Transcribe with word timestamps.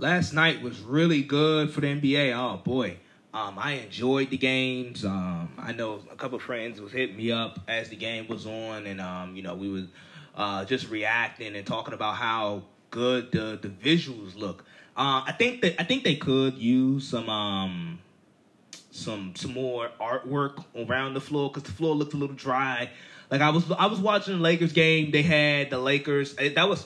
last 0.00 0.32
night 0.32 0.62
was 0.62 0.80
really 0.80 1.22
good 1.22 1.70
for 1.70 1.80
the 1.80 1.88
NBA. 1.88 2.32
Oh 2.34 2.56
boy, 2.56 2.96
um, 3.32 3.58
I 3.58 3.72
enjoyed 3.72 4.30
the 4.30 4.38
games. 4.38 5.04
Um, 5.04 5.52
I 5.58 5.72
know 5.72 6.00
a 6.10 6.16
couple 6.16 6.38
friends 6.38 6.80
was 6.80 6.92
hitting 6.92 7.16
me 7.16 7.30
up 7.30 7.60
as 7.68 7.90
the 7.90 7.96
game 7.96 8.26
was 8.26 8.46
on, 8.46 8.86
and 8.86 9.00
um, 9.00 9.36
you 9.36 9.42
know 9.42 9.54
we 9.54 9.68
was 9.68 9.84
uh, 10.34 10.64
just 10.64 10.88
reacting 10.88 11.54
and 11.54 11.66
talking 11.66 11.94
about 11.94 12.16
how 12.16 12.62
good 12.90 13.30
the 13.32 13.58
the 13.60 13.68
visuals 13.68 14.36
look. 14.36 14.64
Uh, 14.96 15.22
I 15.26 15.34
think 15.38 15.62
that 15.62 15.80
I 15.80 15.84
think 15.84 16.02
they 16.02 16.16
could 16.16 16.56
use 16.58 17.06
some 17.06 17.28
um 17.28 17.98
some 18.90 19.34
some 19.36 19.52
more 19.52 19.90
artwork 20.00 20.64
around 20.88 21.14
the 21.14 21.20
floor 21.20 21.50
because 21.50 21.64
the 21.64 21.72
floor 21.72 21.94
looked 21.94 22.14
a 22.14 22.16
little 22.16 22.36
dry. 22.36 22.90
Like 23.30 23.42
I 23.42 23.50
was 23.50 23.70
I 23.70 23.86
was 23.86 24.00
watching 24.00 24.34
the 24.34 24.40
Lakers 24.40 24.72
game. 24.72 25.10
They 25.10 25.22
had 25.22 25.70
the 25.70 25.78
Lakers. 25.78 26.34
That 26.34 26.68
was 26.68 26.84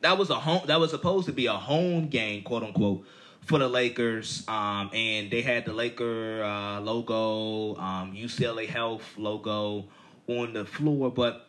that 0.00 0.18
was 0.18 0.30
a 0.30 0.34
home. 0.34 0.62
That 0.66 0.80
was 0.80 0.90
supposed 0.90 1.26
to 1.26 1.32
be 1.32 1.46
a 1.46 1.52
home 1.52 2.08
game, 2.08 2.42
quote 2.42 2.62
unquote, 2.62 3.06
for 3.40 3.58
the 3.58 3.68
Lakers. 3.68 4.44
Um, 4.48 4.90
and 4.92 5.30
they 5.30 5.42
had 5.42 5.64
the 5.64 5.72
Laker 5.72 6.42
uh, 6.42 6.80
logo, 6.80 7.76
um, 7.80 8.14
UCLA 8.14 8.68
Health 8.68 9.02
logo 9.16 9.86
on 10.28 10.52
the 10.52 10.64
floor, 10.64 11.10
but 11.10 11.46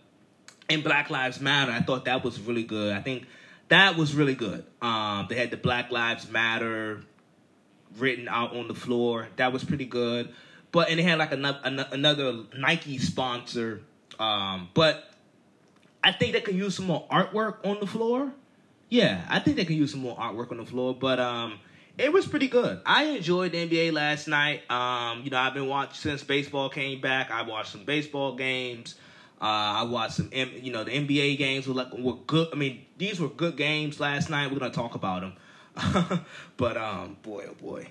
in 0.70 0.81
Black 0.81 1.09
Lives 1.09 1.40
Matter, 1.40 1.71
I 1.71 1.81
thought 1.81 2.05
that 2.05 2.23
was 2.23 2.40
really 2.40 2.63
good. 2.63 2.94
I 2.94 3.02
think 3.02 3.26
that 3.70 3.98
was 3.98 4.13
really 4.13 4.35
good. 4.35 4.66
Um, 4.82 5.27
they 5.29 5.35
had 5.35 5.52
the 5.52 5.57
Black 5.57 5.91
Lives 5.91 6.29
Matter 6.29 7.02
written 7.98 8.27
out 8.27 8.55
on 8.55 8.68
the 8.68 8.76
floor. 8.76 9.27
That 9.38 9.54
was 9.54 9.63
pretty 9.63 9.85
good. 9.85 10.34
But 10.71 10.90
and 10.90 10.99
they 10.99 11.04
had 11.04 11.18
like 11.18 11.32
another 11.32 11.88
another 11.91 12.43
Nike 12.57 12.98
sponsor. 12.98 13.82
Um, 14.20 14.70
but 14.73 15.09
I 16.04 16.12
think 16.12 16.34
they 16.34 16.41
could 16.41 16.55
use 16.55 16.76
some 16.76 16.85
more 16.85 17.07
artwork 17.09 17.66
on 17.66 17.79
the 17.79 17.88
floor. 17.88 18.32
Yeah, 18.90 19.26
I 19.30 19.40
think 19.40 19.58
they 19.58 19.66
can 19.66 19.76
use 19.76 19.91
some 19.91 20.00
more 20.02 20.16
artwork 20.18 20.52
on 20.52 20.58
the 20.58 20.66
floor. 20.66 20.96
But 20.98 21.20
um, 21.20 21.59
it 21.98 22.12
was 22.12 22.26
pretty 22.27 22.48
good. 22.48 22.80
I 22.86 23.04
enjoyed 23.05 23.52
the 23.52 23.58
NBA 23.68 23.91
last 23.91 24.27
night. 24.27 24.70
Um, 24.71 25.24
you 25.24 25.29
know, 25.29 25.38
I've 25.38 25.54
been 25.54 25.68
watching 25.68 25.96
since 25.96 26.24
baseball 26.24 26.70
came 26.70 27.02
back. 27.02 27.29
I 27.32 27.41
watched 27.41 27.71
some 27.71 27.84
baseball 27.84 28.35
games. 28.35 28.96
Uh, 29.40 29.44
I 29.46 29.84
watched 29.84 30.13
some, 30.13 30.29
M- 30.32 30.52
you 30.62 30.71
know, 30.71 30.84
the 30.84 30.91
NBA 30.91 31.38
games 31.38 31.68
were 31.68 31.74
like 31.74 31.94
were 31.94 32.16
good. 32.26 32.48
I 32.52 32.55
mean, 32.55 32.85
these 32.98 33.20
were 33.20 33.29
good 33.29 33.55
games 33.57 33.99
last 33.99 34.29
night. 34.29 34.52
We're 34.52 34.57
gonna 34.60 34.74
talk 34.74 34.96
about 34.96 35.22
them, 35.22 36.22
but 36.57 36.76
um, 36.76 37.18
boy, 37.22 37.46
oh 37.48 37.54
boy, 37.54 37.88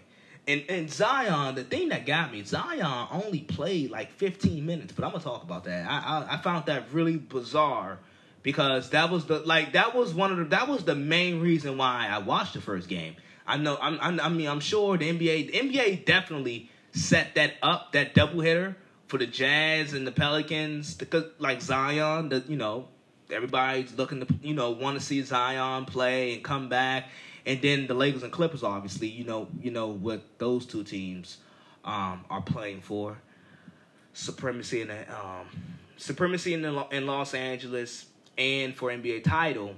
and 0.48 0.64
and 0.68 0.90
Zion, 0.90 1.54
the 1.54 1.62
thing 1.62 1.90
that 1.90 2.04
got 2.04 2.32
me, 2.32 2.42
Zion 2.42 3.06
only 3.12 3.42
played 3.42 3.92
like 3.92 4.10
15 4.10 4.66
minutes, 4.66 4.92
but 4.92 5.04
I'm 5.04 5.12
gonna 5.12 5.22
talk 5.22 5.44
about 5.44 5.62
that. 5.64 5.88
I 5.88 5.98
I, 6.28 6.34
I 6.34 6.36
found 6.38 6.66
that 6.66 6.92
really 6.92 7.16
bizarre 7.16 8.00
because 8.46 8.90
that 8.90 9.10
was 9.10 9.24
the 9.26 9.40
like 9.40 9.72
that 9.72 9.92
was 9.92 10.14
one 10.14 10.30
of 10.30 10.38
the 10.38 10.44
that 10.44 10.68
was 10.68 10.84
the 10.84 10.94
main 10.94 11.40
reason 11.40 11.76
why 11.76 12.06
I 12.08 12.18
watched 12.18 12.54
the 12.54 12.60
first 12.60 12.88
game. 12.88 13.16
I 13.44 13.56
know 13.56 13.76
I'm, 13.82 13.98
I'm 14.00 14.20
I 14.20 14.28
mean 14.28 14.46
I'm 14.46 14.60
sure 14.60 14.96
the 14.96 15.12
NBA 15.12 15.50
the 15.50 15.58
NBA 15.58 16.04
definitely 16.04 16.70
set 16.92 17.34
that 17.34 17.54
up 17.60 17.90
that 17.90 18.14
doubleheader 18.14 18.76
for 19.08 19.18
the 19.18 19.26
Jazz 19.26 19.94
and 19.94 20.06
the 20.06 20.12
Pelicans 20.12 20.94
because 20.94 21.24
like 21.40 21.60
Zion 21.60 22.28
the 22.28 22.44
you 22.46 22.56
know 22.56 22.86
everybody's 23.32 23.92
looking 23.98 24.24
to 24.24 24.32
you 24.40 24.54
know 24.54 24.70
want 24.70 24.96
to 24.96 25.04
see 25.04 25.20
Zion 25.22 25.84
play 25.84 26.34
and 26.34 26.44
come 26.44 26.68
back. 26.68 27.08
And 27.46 27.60
then 27.60 27.88
the 27.88 27.94
Lakers 27.94 28.22
and 28.22 28.30
Clippers 28.30 28.62
obviously 28.62 29.08
you 29.08 29.24
know 29.24 29.48
you 29.60 29.72
know 29.72 29.88
what 29.88 30.22
those 30.38 30.66
two 30.66 30.84
teams 30.84 31.38
um, 31.84 32.24
are 32.30 32.42
playing 32.42 32.80
for. 32.80 33.18
Supremacy 34.12 34.82
in 34.82 34.88
the 34.88 35.00
um, 35.12 35.48
supremacy 35.96 36.54
in 36.54 36.62
the, 36.62 36.86
in 36.92 37.06
Los 37.08 37.34
Angeles 37.34 38.06
and 38.38 38.74
for 38.74 38.90
NBA 38.90 39.24
title 39.24 39.74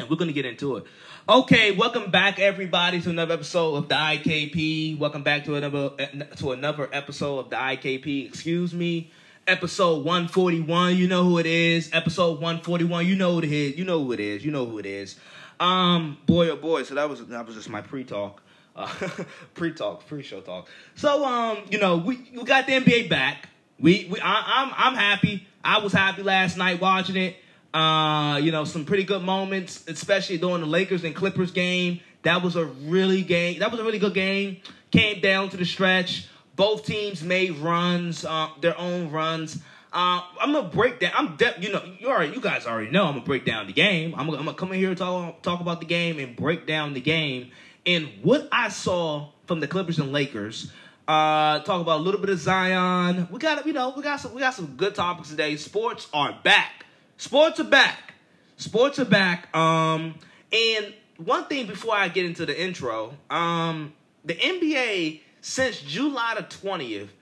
and 0.00 0.08
we're 0.08 0.16
gonna 0.16 0.32
get 0.32 0.46
into 0.46 0.76
it. 0.76 0.84
Okay, 1.28 1.72
welcome 1.72 2.10
back 2.10 2.40
everybody 2.40 3.00
to 3.02 3.10
another 3.10 3.34
episode 3.34 3.74
of 3.76 3.88
the 3.88 3.94
IKP. 3.94 4.98
Welcome 4.98 5.22
back 5.22 5.44
to 5.44 5.56
another 5.56 5.90
to 6.36 6.52
another 6.52 6.88
episode 6.92 7.38
of 7.38 7.50
the 7.50 7.56
IKP. 7.56 8.26
Excuse 8.26 8.72
me, 8.72 9.10
episode 9.46 10.04
one 10.04 10.28
forty 10.28 10.60
one. 10.60 10.96
You 10.96 11.06
know 11.06 11.24
who 11.24 11.38
it 11.38 11.46
is. 11.46 11.90
Episode 11.92 12.40
one 12.40 12.60
forty 12.62 12.84
one. 12.84 13.06
You 13.06 13.14
know 13.14 13.32
who 13.32 13.38
it 13.40 13.52
is. 13.52 13.76
You 13.76 13.84
know 13.84 14.02
who 14.02 14.12
it 14.12 14.20
is. 14.20 14.44
You 14.44 14.50
know 14.50 14.64
who 14.64 14.78
it 14.78 14.86
is. 14.86 15.16
Um, 15.58 16.16
boy 16.26 16.48
oh 16.48 16.56
boy. 16.56 16.82
So 16.84 16.94
that 16.94 17.08
was 17.08 17.24
that 17.26 17.46
was 17.46 17.54
just 17.56 17.68
my 17.68 17.82
pre 17.82 18.04
talk. 18.04 18.42
Uh, 18.74 18.88
pre 19.54 19.72
talk, 19.72 20.06
pre 20.06 20.22
show 20.22 20.40
talk. 20.40 20.68
So 20.94 21.24
um, 21.24 21.58
you 21.70 21.78
know 21.78 21.98
we 21.98 22.16
we 22.34 22.44
got 22.44 22.66
the 22.66 22.72
NBA 22.72 23.10
back. 23.10 23.48
We 23.78 24.08
we 24.10 24.18
I, 24.20 24.62
I'm 24.62 24.72
I'm 24.74 24.94
happy. 24.94 25.46
I 25.62 25.80
was 25.80 25.92
happy 25.92 26.22
last 26.22 26.56
night 26.56 26.80
watching 26.80 27.16
it. 27.16 27.36
Uh, 27.72 28.38
you 28.42 28.50
know, 28.50 28.64
some 28.64 28.84
pretty 28.84 29.04
good 29.04 29.22
moments, 29.22 29.84
especially 29.86 30.38
during 30.38 30.60
the 30.60 30.66
Lakers 30.66 31.04
and 31.04 31.14
Clippers 31.14 31.50
game. 31.52 32.00
That 32.22 32.42
was 32.42 32.56
a 32.56 32.64
really 32.64 33.22
game. 33.22 33.60
That 33.60 33.70
was 33.70 33.80
a 33.80 33.84
really 33.84 33.98
good 33.98 34.14
game. 34.14 34.58
Came 34.90 35.20
down 35.20 35.50
to 35.50 35.56
the 35.56 35.64
stretch. 35.64 36.28
Both 36.56 36.84
teams 36.84 37.22
made 37.22 37.56
runs, 37.58 38.24
uh, 38.24 38.48
their 38.60 38.76
own 38.76 39.10
runs. 39.10 39.56
Uh, 39.92 40.22
I'm 40.40 40.52
gonna 40.52 40.68
break 40.68 41.00
down. 41.00 41.12
I'm 41.14 41.36
de- 41.36 41.56
you 41.60 41.72
know, 41.72 41.82
you 41.98 42.08
already, 42.08 42.32
you 42.32 42.40
guys 42.40 42.66
already 42.66 42.90
know. 42.90 43.06
I'm 43.06 43.14
gonna 43.14 43.24
break 43.24 43.44
down 43.44 43.66
the 43.66 43.72
game. 43.72 44.14
I'm 44.16 44.26
gonna, 44.26 44.38
I'm 44.38 44.44
gonna 44.44 44.56
come 44.56 44.72
in 44.72 44.78
here 44.78 44.90
and 44.90 44.98
talk 44.98 45.42
talk 45.42 45.60
about 45.60 45.80
the 45.80 45.86
game 45.86 46.18
and 46.18 46.36
break 46.36 46.66
down 46.66 46.92
the 46.92 47.00
game 47.00 47.50
and 47.86 48.08
what 48.22 48.48
I 48.52 48.68
saw 48.68 49.30
from 49.46 49.60
the 49.60 49.66
Clippers 49.66 49.98
and 49.98 50.12
Lakers. 50.12 50.70
Uh, 51.08 51.58
talk 51.60 51.80
about 51.80 52.00
a 52.00 52.02
little 52.02 52.20
bit 52.20 52.30
of 52.30 52.38
Zion. 52.38 53.26
We 53.32 53.40
got, 53.40 53.66
you 53.66 53.72
know, 53.72 53.92
we 53.96 54.02
got 54.02 54.20
some, 54.20 54.32
we 54.32 54.40
got 54.40 54.54
some 54.54 54.76
good 54.76 54.94
topics 54.94 55.30
today. 55.30 55.56
Sports 55.56 56.06
are 56.12 56.38
back. 56.44 56.86
Sports 57.20 57.60
are 57.60 57.64
back. 57.64 58.14
Sports 58.56 58.98
are 58.98 59.04
back. 59.04 59.54
Um, 59.54 60.14
and 60.50 60.94
one 61.18 61.44
thing 61.44 61.66
before 61.66 61.94
I 61.94 62.08
get 62.08 62.24
into 62.24 62.46
the 62.46 62.58
intro, 62.58 63.12
um, 63.28 63.92
the 64.24 64.32
NBA 64.32 65.20
since 65.42 65.82
July 65.82 66.36
the 66.38 66.44
twentieth 66.44 67.12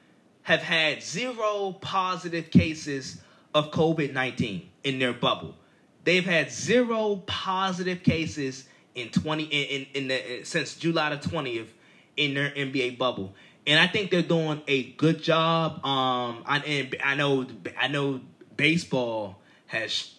have 0.43 0.63
had 0.63 1.03
zero 1.03 1.77
positive 1.81 2.53
cases 2.53 3.21
of 3.53 3.73
COVID 3.73 4.13
nineteen 4.13 4.69
in 4.85 5.01
their 5.01 5.13
bubble. 5.13 5.57
They've 6.05 6.25
had 6.25 6.53
zero 6.53 7.17
positive 7.27 8.05
cases 8.05 8.69
in 8.95 9.09
twenty 9.09 9.47
in 9.47 9.81
in, 9.81 9.87
in 9.95 10.09
the 10.09 10.45
since 10.45 10.77
July 10.77 11.17
the 11.17 11.29
twentieth 11.29 11.75
in 12.17 12.35
their 12.35 12.51
NBA 12.51 12.99
bubble. 12.99 13.35
And 13.67 13.81
I 13.81 13.89
think 13.89 14.13
they're 14.13 14.23
doing 14.23 14.63
a 14.69 14.93
good 14.93 15.25
job. 15.25 15.85
Um, 15.85 16.45
I, 16.47 16.63
and 16.65 16.97
I 17.05 17.17
know, 17.17 17.49
I 17.77 17.89
know, 17.89 18.21
baseball 18.57 19.41
has 19.69 20.15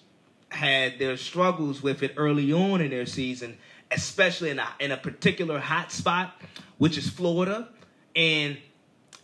had 0.49 0.97
their 0.97 1.17
struggles 1.17 1.83
with 1.83 2.01
it 2.01 2.13
early 2.17 2.51
on 2.51 2.81
in 2.81 2.89
their 2.89 3.05
season, 3.05 3.57
especially 3.91 4.49
in 4.49 4.59
a, 4.59 4.67
in 4.79 4.91
a 4.91 4.97
particular 4.97 5.59
hot 5.59 5.91
spot, 5.91 6.33
which 6.77 6.97
is 6.97 7.09
Florida, 7.09 7.67
and 8.15 8.57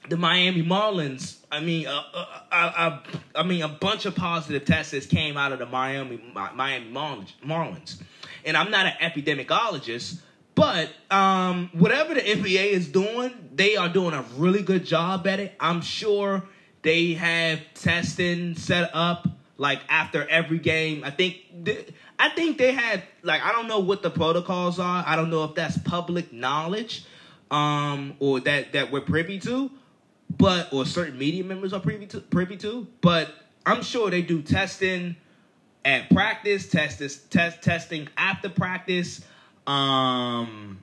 the 0.09 0.17
Miami 0.17 0.61
Marlins. 0.61 1.37
I 1.51 1.61
mean, 1.61 1.87
uh, 1.87 2.01
uh, 2.13 2.25
uh, 2.51 2.55
uh, 2.55 2.99
I 3.35 3.43
mean, 3.43 3.61
a 3.63 3.67
bunch 3.67 4.05
of 4.05 4.15
positive 4.15 4.65
tests 4.65 5.05
came 5.07 5.37
out 5.37 5.51
of 5.51 5.59
the 5.59 5.65
Miami 5.65 6.21
Miami 6.33 6.91
Marlins, 6.91 7.31
Marlins. 7.43 8.01
and 8.43 8.55
I'm 8.55 8.69
not 8.69 8.85
an 8.85 8.93
epidemiologist, 9.01 10.19
but 10.53 10.89
um, 11.09 11.69
whatever 11.73 12.13
the 12.13 12.21
NBA 12.21 12.67
is 12.67 12.87
doing, 12.87 13.49
they 13.53 13.77
are 13.77 13.89
doing 13.89 14.13
a 14.13 14.23
really 14.37 14.61
good 14.61 14.85
job 14.85 15.25
at 15.27 15.39
it. 15.39 15.55
I'm 15.59 15.81
sure 15.81 16.43
they 16.81 17.13
have 17.13 17.61
testing 17.73 18.55
set 18.55 18.91
up 18.93 19.27
like 19.57 19.79
after 19.89 20.27
every 20.27 20.59
game. 20.59 21.03
I 21.03 21.11
think 21.11 21.37
th- 21.65 21.89
I 22.19 22.29
think 22.29 22.57
they 22.57 22.71
had 22.71 23.03
like 23.23 23.43
I 23.43 23.51
don't 23.51 23.67
know 23.67 23.79
what 23.79 24.01
the 24.01 24.09
protocols 24.09 24.79
are. 24.79 25.03
I 25.05 25.15
don't 25.15 25.29
know 25.29 25.43
if 25.43 25.55
that's 25.55 25.77
public 25.77 26.33
knowledge 26.33 27.05
um 27.51 28.15
or 28.19 28.39
that 28.41 28.73
that 28.73 28.91
we're 28.91 29.01
privy 29.01 29.39
to, 29.39 29.69
but 30.37 30.73
or 30.73 30.85
certain 30.85 31.17
media 31.17 31.43
members 31.43 31.73
are 31.73 31.79
privy 31.79 32.07
to 32.07 32.19
privy 32.19 32.57
to, 32.57 32.87
but 33.01 33.33
I'm 33.65 33.81
sure 33.83 34.09
they 34.09 34.21
do 34.21 34.41
testing 34.41 35.15
at 35.83 36.09
practice, 36.09 36.67
test 36.67 37.31
test 37.31 37.61
testing 37.61 38.07
after 38.17 38.49
practice, 38.49 39.21
um 39.67 40.79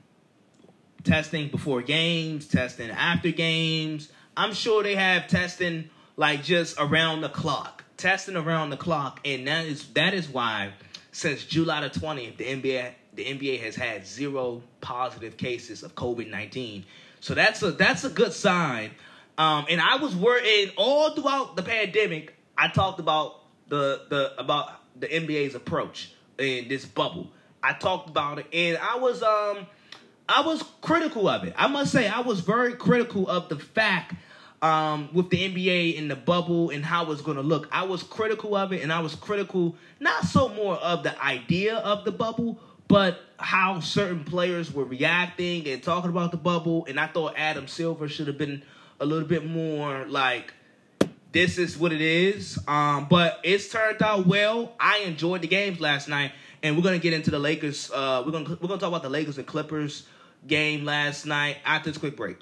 testing 1.03 1.49
before 1.49 1.81
games, 1.81 2.47
testing 2.47 2.89
after 2.89 3.31
games. 3.31 4.09
I'm 4.35 4.53
sure 4.53 4.83
they 4.83 4.95
have 4.95 5.27
testing 5.27 5.89
like 6.15 6.43
just 6.43 6.77
around 6.79 7.21
the 7.21 7.29
clock, 7.29 7.82
testing 8.03 8.35
around 8.35 8.69
the 8.69 8.75
clock, 8.75 9.21
and 9.23 9.47
that 9.47 9.65
is 9.65 9.87
that 9.93 10.13
is 10.13 10.27
why 10.27 10.73
since 11.13 11.45
July 11.45 11.87
the 11.87 11.89
20th, 11.89 12.35
the 12.35 12.43
NBA 12.43 12.91
the 13.13 13.23
NBA 13.23 13.61
has 13.61 13.77
had 13.77 14.05
zero 14.05 14.61
positive 14.81 15.37
cases 15.37 15.83
of 15.83 15.95
COVID 15.95 16.29
19. 16.29 16.83
So 17.21 17.33
that's 17.33 17.63
a 17.63 17.71
that's 17.71 18.03
a 18.03 18.09
good 18.09 18.33
sign. 18.33 18.91
Um, 19.37 19.65
and 19.69 19.79
I 19.79 19.95
was 19.95 20.13
worried 20.15 20.73
all 20.75 21.11
throughout 21.11 21.55
the 21.55 21.63
pandemic. 21.63 22.35
I 22.57 22.67
talked 22.67 22.99
about 22.99 23.39
the 23.69 24.01
the 24.09 24.37
about 24.37 24.71
the 24.99 25.07
NBA's 25.07 25.55
approach 25.55 26.11
in 26.37 26.67
this 26.67 26.83
bubble. 26.83 27.29
I 27.63 27.71
talked 27.71 28.09
about 28.09 28.39
it, 28.39 28.47
and 28.51 28.77
I 28.79 28.97
was 28.97 29.23
um 29.23 29.65
I 30.27 30.41
was 30.41 30.61
critical 30.81 31.29
of 31.29 31.45
it. 31.45 31.53
I 31.55 31.67
must 31.67 31.93
say 31.93 32.09
I 32.09 32.19
was 32.19 32.41
very 32.41 32.73
critical 32.73 33.29
of 33.29 33.47
the 33.47 33.57
fact 33.57 34.15
um, 34.63 35.09
with 35.11 35.29
the 35.29 35.37
NBA 35.37 35.95
in 35.95 36.07
the 36.07 36.15
bubble 36.15 36.69
and 36.69 36.85
how 36.85 37.11
it's 37.11 37.21
going 37.21 37.35
to 37.35 37.43
look. 37.43 37.67
I 37.71 37.83
was 37.83 38.01
critical 38.01 38.55
of 38.55 38.71
it, 38.71 38.81
and 38.81 38.93
I 38.93 39.01
was 39.01 39.13
critical 39.13 39.75
not 39.99 40.23
so 40.23 40.47
more 40.47 40.75
of 40.75 41.03
the 41.03 41.21
idea 41.21 41.75
of 41.75 42.05
the 42.05 42.13
bubble, 42.13 42.59
but 42.87 43.19
how 43.37 43.81
certain 43.81 44.23
players 44.23 44.73
were 44.73 44.85
reacting 44.85 45.67
and 45.67 45.83
talking 45.83 46.09
about 46.09 46.31
the 46.31 46.37
bubble, 46.37 46.85
and 46.85 46.97
I 46.97 47.07
thought 47.07 47.33
Adam 47.37 47.67
Silver 47.67 48.07
should 48.07 48.27
have 48.27 48.37
been 48.37 48.63
a 49.01 49.05
little 49.05 49.27
bit 49.27 49.45
more 49.45 50.05
like 50.07 50.53
this 51.33 51.57
is 51.57 51.77
what 51.77 51.91
it 51.91 52.01
is. 52.01 52.57
Um, 52.65 53.07
but 53.09 53.41
it's 53.43 53.67
turned 53.67 54.01
out 54.01 54.27
well. 54.27 54.73
I 54.79 54.99
enjoyed 54.99 55.41
the 55.41 55.47
games 55.47 55.81
last 55.81 56.07
night, 56.07 56.31
and 56.61 56.77
we're 56.77 56.83
gonna 56.83 56.99
get 56.99 57.11
into 57.11 57.31
the 57.31 57.39
Lakers. 57.39 57.91
Uh, 57.91 58.23
we're 58.25 58.31
gonna 58.31 58.57
we're 58.61 58.69
gonna 58.69 58.79
talk 58.79 58.89
about 58.89 59.03
the 59.03 59.09
Lakers 59.09 59.37
and 59.37 59.45
Clippers 59.45 60.07
game 60.47 60.85
last 60.85 61.25
night 61.25 61.57
after 61.65 61.89
this 61.89 61.97
quick 61.97 62.15
break. 62.15 62.37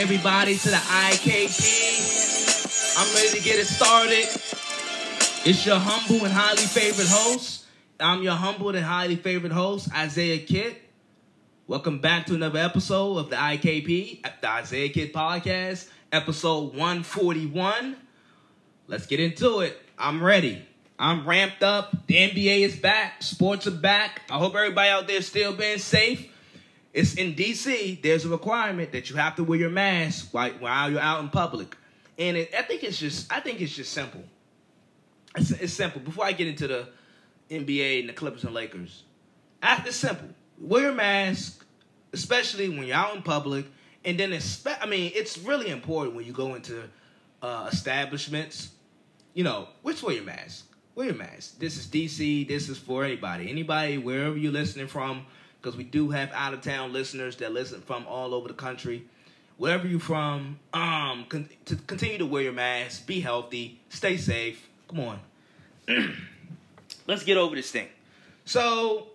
Everybody 0.00 0.56
to 0.56 0.68
the 0.70 0.76
IKP. 0.76 1.60
I'm 2.96 3.14
ready 3.14 3.38
to 3.38 3.44
get 3.44 3.58
it 3.58 3.66
started. 3.66 4.24
It's 5.46 5.66
your 5.66 5.76
humble 5.76 6.24
and 6.24 6.32
highly 6.32 6.62
favorite 6.62 7.06
host. 7.06 7.66
I'm 8.00 8.22
your 8.22 8.32
humble 8.32 8.70
and 8.70 8.82
highly 8.82 9.16
favorite 9.16 9.52
host, 9.52 9.90
Isaiah 9.94 10.38
Kidd. 10.38 10.74
Welcome 11.66 11.98
back 11.98 12.24
to 12.26 12.34
another 12.34 12.60
episode 12.60 13.18
of 13.18 13.28
the 13.28 13.36
IKP, 13.36 14.22
the 14.40 14.48
Isaiah 14.48 14.88
Kidd 14.88 15.12
Podcast, 15.12 15.86
episode 16.10 16.74
141. 16.74 17.94
Let's 18.86 19.04
get 19.04 19.20
into 19.20 19.60
it. 19.60 19.78
I'm 19.98 20.24
ready. 20.24 20.64
I'm 20.98 21.28
ramped 21.28 21.62
up. 21.62 22.06
The 22.06 22.14
NBA 22.14 22.60
is 22.60 22.74
back. 22.74 23.22
Sports 23.22 23.66
are 23.66 23.70
back. 23.70 24.22
I 24.30 24.38
hope 24.38 24.54
everybody 24.54 24.88
out 24.88 25.06
there 25.08 25.20
still 25.20 25.52
being 25.52 25.76
safe. 25.76 26.26
It's 26.92 27.14
in 27.14 27.34
DC. 27.34 28.02
There's 28.02 28.24
a 28.24 28.28
requirement 28.28 28.92
that 28.92 29.10
you 29.10 29.16
have 29.16 29.36
to 29.36 29.44
wear 29.44 29.58
your 29.58 29.70
mask 29.70 30.32
while, 30.32 30.90
you're 30.90 31.00
out 31.00 31.20
in 31.20 31.28
public, 31.28 31.76
and 32.18 32.36
it, 32.36 32.52
I 32.56 32.62
think 32.62 32.82
it's 32.82 32.98
just 32.98 33.32
I 33.32 33.40
think 33.40 33.60
it's 33.60 33.74
just 33.74 33.92
simple. 33.92 34.24
It's, 35.36 35.52
it's 35.52 35.72
simple. 35.72 36.00
Before 36.00 36.24
I 36.24 36.32
get 36.32 36.48
into 36.48 36.66
the 36.66 36.88
NBA 37.48 38.00
and 38.00 38.08
the 38.08 38.12
Clippers 38.12 38.42
and 38.42 38.52
Lakers, 38.52 39.04
it's 39.62 39.96
simple. 39.96 40.28
Wear 40.58 40.82
your 40.82 40.92
mask, 40.92 41.64
especially 42.12 42.68
when 42.68 42.86
you're 42.86 42.96
out 42.96 43.14
in 43.14 43.22
public, 43.22 43.66
and 44.04 44.18
then 44.18 44.36
I 44.66 44.86
mean 44.86 45.12
it's 45.14 45.38
really 45.38 45.70
important 45.70 46.16
when 46.16 46.26
you 46.26 46.32
go 46.32 46.54
into 46.56 46.82
uh, 47.40 47.68
establishments. 47.72 48.70
You 49.32 49.44
know, 49.44 49.68
which 49.82 50.02
wear 50.02 50.16
your 50.16 50.24
mask. 50.24 50.66
Wear 50.96 51.06
your 51.06 51.14
mask. 51.14 51.60
This 51.60 51.76
is 51.76 51.86
DC. 51.86 52.48
This 52.48 52.68
is 52.68 52.78
for 52.78 53.04
anybody. 53.04 53.48
Anybody 53.48 53.96
wherever 53.96 54.36
you're 54.36 54.50
listening 54.50 54.88
from 54.88 55.24
because 55.60 55.76
we 55.76 55.84
do 55.84 56.10
have 56.10 56.30
out 56.32 56.54
of 56.54 56.62
town 56.62 56.92
listeners 56.92 57.36
that 57.36 57.52
listen 57.52 57.80
from 57.82 58.06
all 58.06 58.34
over 58.34 58.48
the 58.48 58.54
country. 58.54 59.04
Wherever 59.56 59.86
you're 59.86 60.00
from, 60.00 60.58
um, 60.72 61.26
con- 61.28 61.48
to 61.66 61.76
continue 61.76 62.18
to 62.18 62.26
wear 62.26 62.42
your 62.42 62.52
mask, 62.52 63.06
be 63.06 63.20
healthy, 63.20 63.78
stay 63.90 64.16
safe. 64.16 64.66
Come 64.88 65.00
on, 65.00 65.20
let's 67.06 67.24
get 67.24 67.36
over 67.36 67.54
this 67.54 67.70
thing. 67.70 67.88
So, 68.46 69.08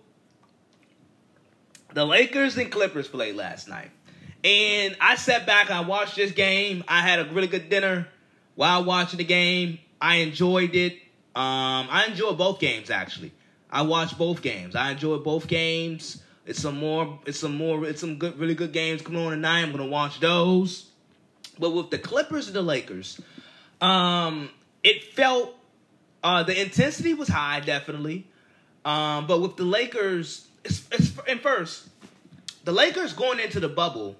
the 1.94 2.04
Lakers 2.04 2.56
and 2.56 2.70
Clippers 2.70 3.08
played 3.08 3.34
last 3.34 3.68
night, 3.68 3.90
and 4.44 4.96
I 5.00 5.16
sat 5.16 5.46
back. 5.46 5.70
I 5.70 5.80
watched 5.80 6.14
this 6.14 6.30
game. 6.30 6.84
I 6.86 7.00
had 7.00 7.18
a 7.18 7.24
really 7.32 7.48
good 7.48 7.68
dinner 7.68 8.06
while 8.54 8.84
watching 8.84 9.18
the 9.18 9.24
game. 9.24 9.80
I 10.00 10.16
enjoyed 10.16 10.76
it. 10.76 10.92
Um, 11.34 11.88
I 11.90 12.06
enjoyed 12.08 12.38
both 12.38 12.60
games 12.60 12.88
actually. 12.88 13.32
I 13.70 13.82
watched 13.82 14.16
both 14.16 14.42
games. 14.42 14.74
I 14.76 14.92
enjoyed 14.92 15.24
both 15.24 15.48
games. 15.48 16.22
It's 16.46 16.60
some 16.60 16.78
more. 16.78 17.18
It's 17.26 17.40
some 17.40 17.56
more. 17.56 17.84
It's 17.84 18.00
some 18.00 18.16
good, 18.16 18.38
really 18.38 18.54
good 18.54 18.72
games 18.72 19.02
coming 19.02 19.24
on 19.24 19.32
tonight. 19.32 19.62
I'm 19.62 19.72
gonna 19.72 19.86
watch 19.86 20.20
those. 20.20 20.90
But 21.58 21.70
with 21.70 21.90
the 21.90 21.98
Clippers 21.98 22.46
and 22.46 22.56
the 22.56 22.62
Lakers, 22.62 23.20
um, 23.80 24.50
it 24.84 25.04
felt 25.14 25.54
uh, 26.22 26.42
the 26.42 26.60
intensity 26.60 27.14
was 27.14 27.28
high, 27.28 27.60
definitely. 27.60 28.26
Um, 28.84 29.26
but 29.26 29.40
with 29.40 29.56
the 29.56 29.64
Lakers, 29.64 30.46
it's, 30.64 30.86
it's 30.92 31.12
and 31.28 31.40
first, 31.40 31.88
the 32.64 32.72
Lakers 32.72 33.12
going 33.12 33.40
into 33.40 33.58
the 33.58 33.68
bubble. 33.68 34.16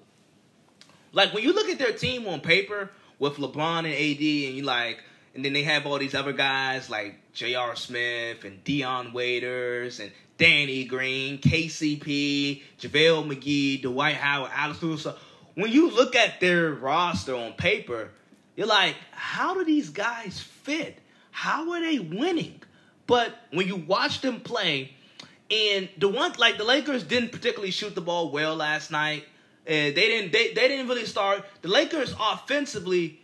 Like 1.13 1.33
when 1.33 1.43
you 1.43 1.53
look 1.53 1.69
at 1.69 1.79
their 1.79 1.93
team 1.93 2.27
on 2.27 2.41
paper 2.41 2.91
with 3.19 3.35
LeBron 3.35 3.79
and 3.79 3.87
AD, 3.87 4.47
and 4.47 4.57
you 4.57 4.63
like, 4.63 5.03
and 5.37 5.45
then 5.45 5.53
they 5.53 5.61
have 5.61 5.85
all 5.85 5.99
these 5.99 6.15
other 6.15 6.33
guys 6.33 6.89
like 6.89 7.15
J.R. 7.33 7.75
Smith 7.75 8.43
and 8.43 8.63
Dion 8.63 9.13
Waiters 9.13 9.99
and 9.99 10.11
Danny 10.39 10.83
Green, 10.83 11.37
KCP, 11.37 12.63
JaVale 12.79 13.31
McGee, 13.31 13.83
Dwight 13.83 14.15
Howard, 14.15 14.49
Alex 14.51 14.79
Caruso. 14.79 15.15
When 15.53 15.71
you 15.71 15.91
look 15.91 16.15
at 16.15 16.39
their 16.39 16.71
roster 16.71 17.35
on 17.35 17.53
paper, 17.53 18.09
you're 18.55 18.65
like, 18.65 18.95
how 19.11 19.53
do 19.53 19.63
these 19.63 19.91
guys 19.91 20.39
fit? 20.39 20.97
How 21.29 21.71
are 21.71 21.81
they 21.81 21.99
winning? 21.99 22.59
But 23.05 23.37
when 23.51 23.67
you 23.67 23.75
watch 23.75 24.21
them 24.21 24.39
play, 24.39 24.91
and 25.51 25.87
the 25.99 26.09
one 26.09 26.33
like 26.39 26.57
the 26.57 26.63
Lakers 26.63 27.03
didn't 27.03 27.31
particularly 27.31 27.71
shoot 27.71 27.93
the 27.93 28.01
ball 28.01 28.31
well 28.31 28.55
last 28.55 28.89
night. 28.89 29.25
And 29.67 29.95
they 29.95 30.07
didn't 30.07 30.33
they, 30.33 30.53
they 30.53 30.67
didn't 30.67 30.87
really 30.87 31.05
start. 31.05 31.45
The 31.61 31.67
Lakers 31.67 32.15
offensively 32.19 33.21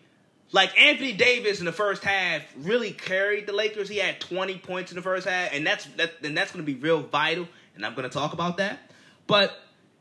like 0.54 0.80
Anthony 0.80 1.12
Davis 1.12 1.60
in 1.60 1.66
the 1.66 1.74
first 1.74 2.04
half 2.04 2.44
really 2.56 2.92
carried 2.92 3.48
the 3.48 3.54
Lakers. 3.54 3.90
He 3.90 3.98
had 3.98 4.22
20 4.22 4.60
points 4.60 4.92
in 4.92 4.96
the 4.96 5.02
first 5.02 5.28
half, 5.28 5.52
and 5.52 5.68
that's 5.68 5.86
that, 5.98 6.14
and 6.24 6.38
that's 6.38 6.52
going 6.52 6.66
to 6.66 6.72
be 6.72 6.80
real 6.80 7.02
vital. 7.02 7.48
And 7.76 7.86
I'm 7.86 7.96
going 7.96 8.08
to 8.08 8.14
talk 8.14 8.34
about 8.34 8.58
that. 8.58 8.80
But 9.28 9.58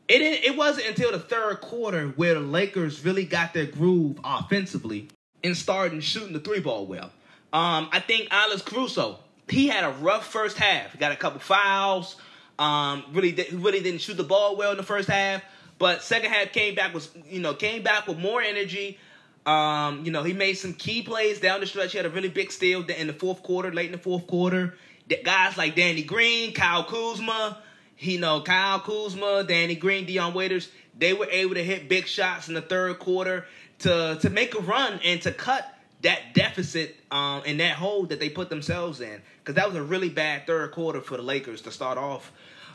it 0.07 0.21
it 0.21 0.55
wasn't 0.55 0.87
until 0.87 1.11
the 1.11 1.19
third 1.19 1.59
quarter 1.59 2.07
where 2.09 2.35
the 2.35 2.39
Lakers 2.39 3.03
really 3.03 3.25
got 3.25 3.53
their 3.53 3.65
groove 3.65 4.19
offensively 4.23 5.09
and 5.43 5.57
started 5.57 6.01
shooting 6.03 6.33
the 6.33 6.39
three 6.39 6.59
ball 6.59 6.85
well. 6.85 7.11
Um, 7.51 7.89
I 7.91 7.99
think 7.99 8.29
Alex 8.31 8.61
Caruso 8.61 9.19
he 9.49 9.67
had 9.67 9.83
a 9.83 9.91
rough 9.91 10.27
first 10.27 10.57
half. 10.57 10.93
He 10.93 10.97
got 10.97 11.11
a 11.11 11.15
couple 11.15 11.39
fouls. 11.39 12.15
Um, 12.59 13.03
really 13.11 13.33
really 13.51 13.81
didn't 13.81 14.01
shoot 14.01 14.17
the 14.17 14.23
ball 14.23 14.55
well 14.55 14.71
in 14.71 14.77
the 14.77 14.83
first 14.83 15.09
half. 15.09 15.43
But 15.79 16.03
second 16.03 16.31
half 16.31 16.51
came 16.51 16.75
back 16.75 16.93
was 16.93 17.09
you 17.29 17.39
know 17.39 17.53
came 17.53 17.83
back 17.83 18.07
with 18.07 18.17
more 18.17 18.41
energy. 18.41 18.99
Um, 19.45 20.05
you 20.05 20.11
know, 20.11 20.23
he 20.23 20.33
made 20.33 20.53
some 20.53 20.73
key 20.73 21.01
plays 21.01 21.39
down 21.39 21.59
the 21.59 21.65
stretch. 21.65 21.91
He 21.91 21.97
had 21.97 22.05
a 22.05 22.09
really 22.09 22.29
big 22.29 22.51
steal 22.51 22.83
in 22.85 23.07
the 23.07 23.13
fourth 23.13 23.43
quarter, 23.43 23.71
late 23.73 23.87
in 23.87 23.91
the 23.91 23.97
fourth 23.97 24.25
quarter. 24.27 24.75
Guys 25.23 25.57
like 25.57 25.75
Danny 25.75 26.03
Green, 26.03 26.53
Kyle 26.53 26.85
Kuzma, 26.85 27.61
you 27.99 28.19
know, 28.19 28.41
Kyle 28.41 28.79
Kuzma, 28.79 29.43
Danny 29.43 29.75
Green, 29.75 30.05
Dion 30.05 30.33
Waiters, 30.33 30.69
they 30.97 31.13
were 31.13 31.27
able 31.29 31.55
to 31.55 31.63
hit 31.63 31.89
big 31.89 32.07
shots 32.07 32.47
in 32.47 32.53
the 32.53 32.61
third 32.61 32.99
quarter 32.99 33.45
to 33.79 34.17
to 34.21 34.29
make 34.29 34.55
a 34.55 34.61
run 34.61 34.99
and 35.03 35.21
to 35.23 35.31
cut 35.31 35.69
that 36.03 36.33
deficit 36.33 36.95
um, 37.11 37.41
and 37.45 37.59
that 37.59 37.75
hole 37.75 38.05
that 38.05 38.19
they 38.19 38.29
put 38.29 38.49
themselves 38.49 39.01
in. 39.01 39.21
Because 39.39 39.55
that 39.55 39.67
was 39.67 39.75
a 39.75 39.83
really 39.83 40.09
bad 40.09 40.47
third 40.47 40.71
quarter 40.71 41.01
for 41.01 41.17
the 41.17 41.23
Lakers 41.23 41.61
to 41.61 41.71
start 41.71 41.97
off. 41.97 42.31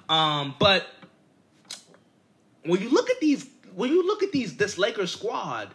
Um, 0.09 0.55
but 0.59 0.87
when 2.65 2.81
you 2.83 2.91
look 2.91 3.11
at 3.11 3.21
these, 3.21 3.49
when 3.75 3.91
you 3.91 4.07
look 4.07 4.23
at 4.23 4.33
these, 4.33 4.57
this 4.57 4.79
Lakers 4.79 5.13
squad, 5.13 5.69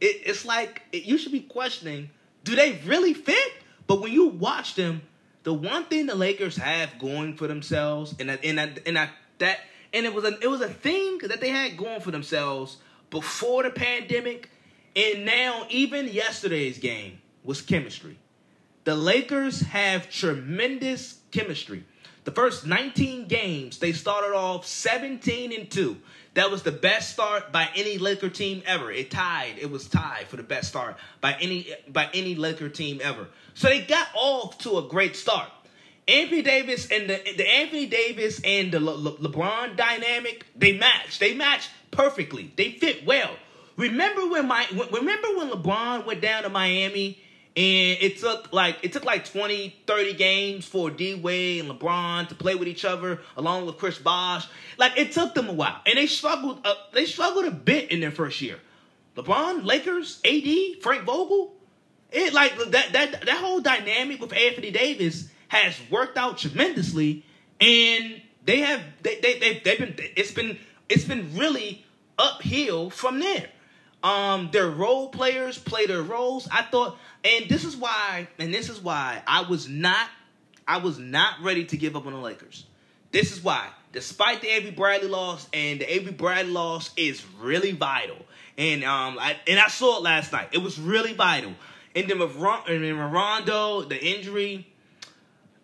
it, 0.00 0.22
it's 0.26 0.44
like 0.44 0.82
it, 0.92 1.04
you 1.04 1.18
should 1.18 1.32
be 1.32 1.40
questioning: 1.40 2.10
Do 2.44 2.54
they 2.54 2.80
really 2.84 3.14
fit? 3.14 3.52
But 3.86 4.00
when 4.00 4.12
you 4.12 4.28
watch 4.28 4.74
them, 4.74 5.02
the 5.42 5.52
one 5.52 5.84
thing 5.84 6.06
the 6.06 6.14
Lakers 6.14 6.56
have 6.56 6.98
going 6.98 7.36
for 7.36 7.46
themselves, 7.46 8.14
and 8.18 8.28
that, 8.28 8.44
and 8.44 8.58
that, 8.58 8.80
and 8.86 8.96
that 8.96 9.60
and 9.92 10.06
it 10.06 10.14
was 10.14 10.24
a 10.24 10.38
it 10.40 10.48
was 10.48 10.60
a 10.60 10.68
thing 10.68 11.18
that 11.18 11.40
they 11.40 11.50
had 11.50 11.76
going 11.76 12.00
for 12.00 12.10
themselves 12.10 12.78
before 13.10 13.62
the 13.62 13.70
pandemic, 13.70 14.50
and 14.96 15.24
now 15.24 15.66
even 15.70 16.08
yesterday's 16.08 16.78
game 16.78 17.18
was 17.44 17.62
chemistry. 17.62 18.18
The 18.84 18.94
Lakers 18.94 19.60
have 19.60 20.10
tremendous 20.10 21.20
chemistry 21.30 21.84
The 22.24 22.32
first 22.32 22.66
19 22.66 23.28
games, 23.28 23.78
they 23.78 23.92
started 23.92 24.34
off 24.34 24.66
17 24.66 25.52
and 25.52 25.70
2. 25.70 25.96
That 26.34 26.50
was 26.50 26.62
the 26.62 26.72
best 26.72 27.12
start 27.12 27.52
by 27.52 27.68
any 27.76 27.98
Laker 27.98 28.28
team 28.28 28.62
ever. 28.66 28.90
It 28.90 29.10
tied. 29.10 29.54
It 29.58 29.70
was 29.70 29.86
tied 29.86 30.26
for 30.28 30.36
the 30.36 30.42
best 30.42 30.68
start 30.68 30.96
by 31.20 31.36
any 31.40 31.68
by 31.88 32.08
any 32.12 32.34
Laker 32.34 32.68
team 32.68 33.00
ever. 33.02 33.28
So 33.54 33.68
they 33.68 33.82
got 33.82 34.08
off 34.14 34.58
to 34.58 34.78
a 34.78 34.82
great 34.82 35.16
start. 35.16 35.48
Anthony 36.08 36.42
Davis 36.42 36.90
and 36.90 37.08
the 37.08 37.20
the 37.36 37.48
Anthony 37.48 37.86
Davis 37.86 38.40
and 38.44 38.72
the 38.72 38.80
Le, 38.80 38.90
Le, 38.90 39.12
LeBron 39.18 39.76
dynamic, 39.76 40.44
they 40.56 40.76
match. 40.76 41.20
They 41.20 41.34
match 41.34 41.68
perfectly. 41.92 42.52
They 42.56 42.72
fit 42.72 43.06
well. 43.06 43.36
Remember 43.76 44.28
when 44.28 44.48
my 44.48 44.66
remember 44.92 45.28
when 45.36 45.50
LeBron 45.50 46.04
went 46.04 46.20
down 46.20 46.42
to 46.42 46.48
Miami 46.48 47.18
and 47.56 47.98
it 48.00 48.18
took 48.18 48.52
like 48.52 48.78
it 48.82 48.92
took 48.92 49.04
like 49.04 49.24
20, 49.30 49.76
30 49.86 50.14
games 50.14 50.66
for 50.66 50.90
D 50.90 51.14
Wade 51.14 51.64
and 51.64 51.70
LeBron 51.70 52.28
to 52.28 52.34
play 52.34 52.56
with 52.56 52.66
each 52.66 52.84
other 52.84 53.20
along 53.36 53.66
with 53.66 53.78
Chris 53.78 53.96
Bosh. 53.98 54.46
Like 54.76 54.98
it 54.98 55.12
took 55.12 55.34
them 55.34 55.48
a 55.48 55.52
while, 55.52 55.80
and 55.86 55.96
they 55.96 56.06
struggled. 56.06 56.60
Uh, 56.64 56.74
they 56.92 57.06
struggled 57.06 57.44
a 57.44 57.52
bit 57.52 57.92
in 57.92 58.00
their 58.00 58.10
first 58.10 58.40
year. 58.40 58.58
LeBron, 59.16 59.64
Lakers, 59.64 60.20
AD, 60.24 60.82
Frank 60.82 61.04
Vogel. 61.04 61.54
It 62.10 62.34
like 62.34 62.56
that 62.70 62.92
that 62.92 63.24
that 63.24 63.38
whole 63.38 63.60
dynamic 63.60 64.20
with 64.20 64.32
Anthony 64.32 64.72
Davis 64.72 65.28
has 65.48 65.76
worked 65.90 66.18
out 66.18 66.38
tremendously, 66.38 67.24
and 67.60 68.20
they 68.44 68.60
have 68.60 68.80
they 69.02 69.20
they 69.20 69.38
they've, 69.38 69.62
they've 69.62 69.78
been 69.78 69.94
it's 70.16 70.32
been 70.32 70.58
it's 70.88 71.04
been 71.04 71.36
really 71.36 71.84
uphill 72.18 72.90
from 72.90 73.20
there. 73.20 73.48
Um, 74.04 74.50
their 74.52 74.68
role 74.68 75.08
players 75.08 75.56
play 75.58 75.86
their 75.86 76.02
roles. 76.02 76.46
I 76.52 76.62
thought, 76.62 76.98
and 77.24 77.48
this 77.48 77.64
is 77.64 77.74
why, 77.74 78.28
and 78.38 78.52
this 78.52 78.68
is 78.68 78.78
why 78.78 79.22
I 79.26 79.40
was 79.48 79.66
not, 79.66 80.10
I 80.68 80.76
was 80.76 80.98
not 80.98 81.40
ready 81.42 81.64
to 81.64 81.76
give 81.78 81.96
up 81.96 82.06
on 82.06 82.12
the 82.12 82.18
Lakers. 82.18 82.66
This 83.12 83.32
is 83.32 83.42
why, 83.42 83.66
despite 83.92 84.42
the 84.42 84.48
Avery 84.48 84.72
Bradley 84.72 85.08
loss, 85.08 85.48
and 85.54 85.80
the 85.80 85.90
Avery 85.90 86.12
Bradley 86.12 86.52
loss 86.52 86.90
is 86.98 87.24
really 87.40 87.72
vital, 87.72 88.18
and 88.58 88.84
um, 88.84 89.18
I, 89.18 89.36
and 89.46 89.58
I 89.58 89.68
saw 89.68 89.96
it 89.96 90.02
last 90.02 90.32
night. 90.32 90.50
It 90.52 90.58
was 90.58 90.78
really 90.78 91.14
vital. 91.14 91.54
And 91.96 92.10
then 92.10 92.18
with, 92.18 92.36
Ron, 92.36 92.62
and 92.68 92.84
then 92.84 92.98
Rondo, 92.98 93.82
the 93.82 94.04
injury, 94.04 94.66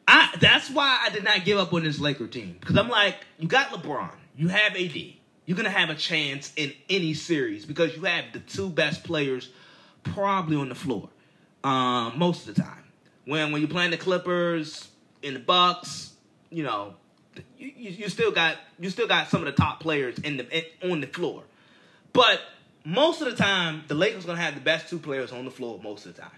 I 0.08 0.34
that's 0.40 0.70
why 0.70 1.04
I 1.04 1.10
did 1.10 1.24
not 1.24 1.44
give 1.44 1.58
up 1.58 1.74
on 1.74 1.84
this 1.84 1.98
Laker 1.98 2.26
team 2.26 2.56
because 2.58 2.78
I'm 2.78 2.88
like, 2.88 3.16
you 3.38 3.48
got 3.48 3.68
LeBron, 3.68 4.10
you 4.34 4.48
have 4.48 4.76
AD 4.76 4.96
you're 5.50 5.56
gonna 5.56 5.68
have 5.68 5.90
a 5.90 5.96
chance 5.96 6.52
in 6.54 6.72
any 6.88 7.12
series 7.12 7.64
because 7.64 7.96
you 7.96 8.02
have 8.04 8.26
the 8.32 8.38
two 8.38 8.68
best 8.68 9.02
players 9.02 9.50
probably 10.04 10.56
on 10.56 10.68
the 10.68 10.76
floor 10.76 11.08
um, 11.64 12.16
most 12.16 12.46
of 12.46 12.54
the 12.54 12.62
time. 12.62 12.84
When 13.24 13.50
when 13.50 13.60
you're 13.60 13.68
playing 13.68 13.90
the 13.90 13.96
Clippers 13.96 14.86
in 15.24 15.34
the 15.34 15.40
Bucks, 15.40 16.12
you 16.50 16.62
know, 16.62 16.94
you, 17.58 17.72
you 17.74 18.08
still 18.08 18.30
got 18.30 18.58
you 18.78 18.90
still 18.90 19.08
got 19.08 19.28
some 19.28 19.40
of 19.40 19.46
the 19.46 19.60
top 19.60 19.80
players 19.80 20.20
in 20.20 20.36
the 20.36 20.56
in, 20.56 20.92
on 20.92 21.00
the 21.00 21.08
floor, 21.08 21.42
but 22.12 22.40
most 22.84 23.20
of 23.20 23.28
the 23.28 23.36
time 23.36 23.82
the 23.88 23.96
Lakers 23.96 24.26
gonna 24.26 24.40
have 24.40 24.54
the 24.54 24.60
best 24.60 24.88
two 24.88 25.00
players 25.00 25.32
on 25.32 25.44
the 25.44 25.50
floor 25.50 25.80
most 25.82 26.06
of 26.06 26.14
the 26.14 26.22
time, 26.22 26.30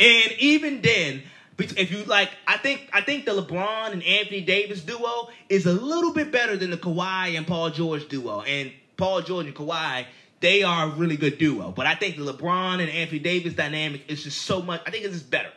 and 0.00 0.32
even 0.38 0.80
then 0.80 1.22
if 1.58 1.90
you 1.90 2.04
like, 2.04 2.30
I 2.46 2.56
think 2.56 2.88
I 2.92 3.00
think 3.00 3.24
the 3.24 3.32
LeBron 3.32 3.92
and 3.92 4.02
Anthony 4.02 4.40
Davis 4.40 4.82
duo 4.82 5.28
is 5.48 5.66
a 5.66 5.72
little 5.72 6.12
bit 6.12 6.30
better 6.30 6.56
than 6.56 6.70
the 6.70 6.76
Kawhi 6.76 7.36
and 7.36 7.46
Paul 7.46 7.70
George 7.70 8.08
duo. 8.08 8.42
And 8.42 8.72
Paul 8.96 9.22
George 9.22 9.46
and 9.46 9.54
Kawhi, 9.54 10.06
they 10.40 10.62
are 10.62 10.86
a 10.86 10.90
really 10.90 11.16
good 11.16 11.38
duo. 11.38 11.72
But 11.72 11.86
I 11.86 11.94
think 11.94 12.16
the 12.16 12.32
LeBron 12.32 12.80
and 12.80 12.88
Anthony 12.90 13.18
Davis 13.18 13.54
dynamic 13.54 14.08
is 14.08 14.22
just 14.22 14.42
so 14.42 14.62
much. 14.62 14.82
I 14.86 14.90
think 14.90 15.04
it's 15.04 15.14
just 15.14 15.30
better. 15.30 15.50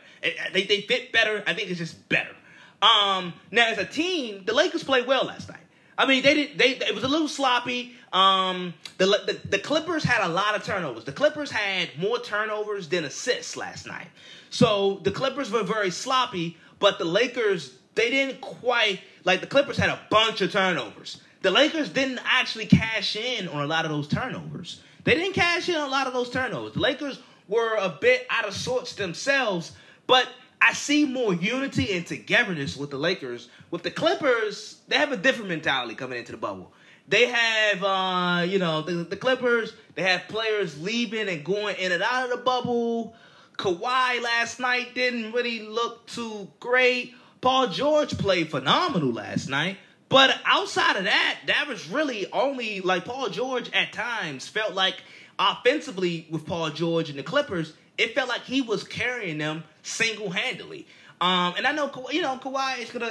They 0.52 0.64
they 0.64 0.80
fit 0.82 1.12
better. 1.12 1.42
I 1.46 1.54
think 1.54 1.70
it's 1.70 1.78
just 1.78 2.08
better. 2.08 2.34
Um, 2.80 3.32
now 3.52 3.68
as 3.68 3.78
a 3.78 3.84
team, 3.84 4.44
the 4.44 4.54
Lakers 4.54 4.82
played 4.82 5.06
well 5.06 5.24
last 5.24 5.48
night. 5.48 5.58
I 5.96 6.06
mean, 6.06 6.22
they 6.22 6.34
did. 6.34 6.58
They 6.58 6.70
it 6.70 6.94
was 6.94 7.04
a 7.04 7.08
little 7.08 7.28
sloppy. 7.28 7.94
Um, 8.12 8.74
the, 8.98 9.06
the 9.06 9.48
the 9.48 9.58
Clippers 9.58 10.02
had 10.02 10.26
a 10.26 10.28
lot 10.28 10.56
of 10.56 10.64
turnovers. 10.64 11.04
The 11.04 11.12
Clippers 11.12 11.50
had 11.50 11.90
more 11.96 12.18
turnovers 12.18 12.88
than 12.88 13.04
assists 13.04 13.56
last 13.56 13.86
night. 13.86 14.08
So 14.52 15.00
the 15.02 15.10
Clippers 15.10 15.50
were 15.50 15.62
very 15.62 15.90
sloppy, 15.90 16.58
but 16.78 16.98
the 16.98 17.06
Lakers 17.06 17.72
they 17.94 18.10
didn't 18.10 18.40
quite 18.40 19.00
like 19.24 19.40
the 19.40 19.46
Clippers 19.46 19.78
had 19.78 19.88
a 19.88 19.98
bunch 20.10 20.42
of 20.42 20.52
turnovers. 20.52 21.20
The 21.40 21.50
Lakers 21.50 21.88
didn't 21.88 22.20
actually 22.24 22.66
cash 22.66 23.16
in 23.16 23.48
on 23.48 23.62
a 23.62 23.66
lot 23.66 23.84
of 23.86 23.90
those 23.90 24.08
turnovers. 24.08 24.80
They 25.04 25.14
didn't 25.14 25.34
cash 25.34 25.68
in 25.68 25.74
on 25.74 25.88
a 25.88 25.90
lot 25.90 26.06
of 26.06 26.12
those 26.12 26.30
turnovers. 26.30 26.74
The 26.74 26.80
Lakers 26.80 27.18
were 27.48 27.76
a 27.76 27.88
bit 27.88 28.26
out 28.30 28.46
of 28.46 28.54
sorts 28.54 28.94
themselves, 28.94 29.72
but 30.06 30.28
I 30.60 30.74
see 30.74 31.06
more 31.06 31.34
unity 31.34 31.92
and 31.96 32.06
togetherness 32.06 32.76
with 32.76 32.90
the 32.90 32.98
Lakers. 32.98 33.48
With 33.70 33.82
the 33.82 33.90
Clippers, 33.90 34.80
they 34.86 34.96
have 34.96 35.12
a 35.12 35.16
different 35.16 35.48
mentality 35.48 35.94
coming 35.94 36.18
into 36.18 36.32
the 36.32 36.38
bubble. 36.38 36.72
They 37.08 37.26
have, 37.26 37.82
uh, 37.82 38.44
you 38.46 38.58
know, 38.58 38.82
the, 38.82 39.04
the 39.04 39.16
Clippers, 39.16 39.72
they 39.94 40.02
have 40.02 40.28
players 40.28 40.80
leaving 40.80 41.28
and 41.28 41.44
going 41.44 41.76
in 41.76 41.90
and 41.90 42.02
out 42.02 42.24
of 42.24 42.30
the 42.30 42.44
bubble. 42.44 43.14
Kawhi 43.56 44.22
last 44.22 44.60
night 44.60 44.94
didn't 44.94 45.32
really 45.32 45.60
look 45.60 46.06
too 46.06 46.48
great. 46.60 47.14
Paul 47.40 47.68
George 47.68 48.16
played 48.16 48.50
phenomenal 48.50 49.12
last 49.12 49.48
night. 49.48 49.78
But 50.08 50.36
outside 50.44 50.96
of 50.96 51.04
that, 51.04 51.38
that 51.46 51.66
was 51.66 51.88
really 51.88 52.30
only 52.32 52.80
like 52.80 53.06
Paul 53.06 53.30
George 53.30 53.70
at 53.72 53.94
times 53.94 54.46
felt 54.46 54.74
like 54.74 55.02
offensively 55.38 56.26
with 56.30 56.44
Paul 56.44 56.68
George 56.70 57.08
and 57.08 57.18
the 57.18 57.22
Clippers, 57.22 57.72
it 57.96 58.14
felt 58.14 58.28
like 58.28 58.42
he 58.42 58.60
was 58.60 58.84
carrying 58.84 59.38
them 59.38 59.64
single 59.82 60.30
handedly. 60.30 60.86
Um, 61.20 61.54
and 61.56 61.66
I 61.66 61.72
know 61.72 61.90
you 62.10 62.20
know 62.20 62.36
Kawhi 62.36 62.80
is 62.80 62.90
gonna, 62.90 63.10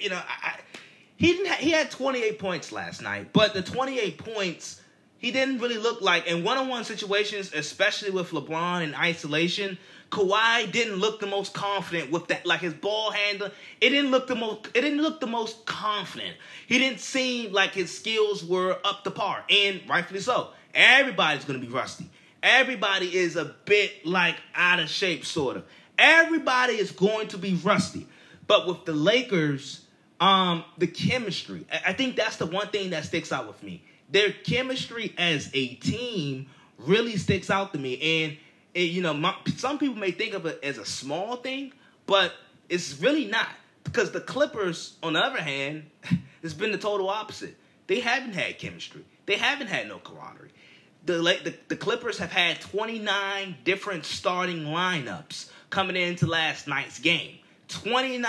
you 0.00 0.10
know, 0.10 0.20
I, 0.20 0.60
he 1.16 1.32
didn't. 1.32 1.48
Ha- 1.48 1.58
he 1.58 1.70
had 1.70 1.90
28 1.90 2.38
points 2.38 2.70
last 2.70 3.02
night, 3.02 3.32
but 3.32 3.52
the 3.52 3.62
28 3.62 4.18
points 4.18 4.80
he 5.18 5.32
didn't 5.32 5.58
really 5.58 5.78
look 5.78 6.00
like 6.00 6.26
in 6.26 6.44
one 6.44 6.58
on 6.58 6.68
one 6.68 6.84
situations, 6.84 7.52
especially 7.52 8.10
with 8.10 8.30
LeBron 8.30 8.84
in 8.84 8.94
isolation. 8.94 9.76
Kawhi 10.10 10.70
didn't 10.72 10.96
look 10.96 11.20
the 11.20 11.26
most 11.26 11.52
confident 11.52 12.10
with 12.10 12.28
that, 12.28 12.46
like 12.46 12.60
his 12.60 12.72
ball 12.72 13.10
handler. 13.10 13.50
It 13.80 13.90
didn't 13.90 14.10
look 14.10 14.26
the 14.26 14.36
most. 14.36 14.68
It 14.68 14.80
didn't 14.80 15.02
look 15.02 15.20
the 15.20 15.26
most 15.26 15.66
confident. 15.66 16.36
He 16.66 16.78
didn't 16.78 17.00
seem 17.00 17.52
like 17.52 17.74
his 17.74 17.94
skills 17.94 18.44
were 18.44 18.78
up 18.84 19.04
to 19.04 19.10
par, 19.10 19.44
and 19.50 19.82
rightfully 19.88 20.20
so. 20.20 20.50
Everybody's 20.72 21.44
gonna 21.44 21.58
be 21.58 21.68
rusty. 21.68 22.08
Everybody 22.42 23.14
is 23.14 23.36
a 23.36 23.56
bit 23.64 24.06
like 24.06 24.36
out 24.54 24.78
of 24.78 24.88
shape, 24.88 25.24
sort 25.24 25.56
of. 25.56 25.64
Everybody 25.98 26.74
is 26.74 26.92
going 26.92 27.28
to 27.28 27.38
be 27.38 27.54
rusty. 27.54 28.06
But 28.46 28.66
with 28.66 28.84
the 28.84 28.92
Lakers, 28.92 29.84
um, 30.20 30.64
the 30.78 30.86
chemistry, 30.86 31.66
I 31.84 31.92
think 31.92 32.16
that's 32.16 32.36
the 32.36 32.46
one 32.46 32.68
thing 32.68 32.90
that 32.90 33.04
sticks 33.04 33.32
out 33.32 33.48
with 33.48 33.62
me. 33.62 33.82
Their 34.10 34.32
chemistry 34.32 35.14
as 35.18 35.50
a 35.52 35.74
team 35.74 36.46
really 36.78 37.16
sticks 37.16 37.50
out 37.50 37.72
to 37.72 37.78
me. 37.78 38.24
And, 38.24 38.36
you 38.74 39.02
know, 39.02 39.14
my, 39.14 39.34
some 39.56 39.78
people 39.78 39.96
may 39.96 40.10
think 40.10 40.34
of 40.34 40.46
it 40.46 40.60
as 40.62 40.78
a 40.78 40.84
small 40.84 41.36
thing, 41.36 41.72
but 42.06 42.32
it's 42.68 42.98
really 43.00 43.26
not. 43.26 43.48
Because 43.84 44.10
the 44.10 44.20
Clippers, 44.20 44.96
on 45.02 45.14
the 45.14 45.20
other 45.20 45.40
hand, 45.40 45.90
it's 46.42 46.54
been 46.54 46.72
the 46.72 46.78
total 46.78 47.08
opposite. 47.08 47.56
They 47.86 48.00
haven't 48.00 48.34
had 48.34 48.58
chemistry. 48.58 49.04
They 49.26 49.36
haven't 49.36 49.68
had 49.68 49.88
no 49.88 49.98
camaraderie 49.98 50.50
the, 51.08 51.14
the, 51.42 51.54
the 51.68 51.76
Clippers 51.76 52.18
have 52.18 52.30
had 52.30 52.60
29 52.60 53.56
different 53.64 54.04
starting 54.04 54.64
lineups 54.64 55.50
coming 55.70 55.96
into 55.96 56.26
last 56.26 56.68
night's 56.68 56.98
game. 56.98 57.38
29 57.68 58.24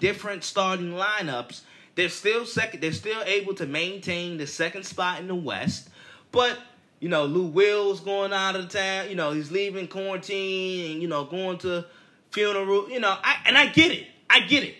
different 0.00 0.44
starting 0.44 0.92
lineups. 0.92 1.62
They're 1.94 2.08
still 2.08 2.46
second. 2.46 2.80
They're 2.80 2.92
still 2.92 3.22
able 3.24 3.54
to 3.54 3.66
maintain 3.66 4.36
the 4.36 4.46
second 4.46 4.84
spot 4.84 5.20
in 5.20 5.28
the 5.28 5.34
West, 5.34 5.88
but 6.32 6.58
you 7.00 7.08
know 7.08 7.24
Lou 7.24 7.46
Will's 7.46 8.00
going 8.00 8.32
out 8.32 8.56
of 8.56 8.68
town. 8.68 9.08
You 9.10 9.16
know 9.16 9.32
he's 9.32 9.50
leaving 9.50 9.86
quarantine 9.86 10.92
and 10.92 11.02
you 11.02 11.08
know 11.08 11.24
going 11.24 11.58
to 11.58 11.86
funeral. 12.32 12.90
You 12.90 13.00
know, 13.00 13.16
I, 13.22 13.36
and 13.46 13.56
I 13.56 13.68
get 13.68 13.92
it. 13.92 14.06
I 14.28 14.40
get 14.40 14.64
it, 14.64 14.74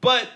but 0.00 0.28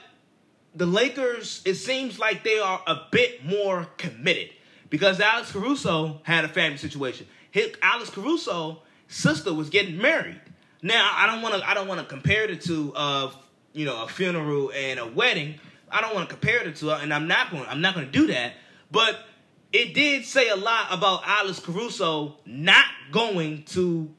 the 0.75 0.87
Lakers. 0.87 1.63
It 1.65 1.75
seems 1.75 2.19
like 2.19 2.45
they 2.45 2.59
are 2.59 2.81
a 2.87 3.03
bit 3.11 3.45
more 3.45 3.89
committed 3.97 4.51
because 4.91 5.21
Alex 5.21 5.51
Caruso 5.51 6.21
had 6.23 6.45
a 6.45 6.49
family 6.49 6.79
situation. 6.79 7.27
His, 7.51 7.73
Alex 7.83 8.11
Caruso's 8.11 8.77
sister 9.09 9.53
was 9.53 9.71
getting 9.71 9.99
married. 9.99 10.41
Now 10.83 11.11
I 11.15 11.27
don't 11.27 11.43
want 11.43 11.57
to 11.57 11.69
I 11.69 11.75
don't 11.75 11.89
want 11.89 12.01
to 12.01 12.07
compare 12.07 12.47
the 12.47 12.57
two 12.57 12.93
of 12.95 13.37
you 13.73 13.87
know 13.87 14.05
a 14.05 14.09
funeral 14.09 14.71
and 14.73 15.01
a 15.01 15.07
wedding. 15.07 15.59
I 15.95 16.01
don't 16.01 16.15
want 16.15 16.29
to 16.29 16.35
compare 16.35 16.65
the 16.65 16.73
two, 16.73 16.91
and 16.91 17.15
I'm 17.15 17.29
not 17.29 17.51
going 17.51 17.65
I'm 17.67 17.81
not 17.81 17.95
going 17.95 18.07
to 18.07 18.13
do 18.13 18.27
that. 18.29 18.53
But 18.91 19.21
it 19.73 19.95
did 19.95 20.25
say 20.25 20.49
a 20.49 20.57
lot 20.57 20.89
about 20.91 21.23
Alex 21.25 21.61
Caruso 21.61 22.37
not 22.45 22.87
going 23.13 23.63
to 23.69 24.11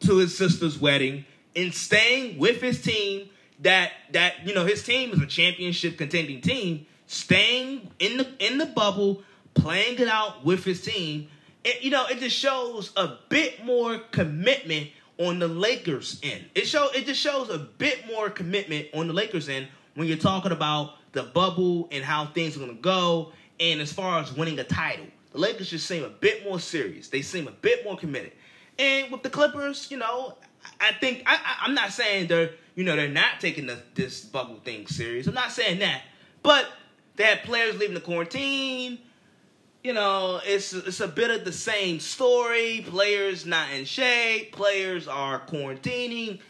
to 0.00 0.16
his 0.16 0.36
sister's 0.36 0.78
wedding 0.78 1.24
and 1.54 1.74
staying 1.74 2.38
with 2.38 2.62
his 2.62 2.80
team. 2.80 3.28
That 3.60 3.92
that 4.12 4.46
you 4.46 4.54
know 4.54 4.66
his 4.66 4.82
team 4.82 5.12
is 5.12 5.20
a 5.20 5.26
championship 5.26 5.96
contending 5.98 6.42
team, 6.42 6.86
staying 7.06 7.90
in 7.98 8.18
the 8.18 8.28
in 8.38 8.58
the 8.58 8.66
bubble 8.66 9.22
playing 9.56 9.98
it 9.98 10.08
out 10.08 10.44
with 10.44 10.64
his 10.64 10.82
team. 10.82 11.28
It, 11.64 11.82
you 11.82 11.90
know, 11.90 12.06
it 12.06 12.20
just 12.20 12.36
shows 12.36 12.92
a 12.96 13.18
bit 13.28 13.64
more 13.64 13.98
commitment 13.98 14.90
on 15.18 15.38
the 15.38 15.48
Lakers 15.48 16.20
end. 16.22 16.44
It 16.54 16.66
show 16.66 16.88
it 16.94 17.06
just 17.06 17.20
shows 17.20 17.48
a 17.50 17.58
bit 17.58 18.06
more 18.06 18.30
commitment 18.30 18.88
on 18.94 19.08
the 19.08 19.12
Lakers 19.12 19.48
end 19.48 19.68
when 19.94 20.06
you're 20.06 20.18
talking 20.18 20.52
about 20.52 20.94
the 21.16 21.22
bubble 21.22 21.88
and 21.90 22.04
how 22.04 22.26
things 22.26 22.56
are 22.56 22.60
going 22.60 22.76
to 22.76 22.82
go, 22.82 23.32
and 23.58 23.80
as 23.80 23.90
far 23.90 24.20
as 24.20 24.32
winning 24.34 24.58
a 24.58 24.64
title. 24.64 25.06
The 25.32 25.38
Lakers 25.38 25.70
just 25.70 25.86
seem 25.86 26.04
a 26.04 26.10
bit 26.10 26.44
more 26.44 26.60
serious. 26.60 27.08
They 27.08 27.22
seem 27.22 27.48
a 27.48 27.52
bit 27.52 27.84
more 27.84 27.96
committed. 27.96 28.32
And 28.78 29.10
with 29.10 29.22
the 29.22 29.30
Clippers, 29.30 29.90
you 29.90 29.96
know, 29.96 30.36
I 30.78 30.92
think 30.92 31.22
I, 31.24 31.38
I, 31.62 31.64
am 31.66 31.74
not 31.74 31.92
saying 31.92 32.26
they're 32.26 32.50
you 32.74 32.84
know 32.84 32.96
they're 32.96 33.08
not 33.08 33.40
taking 33.40 33.66
the, 33.66 33.78
this 33.94 34.24
bubble 34.24 34.60
thing 34.62 34.86
serious. 34.86 35.26
I'm 35.26 35.34
not 35.34 35.52
saying 35.52 35.78
that, 35.78 36.02
but 36.42 36.66
they 37.16 37.40
players 37.44 37.78
leaving 37.78 37.94
the 37.94 38.00
quarantine. 38.00 38.98
You 39.82 39.94
know, 39.94 40.40
it's 40.44 40.74
it's 40.74 41.00
a 41.00 41.08
bit 41.08 41.30
of 41.30 41.46
the 41.46 41.52
same 41.52 41.98
story. 41.98 42.84
Players 42.86 43.46
not 43.46 43.70
in 43.70 43.86
shape. 43.86 44.52
Players 44.52 45.08
are 45.08 45.40
quarantining. 45.46 46.40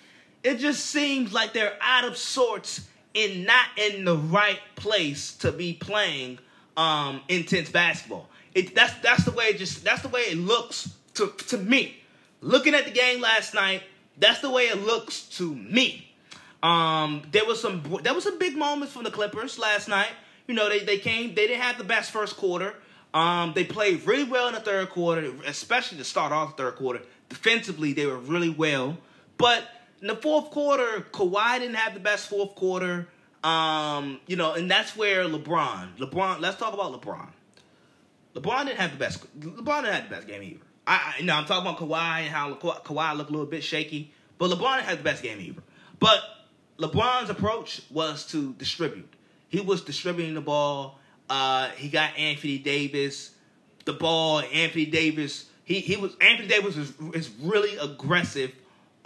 It 0.43 0.57
just 0.57 0.87
seems 0.87 1.33
like 1.33 1.53
they're 1.53 1.77
out 1.81 2.05
of 2.05 2.17
sorts 2.17 2.89
and 3.17 3.47
not 3.47 3.67
in 3.77 4.05
the 4.05 4.17
right 4.17 4.61
place 4.77 5.35
to 5.39 5.51
be 5.51 5.73
playing 5.73 6.39
um, 6.77 7.23
intense 7.29 7.71
basketball. 7.71 8.29
It, 8.55 8.75
that's 8.75 8.95
that's 9.01 9.25
the 9.25 9.33
way 9.33 9.47
it 9.47 9.59
just 9.59 9.85
that's 9.85 10.03
the 10.03 10.09
way 10.09 10.23
it 10.23 10.39
looks 10.39 10.95
to 11.15 11.29
to 11.49 11.59
me. 11.59 11.97
Looking 12.41 12.75
at 12.75 12.85
the 12.85 12.91
game 12.91 13.21
last 13.21 13.55
night, 13.55 13.83
that's 14.19 14.41
the 14.41 14.51
way 14.51 14.65
it 14.65 14.85
looks 14.85 15.23
to 15.39 15.55
me. 15.55 16.15
Um, 16.63 17.23
there 17.33 17.45
was 17.45 17.61
some 17.61 17.83
there 18.03 18.15
was 18.15 18.25
some 18.25 18.39
big 18.39 18.57
moments 18.57 18.93
from 18.93 19.05
the 19.05 19.11
Clippers 19.11 19.59
last 19.59 19.89
night. 19.89 20.11
You 20.47 20.55
know, 20.55 20.69
they 20.69 20.81
they 20.81 20.99
came 20.99 21.35
they 21.35 21.47
didn't 21.47 21.63
have 21.63 21.79
the 21.79 21.85
best 21.85 22.11
first 22.11 22.37
quarter. 22.37 22.75
Um, 23.15 23.53
they 23.55 23.65
played 23.65 24.05
really 24.07 24.25
well 24.25 24.49
in 24.49 24.55
the 24.55 24.61
third 24.61 24.91
quarter, 24.91 25.33
especially 25.47 25.99
to 25.99 26.05
start 26.05 26.33
off 26.33 26.57
the 26.57 26.65
third 26.65 26.77
quarter. 26.77 27.01
Defensively, 27.29 27.93
they 27.93 28.05
were 28.05 28.19
really 28.19 28.51
well. 28.51 28.99
But 29.39 29.65
in 30.01 30.09
the 30.09 30.17
fourth 30.17 30.51
quarter, 30.51 31.07
Kawhi 31.13 31.59
didn't 31.61 31.77
have 31.77 31.95
the 31.95 32.01
best 32.01 32.29
fourth 32.29 32.55
quarter. 32.55 33.09
Um, 33.43 34.21
you 34.27 34.37
know, 34.37 34.55
and 34.55 34.71
that's 34.71 34.97
where 34.97 35.25
LeBron, 35.25 35.99
LeBron, 35.99 36.41
let's 36.41 36.57
talk 36.57 36.75
about 36.75 37.01
LeBron. 37.01 37.29
LeBron 38.35 38.67
didn't 38.67 38.81
have 38.81 38.93
the 38.93 38.99
best. 38.99 39.41
LeBron 39.41 39.83
didn't 39.83 39.95
have 39.95 40.09
the 40.09 40.15
best 40.17 40.27
game 40.27 40.43
either. 40.43 40.61
I, 40.87 41.17
I 41.19 41.23
know 41.23 41.35
I'm 41.35 41.45
talking 41.45 41.69
about 41.69 41.79
Kawhi 41.79 42.21
and 42.23 42.29
how 42.29 42.55
Ka- 42.55 42.81
Kawhi 42.81 43.17
looked 43.17 43.31
a 43.31 43.33
little 43.33 43.47
bit 43.47 43.63
shaky, 43.63 44.13
but 44.39 44.51
LeBron 44.51 44.81
had 44.81 44.99
the 44.99 45.03
best 45.03 45.23
game 45.23 45.41
either. 45.41 45.63
But 45.99 46.21
LeBron's 46.79 47.31
approach 47.31 47.83
was 47.91 48.27
to 48.29 48.53
distribute. 48.55 49.09
He 49.49 49.61
was 49.61 49.83
distributing 49.83 50.35
the 50.35 50.41
ball. 50.41 50.99
Uh, 51.31 51.69
he 51.71 51.89
got 51.89 52.17
Anthony 52.19 52.59
Davis 52.59 53.31
the 53.87 53.95
ball. 53.95 54.41
Anthony 54.41 54.85
Davis. 54.85 55.47
He 55.65 55.81
he 55.81 55.97
was 55.97 56.15
Anthony 56.21 56.49
Davis 56.49 56.77
is, 56.77 56.93
is 57.15 57.31
really 57.41 57.77
aggressive 57.79 58.53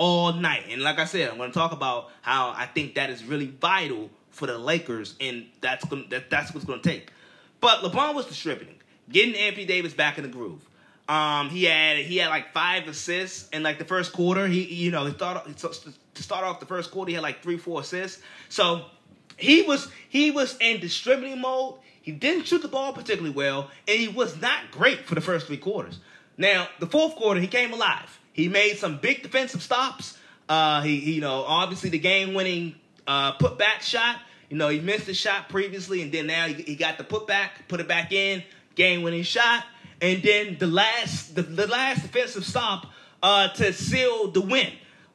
all 0.01 0.33
night. 0.33 0.65
And 0.71 0.81
like 0.81 0.99
I 0.99 1.05
said, 1.05 1.29
I'm 1.31 1.37
going 1.37 1.51
to 1.51 1.55
talk 1.55 1.73
about 1.73 2.11
how 2.23 2.55
I 2.57 2.65
think 2.65 2.95
that 2.95 3.11
is 3.11 3.23
really 3.23 3.49
vital 3.49 4.09
for 4.31 4.47
the 4.47 4.57
Lakers, 4.57 5.15
and 5.21 5.45
that's 5.61 5.85
gonna, 5.85 6.05
that, 6.09 6.31
that's 6.31 6.55
what's 6.55 6.65
going 6.65 6.81
to 6.81 6.89
take. 6.89 7.13
But 7.61 7.81
LeBron 7.81 8.15
was 8.15 8.25
distributing, 8.25 8.77
getting 9.11 9.35
Anthony 9.35 9.67
Davis 9.67 9.93
back 9.93 10.17
in 10.17 10.23
the 10.23 10.31
groove. 10.31 10.67
Um, 11.07 11.51
he 11.51 11.65
had 11.65 11.99
he 11.99 12.17
had 12.17 12.29
like 12.29 12.55
five 12.55 12.89
assists 12.89 13.51
in 13.51 13.63
like 13.63 13.79
the 13.79 13.85
first 13.85 14.15
quarter. 14.15 14.47
He 14.47 14.63
you 14.63 14.91
know 14.91 15.05
he 15.05 15.13
thought 15.13 15.45
to 15.59 16.23
start 16.23 16.45
off 16.45 16.61
the 16.61 16.67
first 16.67 16.91
quarter 16.91 17.11
he 17.11 17.15
had 17.15 17.23
like 17.23 17.43
three 17.43 17.59
four 17.59 17.81
assists. 17.81 18.23
So 18.49 18.87
he 19.37 19.63
was 19.63 19.91
he 20.09 20.31
was 20.31 20.57
in 20.61 20.81
distributing 20.81 21.41
mode. 21.41 21.75
He 22.01 22.13
didn't 22.13 22.47
shoot 22.47 22.63
the 22.63 22.69
ball 22.69 22.95
particularly 22.95 23.35
well, 23.35 23.71
and 23.87 23.99
he 23.99 24.09
was 24.09 24.41
not 24.41 24.71
great 24.71 25.01
for 25.01 25.15
the 25.15 25.21
first 25.21 25.49
three 25.49 25.59
quarters. 25.59 25.99
Now 26.39 26.69
the 26.79 26.87
fourth 26.87 27.17
quarter 27.17 27.41
he 27.41 27.49
came 27.49 27.73
alive. 27.73 28.20
He 28.33 28.49
made 28.49 28.79
some 28.79 28.99
big 28.99 29.23
defensive 29.23 29.63
stops. 29.63 30.19
Uh, 30.49 30.83
he, 30.83 31.01
he 31.01 31.13
you 31.13 31.21
know 31.21 31.45
obviously 31.47 31.91
the 31.91 31.99
game 31.99 32.35
winning 32.35 32.75
uh, 33.07 33.33
put 33.33 33.59
back 33.59 33.83
shot. 33.83 34.17
You 34.49 34.57
know 34.57 34.69
he 34.69 34.81
missed 34.81 35.07
the 35.07 35.15
shot 35.15 35.49
previously, 35.49 36.03
and 36.03 36.11
then 36.13 36.27
now 36.27 36.47
he, 36.47 36.55
he 36.55 36.77
got 36.77 36.99
the 36.99 37.05
put 37.05 37.27
back, 37.27 37.69
put 37.69 37.81
it 37.81 37.89
back 37.89 38.13
in, 38.13 38.43
game 38.75 39.03
winning 39.03 39.23
shot. 39.23 39.65
And 40.01 40.23
then 40.23 40.57
the 40.59 40.67
last 40.67 41.35
the, 41.35 41.43
the 41.43 41.67
last 41.67 42.03
defensive 42.03 42.45
stop 42.45 42.87
uh, 43.23 43.49
to 43.49 43.73
seal 43.73 44.31
the 44.31 44.41
win 44.41 44.73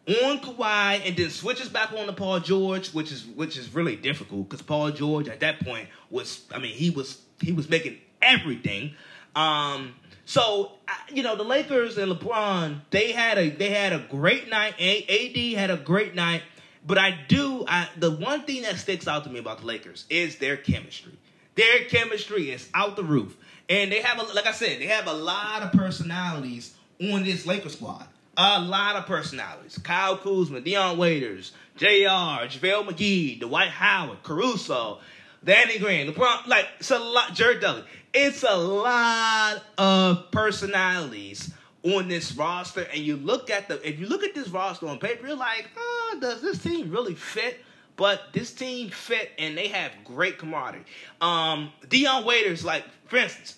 on 0.08 0.40
Kawhi 0.40 1.02
and 1.06 1.18
then 1.18 1.30
switches 1.30 1.70
back 1.70 1.92
on 1.94 2.06
to 2.06 2.14
Paul 2.14 2.40
George, 2.40 2.90
which 2.94 3.12
is 3.12 3.26
which 3.26 3.58
is 3.58 3.74
really 3.74 3.96
difficult 3.96 4.50
because 4.50 4.62
Paul 4.62 4.92
George 4.92 5.28
at 5.28 5.40
that 5.40 5.60
point 5.62 5.90
was 6.10 6.46
I 6.54 6.60
mean 6.60 6.74
he 6.74 6.90
was 6.92 7.20
he 7.42 7.52
was 7.52 7.70
making 7.70 7.98
everything. 8.22 8.96
Um, 9.36 9.96
so 10.26 10.72
you 11.12 11.24
know 11.24 11.36
the 11.36 11.44
Lakers 11.44 11.98
and 11.98 12.12
LeBron 12.12 12.82
they 12.90 13.12
had 13.12 13.38
a 13.38 13.50
they 13.50 13.70
had 13.70 13.94
a 13.94 14.00
great 14.10 14.50
night. 14.50 14.74
AD 14.80 15.58
had 15.58 15.72
a 15.72 15.78
great 15.78 16.16
night, 16.16 16.42
but 16.86 16.98
I 16.98 17.18
do 17.28 17.64
I 17.68 17.88
the 17.98 18.12
one 18.12 18.42
thing 18.44 18.64
that 18.64 18.78
sticks 18.78 19.08
out 19.08 19.24
to 19.24 19.30
me 19.30 19.40
about 19.40 19.60
the 19.60 19.66
Lakers 19.66 20.06
is 20.10 20.38
their 20.38 20.58
chemistry. 20.58 21.14
Their 21.56 21.86
chemistry 21.86 22.52
is 22.52 22.70
out 22.74 22.96
the 22.96 23.04
roof. 23.04 23.36
And 23.68 23.92
they 23.92 24.02
have, 24.02 24.20
a, 24.20 24.34
like 24.34 24.46
I 24.46 24.52
said, 24.52 24.80
they 24.80 24.88
have 24.88 25.08
a 25.08 25.14
lot 25.14 25.64
of 25.64 25.72
personalities 25.72 26.76
on 27.02 27.24
this 27.24 27.46
Lakers 27.46 27.74
squad. 27.74 28.08
A 28.38 28.62
lot 28.62 28.98
of 28.98 29.06
personalities. 29.06 29.78
Kyle 29.80 30.18
Kuzma, 30.18 30.60
Dion 30.60 30.98
Waiters, 30.98 31.54
JR, 31.78 32.46
JaVale 32.46 32.90
McGee, 32.90 33.40
Dwight 33.40 33.70
Howard, 33.70 34.24
Caruso, 34.24 35.00
Danny 35.44 35.80
Green, 35.80 36.12
LeBron. 36.12 36.46
Like, 36.46 36.68
it's 36.80 36.92
a 36.92 37.00
lot. 37.00 37.34
Jared 37.34 37.62
Dudley. 37.62 37.84
It's 38.18 38.44
a 38.44 38.56
lot 38.56 39.62
of 39.78 40.32
personalities 40.32 41.52
on 41.84 42.08
this 42.08 42.32
roster. 42.38 42.84
And 42.84 43.00
you 43.00 43.18
look 43.18 43.50
at 43.50 43.68
the, 43.68 43.86
if 43.86 44.00
you 44.00 44.08
look 44.08 44.24
at 44.24 44.34
this 44.34 44.48
roster 44.48 44.88
on 44.88 45.00
paper, 45.00 45.28
you're 45.28 45.36
like, 45.36 45.70
oh, 45.76 46.18
does 46.22 46.42
this 46.42 46.64
team 46.64 46.92
really 46.92 47.14
fit? 47.14 47.60
But 47.98 48.32
this 48.32 48.54
team 48.54 48.90
fit 48.90 49.32
and 49.38 49.58
they 49.58 49.68
have 49.68 49.92
great 50.06 50.38
camaraderie. 50.38 50.86
Um, 51.20 51.74
Dion 51.90 52.24
Waiters, 52.24 52.64
like 52.64 52.86
for 53.08 53.18
instance, 53.18 53.58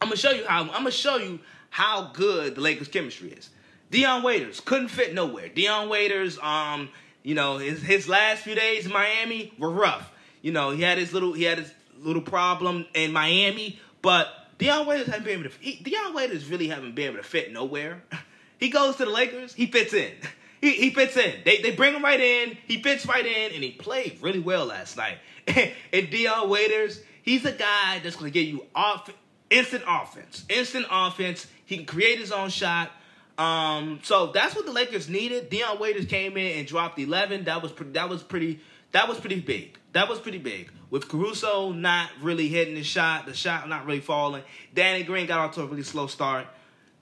I'm 0.00 0.08
gonna 0.08 0.16
show 0.16 0.30
you 0.30 0.46
how 0.46 0.62
I'm 0.62 0.68
gonna 0.68 0.90
show 0.90 1.16
you 1.16 1.40
how 1.68 2.10
good 2.14 2.54
the 2.54 2.62
Lakers 2.62 2.88
chemistry 2.88 3.32
is. 3.32 3.50
Dion 3.90 4.22
Waiters 4.22 4.60
couldn't 4.60 4.88
fit 4.88 5.12
nowhere. 5.12 5.48
Dion 5.50 5.90
Waiters, 5.90 6.38
um, 6.38 6.88
you 7.22 7.34
know, 7.34 7.58
his 7.58 7.82
his 7.82 8.08
last 8.08 8.44
few 8.44 8.54
days 8.54 8.86
in 8.86 8.92
Miami 8.92 9.52
were 9.58 9.70
rough. 9.70 10.10
You 10.40 10.52
know, 10.52 10.70
he 10.70 10.82
had 10.82 10.96
his 10.96 11.12
little 11.12 11.34
he 11.34 11.44
had 11.44 11.58
his 11.58 11.72
little 12.00 12.22
problem 12.22 12.86
in 12.94 13.12
Miami, 13.12 13.78
but 14.02 14.28
Dion 14.58 14.86
Waiters 14.86 15.06
haven't 15.06 15.24
been 15.24 15.40
able 15.40 15.50
to. 15.50 15.56
He, 15.60 15.76
Dion 15.82 16.14
Waiters 16.14 16.46
really 16.46 16.68
haven't 16.68 16.94
been 16.94 17.06
able 17.06 17.16
to 17.18 17.22
fit 17.22 17.52
nowhere. 17.52 18.02
he 18.58 18.68
goes 18.68 18.96
to 18.96 19.04
the 19.04 19.10
Lakers, 19.10 19.54
he 19.54 19.66
fits 19.66 19.92
in. 19.92 20.12
He, 20.60 20.70
he 20.70 20.90
fits 20.94 21.14
in. 21.14 21.40
They, 21.44 21.60
they 21.60 21.72
bring 21.72 21.92
him 21.92 22.02
right 22.02 22.18
in. 22.18 22.56
He 22.66 22.80
fits 22.80 23.04
right 23.04 23.26
in, 23.26 23.52
and 23.52 23.62
he 23.62 23.72
played 23.72 24.16
really 24.22 24.38
well 24.38 24.64
last 24.64 24.96
night. 24.96 25.18
and 25.46 26.08
Dion 26.08 26.48
Waiters, 26.48 27.02
he's 27.20 27.44
a 27.44 27.52
guy 27.52 28.00
that's 28.02 28.16
going 28.16 28.32
to 28.32 28.40
give 28.40 28.48
you 28.48 28.64
off, 28.74 29.10
instant 29.50 29.84
offense. 29.86 30.46
Instant 30.48 30.86
offense. 30.90 31.46
He 31.66 31.76
can 31.76 31.84
create 31.84 32.18
his 32.18 32.32
own 32.32 32.48
shot. 32.48 32.92
Um, 33.36 34.00
so 34.04 34.28
that's 34.28 34.56
what 34.56 34.64
the 34.64 34.72
Lakers 34.72 35.06
needed. 35.06 35.50
Dion 35.50 35.78
Waiters 35.78 36.06
came 36.06 36.38
in 36.38 36.60
and 36.60 36.66
dropped 36.66 36.98
11. 36.98 37.44
That 37.44 37.60
was 37.60 37.70
pretty, 37.70 37.92
that 37.92 38.08
was 38.08 38.22
pretty 38.22 38.60
that 38.94 39.08
was 39.08 39.18
pretty 39.18 39.40
big. 39.40 39.76
That 39.94 40.08
was 40.08 40.20
pretty 40.20 40.38
big. 40.38 40.70
With 40.90 41.08
Caruso 41.08 41.72
not 41.72 42.10
really 42.20 42.48
hitting 42.48 42.74
the 42.74 42.84
shot, 42.84 43.26
the 43.26 43.34
shot 43.34 43.68
not 43.68 43.86
really 43.86 44.00
falling. 44.00 44.42
Danny 44.74 45.02
Green 45.02 45.26
got 45.26 45.38
off 45.40 45.54
to 45.54 45.62
a 45.62 45.66
really 45.66 45.82
slow 45.82 46.06
start 46.06 46.46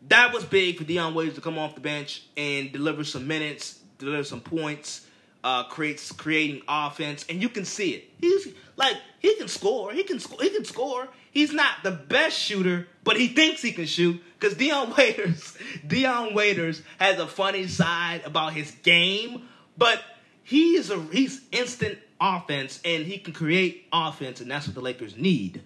that 0.08 0.32
was 0.32 0.44
big 0.44 0.78
for 0.78 0.84
Dion 0.84 1.14
Waiters 1.14 1.34
to 1.34 1.40
come 1.40 1.58
off 1.58 1.74
the 1.74 1.80
bench 1.80 2.24
and 2.36 2.72
deliver 2.72 3.04
some 3.04 3.26
minutes, 3.26 3.78
deliver 3.98 4.24
some 4.24 4.40
points, 4.40 5.06
uh, 5.44 5.64
creates 5.64 6.12
creating 6.12 6.62
offense, 6.68 7.24
and 7.28 7.40
you 7.40 7.48
can 7.48 7.64
see 7.64 7.90
it. 7.90 8.10
He's 8.18 8.48
like 8.76 8.96
he 9.20 9.36
can 9.36 9.48
score. 9.48 9.92
He 9.92 10.02
can 10.02 10.18
score. 10.18 10.42
He 10.42 10.50
can 10.50 10.64
score. 10.64 11.08
He's 11.30 11.52
not 11.52 11.82
the 11.82 11.90
best 11.92 12.38
shooter, 12.38 12.88
but 13.04 13.16
he 13.16 13.28
thinks 13.28 13.62
he 13.62 13.72
can 13.72 13.86
shoot. 13.86 14.20
Because 14.38 14.56
Dion 14.56 14.94
Waiters, 14.96 15.56
Dion 15.86 16.34
Waiters 16.34 16.82
has 16.98 17.18
a 17.18 17.26
funny 17.26 17.66
side 17.66 18.22
about 18.24 18.52
his 18.52 18.70
game, 18.82 19.48
but 19.76 20.02
he 20.42 20.76
is 20.76 20.90
a 20.90 21.00
he's 21.12 21.40
instant 21.52 21.98
offense 22.22 22.80
and 22.84 23.04
he 23.04 23.18
can 23.18 23.34
create 23.34 23.86
offense, 23.92 24.40
and 24.40 24.50
that's 24.50 24.66
what 24.66 24.74
the 24.74 24.80
Lakers 24.80 25.16
need. 25.16 25.62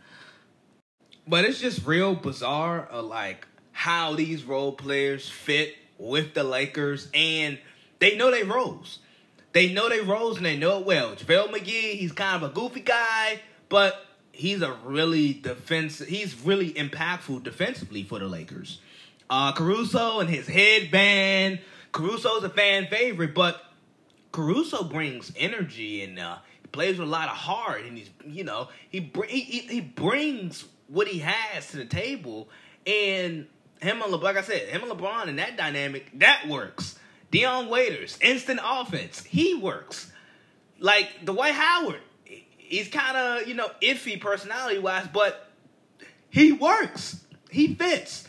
But 1.28 1.44
it's 1.44 1.60
just 1.60 1.86
real 1.86 2.14
bizarre. 2.14 2.88
Uh, 2.90 3.02
like 3.02 3.46
how 3.72 4.14
these 4.14 4.44
role 4.44 4.72
players 4.72 5.28
fit 5.28 5.74
with 5.98 6.34
the 6.34 6.44
Lakers, 6.44 7.08
and 7.12 7.58
they 7.98 8.16
know 8.16 8.30
they 8.30 8.42
roles. 8.42 9.00
They 9.52 9.72
know 9.72 9.88
they 9.88 10.00
roles 10.00 10.36
and 10.36 10.44
they 10.44 10.56
know 10.56 10.80
it 10.80 10.86
well. 10.86 11.16
JaVale 11.16 11.50
McGee, 11.50 11.94
he's 11.94 12.12
kind 12.12 12.42
of 12.42 12.50
a 12.50 12.52
goofy 12.52 12.80
guy, 12.80 13.40
but 13.68 14.04
he's 14.32 14.60
a 14.60 14.72
really 14.84 15.32
defensive. 15.32 16.08
He's 16.08 16.38
really 16.42 16.72
impactful 16.74 17.42
defensively 17.42 18.02
for 18.02 18.18
the 18.18 18.26
Lakers. 18.26 18.80
Uh, 19.30 19.52
Caruso 19.52 20.20
and 20.20 20.28
his 20.28 20.46
headband. 20.46 21.60
Caruso's 21.92 22.44
a 22.44 22.50
fan 22.50 22.86
favorite, 22.88 23.34
but 23.34 23.62
Caruso 24.30 24.84
brings 24.84 25.32
energy 25.36 26.02
and 26.02 26.18
uh, 26.18 26.36
plays 26.72 26.98
with 26.98 27.08
a 27.08 27.10
lot 27.10 27.28
of 27.28 27.36
heart, 27.36 27.84
and 27.84 27.96
he's 27.96 28.10
you 28.26 28.44
know 28.44 28.68
he 28.88 29.10
he 29.28 29.60
he 29.60 29.80
brings 29.80 30.64
what 30.88 31.08
he 31.08 31.20
has 31.20 31.68
to 31.70 31.76
the 31.78 31.84
table, 31.84 32.48
and 32.86 33.46
him 33.80 34.02
and 34.02 34.12
LeBron, 34.12 34.22
like 34.22 34.36
I 34.36 34.42
said, 34.42 34.68
him 34.68 34.82
and 34.82 34.92
LeBron 34.92 35.28
and 35.28 35.38
that 35.38 35.56
dynamic, 35.56 36.10
that 36.18 36.48
works. 36.48 36.98
Dion 37.30 37.68
Waiters, 37.68 38.18
instant 38.20 38.60
offense, 38.62 39.24
he 39.24 39.54
works. 39.54 40.10
Like 40.78 41.24
Dwight 41.24 41.54
Howard, 41.54 42.00
he's 42.24 42.88
kind 42.88 43.16
of 43.16 43.48
you 43.48 43.54
know 43.54 43.70
iffy 43.82 44.20
personality 44.20 44.78
wise, 44.78 45.06
but 45.12 45.50
he 46.30 46.52
works. 46.52 47.24
He 47.50 47.74
fits. 47.74 48.28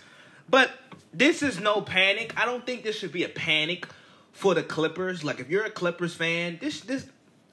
But 0.50 0.72
this 1.14 1.44
is 1.44 1.60
no 1.60 1.82
panic. 1.82 2.34
I 2.38 2.46
don't 2.46 2.66
think 2.66 2.84
this 2.84 2.98
should 2.98 3.12
be 3.12 3.24
a 3.24 3.30
panic 3.30 3.88
for 4.32 4.54
the 4.54 4.64
Clippers. 4.64 5.24
Like 5.24 5.40
if 5.40 5.50
you're 5.50 5.66
a 5.66 5.72
Clippers 5.72 6.14
fan, 6.14 6.58
this 6.62 6.82
this 6.82 7.08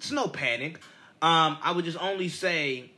it's 0.04 0.12
no 0.12 0.28
panic. 0.28 0.76
Um, 1.22 1.56
I 1.62 1.72
would 1.72 1.86
just 1.86 2.00
only 2.00 2.28
say 2.28 2.90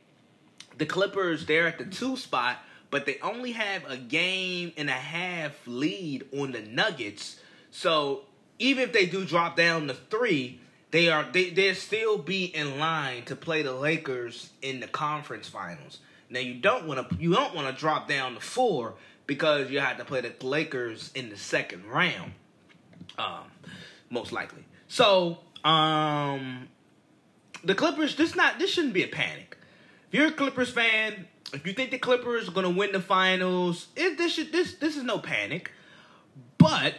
the 0.78 0.86
Clippers 0.86 1.46
they're 1.46 1.68
at 1.68 1.78
the 1.78 1.84
two 1.84 2.16
spot, 2.16 2.58
but 2.90 3.06
they 3.06 3.18
only 3.22 3.52
have 3.52 3.88
a 3.88 3.96
game 3.96 4.72
and 4.76 4.88
a 4.88 4.92
half 4.92 5.52
lead 5.66 6.24
on 6.36 6.52
the 6.52 6.62
Nuggets. 6.62 7.38
So 7.70 8.22
even 8.58 8.82
if 8.82 8.92
they 8.92 9.06
do 9.06 9.24
drop 9.24 9.56
down 9.56 9.86
to 9.86 9.94
three, 9.94 10.60
they 10.90 11.08
are 11.08 11.24
they 11.30 11.50
they 11.50 11.72
still 11.74 12.18
be 12.18 12.46
in 12.46 12.78
line 12.78 13.24
to 13.26 13.36
play 13.36 13.62
the 13.62 13.72
Lakers 13.72 14.50
in 14.60 14.80
the 14.80 14.88
conference 14.88 15.48
finals. 15.48 16.00
Now 16.28 16.40
you 16.40 16.54
don't 16.54 16.86
want 16.88 17.08
to 17.08 17.16
you 17.16 17.32
don't 17.32 17.54
want 17.54 17.68
to 17.68 17.80
drop 17.80 18.08
down 18.08 18.34
to 18.34 18.40
four 18.40 18.94
because 19.26 19.70
you 19.70 19.78
have 19.78 19.98
to 19.98 20.04
play 20.04 20.20
the 20.20 20.34
Lakers 20.44 21.12
in 21.14 21.30
the 21.30 21.36
second 21.36 21.84
round, 21.86 22.32
um, 23.18 23.44
most 24.10 24.32
likely. 24.32 24.64
So 24.88 25.38
um, 25.64 26.68
the 27.66 27.74
Clippers 27.74 28.16
this 28.16 28.34
not 28.34 28.58
this 28.58 28.70
shouldn't 28.70 28.94
be 28.94 29.02
a 29.02 29.08
panic. 29.08 29.58
If 30.08 30.14
you're 30.14 30.28
a 30.28 30.32
Clippers 30.32 30.70
fan, 30.70 31.26
if 31.52 31.66
you 31.66 31.72
think 31.72 31.90
the 31.90 31.98
Clippers 31.98 32.48
are 32.48 32.52
gonna 32.52 32.70
win 32.70 32.92
the 32.92 33.00
finals, 33.00 33.88
it, 33.96 34.16
this 34.16 34.34
should 34.34 34.52
this 34.52 34.74
this 34.74 34.96
is 34.96 35.02
no 35.02 35.18
panic, 35.18 35.72
but 36.58 36.94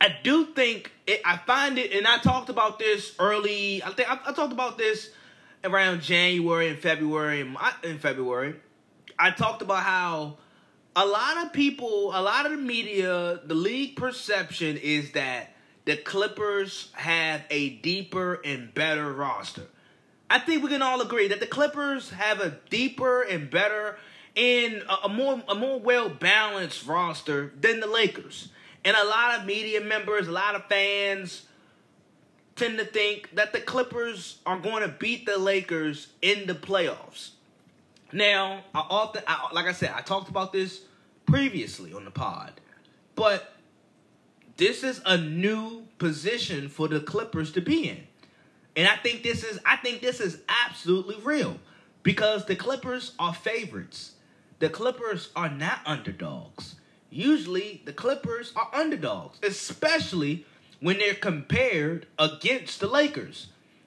I 0.00 0.14
do 0.22 0.46
think 0.46 0.92
it, 1.06 1.20
I 1.24 1.36
find 1.38 1.78
it, 1.78 1.92
and 1.92 2.06
I 2.06 2.18
talked 2.18 2.50
about 2.50 2.78
this 2.78 3.14
early. 3.18 3.82
I 3.82 3.90
think 3.90 4.10
I, 4.10 4.18
I 4.26 4.32
talked 4.32 4.52
about 4.52 4.76
this 4.76 5.10
around 5.62 6.02
January 6.02 6.68
and 6.68 6.78
February. 6.78 7.40
In 7.84 7.98
February, 7.98 8.56
I 9.18 9.30
talked 9.30 9.62
about 9.62 9.84
how 9.84 10.38
a 10.96 11.06
lot 11.06 11.44
of 11.44 11.52
people, 11.52 12.10
a 12.12 12.20
lot 12.20 12.44
of 12.44 12.52
the 12.52 12.58
media, 12.58 13.40
the 13.44 13.54
league 13.54 13.96
perception 13.96 14.76
is 14.76 15.12
that 15.12 15.53
the 15.84 15.96
Clippers 15.96 16.90
have 16.92 17.42
a 17.50 17.70
deeper 17.70 18.40
and 18.44 18.72
better 18.72 19.12
roster. 19.12 19.66
I 20.30 20.38
think 20.38 20.62
we 20.62 20.70
can 20.70 20.82
all 20.82 21.00
agree 21.00 21.28
that 21.28 21.40
the 21.40 21.46
Clippers 21.46 22.10
have 22.10 22.40
a 22.40 22.58
deeper 22.70 23.22
and 23.22 23.50
better 23.50 23.98
and 24.36 24.82
a, 24.88 25.04
a 25.04 25.08
more 25.08 25.42
a 25.48 25.54
more 25.54 25.78
well 25.78 26.08
balanced 26.08 26.86
roster 26.86 27.52
than 27.60 27.80
the 27.80 27.86
Lakers. 27.86 28.48
And 28.84 28.96
a 28.96 29.04
lot 29.04 29.38
of 29.38 29.46
media 29.46 29.80
members, 29.80 30.28
a 30.28 30.32
lot 30.32 30.54
of 30.54 30.66
fans 30.66 31.46
tend 32.56 32.78
to 32.78 32.84
think 32.84 33.34
that 33.34 33.52
the 33.52 33.60
Clippers 33.60 34.38
are 34.46 34.58
going 34.58 34.82
to 34.82 34.88
beat 34.88 35.26
the 35.26 35.38
Lakers 35.38 36.08
in 36.22 36.46
the 36.46 36.54
playoffs. 36.54 37.30
Now, 38.12 38.64
I 38.74 38.80
often, 38.80 39.22
I, 39.26 39.48
like 39.52 39.66
I 39.66 39.72
said, 39.72 39.92
I 39.94 40.00
talked 40.02 40.28
about 40.28 40.52
this 40.52 40.82
previously 41.26 41.92
on 41.92 42.04
the 42.04 42.10
pod, 42.10 42.52
but 43.16 43.53
this 44.56 44.82
is 44.82 45.00
a 45.04 45.16
new 45.16 45.86
position 45.98 46.68
for 46.68 46.88
the 46.88 47.00
Clippers 47.00 47.52
to 47.52 47.60
be 47.60 47.88
in, 47.88 48.06
and 48.76 48.88
I 48.88 48.96
think 48.96 49.22
this 49.22 49.44
is, 49.44 49.58
I 49.64 49.76
think 49.76 50.00
this 50.00 50.20
is 50.20 50.40
absolutely 50.66 51.16
real 51.22 51.58
because 52.02 52.46
the 52.46 52.56
Clippers 52.56 53.12
are 53.18 53.34
favorites. 53.34 54.12
The 54.60 54.68
Clippers 54.70 55.30
are 55.34 55.50
not 55.50 55.80
underdogs 55.84 56.76
usually 57.14 57.80
the 57.84 57.92
Clippers 57.92 58.52
are 58.56 58.68
underdogs, 58.72 59.38
especially 59.42 60.44
when 60.80 60.98
they're 60.98 61.14
compared 61.14 62.06
against 62.18 62.80
the 62.80 62.88
Lakers. 62.88 63.46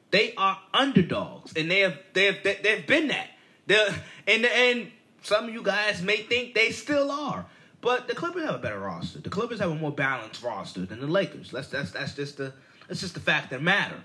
They 0.10 0.34
are 0.36 0.58
underdogs, 0.74 1.54
and 1.56 1.70
they 1.70 1.82
have 1.82 2.00
they 2.14 2.26
have 2.26 2.38
they, 2.44 2.76
have 2.76 2.88
been 2.88 3.10
that. 3.10 3.28
They're, 3.68 3.94
and 4.26 4.46
and 4.46 4.92
some 5.22 5.50
of 5.50 5.54
you 5.54 5.62
guys 5.62 6.02
may 6.02 6.18
think 6.18 6.56
they 6.56 6.72
still 6.72 7.12
are, 7.12 7.46
but 7.88 8.06
the 8.10 8.13
Clippers 8.13 8.43
have 8.43 8.56
a 8.56 8.58
better 8.58 8.82
roster. 8.82 9.19
The 9.19 9.30
Clippers 9.30 9.62
have 9.62 9.71
a 9.71 9.76
more 9.76 9.93
balanced 9.93 10.43
roster 10.43 10.86
than 10.86 11.00
the 11.00 11.08
Lakers. 11.08 11.52
That's 11.52 11.69
that's 11.69 11.91
that's 11.91 12.15
just 12.15 12.36
the 12.36 12.52
that's 12.86 13.00
just 13.00 13.13
the 13.13 13.21
fact 13.21 13.50
that 13.52 13.62
matter. 13.62 14.04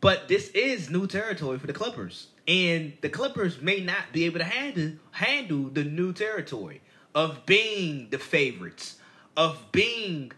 But 0.00 0.28
this 0.28 0.48
is 0.52 0.88
new 0.88 1.06
territory 1.06 1.58
for 1.58 1.66
the 1.66 1.74
Clippers, 1.74 2.28
and 2.48 2.94
the 3.02 3.10
Clippers 3.10 3.60
may 3.60 3.80
not 3.80 4.14
be 4.14 4.24
able 4.24 4.38
to 4.38 4.46
handle 4.46 4.92
handle 5.10 5.64
the 5.64 5.84
new 5.84 6.14
territory 6.14 6.80
of 7.14 7.44
being 7.44 8.08
the 8.08 8.18
favorites, 8.18 8.96
of 9.36 9.70
being 9.72 10.32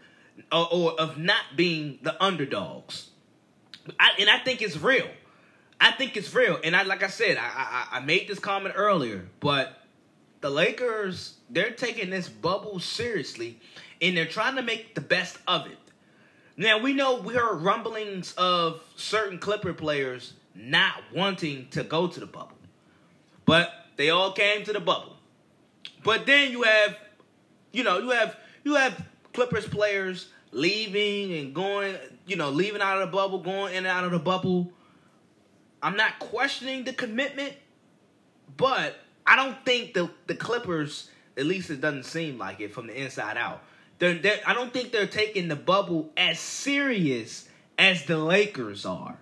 or, 0.51 0.67
or 0.69 0.99
of 0.99 1.17
not 1.17 1.55
being 1.55 1.99
the 2.01 2.21
underdogs. 2.21 3.11
I, 3.97 4.11
and 4.19 4.29
I 4.29 4.39
think 4.39 4.61
it's 4.61 4.75
real. 4.75 5.07
I 5.79 5.91
think 5.91 6.17
it's 6.17 6.33
real. 6.33 6.59
And 6.61 6.75
I 6.75 6.83
like 6.83 7.03
I 7.03 7.07
said, 7.07 7.37
I, 7.37 7.47
I 7.55 7.87
I 7.93 7.99
made 8.01 8.27
this 8.27 8.39
comment 8.39 8.75
earlier, 8.77 9.29
but 9.39 9.81
the 10.41 10.49
Lakers 10.49 11.38
they're 11.49 11.71
taking 11.71 12.09
this 12.09 12.29
bubble 12.29 12.79
seriously, 12.79 13.59
and 14.01 14.15
they're 14.15 14.25
trying 14.25 14.55
to 14.55 14.61
make 14.61 14.95
the 14.95 15.01
best 15.01 15.37
of 15.47 15.67
it. 15.67 15.77
Now 16.57 16.77
we 16.79 16.93
know 16.93 17.21
we 17.21 17.33
heard 17.35 17.61
rumblings 17.61 18.33
of 18.33 18.81
certain 18.95 19.39
Clipper 19.39 19.73
players 19.73 20.33
not 20.53 20.95
wanting 21.15 21.67
to 21.71 21.83
go 21.83 22.07
to 22.07 22.19
the 22.19 22.25
bubble, 22.25 22.57
but 23.45 23.71
they 23.95 24.09
all 24.09 24.33
came 24.33 24.63
to 24.65 24.73
the 24.73 24.79
bubble. 24.79 25.15
But 26.03 26.25
then 26.25 26.51
you 26.51 26.63
have, 26.63 26.97
you 27.71 27.83
know, 27.83 27.99
you 27.99 28.09
have 28.11 28.35
you 28.63 28.75
have 28.75 29.05
Clippers 29.33 29.67
players 29.67 30.29
leaving 30.51 31.37
and 31.37 31.53
going, 31.53 31.95
you 32.25 32.35
know, 32.35 32.49
leaving 32.49 32.81
out 32.81 33.01
of 33.01 33.09
the 33.09 33.15
bubble, 33.15 33.39
going 33.39 33.73
in 33.73 33.85
and 33.85 33.87
out 33.87 34.03
of 34.03 34.11
the 34.11 34.19
bubble. 34.19 34.71
I'm 35.81 35.95
not 35.95 36.19
questioning 36.19 36.83
the 36.83 36.93
commitment, 36.93 37.53
but 38.57 38.97
I 39.25 39.35
don't 39.35 39.63
think 39.65 39.93
the 39.93 40.09
the 40.27 40.35
Clippers, 40.35 41.09
at 41.37 41.45
least 41.45 41.69
it 41.69 41.81
doesn't 41.81 42.05
seem 42.05 42.37
like 42.37 42.59
it 42.59 42.73
from 42.73 42.87
the 42.87 43.01
inside 43.01 43.37
out. 43.37 43.61
They're, 43.99 44.15
they're, 44.15 44.39
I 44.45 44.53
don't 44.53 44.73
think 44.73 44.91
they're 44.91 45.07
taking 45.07 45.47
the 45.47 45.55
bubble 45.55 46.09
as 46.15 46.39
serious 46.39 47.47
as 47.77 48.05
the 48.05 48.17
Lakers 48.17 48.85
are. 48.85 49.17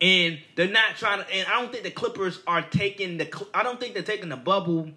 And 0.00 0.38
they're 0.54 0.68
not 0.68 0.96
trying 0.96 1.24
to 1.24 1.34
and 1.34 1.48
I 1.48 1.60
don't 1.60 1.72
think 1.72 1.82
the 1.82 1.90
Clippers 1.90 2.40
are 2.46 2.62
taking 2.62 3.18
the 3.18 3.46
I 3.52 3.64
don't 3.64 3.80
think 3.80 3.94
they're 3.94 4.02
taking 4.04 4.28
the 4.28 4.36
bubble 4.36 4.90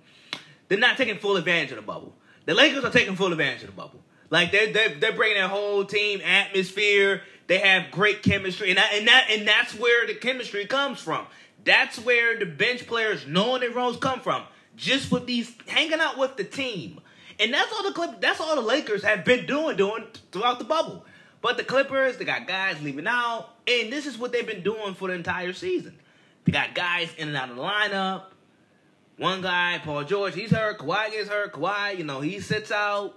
they're 0.71 0.79
not 0.79 0.95
taking 0.95 1.17
full 1.17 1.35
advantage 1.35 1.71
of 1.71 1.75
the 1.75 1.81
bubble. 1.81 2.13
The 2.45 2.53
Lakers 2.53 2.85
are 2.85 2.91
taking 2.91 3.17
full 3.17 3.33
advantage 3.33 3.63
of 3.63 3.67
the 3.67 3.75
bubble. 3.75 3.99
Like 4.29 4.53
they're 4.53 4.71
they're, 4.71 4.95
they're 4.95 5.11
bringing 5.11 5.35
their 5.35 5.49
whole 5.49 5.83
team 5.83 6.21
atmosphere. 6.21 7.23
They 7.47 7.57
have 7.57 7.91
great 7.91 8.23
chemistry, 8.23 8.69
and 8.69 8.77
that, 8.77 8.93
and 8.93 9.05
that 9.09 9.27
and 9.29 9.45
that's 9.45 9.77
where 9.77 10.07
the 10.07 10.13
chemistry 10.13 10.65
comes 10.65 11.01
from. 11.01 11.25
That's 11.65 11.99
where 11.99 12.39
the 12.39 12.45
bench 12.45 12.87
players 12.87 13.27
knowing 13.27 13.59
their 13.59 13.71
roles 13.71 13.97
come 13.97 14.21
from. 14.21 14.43
Just 14.75 15.11
with 15.11 15.25
these 15.27 15.53
hanging 15.67 15.99
out 15.99 16.17
with 16.17 16.37
the 16.37 16.43
team, 16.43 17.01
and 17.39 17.53
that's 17.53 17.71
all 17.71 17.83
the 17.83 17.91
Clip. 17.91 18.21
That's 18.21 18.39
all 18.39 18.55
the 18.55 18.61
Lakers 18.61 19.03
have 19.03 19.25
been 19.25 19.45
doing 19.45 19.77
doing 19.77 20.05
throughout 20.31 20.59
the 20.59 20.65
bubble. 20.65 21.05
But 21.41 21.57
the 21.57 21.63
Clippers, 21.63 22.17
they 22.17 22.25
got 22.25 22.47
guys 22.47 22.81
leaving 22.81 23.07
out, 23.07 23.49
and 23.67 23.91
this 23.91 24.05
is 24.05 24.17
what 24.17 24.31
they've 24.31 24.45
been 24.45 24.63
doing 24.63 24.93
for 24.93 25.07
the 25.07 25.15
entire 25.15 25.53
season. 25.53 25.97
They 26.45 26.51
got 26.51 26.75
guys 26.75 27.09
in 27.17 27.27
and 27.27 27.37
out 27.37 27.49
of 27.49 27.55
the 27.55 27.61
lineup. 27.61 28.23
One 29.17 29.41
guy, 29.41 29.79
Paul 29.83 30.03
George, 30.03 30.33
he's 30.33 30.51
hurt. 30.51 30.79
Kawhi 30.79 31.11
gets 31.11 31.29
hurt. 31.29 31.53
Kawhi, 31.53 31.97
you 31.97 32.03
know, 32.03 32.21
he 32.21 32.39
sits 32.39 32.71
out. 32.71 33.15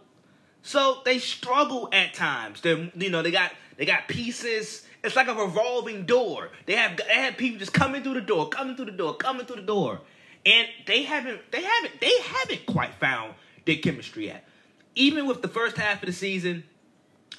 So 0.63 1.01
they 1.05 1.19
struggle 1.19 1.89
at 1.93 2.15
times. 2.15 2.61
They, 2.61 2.91
you 2.97 3.11
know, 3.11 3.23
they 3.23 3.31
got 3.31 3.53
they 3.77 3.87
got 3.87 4.09
pieces. 4.09 4.87
It's 5.03 5.17
like 5.17 5.29
a 5.29 5.35
revolving 5.35 6.07
door. 6.07 6.51
They 6.67 6.75
have 6.77 6.97
they 6.97 7.05
have 7.05 7.37
people 7.37 7.59
just 7.59 7.73
coming 7.73 8.03
through 8.03 8.15
the 8.15 8.21
door, 8.23 8.49
coming 8.49 8.77
through 8.77 8.87
the 8.87 8.93
door, 8.93 9.15
coming 9.15 9.47
through 9.47 9.57
the 9.57 9.63
door, 9.63 10.01
and 10.47 10.69
they 10.87 11.03
haven't 11.03 11.41
they 11.51 11.63
haven't 11.63 12.01
they 12.01 12.19
haven't 12.21 12.67
quite 12.67 12.95
found 12.95 13.35
their 13.65 13.77
chemistry 13.77 14.27
yet. 14.27 14.47
Even 14.95 15.27
with 15.27 15.43
the 15.43 15.49
first 15.49 15.77
half 15.77 16.03
of 16.03 16.07
the 16.07 16.13
season, 16.13 16.65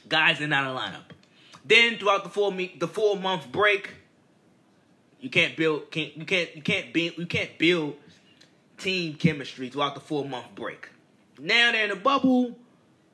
guys 0.10 0.38
in 0.38 0.46
and 0.46 0.54
out 0.54 0.66
of 0.66 0.78
lineup. 0.78 1.16
Then 1.64 1.98
throughout 1.98 2.24
the 2.24 2.30
four 2.30 2.52
the 2.52 2.88
four 2.88 3.18
month 3.18 3.52
break, 3.52 3.92
you 5.20 5.30
can't 5.30 5.56
build 5.56 5.90
can't 5.92 6.16
you 6.18 6.26
can't 6.26 6.56
you 6.56 6.62
can't 6.62 6.94
build 6.94 7.14
you 7.18 7.26
can't 7.26 7.58
build 7.58 7.96
team 8.78 9.16
chemistry 9.16 9.70
throughout 9.70 9.96
the 9.96 10.02
four 10.02 10.26
month 10.26 10.54
break. 10.56 10.90
Now 11.40 11.72
they're 11.72 11.84
in 11.84 11.90
the 11.90 11.96
bubble, 11.96 12.58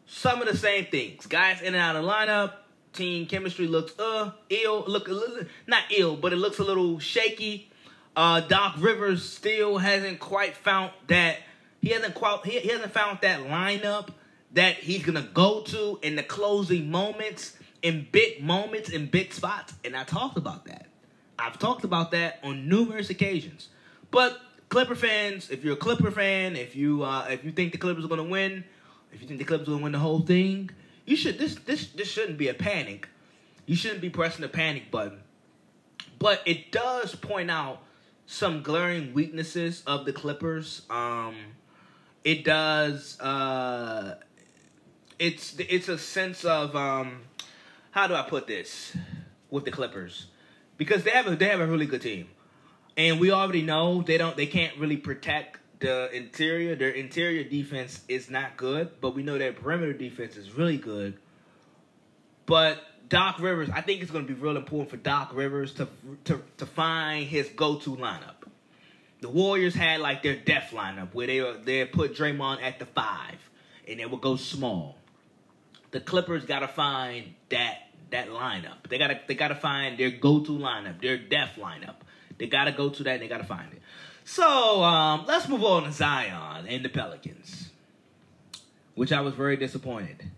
some 0.05 0.41
of 0.41 0.47
the 0.47 0.57
same 0.57 0.85
things. 0.85 1.25
Guys 1.27 1.61
in 1.61 1.73
and 1.73 1.77
out 1.77 1.95
of 1.95 2.05
lineup, 2.05 2.53
team 2.93 3.25
chemistry 3.25 3.67
looks 3.67 3.97
uh 3.99 4.31
ill, 4.49 4.83
look 4.87 5.07
a 5.07 5.13
little 5.13 5.45
not 5.67 5.83
ill, 5.91 6.15
but 6.15 6.33
it 6.33 6.37
looks 6.37 6.59
a 6.59 6.63
little 6.63 6.99
shaky. 6.99 7.70
Uh, 8.15 8.41
Doc 8.41 8.75
Rivers 8.79 9.27
still 9.27 9.77
hasn't 9.77 10.19
quite 10.19 10.55
found 10.55 10.91
that 11.07 11.37
he 11.81 11.89
hasn't 11.89 12.13
quite 12.13 12.45
he, 12.45 12.59
he 12.59 12.69
hasn't 12.69 12.91
found 12.91 13.19
that 13.21 13.41
lineup 13.41 14.09
that 14.53 14.75
he's 14.75 15.03
gonna 15.03 15.27
go 15.33 15.61
to 15.61 15.99
in 16.01 16.15
the 16.15 16.23
closing 16.23 16.91
moments, 16.91 17.55
in 17.81 18.07
big 18.11 18.43
moments, 18.43 18.89
in 18.89 19.07
big 19.07 19.33
spots, 19.33 19.73
and 19.85 19.95
I 19.95 20.03
talked 20.03 20.37
about 20.37 20.65
that. 20.65 20.87
I've 21.39 21.57
talked 21.57 21.83
about 21.83 22.11
that 22.11 22.39
on 22.43 22.67
numerous 22.67 23.09
occasions. 23.09 23.69
But 24.11 24.39
Clipper 24.69 24.95
fans, 24.95 25.49
if 25.49 25.63
you're 25.63 25.73
a 25.73 25.77
Clipper 25.77 26.11
fan, 26.11 26.55
if 26.55 26.75
you 26.75 27.03
uh, 27.03 27.27
if 27.29 27.43
you 27.43 27.51
think 27.51 27.71
the 27.71 27.77
Clippers 27.77 28.05
are 28.05 28.09
gonna 28.09 28.23
win, 28.23 28.63
if 29.13 29.21
you 29.21 29.27
think 29.27 29.39
the 29.39 29.45
Clippers 29.45 29.67
are 29.67 29.71
gonna 29.71 29.83
win 29.83 29.93
the 29.93 29.99
whole 29.99 30.21
thing, 30.21 30.69
you 31.05 31.15
should 31.15 31.39
this 31.39 31.55
this 31.55 31.87
this 31.87 32.09
shouldn't 32.09 32.37
be 32.37 32.49
a 32.49 32.53
panic. 32.53 33.07
You 33.65 33.75
shouldn't 33.75 34.01
be 34.01 34.09
pressing 34.09 34.41
the 34.41 34.49
panic 34.49 34.91
button. 34.91 35.19
But 36.19 36.41
it 36.45 36.71
does 36.71 37.15
point 37.15 37.49
out 37.49 37.81
some 38.31 38.63
glaring 38.63 39.13
weaknesses 39.13 39.83
of 39.85 40.05
the 40.05 40.13
Clippers. 40.13 40.83
Um, 40.89 41.35
it 42.23 42.45
does. 42.45 43.19
Uh, 43.19 44.15
it's 45.19 45.53
it's 45.59 45.89
a 45.89 45.97
sense 45.97 46.45
of 46.45 46.73
um, 46.73 47.23
how 47.91 48.07
do 48.07 48.15
I 48.15 48.21
put 48.21 48.47
this 48.47 48.95
with 49.49 49.65
the 49.65 49.71
Clippers 49.71 50.27
because 50.77 51.03
they 51.03 51.11
have 51.11 51.27
a 51.27 51.35
they 51.35 51.49
have 51.49 51.59
a 51.59 51.67
really 51.67 51.85
good 51.85 52.01
team, 52.01 52.29
and 52.95 53.19
we 53.19 53.31
already 53.31 53.63
know 53.63 54.01
they 54.01 54.17
don't 54.17 54.37
they 54.37 54.47
can't 54.47 54.77
really 54.77 54.97
protect 54.97 55.59
the 55.79 56.09
interior. 56.15 56.75
Their 56.75 56.91
interior 56.91 57.43
defense 57.43 57.99
is 58.07 58.29
not 58.29 58.55
good, 58.55 59.01
but 59.01 59.13
we 59.13 59.23
know 59.23 59.37
their 59.37 59.51
perimeter 59.51 59.93
defense 59.93 60.37
is 60.37 60.55
really 60.55 60.77
good. 60.77 61.17
But 62.45 62.81
Doc 63.11 63.41
Rivers, 63.41 63.69
I 63.69 63.81
think 63.81 64.01
it's 64.01 64.09
going 64.09 64.25
to 64.25 64.33
be 64.33 64.39
real 64.39 64.55
important 64.55 64.89
for 64.89 64.95
Doc 64.95 65.31
Rivers 65.33 65.73
to 65.73 65.89
to 66.23 66.41
to 66.57 66.65
find 66.65 67.27
his 67.27 67.49
go 67.49 67.75
to 67.75 67.89
lineup. 67.97 68.47
The 69.19 69.27
Warriors 69.27 69.75
had 69.75 69.99
like 69.99 70.23
their 70.23 70.37
death 70.37 70.71
lineup 70.71 71.13
where 71.13 71.27
they 71.27 71.55
they 71.65 71.85
put 71.85 72.15
Draymond 72.15 72.63
at 72.63 72.79
the 72.79 72.85
five, 72.85 73.35
and 73.85 73.99
they 73.99 74.05
would 74.05 74.21
go 74.21 74.37
small. 74.37 74.95
The 75.91 75.99
Clippers 75.99 76.45
got 76.45 76.59
to 76.59 76.69
find 76.69 77.33
that 77.49 77.79
that 78.11 78.29
lineup. 78.29 78.87
They 78.89 78.97
gotta 78.97 79.19
they 79.27 79.35
gotta 79.35 79.55
find 79.55 79.97
their 79.97 80.11
go 80.11 80.39
to 80.39 80.51
lineup, 80.51 81.01
their 81.01 81.17
death 81.17 81.57
lineup. 81.57 81.95
They 82.37 82.47
gotta 82.47 82.71
go 82.71 82.89
to 82.91 83.03
that. 83.03 83.15
and 83.15 83.21
They 83.21 83.27
gotta 83.27 83.43
find 83.43 83.73
it. 83.73 83.81
So 84.23 84.83
um, 84.83 85.25
let's 85.27 85.49
move 85.49 85.65
on 85.65 85.83
to 85.83 85.91
Zion 85.91 86.65
and 86.65 86.85
the 86.85 86.89
Pelicans, 86.89 87.71
which 88.95 89.11
I 89.11 89.19
was 89.19 89.33
very 89.33 89.57
disappointed. 89.57 90.31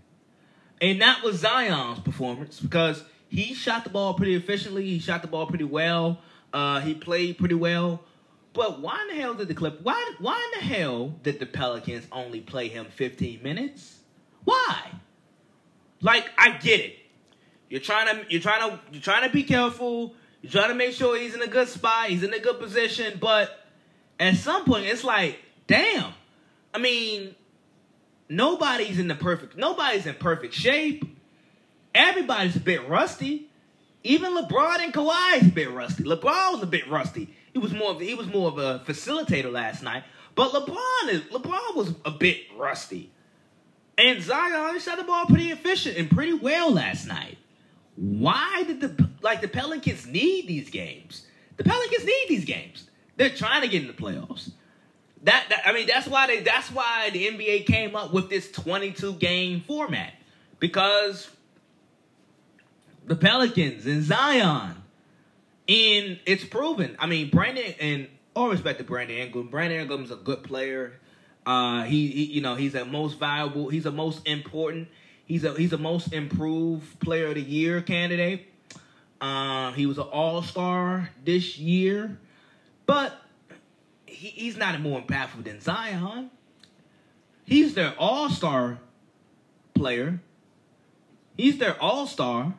And 0.83 1.01
that 1.01 1.23
was 1.23 1.37
Zion's 1.37 1.99
performance 1.99 2.59
because 2.59 3.05
he 3.29 3.53
shot 3.53 3.85
the 3.85 3.89
ball 3.89 4.15
pretty 4.15 4.35
efficiently. 4.35 4.83
He 4.83 4.99
shot 4.99 5.21
the 5.21 5.29
ball 5.29 5.47
pretty 5.47 5.63
well. 5.63 6.19
Uh, 6.51 6.81
he 6.81 6.93
played 6.93 7.37
pretty 7.37 7.55
well. 7.55 8.03
But 8.51 8.81
why 8.81 9.01
in 9.03 9.15
the 9.15 9.21
hell 9.21 9.33
did 9.33 9.47
the 9.47 9.53
clip? 9.53 9.79
Why 9.81 10.13
why 10.19 10.35
in 10.35 10.59
the 10.59 10.75
hell 10.75 11.15
did 11.23 11.39
the 11.39 11.45
Pelicans 11.45 12.05
only 12.11 12.41
play 12.41 12.67
him 12.67 12.87
15 12.87 13.41
minutes? 13.41 13.99
Why? 14.43 14.91
Like 16.01 16.29
I 16.37 16.57
get 16.57 16.81
it. 16.81 16.97
You're 17.69 17.79
trying 17.79 18.07
to 18.07 18.25
you're 18.29 18.41
trying 18.41 18.69
to 18.69 18.79
you're 18.91 19.01
trying 19.01 19.25
to 19.25 19.33
be 19.33 19.43
careful. 19.43 20.15
You're 20.41 20.51
trying 20.51 20.67
to 20.67 20.75
make 20.75 20.91
sure 20.91 21.17
he's 21.17 21.33
in 21.33 21.41
a 21.41 21.47
good 21.47 21.69
spot. 21.69 22.09
He's 22.09 22.23
in 22.23 22.33
a 22.33 22.39
good 22.39 22.59
position. 22.59 23.19
But 23.21 23.57
at 24.19 24.35
some 24.35 24.65
point, 24.65 24.85
it's 24.85 25.05
like, 25.05 25.39
damn. 25.65 26.11
I 26.73 26.79
mean, 26.79 27.35
nobody's 28.35 28.99
in 28.99 29.07
the 29.07 29.15
perfect. 29.15 29.57
Nobody's 29.57 30.05
in 30.05 30.15
perfect 30.15 30.53
shape. 30.53 31.05
Everybody's 31.93 32.55
a 32.55 32.59
bit 32.59 32.87
rusty. 32.87 33.49
Even 34.03 34.35
LeBron 34.35 34.79
and 34.79 34.93
Kawhi 34.93 35.41
is 35.41 35.47
a 35.47 35.51
bit 35.51 35.71
rusty. 35.71 36.03
LeBron 36.03 36.53
was 36.53 36.63
a 36.63 36.67
bit 36.67 36.89
rusty. 36.89 37.33
He 37.53 37.59
was 37.59 37.71
more 37.71 37.91
of 37.91 38.01
he 38.01 38.15
was 38.15 38.27
more 38.27 38.49
of 38.49 38.57
a 38.57 38.83
facilitator 38.85 39.51
last 39.51 39.83
night. 39.83 40.03
But 40.35 40.51
LeBron 40.51 41.09
is 41.09 41.21
LeBron 41.21 41.75
was 41.75 41.93
a 42.03 42.11
bit 42.11 42.41
rusty. 42.57 43.11
And 43.97 44.21
Zion 44.21 44.79
shot 44.79 44.97
the 44.97 45.03
ball 45.03 45.25
pretty 45.27 45.51
efficient 45.51 45.97
and 45.97 46.09
pretty 46.09 46.33
well 46.33 46.73
last 46.73 47.07
night. 47.07 47.37
Why 47.95 48.63
did 48.65 48.81
the 48.81 49.09
like 49.21 49.41
the 49.41 49.47
Pelicans 49.47 50.07
need 50.07 50.47
these 50.47 50.69
games? 50.69 51.27
The 51.57 51.63
Pelicans 51.63 52.03
need 52.03 52.25
these 52.27 52.45
games. 52.45 52.89
They're 53.15 53.29
trying 53.29 53.61
to 53.61 53.67
get 53.67 53.83
in 53.83 53.87
the 53.87 53.93
playoffs. 53.93 54.51
That, 55.23 55.45
that 55.49 55.61
I 55.65 55.73
mean 55.73 55.87
that's 55.87 56.07
why 56.07 56.27
they 56.27 56.41
that's 56.41 56.69
why 56.69 57.09
the 57.11 57.27
NBA 57.27 57.65
came 57.65 57.95
up 57.95 58.13
with 58.13 58.29
this 58.29 58.51
22 58.51 59.13
game 59.13 59.61
format 59.61 60.13
because 60.59 61.29
the 63.05 63.15
Pelicans 63.15 63.85
and 63.85 64.03
Zion 64.03 64.75
and 65.67 66.19
it's 66.25 66.43
proven. 66.43 66.95
I 66.99 67.07
mean, 67.07 67.29
Brandon 67.29 67.73
and 67.79 68.07
all 68.35 68.49
respect 68.49 68.79
to 68.79 68.83
Brandon 68.83 69.17
Ingram. 69.17 69.47
Brandon 69.47 69.79
Ingram's 69.79 70.11
a 70.11 70.15
good 70.15 70.43
player. 70.43 70.99
Uh, 71.45 71.83
he, 71.83 72.07
he, 72.07 72.25
you 72.25 72.41
know, 72.41 72.55
he's 72.55 72.75
a 72.75 72.85
most 72.85 73.19
valuable. 73.19 73.69
He's 73.69 73.85
a 73.85 73.91
most 73.91 74.27
important. 74.27 74.87
He's 75.25 75.43
a 75.43 75.53
he's 75.53 75.73
a 75.73 75.77
most 75.77 76.13
improved 76.13 76.99
player 76.99 77.27
of 77.27 77.35
the 77.35 77.41
year 77.41 77.81
candidate. 77.81 78.47
Uh, 79.21 79.71
he 79.71 79.85
was 79.85 79.97
an 79.97 80.03
All 80.05 80.41
Star 80.41 81.09
this 81.23 81.57
year, 81.57 82.17
but 82.85 83.13
he, 84.13 84.27
he's 84.29 84.57
not 84.57 84.79
more 84.79 85.01
impactful 85.01 85.43
than 85.43 85.59
Zion. 85.59 86.29
He's 87.45 87.73
their 87.73 87.93
All 87.97 88.29
Star 88.29 88.79
player. 89.73 90.21
He's 91.37 91.57
their 91.57 91.81
All 91.81 92.07
Star. 92.07 92.53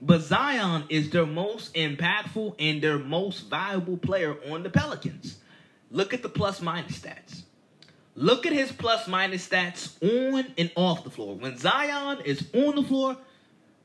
But 0.00 0.22
Zion 0.22 0.84
is 0.88 1.10
their 1.10 1.24
most 1.24 1.72
impactful 1.74 2.56
and 2.58 2.82
their 2.82 2.98
most 2.98 3.48
valuable 3.48 3.96
player 3.96 4.36
on 4.50 4.62
the 4.62 4.70
Pelicans. 4.70 5.38
Look 5.90 6.12
at 6.12 6.22
the 6.22 6.28
plus 6.28 6.60
minus 6.60 6.98
stats. 6.98 7.42
Look 8.16 8.46
at 8.46 8.52
his 8.52 8.70
plus 8.70 9.08
minus 9.08 9.48
stats 9.48 9.96
on 10.02 10.52
and 10.58 10.70
off 10.76 11.04
the 11.04 11.10
floor. 11.10 11.36
When 11.36 11.56
Zion 11.56 12.20
is 12.24 12.46
on 12.52 12.76
the 12.76 12.82
floor, 12.82 13.16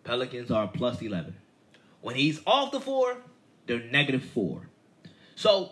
Pelicans 0.03 0.51
are 0.51 0.67
plus 0.67 1.01
11. 1.01 1.35
When 2.01 2.15
he's 2.15 2.41
off 2.45 2.71
the 2.71 2.79
floor, 2.79 3.17
they're 3.65 3.79
negative 3.79 4.23
4. 4.23 4.67
So 5.35 5.71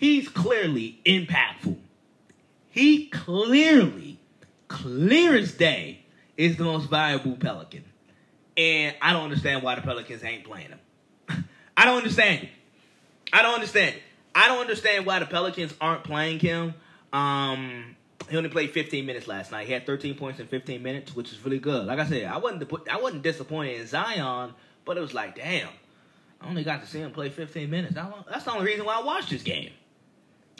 he's 0.00 0.28
clearly 0.28 0.98
impactful. 1.04 1.76
He 2.70 3.06
clearly, 3.08 4.18
clear 4.66 5.36
as 5.36 5.52
day, 5.52 6.04
is 6.36 6.56
the 6.56 6.64
most 6.64 6.88
valuable 6.88 7.36
Pelican. 7.36 7.84
And 8.56 8.96
I 9.02 9.12
don't 9.12 9.24
understand 9.24 9.62
why 9.62 9.74
the 9.74 9.82
Pelicans 9.82 10.24
ain't 10.24 10.44
playing 10.44 10.68
him. 10.68 11.44
I 11.76 11.84
don't 11.84 11.98
understand 11.98 12.44
it. 12.44 12.48
I 13.32 13.42
don't 13.42 13.54
understand 13.54 13.96
it. 13.96 14.02
I 14.34 14.48
don't 14.48 14.60
understand 14.60 15.06
why 15.06 15.18
the 15.18 15.26
Pelicans 15.26 15.74
aren't 15.80 16.04
playing 16.04 16.38
him. 16.38 16.74
Um, 17.12 17.96
he 18.28 18.36
only 18.36 18.48
played 18.48 18.70
15 18.70 19.04
minutes 19.04 19.28
last 19.28 19.52
night. 19.52 19.66
He 19.66 19.72
had 19.72 19.84
13 19.84 20.14
points 20.14 20.40
in 20.40 20.46
15 20.46 20.82
minutes, 20.82 21.14
which 21.14 21.32
is 21.32 21.44
really 21.44 21.58
good. 21.58 21.86
Like 21.86 21.98
I 21.98 22.06
said, 22.06 22.24
I 22.24 22.38
wasn't 22.38 22.88
I 22.90 23.00
wasn't 23.00 23.22
disappointed 23.22 23.80
in 23.80 23.86
Zion, 23.86 24.54
but 24.84 24.96
it 24.96 25.00
was 25.00 25.12
like, 25.12 25.36
damn, 25.36 25.68
I 26.40 26.48
only 26.48 26.64
got 26.64 26.80
to 26.80 26.86
see 26.86 27.00
him 27.00 27.10
play 27.10 27.28
15 27.28 27.68
minutes. 27.68 27.94
That's 27.94 28.44
the 28.44 28.52
only 28.52 28.64
reason 28.64 28.86
why 28.86 28.98
I 28.98 29.02
watched 29.02 29.30
this 29.30 29.42
game. 29.42 29.72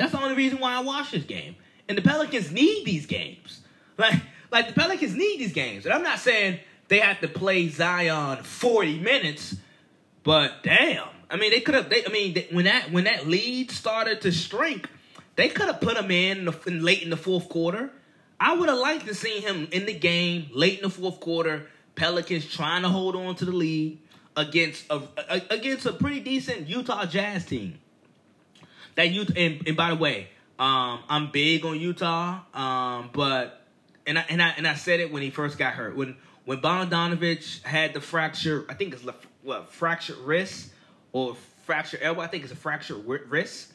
That's 0.01 0.13
the 0.13 0.23
only 0.23 0.35
reason 0.35 0.61
why 0.61 0.77
I 0.77 0.81
watch 0.81 1.11
this 1.11 1.25
game. 1.25 1.57
And 1.87 1.99
the 1.99 2.01
Pelicans 2.01 2.51
need 2.51 2.87
these 2.87 3.05
games. 3.05 3.61
Like, 3.99 4.15
like 4.51 4.69
the 4.69 4.73
Pelicans 4.73 5.15
need 5.15 5.41
these 5.41 5.53
games. 5.53 5.85
And 5.85 5.93
I'm 5.93 6.03
not 6.03 6.19
saying 6.19 6.59
they 6.89 7.01
have 7.01 7.21
to 7.21 7.29
play 7.29 7.69
Zion 7.69 8.43
40 8.43 8.99
minutes. 9.01 9.57
But 10.23 10.63
damn, 10.63 11.07
I 11.29 11.37
mean, 11.37 11.51
they 11.51 11.61
could 11.61 11.75
have. 11.75 11.93
I 11.93 12.11
mean, 12.11 12.33
they, 12.33 12.49
when 12.51 12.65
that 12.65 12.91
when 12.91 13.05
that 13.05 13.27
lead 13.27 13.71
started 13.71 14.23
to 14.23 14.33
shrink, 14.33 14.89
they 15.37 15.51
could 15.51 15.67
have 15.67 15.83
put 15.83 15.99
him 15.99 16.11
in, 16.11 16.47
the, 16.47 16.59
in 16.67 16.83
late 16.83 17.03
in 17.03 17.11
the 17.11 17.19
fourth 17.19 17.51
quarter. 17.51 17.91
I 18.41 18.55
would 18.55 18.71
have 18.71 18.79
liked 18.79 19.07
to 19.07 19.15
see 19.15 19.41
him 19.41 19.69
in 19.71 19.85
the 19.85 19.93
game 19.93 20.49
late 20.55 20.79
in 20.79 20.85
the 20.85 20.91
fourth 20.91 21.21
quarter. 21.21 21.69
Pelicans 21.95 22.47
trying 22.47 22.83
to 22.83 22.89
hold 22.89 23.17
on 23.17 23.35
to 23.35 23.45
the 23.45 23.53
lead 23.53 23.99
against 24.35 24.91
a, 24.91 25.03
a 25.29 25.43
against 25.51 25.85
a 25.85 25.93
pretty 25.93 26.21
decent 26.21 26.69
Utah 26.69 27.05
Jazz 27.05 27.45
team. 27.45 27.79
That 29.01 29.13
Utah, 29.13 29.33
and, 29.35 29.67
and 29.67 29.77
by 29.79 29.89
the 29.89 29.97
way, 29.97 30.29
um, 30.59 31.01
I'm 31.09 31.31
big 31.31 31.65
on 31.65 31.81
Utah, 31.81 32.41
um, 32.53 33.09
but 33.15 33.67
and 34.07 34.19
I 34.19 34.27
and 34.29 34.43
I 34.43 34.49
and 34.59 34.69
I 34.69 34.75
said 34.75 35.01
it 35.01 35.11
when 35.11 35.23
he 35.23 35.31
first 35.31 35.57
got 35.57 35.73
hurt 35.73 35.97
when 35.97 36.19
when 36.45 36.61
Bogdanovich 36.61 37.63
had 37.63 37.95
the 37.95 38.03
fracture, 38.03 38.67
I 38.69 38.75
think 38.75 38.93
it's 38.93 39.03
what 39.43 39.73
fractured 39.73 40.19
wrist 40.19 40.73
or 41.13 41.35
fractured 41.65 42.01
elbow. 42.03 42.21
I 42.21 42.27
think 42.27 42.43
it's 42.43 42.53
a 42.53 42.57
fractured 42.57 43.03
wrist. 43.07 43.73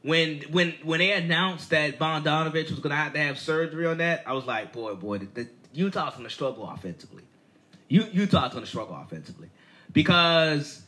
When 0.00 0.40
when 0.50 0.72
when 0.82 1.00
they 1.00 1.12
announced 1.12 1.68
that 1.68 1.98
Bogdanovich 1.98 2.70
was 2.70 2.78
gonna 2.78 2.96
have 2.96 3.12
to 3.12 3.18
have 3.18 3.38
surgery 3.38 3.86
on 3.86 3.98
that, 3.98 4.22
I 4.26 4.32
was 4.32 4.46
like, 4.46 4.72
boy, 4.72 4.94
boy, 4.94 5.18
the, 5.18 5.26
the 5.26 5.48
Utah's 5.74 6.14
gonna 6.14 6.30
struggle 6.30 6.66
offensively. 6.66 7.24
U, 7.88 8.06
Utah's 8.10 8.54
gonna 8.54 8.64
struggle 8.64 8.96
offensively 8.96 9.50
because 9.92 10.80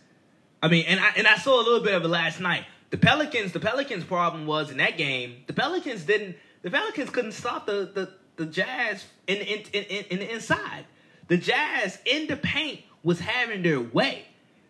I 0.62 0.68
mean, 0.68 0.86
and 0.86 0.98
I 0.98 1.10
and 1.18 1.26
I 1.26 1.36
saw 1.36 1.60
a 1.60 1.64
little 1.64 1.82
bit 1.82 1.92
of 1.92 2.02
it 2.02 2.08
last 2.08 2.40
night. 2.40 2.64
The 2.90 2.98
Pelicans, 2.98 3.52
the 3.52 3.60
Pelicans' 3.60 4.04
problem 4.04 4.46
was 4.46 4.70
in 4.70 4.76
that 4.78 4.96
game. 4.96 5.44
The 5.46 5.52
Pelicans 5.52 6.04
didn't. 6.04 6.36
The 6.62 6.70
Pelicans 6.70 7.10
couldn't 7.10 7.32
stop 7.32 7.66
the 7.66 7.90
the, 7.92 8.12
the 8.36 8.46
Jazz 8.46 9.04
in, 9.26 9.36
in, 9.36 9.60
in, 9.72 10.04
in 10.10 10.18
the 10.20 10.32
inside. 10.32 10.84
The 11.28 11.36
Jazz 11.36 11.98
in 12.04 12.26
the 12.26 12.36
paint 12.36 12.80
was 13.02 13.20
having 13.20 13.62
their 13.62 13.80
way. 13.80 14.26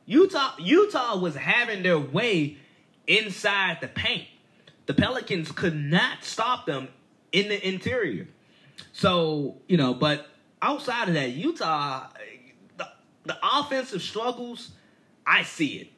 Utah 0.07 0.55
Utah 0.59 1.19
was 1.19 1.35
having 1.35 1.83
their 1.83 1.99
way 1.99 2.59
inside 3.07 3.79
the 3.81 3.89
paint. 3.89 4.29
The 4.87 4.95
Pelicans 4.95 5.51
could 5.51 5.75
not 5.75 6.25
stop 6.25 6.67
them 6.67 6.89
in 7.33 7.49
the 7.49 7.67
interior. 7.67 8.29
So, 8.93 9.57
you 9.67 9.77
know, 9.77 9.95
but 9.95 10.27
outside 10.61 11.09
of 11.09 11.15
that, 11.15 11.31
Utah 11.31 12.09
the, 12.77 12.89
the 13.25 13.37
offensive 13.43 14.03
struggles, 14.03 14.73
I 15.27 15.43
see 15.43 15.77
it. 15.79 15.89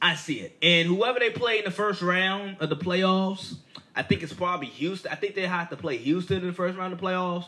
I 0.00 0.14
see 0.14 0.40
it. 0.40 0.56
And 0.62 0.88
whoever 0.88 1.18
they 1.18 1.30
play 1.30 1.58
in 1.58 1.64
the 1.64 1.70
first 1.70 2.02
round 2.02 2.56
of 2.60 2.68
the 2.68 2.76
playoffs, 2.76 3.56
I 3.94 4.02
think 4.02 4.22
it's 4.22 4.32
probably 4.32 4.68
Houston. 4.68 5.10
I 5.10 5.14
think 5.14 5.34
they 5.34 5.46
have 5.46 5.70
to 5.70 5.76
play 5.76 5.96
Houston 5.96 6.38
in 6.38 6.46
the 6.46 6.52
first 6.52 6.76
round 6.76 6.92
of 6.92 7.00
the 7.00 7.06
playoffs 7.06 7.46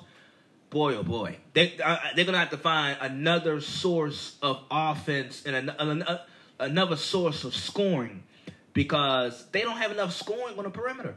boy, 0.71 0.97
oh 0.97 1.03
boy, 1.03 1.37
they 1.55 1.79
uh, 1.83 1.99
they're 2.15 2.25
gonna 2.25 2.39
have 2.39 2.51
to 2.51 2.59
find 2.59 2.99
another 3.01 3.61
source 3.61 4.37
of 4.43 4.63
offense 4.71 5.45
and 5.47 5.57
an, 5.57 5.71
an, 5.79 6.05
another 6.59 6.97
source 6.97 7.45
of 7.45 7.55
scoring 7.55 8.23
because 8.73 9.47
they 9.51 9.63
don't 9.63 9.79
have 9.79 9.91
enough 9.91 10.13
scoring 10.13 10.57
on 10.59 10.65
the 10.65 10.71
perimeter. 10.71 11.17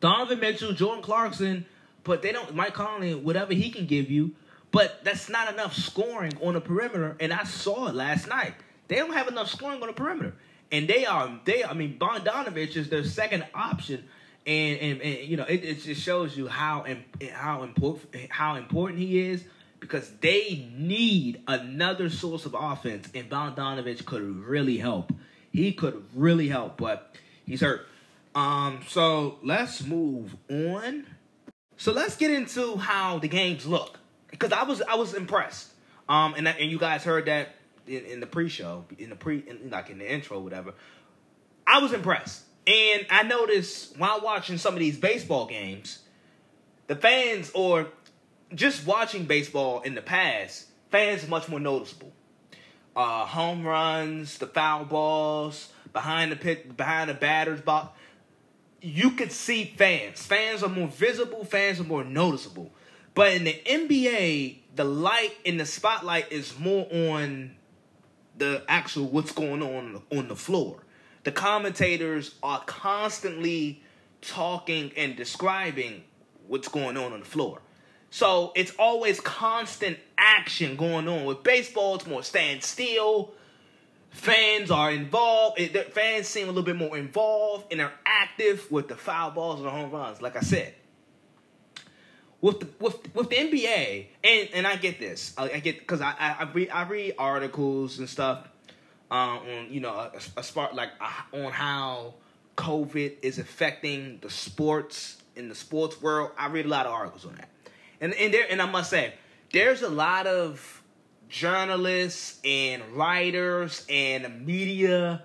Donovan 0.00 0.40
Mitchell, 0.40 0.72
Jordan 0.72 1.02
Clarkson, 1.02 1.66
but 2.04 2.22
they 2.22 2.32
don't. 2.32 2.54
Mike 2.54 2.74
Conley, 2.74 3.14
whatever 3.14 3.52
he 3.52 3.70
can 3.70 3.86
give 3.86 4.10
you, 4.10 4.34
but 4.70 5.04
that's 5.04 5.28
not 5.28 5.52
enough 5.52 5.74
scoring 5.74 6.32
on 6.40 6.54
the 6.54 6.60
perimeter. 6.60 7.16
And 7.20 7.32
I 7.32 7.44
saw 7.44 7.88
it 7.88 7.94
last 7.94 8.28
night. 8.28 8.54
They 8.88 8.96
don't 8.96 9.12
have 9.12 9.28
enough 9.28 9.50
scoring 9.50 9.80
on 9.80 9.88
the 9.88 9.92
perimeter, 9.92 10.34
and 10.72 10.88
they 10.88 11.06
are 11.06 11.40
they. 11.44 11.64
I 11.64 11.74
mean, 11.74 11.98
Bogdanovich 11.98 12.76
is 12.76 12.88
their 12.88 13.04
second 13.04 13.46
option, 13.54 14.04
and 14.46 14.80
and, 14.80 15.02
and 15.02 15.28
you 15.28 15.36
know 15.36 15.44
it, 15.44 15.62
it 15.64 15.82
just 15.82 16.02
shows 16.02 16.36
you 16.36 16.48
how 16.48 16.86
how 17.32 17.62
important 17.62 18.30
how 18.30 18.56
important 18.56 18.98
he 18.98 19.18
is 19.20 19.44
because 19.80 20.10
they 20.20 20.68
need 20.76 21.42
another 21.46 22.10
source 22.10 22.46
of 22.46 22.56
offense, 22.58 23.08
and 23.14 23.30
Bogdanovich 23.30 24.04
could 24.04 24.22
really 24.22 24.78
help. 24.78 25.12
He 25.52 25.72
could 25.72 26.04
really 26.14 26.48
help, 26.48 26.76
but 26.76 27.14
he's 27.46 27.60
hurt. 27.60 27.86
Um, 28.34 28.80
so 28.88 29.38
let's 29.42 29.84
move 29.84 30.36
on. 30.50 31.06
So 31.76 31.92
let's 31.92 32.16
get 32.16 32.30
into 32.30 32.76
how 32.76 33.18
the 33.18 33.28
games 33.28 33.66
look 33.66 33.98
because 34.30 34.52
I 34.52 34.64
was 34.64 34.82
I 34.82 34.96
was 34.96 35.14
impressed. 35.14 35.72
Um, 36.08 36.34
and 36.36 36.48
and 36.48 36.70
you 36.70 36.78
guys 36.78 37.04
heard 37.04 37.26
that 37.26 37.48
in, 37.88 38.04
in 38.04 38.20
the 38.20 38.26
pre-show, 38.26 38.84
in 38.98 39.10
the 39.10 39.16
pre, 39.16 39.38
in, 39.38 39.70
like 39.70 39.90
in 39.90 39.98
the 39.98 40.12
intro, 40.12 40.38
whatever. 40.38 40.74
I 41.66 41.80
was 41.80 41.92
impressed, 41.92 42.44
and 42.66 43.06
I 43.10 43.22
noticed 43.24 43.96
while 43.98 44.20
watching 44.20 44.58
some 44.58 44.74
of 44.74 44.80
these 44.80 44.98
baseball 44.98 45.46
games, 45.46 46.00
the 46.86 46.96
fans 46.96 47.50
or 47.54 47.88
just 48.54 48.86
watching 48.86 49.24
baseball 49.24 49.80
in 49.82 49.94
the 49.94 50.02
past, 50.02 50.66
fans 50.90 51.24
are 51.24 51.28
much 51.28 51.48
more 51.48 51.60
noticeable. 51.60 52.12
Uh, 52.96 53.24
home 53.26 53.64
runs, 53.64 54.38
the 54.38 54.46
foul 54.46 54.84
balls, 54.84 55.68
behind 55.92 56.32
the 56.32 56.36
pit, 56.36 56.76
behind 56.76 57.10
the 57.10 57.14
batter's 57.14 57.60
box. 57.60 57.96
You 58.80 59.12
could 59.12 59.32
see 59.32 59.74
fans. 59.76 60.24
Fans 60.24 60.62
are 60.62 60.68
more 60.68 60.88
visible. 60.88 61.44
Fans 61.44 61.80
are 61.80 61.84
more 61.84 62.04
noticeable. 62.04 62.72
But 63.14 63.32
in 63.32 63.44
the 63.44 63.60
NBA, 63.66 64.58
the 64.76 64.84
light 64.84 65.32
in 65.44 65.56
the 65.56 65.66
spotlight 65.66 66.30
is 66.30 66.56
more 66.58 66.86
on 66.92 67.56
the 68.38 68.62
actual 68.68 69.06
what's 69.06 69.32
going 69.32 69.62
on 69.62 70.02
on 70.10 70.28
the 70.28 70.36
floor. 70.36 70.84
The 71.24 71.32
commentators 71.32 72.34
are 72.42 72.62
constantly 72.64 73.82
talking 74.20 74.92
and 74.96 75.16
describing 75.16 76.04
what's 76.46 76.68
going 76.68 76.96
on 76.96 77.12
on 77.12 77.20
the 77.20 77.26
floor. 77.26 77.60
So 78.10 78.52
it's 78.56 78.72
always 78.78 79.20
constant 79.20 79.98
action 80.16 80.76
going 80.76 81.08
on. 81.08 81.24
With 81.24 81.42
baseball, 81.42 81.96
it's 81.96 82.06
more 82.06 82.22
standstill. 82.22 83.32
Fans 84.10 84.70
are 84.70 84.90
involved. 84.90 85.60
It, 85.60 85.92
fans 85.92 86.26
seem 86.26 86.44
a 86.44 86.48
little 86.48 86.62
bit 86.62 86.76
more 86.76 86.96
involved 86.96 87.70
and 87.70 87.80
are 87.80 87.92
active 88.06 88.70
with 88.70 88.88
the 88.88 88.96
foul 88.96 89.32
balls 89.32 89.58
and 89.58 89.66
the 89.66 89.70
home 89.70 89.90
runs. 89.90 90.22
Like 90.22 90.36
I 90.36 90.40
said, 90.40 90.74
with 92.40 92.60
the 92.60 92.68
with 92.78 93.14
with 93.14 93.30
the 93.30 93.36
NBA, 93.36 94.06
and 94.22 94.48
and 94.54 94.66
I 94.66 94.76
get 94.76 94.98
this, 94.98 95.34
I, 95.36 95.50
I 95.50 95.60
get 95.60 95.78
because 95.78 96.00
I, 96.00 96.14
I, 96.18 96.36
I 96.40 96.52
read 96.52 96.70
I 96.70 96.82
read 96.84 97.14
articles 97.18 97.98
and 97.98 98.08
stuff 98.08 98.48
uh, 99.10 99.14
on 99.14 99.66
you 99.70 99.80
know 99.80 99.94
a, 99.94 100.12
a 100.36 100.42
spot 100.42 100.74
like 100.74 100.90
uh, 101.00 101.36
on 101.36 101.52
how 101.52 102.14
COVID 102.56 103.16
is 103.22 103.38
affecting 103.38 104.18
the 104.20 104.30
sports 104.30 105.22
in 105.36 105.48
the 105.48 105.54
sports 105.54 106.02
world. 106.02 106.32
I 106.36 106.48
read 106.48 106.66
a 106.66 106.68
lot 106.68 106.86
of 106.86 106.92
articles 106.92 107.24
on 107.24 107.34
that. 107.36 107.48
And 108.00 108.14
and 108.14 108.34
there 108.34 108.46
and 108.50 108.60
I 108.60 108.66
must 108.66 108.90
say, 108.90 109.14
there's 109.52 109.82
a 109.82 109.88
lot 109.88 110.26
of 110.26 110.82
journalists 111.28 112.40
and 112.44 112.82
writers 112.92 113.86
and 113.88 114.46
media 114.46 115.24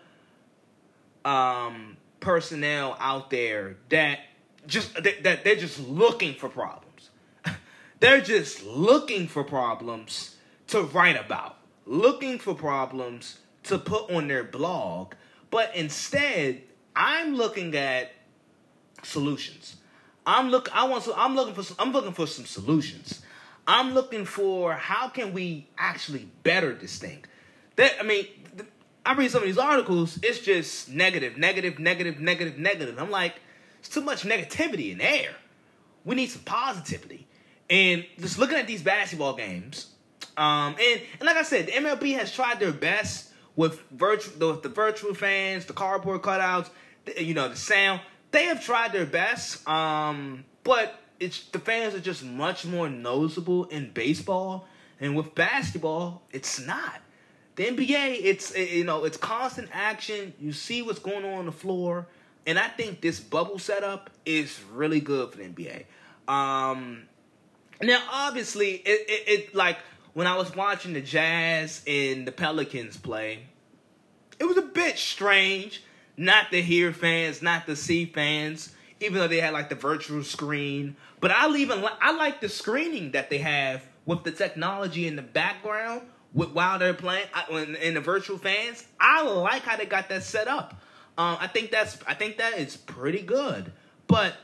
um, 1.26 1.98
personnel 2.20 2.98
out 3.00 3.30
there 3.30 3.78
that 3.90 4.20
just 4.68 4.94
that, 4.96 5.24
that 5.24 5.44
they're 5.44 5.56
just 5.56 5.80
looking 5.80 6.36
for 6.36 6.50
problems. 6.50 6.83
They're 8.04 8.20
just 8.20 8.66
looking 8.66 9.30
for 9.30 9.46
problems 9.46 10.36
to 10.68 10.82
write 10.82 11.16
about, 11.16 11.56
looking 11.86 12.38
for 12.38 12.54
problems 12.54 13.40
to 13.64 13.80
put 13.80 14.12
on 14.12 14.28
their 14.28 14.44
blog. 14.44 15.14
But 15.50 15.74
instead, 15.74 16.64
I'm 16.94 17.36
looking 17.36 17.78
at 17.78 18.12
solutions. 19.04 19.78
I'm 20.26 20.50
look. 20.50 20.70
I 20.76 20.86
want. 20.86 21.08
I'm 21.16 21.34
looking 21.34 21.54
for. 21.54 21.64
Some, 21.64 21.78
I'm 21.80 21.94
looking 21.94 22.12
for 22.12 22.28
some 22.28 22.46
solutions. 22.46 23.22
I'm 23.66 23.94
looking 23.94 24.26
for 24.26 24.74
how 24.74 25.08
can 25.08 25.32
we 25.32 25.70
actually 25.78 26.28
better 26.44 26.74
this 26.74 26.98
thing. 26.98 27.24
That 27.78 27.94
I 28.02 28.04
mean, 28.04 28.28
I 29.06 29.14
read 29.14 29.32
some 29.32 29.44
of 29.44 29.48
these 29.48 29.58
articles. 29.58 30.20
It's 30.22 30.40
just 30.40 30.90
negative, 30.90 31.38
negative, 31.38 31.80
negative, 31.80 32.20
negative, 32.20 32.58
negative. 32.58 33.00
I'm 33.00 33.12
like, 33.12 33.36
it's 33.80 33.88
too 33.88 34.02
much 34.02 34.24
negativity 34.24 34.92
in 34.92 34.98
there. 34.98 35.36
We 36.04 36.16
need 36.16 36.32
some 36.32 36.42
positivity. 36.42 37.28
And 37.70 38.06
just 38.20 38.38
looking 38.38 38.58
at 38.58 38.68
these 38.68 38.82
basketball 38.82 39.36
games, 39.36 39.88
um, 40.38 40.76
and 40.80 41.02
and 41.20 41.24
like 41.24 41.38
I 41.38 41.44
said, 41.44 41.68
the 41.68 41.72
MLB 41.72 42.16
has 42.18 42.32
tried 42.32 42.60
their 42.60 42.74
best 42.74 43.32
with 43.56 43.82
virtual, 43.92 44.52
with 44.52 44.64
the 44.64 44.70
virtual 44.70 45.14
fans, 45.14 45.66
the 45.66 45.74
cardboard 45.74 46.22
cutouts, 46.22 46.70
the, 47.06 47.24
you 47.24 47.34
know, 47.34 47.50
the 47.50 47.56
sound 47.56 48.02
they 48.34 48.46
have 48.46 48.62
tried 48.62 48.92
their 48.92 49.06
best, 49.06 49.66
um, 49.70 50.44
but 50.64 51.00
it's 51.20 51.46
the 51.52 51.60
fans 51.60 51.96
are 51.96 52.02
just 52.02 52.24
much 52.24 52.66
more 52.66 52.90
noticeable 52.90 53.66
in 53.66 53.92
baseball, 53.92 54.68
and 55.00 55.16
with 55.16 55.34
basketball, 55.36 56.24
it's 56.32 56.60
not. 56.60 57.00
The 57.56 57.66
NBA, 57.66 58.18
it's 58.24 58.58
you 58.58 58.84
know, 58.84 59.06
it's 59.06 59.18
constant 59.18 59.70
action. 59.72 60.34
You 60.40 60.52
see 60.52 60.82
what's 60.82 61.00
going 61.00 61.24
on 61.24 61.34
on 61.34 61.46
the 61.46 61.52
floor, 61.52 62.08
and 62.46 62.58
I 62.58 62.68
think 62.68 63.02
this 63.02 63.20
bubble 63.20 63.60
setup 63.60 64.10
is 64.26 64.60
really 64.74 65.00
good 65.00 65.32
for 65.32 65.38
the 65.38 65.44
NBA. 65.44 65.86
Um, 66.28 67.04
now, 67.82 68.02
obviously, 68.12 68.72
it, 68.72 69.06
it, 69.10 69.24
it 69.28 69.56
like 69.56 69.78
when 70.14 70.28
I 70.28 70.36
was 70.36 70.56
watching 70.56 70.94
the 70.94 71.02
Jazz 71.02 71.82
and 71.88 72.28
the 72.28 72.32
Pelicans 72.32 72.98
play, 72.98 73.46
it 74.40 74.46
was 74.46 74.58
a 74.58 74.62
bit 74.62 74.98
strange 74.98 75.84
not 76.18 76.52
to 76.52 76.62
hear 76.62 76.94
fans, 76.94 77.42
not 77.42 77.66
to 77.66 77.76
see 77.76 78.06
fans, 78.06 78.74
even 79.00 79.18
though 79.18 79.28
they 79.28 79.40
had 79.40 79.54
like 79.54 79.70
the 79.70 79.76
virtual 79.76 80.24
screen. 80.24 80.96
But 81.20 81.32
I 81.32 81.50
even 81.56 81.84
I 82.02 82.16
like 82.16 82.42
the 82.42 82.50
screening 82.50 83.12
that 83.12 83.30
they 83.30 83.40
have 83.40 83.86
with 84.06 84.24
the 84.24 84.32
technology 84.32 85.08
in 85.08 85.16
the 85.16 85.22
background 85.22 86.02
with, 86.34 86.52
while 86.52 86.80
they're 86.80 86.94
playing 86.94 87.28
in, 87.50 87.76
in 87.76 87.94
the 87.94 88.02
virtual 88.02 88.38
fans. 88.38 88.86
I 89.00 89.24
like 89.24 89.64
how 89.64 89.78
they 89.78 89.86
got 89.86 90.10
that 90.10 90.24
set 90.24 90.48
up. 90.48 90.82
Um, 91.18 91.38
I 91.40 91.48
think 91.48 91.72
that's 91.72 91.98
I 92.08 92.14
think 92.14 92.38
that 92.38 92.58
is 92.58 92.76
pretty 92.76 93.22
good. 93.22 93.72
But 94.08 94.36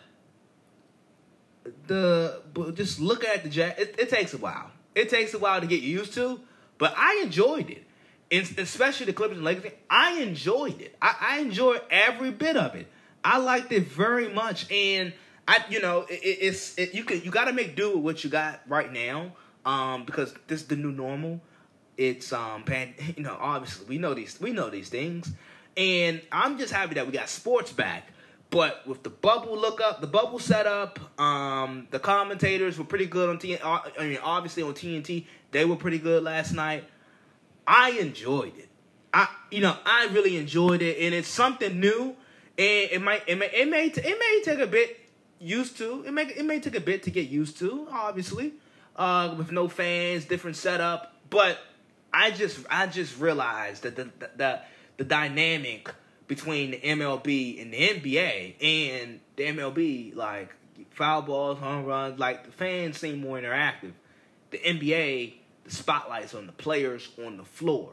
the 1.88 2.42
just 2.74 3.00
look 3.00 3.24
at 3.24 3.44
the 3.44 3.50
jack. 3.50 3.80
It, 3.80 3.96
it 3.98 4.10
takes 4.10 4.34
a 4.34 4.38
while. 4.38 4.72
It 4.96 5.10
takes 5.10 5.34
a 5.34 5.40
while 5.40 5.62
to 5.62 5.68
get 5.68 5.82
used 5.82 6.14
to. 6.16 6.40
But 6.78 6.94
I 6.98 7.22
enjoyed 7.24 7.70
it 7.70 7.86
especially 8.32 9.08
the 9.08 9.14
Clippers 9.14 9.38
and 9.38 9.46
Lakers, 9.46 9.72
I 9.90 10.20
enjoyed 10.22 10.82
it. 10.82 10.96
I, 11.02 11.16
I 11.20 11.40
enjoyed 11.40 11.82
every 11.90 12.32
bit 12.32 12.58
of 12.58 12.76
it. 12.76 12.88
I 13.24 13.40
liked 13.40 13.72
it 13.72 13.88
very 13.88 14.30
much, 14.30 14.72
and 14.72 15.14
I, 15.48 15.64
you 15.70 15.82
know, 15.82 16.06
it, 16.10 16.20
it's 16.22 16.78
it, 16.78 16.94
you 16.94 17.04
could 17.04 17.26
you 17.26 17.32
got 17.32 17.46
to 17.46 17.54
make 17.54 17.76
do 17.76 17.96
with 17.96 18.04
what 18.04 18.24
you 18.24 18.30
got 18.30 18.62
right 18.68 18.92
now, 18.92 19.34
um, 19.66 20.06
because 20.06 20.34
this 20.48 20.62
is 20.62 20.68
the 20.68 20.76
new 20.76 20.92
normal. 20.92 21.42
It's 21.98 22.32
um, 22.32 22.64
pan, 22.64 22.94
you 23.18 23.24
know, 23.24 23.38
obviously 23.40 23.88
we 23.88 23.98
know 23.98 24.14
these 24.14 24.40
we 24.40 24.54
know 24.54 24.70
these 24.70 24.90
things, 24.90 25.32
and 25.76 26.22
I'm 26.32 26.58
just 26.58 26.72
happy 26.72 26.96
that 26.96 27.06
we 27.06 27.12
got 27.12 27.30
sports 27.30 27.74
back. 27.74 28.08
But 28.52 28.88
with 28.88 29.04
the 29.04 29.12
bubble 29.12 29.58
look 29.58 29.80
up, 29.80 30.02
the 30.02 30.08
bubble 30.08 30.40
setup, 30.40 31.00
um, 31.20 31.88
the 31.92 32.00
commentators 32.00 32.80
were 32.80 32.86
pretty 32.86 33.06
good 33.06 33.30
on 33.30 33.38
TNT. 33.38 33.60
Uh, 33.64 33.82
I 34.00 34.08
mean, 34.08 34.18
obviously 34.24 34.64
on 34.64 34.74
TNT, 34.74 35.26
they 35.52 35.66
were 35.66 35.76
pretty 35.76 36.00
good 36.00 36.24
last 36.24 36.54
night. 36.54 36.86
I 37.68 37.92
enjoyed 37.92 38.58
it. 38.58 38.68
I 39.14 39.28
you 39.52 39.62
know 39.62 39.76
I 39.86 40.08
really 40.12 40.38
enjoyed 40.38 40.82
it, 40.82 40.98
and 41.00 41.14
it's 41.14 41.28
something 41.28 41.80
new. 41.80 42.16
And 42.58 42.92
it 42.92 43.02
might 43.02 43.24
it 43.28 43.38
may 43.38 43.50
it 43.54 43.70
may 43.70 43.86
it 43.86 44.20
may 44.20 44.42
take 44.44 44.60
a 44.60 44.68
bit 44.68 45.00
used 45.40 45.78
to. 45.78 46.04
It 46.06 46.12
may 46.12 46.24
it 46.24 46.46
may 46.46 46.60
take 46.60 46.76
a 46.76 46.82
bit 46.82 47.04
to 47.04 47.12
get 47.12 47.30
used 47.30 47.58
to. 47.60 47.88
Obviously, 47.92 48.54
uh, 48.96 49.36
with 49.38 49.52
no 49.52 49.68
fans, 49.68 50.26
different 50.26 50.58
setup. 50.58 51.16
But 51.30 51.60
I 52.12 52.32
just 52.32 52.66
I 52.70 52.88
just 52.88 53.20
realized 53.20 53.84
that 53.84 53.96
the 53.96 54.06
the 54.18 54.30
the, 54.36 54.62
the 54.98 55.04
dynamic 55.04 55.92
between 56.30 56.72
the 56.72 56.78
MLB 56.78 57.62
and 57.62 57.74
the 57.74 57.78
NBA 57.78 58.56
and 58.62 59.20
the 59.36 59.44
MLB, 59.44 60.16
like 60.16 60.56
foul 60.92 61.24
balls, 61.24 61.58
home 61.58 61.84
runs, 61.84 62.18
like 62.18 62.46
the 62.46 62.52
fans 62.52 62.98
seem 62.98 63.20
more 63.20 63.38
interactive. 63.38 63.92
The 64.52 64.60
NBA 64.60 65.34
the 65.66 65.76
spotlights 65.76 66.34
on 66.34 66.46
the 66.46 66.54
players 66.54 67.10
on 67.24 67.36
the 67.36 67.44
floor. 67.44 67.92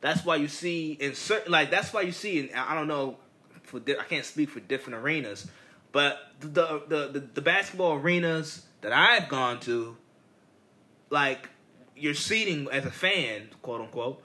That's 0.00 0.24
why 0.24 0.36
you 0.36 0.46
see 0.46 0.92
in 0.92 1.14
certain 1.14 1.50
like 1.50 1.70
that's 1.70 1.92
why 1.92 2.02
you 2.02 2.12
see 2.12 2.38
in 2.38 2.54
I 2.54 2.74
don't 2.74 2.86
know 2.86 3.16
for 3.64 3.80
I 3.86 4.04
can't 4.04 4.24
speak 4.24 4.50
for 4.50 4.60
different 4.60 5.00
arenas, 5.00 5.48
but 5.90 6.18
the 6.40 6.82
the 6.86 7.08
the, 7.12 7.20
the 7.34 7.40
basketball 7.40 7.94
arenas 7.94 8.62
that 8.82 8.92
I've 8.92 9.28
gone 9.28 9.58
to, 9.60 9.96
like 11.08 11.48
you're 11.96 12.14
seating 12.14 12.68
as 12.70 12.84
a 12.84 12.90
fan, 12.90 13.48
quote 13.62 13.80
unquote, 13.80 14.22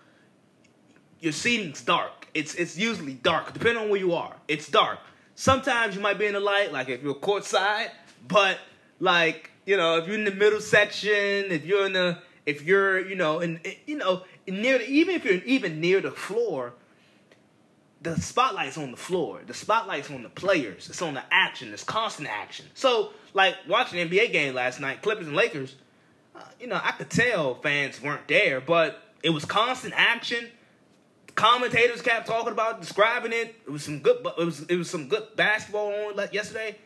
your 1.20 1.34
seating's 1.34 1.82
dark. 1.82 2.28
It's 2.34 2.56
it's 2.56 2.78
usually 2.78 3.14
dark, 3.14 3.54
depending 3.54 3.84
on 3.84 3.90
where 3.90 4.00
you 4.00 4.14
are. 4.14 4.36
It's 4.48 4.68
dark. 4.68 5.00
Sometimes 5.36 5.96
you 5.96 6.02
might 6.02 6.18
be 6.18 6.26
in 6.26 6.34
the 6.34 6.40
light, 6.40 6.72
like 6.72 6.90
if 6.90 7.04
you're 7.04 7.16
courtside, 7.16 7.90
but 8.28 8.58
like 9.00 9.52
you 9.66 9.78
know, 9.78 9.98
if 9.98 10.08
you're 10.08 10.18
in 10.18 10.26
the 10.26 10.32
middle 10.32 10.62
section, 10.62 11.12
if 11.52 11.66
you're 11.66 11.86
in 11.86 11.94
the 11.94 12.20
if 12.46 12.64
you're 12.64 13.00
you 13.08 13.16
know 13.16 13.40
in 13.40 13.60
you 13.86 13.98
know 13.98 14.24
near 14.48 14.78
the, 14.78 14.90
even 14.90 15.16
if 15.16 15.26
you're 15.26 15.36
even 15.46 15.80
near 15.80 16.02
the 16.02 16.12
floor, 16.12 16.74
the 18.02 18.20
spotlight's 18.22 18.78
on 18.78 18.92
the 18.92 18.98
floor. 18.98 19.42
The 19.46 19.54
spotlight's 19.54 20.12
on 20.12 20.24
the 20.24 20.30
players. 20.30 20.90
It's 20.90 21.02
on 21.02 21.16
the 21.16 21.24
action. 21.32 21.74
It's 21.74 21.84
constant 21.84 22.30
action. 22.30 22.66
So 22.74 23.12
like 23.34 23.56
watching 23.68 24.08
NBA 24.08 24.32
game 24.32 24.54
last 24.54 24.80
night, 24.80 25.02
Clippers 25.02 25.28
and 25.28 25.36
Lakers. 25.36 25.76
Uh, 26.36 26.42
you 26.60 26.68
know, 26.68 26.80
I 26.82 26.92
could 26.92 27.10
tell 27.10 27.56
fans 27.56 28.02
weren't 28.02 28.28
there, 28.28 28.60
but 28.60 29.02
it 29.24 29.30
was 29.30 29.46
constant 29.46 29.94
action. 29.96 30.48
Commentators 31.36 32.02
kept 32.02 32.28
talking 32.28 32.54
about, 32.54 32.80
describing 32.80 33.34
it. 33.34 33.56
It 33.68 33.70
was 33.70 33.84
some 33.84 34.00
good. 34.00 34.26
It 34.38 34.46
was 34.46 34.62
it 34.64 34.78
was 34.78 34.90
some 34.90 35.10
good 35.10 35.36
basketball 35.36 35.94
on 35.94 36.28
yesterday. 36.32 36.78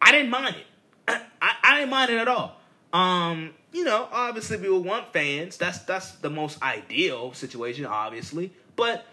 I 0.00 0.10
didn't 0.10 0.30
mind 0.30 0.56
it. 0.56 0.66
I, 1.42 1.52
I 1.62 1.78
didn't 1.78 1.90
mind 1.90 2.10
it 2.10 2.18
at 2.18 2.28
all. 2.28 2.56
Um, 2.92 3.54
you 3.72 3.84
know, 3.84 4.08
obviously 4.10 4.56
we 4.56 4.70
would 4.70 4.84
want 4.84 5.12
fans. 5.12 5.58
That's 5.58 5.78
that's 5.80 6.12
the 6.12 6.30
most 6.30 6.62
ideal 6.62 7.34
situation, 7.34 7.84
obviously. 7.84 8.52
But 8.74 9.04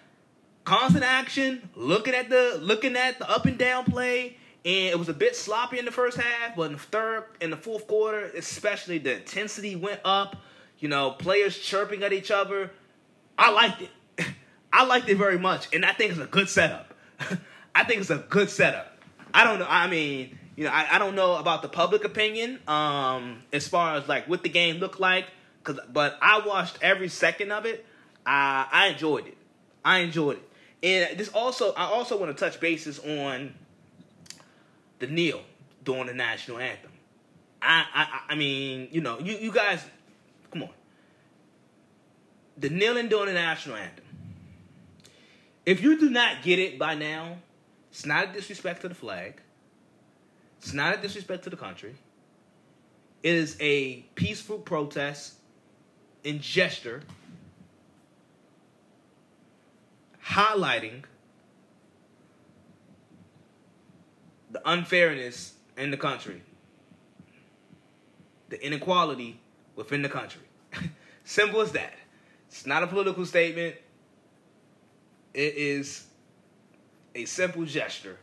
constant 0.63 1.03
action, 1.03 1.69
looking 1.75 2.13
at 2.13 2.29
the 2.29 2.59
looking 2.61 2.95
at 2.95 3.19
the 3.19 3.29
up 3.29 3.45
and 3.45 3.57
down 3.57 3.85
play, 3.85 4.37
and 4.63 4.89
it 4.89 4.97
was 4.97 5.09
a 5.09 5.13
bit 5.13 5.35
sloppy 5.35 5.79
in 5.79 5.85
the 5.85 5.91
first 5.91 6.17
half, 6.17 6.55
but 6.55 6.63
in 6.63 6.73
the 6.73 6.79
third 6.79 7.25
and 7.41 7.51
the 7.51 7.57
fourth 7.57 7.87
quarter, 7.87 8.31
especially 8.37 8.99
the 8.99 9.17
intensity 9.17 9.75
went 9.75 9.99
up. 10.05 10.37
You 10.79 10.87
know, 10.87 11.11
players 11.11 11.57
chirping 11.57 12.03
at 12.03 12.13
each 12.13 12.31
other. 12.31 12.71
I 13.37 13.51
liked 13.51 13.81
it. 13.81 13.89
I 14.71 14.85
liked 14.85 15.09
it 15.09 15.15
very 15.15 15.39
much, 15.39 15.73
and 15.73 15.85
I 15.85 15.93
think 15.93 16.11
it's 16.11 16.19
a 16.19 16.25
good 16.25 16.49
setup. 16.49 16.93
I 17.75 17.83
think 17.83 18.01
it's 18.01 18.09
a 18.09 18.17
good 18.29 18.49
setup. 18.49 18.97
I 19.33 19.43
don't 19.43 19.59
know. 19.59 19.67
I 19.67 19.87
mean, 19.87 20.37
you 20.55 20.65
know, 20.65 20.71
I, 20.71 20.95
I 20.95 20.99
don't 20.99 21.15
know 21.15 21.35
about 21.35 21.61
the 21.61 21.69
public 21.69 22.03
opinion 22.03 22.59
um, 22.67 23.43
as 23.53 23.67
far 23.67 23.95
as 23.95 24.07
like 24.07 24.27
what 24.27 24.43
the 24.43 24.49
game 24.49 24.77
looked 24.77 24.99
like, 24.99 25.25
cause 25.63 25.79
but 25.91 26.17
I 26.21 26.45
watched 26.45 26.77
every 26.81 27.09
second 27.09 27.51
of 27.51 27.65
it. 27.65 27.85
I 28.25 28.67
I 28.71 28.87
enjoyed 28.87 29.27
it. 29.27 29.37
I 29.83 29.99
enjoyed 29.99 30.37
it, 30.37 31.09
and 31.09 31.17
this 31.17 31.29
also 31.29 31.73
I 31.73 31.85
also 31.85 32.17
want 32.19 32.35
to 32.35 32.45
touch 32.45 32.59
bases 32.59 32.99
on 32.99 33.53
the 34.99 35.07
kneel 35.07 35.41
during 35.83 36.07
the 36.07 36.13
national 36.13 36.59
anthem. 36.59 36.91
I, 37.61 37.85
I 37.93 38.33
I 38.33 38.35
mean, 38.35 38.89
you 38.91 39.01
know, 39.01 39.19
you, 39.19 39.35
you 39.37 39.51
guys, 39.51 39.83
come 40.51 40.63
on. 40.63 40.69
The 42.57 42.69
kneeling 42.69 43.07
during 43.07 43.27
the 43.27 43.33
national 43.33 43.77
anthem. 43.77 44.05
If 45.69 45.83
you 45.83 45.99
do 45.99 46.09
not 46.09 46.41
get 46.41 46.57
it 46.57 46.79
by 46.79 46.95
now, 46.95 47.37
it's 47.91 48.03
not 48.03 48.29
a 48.29 48.33
disrespect 48.33 48.81
to 48.81 48.89
the 48.89 48.95
flag. 48.95 49.39
It's 50.57 50.73
not 50.73 50.97
a 50.97 50.99
disrespect 50.99 51.43
to 51.43 51.51
the 51.51 51.57
country. 51.57 51.93
It 53.21 53.35
is 53.35 53.55
a 53.59 53.97
peaceful 54.15 54.57
protest 54.57 55.35
and 56.25 56.41
gesture 56.41 57.03
highlighting 60.25 61.03
the 64.49 64.67
unfairness 64.67 65.53
in 65.77 65.91
the 65.91 65.97
country, 65.97 66.41
the 68.49 68.65
inequality 68.65 69.39
within 69.75 70.01
the 70.01 70.09
country. 70.09 70.41
Simple 71.25 71.61
as 71.61 71.73
that. 71.73 71.93
It's 72.47 72.65
not 72.65 72.81
a 72.81 72.87
political 72.87 73.23
statement. 73.23 73.75
It 75.39 75.55
is 75.55 76.05
a 77.15 77.23
simple 77.23 77.63
gesture 77.63 78.17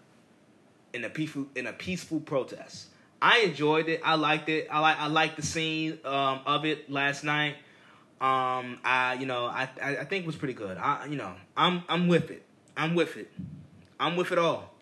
in 0.92 1.02
a 1.02 1.08
peaceful 1.08 1.46
in 1.54 1.66
a 1.66 1.72
peaceful 1.72 2.20
protest. 2.20 2.88
I 3.22 3.38
enjoyed 3.38 3.88
it. 3.88 4.02
I 4.04 4.16
liked 4.16 4.50
it. 4.50 4.68
I 4.70 4.80
like 4.80 5.00
I 5.00 5.06
liked 5.06 5.36
the 5.36 5.42
scene 5.42 5.98
um, 6.04 6.40
of 6.44 6.66
it 6.66 6.90
last 6.90 7.24
night. 7.24 7.54
Um, 8.20 8.80
I 8.84 9.16
you 9.18 9.24
know 9.24 9.46
I, 9.46 9.66
I 9.82 9.96
I 9.96 10.04
think 10.04 10.24
it 10.24 10.26
was 10.26 10.36
pretty 10.36 10.52
good. 10.52 10.76
I 10.76 11.06
you 11.06 11.16
know 11.16 11.32
I'm 11.56 11.84
I'm 11.88 12.06
with 12.06 12.30
it. 12.30 12.42
I'm 12.76 12.94
with 12.94 13.16
it. 13.16 13.32
I'm 13.98 14.16
with 14.16 14.30
it 14.30 14.38
all. 14.38 14.74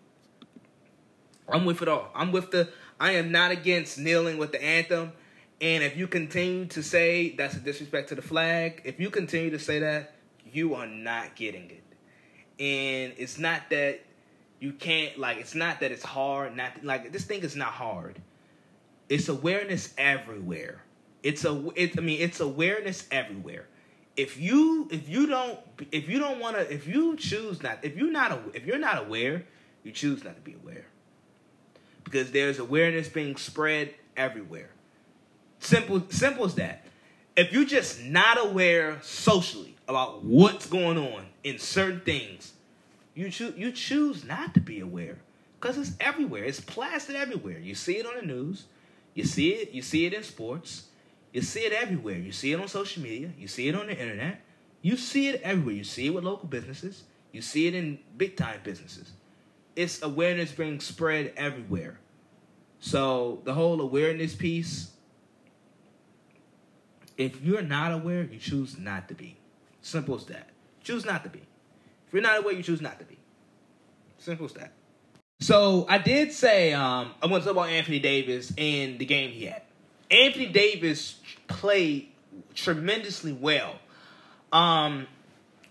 I'm 1.47 1.63
with 1.63 1.81
it 1.81 1.87
all. 1.87 2.11
I'm 2.13 2.33
with 2.33 2.51
the. 2.51 2.67
I 2.99 3.13
am 3.13 3.31
not 3.31 3.51
against 3.51 3.97
kneeling 3.97 4.37
with 4.37 4.51
the 4.51 4.61
anthem. 4.61 5.13
And 5.61 5.85
if 5.85 5.95
you 5.95 6.05
continue 6.09 6.65
to 6.65 6.83
say 6.83 7.29
that's 7.29 7.55
a 7.55 7.61
disrespect 7.61 8.09
to 8.09 8.15
the 8.15 8.21
flag, 8.21 8.81
if 8.83 8.99
you 8.99 9.09
continue 9.09 9.51
to 9.51 9.59
say 9.59 9.79
that, 9.79 10.15
you 10.51 10.75
are 10.75 10.85
not 10.85 11.37
getting 11.37 11.71
it. 11.71 11.84
And 12.59 13.13
it's 13.17 13.37
not 13.37 13.69
that 13.69 14.01
you 14.59 14.71
can't 14.73 15.17
like. 15.17 15.37
It's 15.37 15.55
not 15.55 15.81
that 15.81 15.91
it's 15.91 16.03
hard. 16.03 16.55
Not 16.55 16.83
like 16.83 17.11
this 17.11 17.25
thing 17.25 17.41
is 17.41 17.55
not 17.55 17.69
hard. 17.69 18.21
It's 19.09 19.27
awareness 19.27 19.93
everywhere. 19.97 20.81
It's 21.23 21.43
a. 21.45 21.69
It, 21.75 21.97
I 21.97 22.01
mean, 22.01 22.21
it's 22.21 22.39
awareness 22.39 23.07
everywhere. 23.11 23.67
If 24.15 24.39
you 24.39 24.87
if 24.91 25.09
you 25.09 25.27
don't 25.27 25.59
if 25.91 26.07
you 26.07 26.19
don't 26.19 26.39
want 26.39 26.55
to 26.55 26.73
if 26.73 26.87
you 26.87 27.17
choose 27.17 27.61
not 27.61 27.79
if 27.83 27.97
you're 27.97 28.11
not 28.11 28.39
if 28.53 28.65
you're 28.65 28.79
not 28.79 29.05
aware, 29.05 29.43
you 29.83 29.91
choose 29.91 30.23
not 30.23 30.35
to 30.35 30.41
be 30.41 30.53
aware 30.53 30.85
because 32.05 32.31
there's 32.31 32.59
awareness 32.59 33.09
being 33.09 33.35
spread 33.35 33.93
everywhere. 34.15 34.69
Simple, 35.59 36.03
simple 36.09 36.45
as 36.45 36.55
that. 36.55 36.85
If 37.35 37.51
you're 37.51 37.65
just 37.65 38.01
not 38.03 38.37
aware 38.39 38.99
socially 39.01 39.74
about 39.87 40.23
what's 40.23 40.65
going 40.65 40.97
on 40.97 41.25
in 41.43 41.59
certain 41.59 42.01
things, 42.01 42.53
you 43.13 43.29
choose 43.29 43.55
you 43.57 43.71
choose 43.71 44.23
not 44.23 44.53
to 44.53 44.59
be 44.59 44.79
aware 44.79 45.17
because 45.59 45.77
it's 45.77 45.91
everywhere. 45.99 46.43
It's 46.43 46.59
plastered 46.59 47.15
everywhere. 47.15 47.59
You 47.59 47.75
see 47.75 47.97
it 47.97 48.05
on 48.05 48.15
the 48.15 48.25
news. 48.25 48.65
You 49.13 49.23
see 49.25 49.51
it. 49.51 49.71
You 49.71 49.81
see 49.81 50.05
it 50.05 50.13
in 50.13 50.23
sports. 50.23 50.87
You 51.31 51.41
see 51.41 51.61
it 51.61 51.73
everywhere. 51.73 52.17
You 52.17 52.31
see 52.31 52.51
it 52.51 52.59
on 52.59 52.67
social 52.67 53.03
media. 53.03 53.31
You 53.37 53.47
see 53.47 53.67
it 53.67 53.75
on 53.75 53.87
the 53.87 53.97
internet. 53.97 54.41
You 54.81 54.97
see 54.97 55.29
it 55.29 55.41
everywhere. 55.41 55.75
You 55.75 55.83
see 55.83 56.07
it 56.07 56.13
with 56.13 56.23
local 56.23 56.47
businesses. 56.47 57.03
You 57.31 57.41
see 57.41 57.67
it 57.67 57.75
in 57.75 57.99
big 58.17 58.37
time 58.37 58.59
businesses 58.63 59.11
it's 59.75 60.01
awareness 60.01 60.51
being 60.51 60.79
spread 60.79 61.33
everywhere. 61.35 61.99
So 62.79 63.41
the 63.43 63.53
whole 63.53 63.81
awareness 63.81 64.35
piece, 64.35 64.91
if 67.17 67.41
you're 67.41 67.61
not 67.61 67.91
aware, 67.91 68.23
you 68.23 68.39
choose 68.39 68.77
not 68.77 69.07
to 69.09 69.13
be. 69.13 69.37
Simple 69.85 70.15
as 70.15 70.25
that. 70.25 70.49
Choose 70.83 71.05
not 71.05 71.23
to 71.25 71.29
be. 71.29 71.37
If 72.07 72.13
you're 72.13 72.23
not 72.23 72.39
aware, 72.39 72.55
you 72.55 72.63
choose 72.63 72.81
not 72.81 72.97
to 72.97 73.05
be. 73.05 73.19
Simple 74.17 74.47
as 74.47 74.53
that. 74.53 74.71
So 75.39 75.85
I 75.87 75.99
did 75.99 76.31
say 76.31 76.73
um, 76.73 77.11
I 77.21 77.27
want 77.27 77.43
to 77.43 77.49
talk 77.49 77.55
about 77.55 77.69
Anthony 77.69 77.99
Davis 77.99 78.51
and 78.57 78.97
the 78.97 79.05
game 79.05 79.29
he 79.29 79.45
had. 79.45 79.61
Anthony 80.09 80.47
Davis 80.47 81.19
played 81.47 82.09
tremendously 82.55 83.31
well. 83.31 83.75
Um, 84.51 85.05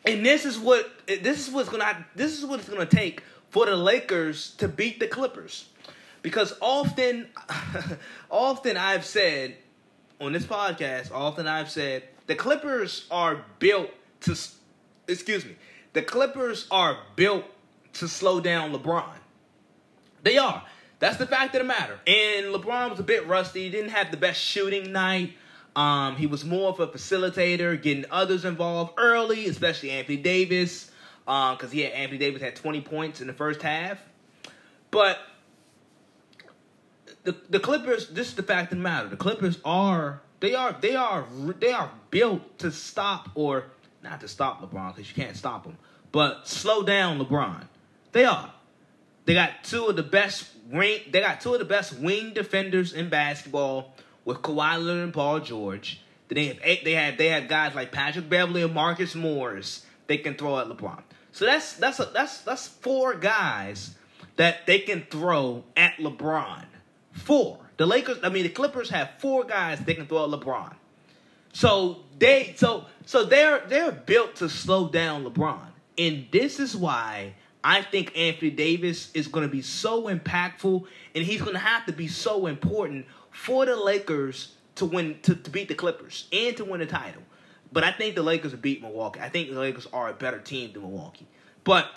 and 0.05 0.25
this 0.25 0.45
is 0.45 0.61
what 0.61 0.89
this 1.09 1.49
is 1.49 1.53
what's 1.53 1.69
gonna 1.69 2.07
this 2.15 2.39
is 2.39 2.47
what 2.47 2.61
it's 2.61 2.69
gonna 2.69 2.87
take 2.87 3.25
for 3.51 3.67
the 3.67 3.75
Lakers 3.75 4.53
to 4.59 4.69
beat 4.69 5.01
the 5.01 5.09
Clippers. 5.09 5.69
Because 6.23 6.55
often, 6.61 7.27
often 8.31 8.77
I've 8.77 9.05
said 9.05 9.57
on 10.21 10.33
this 10.33 10.45
podcast, 10.45 11.11
often 11.11 11.49
I've 11.49 11.69
said 11.69 12.05
the 12.29 12.37
Clippers 12.37 13.09
are 13.11 13.45
built 13.59 13.91
to, 14.25 14.39
excuse 15.09 15.45
me, 15.45 15.57
the 15.93 16.03
Clippers 16.03 16.67
are 16.71 16.99
built 17.17 17.45
to 17.95 18.09
slow 18.09 18.41
down 18.41 18.73
LeBron. 18.73 19.17
They 20.23 20.39
are. 20.39 20.63
That's 20.99 21.17
the 21.17 21.27
fact 21.27 21.55
of 21.55 21.61
the 21.61 21.67
matter. 21.67 21.99
And 22.07 22.47
LeBron 22.47 22.91
was 22.91 22.99
a 22.99 23.05
bit 23.05 23.27
rusty. 23.27 23.65
He 23.65 23.71
didn't 23.71 23.91
have 23.91 24.11
the 24.11 24.17
best 24.17 24.41
shooting 24.41 24.93
night. 24.93 25.35
Um, 25.77 26.17
he 26.17 26.27
was 26.27 26.45
more 26.45 26.71
of 26.71 26.81
a 26.81 26.87
facilitator, 26.87 27.81
getting 27.81 28.05
others 28.11 28.45
involved 28.45 28.95
early, 28.97 29.47
especially 29.49 29.91
Anthony 29.91 30.17
Davis 30.17 30.91
because 31.25 31.63
um, 31.63 31.71
he 31.71 31.81
had 31.81 31.93
Anthony 31.93 32.19
Davis 32.19 32.43
had 32.43 32.55
20 32.55 32.83
points 32.83 33.21
in 33.21 33.27
the 33.27 33.33
first 33.33 33.63
half. 33.63 33.99
But 34.91 35.19
the 37.25 37.35
the 37.49 37.59
Clippers, 37.59 38.09
this 38.09 38.29
is 38.29 38.35
the 38.35 38.43
fact 38.43 38.73
of 38.73 38.79
the 38.79 38.85
matter. 38.85 39.09
The 39.09 39.17
Clippers 39.17 39.59
are 39.65 40.21
they 40.41 40.55
are 40.55 40.77
they 40.79 40.95
are 40.95 41.27
they 41.59 41.73
are 41.73 41.91
built 42.11 42.59
to 42.59 42.71
stop 42.71 43.31
or 43.35 43.65
not 44.05 44.21
to 44.21 44.29
stop 44.29 44.63
LeBron 44.63 44.95
because 44.95 45.09
you 45.09 45.21
can't 45.21 45.37
stop 45.37 45.65
him, 45.65 45.77
but 46.13 46.47
slow 46.47 46.85
down 46.85 47.19
LeBron. 47.19 47.67
They 48.13 48.25
are. 48.25 48.53
They 49.25 49.35
got 49.35 49.65
two 49.65 49.87
of 49.87 49.97
the 49.97 50.03
best 50.03 50.51
wing. 50.71 51.01
They 51.11 51.21
got 51.21 51.41
two 51.41 51.55
of 51.55 51.59
the 51.59 51.65
best 51.65 51.99
wing 51.99 52.33
defenders 52.35 52.93
in 52.93 53.09
basketball 53.09 53.97
with 54.25 54.39
Kawhi 54.39 54.79
Leonard 54.79 55.05
and 55.05 55.15
Paul 55.15 55.41
George. 55.41 56.01
They 56.29 56.47
have 56.47 56.59
eight, 56.63 56.85
they 56.85 56.93
have 56.93 57.17
they 57.17 57.29
have 57.29 57.49
guys 57.49 57.75
like 57.75 57.93
Patrick 57.93 58.29
Beverley 58.29 58.63
and 58.63 58.75
Marcus 58.75 59.15
Morris. 59.15 59.85
They 60.07 60.19
can 60.19 60.35
throw 60.35 60.59
at 60.59 60.69
LeBron. 60.69 61.03
So 61.33 61.47
that's 61.47 61.75
that's 61.75 62.01
a, 62.01 62.07
that's 62.07 62.43
that's 62.43 62.69
four 62.69 63.15
guys 63.15 63.95
that 64.37 64.67
they 64.67 64.81
can 64.81 65.07
throw 65.11 65.65
at 65.77 65.97
LeBron. 65.97 66.65
Four. 67.13 67.59
The 67.77 67.87
Lakers, 67.87 68.19
I 68.23 68.29
mean 68.29 68.45
the 68.45 68.51
Clippers 68.51 68.91
have 68.91 69.11
four 69.19 69.45
guys 69.45 69.81
they 69.81 69.95
can 69.95 70.07
throw 70.07 70.25
at 70.25 70.41
LeBron. 70.41 70.75
So 71.55 72.01
they 72.19 72.55
so 72.57 72.85
so 73.07 73.25
they're 73.25 73.61
they're 73.69 73.93
built 73.93 74.37
to 74.37 74.49
slow 74.51 74.89
down 74.89 75.25
LeBron. 75.25 75.67
And 75.97 76.27
this 76.33 76.59
is 76.59 76.77
why 76.77 77.35
I 77.63 77.81
think 77.81 78.19
Anthony 78.19 78.51
Davis 78.51 79.11
is 79.15 79.29
going 79.29 79.47
to 79.47 79.51
be 79.51 79.63
so 79.63 80.05
impactful 80.05 80.85
and 81.15 81.25
he's 81.25 81.41
going 81.41 81.55
to 81.55 81.61
have 81.61 81.87
to 81.87 81.93
be 81.93 82.09
so 82.09 82.47
important 82.47 83.07
for 83.31 83.65
the 83.65 83.77
Lakers 83.77 84.57
to 84.75 84.85
win 84.85 85.19
to, 85.23 85.37
to 85.37 85.51
beat 85.51 85.69
the 85.69 85.77
Clippers 85.77 86.27
and 86.33 86.57
to 86.57 86.65
win 86.65 86.81
the 86.81 86.87
title. 86.87 87.23
But 87.73 87.85
I 87.85 87.93
think 87.93 88.17
the 88.17 88.23
Lakers 88.23 88.53
beat 88.55 88.83
Milwaukee. 88.83 89.21
I 89.21 89.29
think 89.29 89.51
the 89.51 89.59
Lakers 89.59 89.87
are 89.93 90.09
a 90.09 90.13
better 90.13 90.41
team 90.41 90.73
than 90.73 90.83
Milwaukee. 90.83 91.29
But 91.63 91.97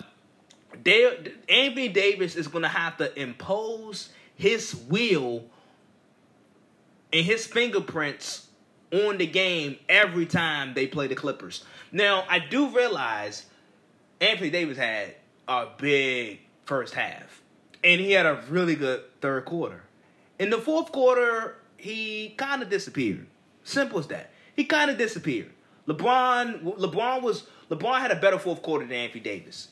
they 0.84 1.34
Anthony 1.48 1.88
Davis 1.88 2.36
is 2.36 2.46
going 2.46 2.62
to 2.62 2.68
have 2.68 2.96
to 2.98 3.20
impose 3.20 4.10
his 4.36 4.76
will 4.88 5.46
and 7.12 7.26
his 7.26 7.44
fingerprints 7.44 8.47
on 8.92 9.18
the 9.18 9.26
game 9.26 9.76
every 9.88 10.26
time 10.26 10.74
they 10.74 10.86
play 10.86 11.06
the 11.06 11.14
Clippers. 11.14 11.64
Now, 11.92 12.24
I 12.28 12.38
do 12.38 12.68
realize 12.68 13.46
Anthony 14.20 14.50
Davis 14.50 14.78
had 14.78 15.14
a 15.46 15.66
big 15.76 16.40
first 16.64 16.94
half, 16.94 17.42
and 17.82 18.00
he 18.00 18.12
had 18.12 18.26
a 18.26 18.42
really 18.48 18.74
good 18.74 19.02
third 19.20 19.44
quarter. 19.44 19.82
In 20.38 20.50
the 20.50 20.58
fourth 20.58 20.92
quarter, 20.92 21.56
he 21.76 22.34
kind 22.36 22.62
of 22.62 22.70
disappeared. 22.70 23.26
Simple 23.64 23.98
as 23.98 24.06
that. 24.08 24.30
He 24.56 24.64
kind 24.64 24.90
of 24.90 24.98
disappeared. 24.98 25.50
LeBron, 25.86 26.62
LeBron 26.78 27.22
was 27.22 27.46
LeBron 27.70 28.00
had 28.00 28.10
a 28.10 28.16
better 28.16 28.38
fourth 28.38 28.62
quarter 28.62 28.84
than 28.84 28.94
Anthony 28.94 29.20
Davis. 29.20 29.68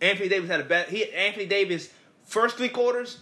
Anthony 0.00 0.28
Davis 0.28 0.48
had 0.48 0.60
a 0.60 0.64
better. 0.64 0.90
He 0.90 1.10
Anthony 1.12 1.46
Davis 1.46 1.90
first 2.24 2.56
three 2.56 2.68
quarters. 2.68 3.18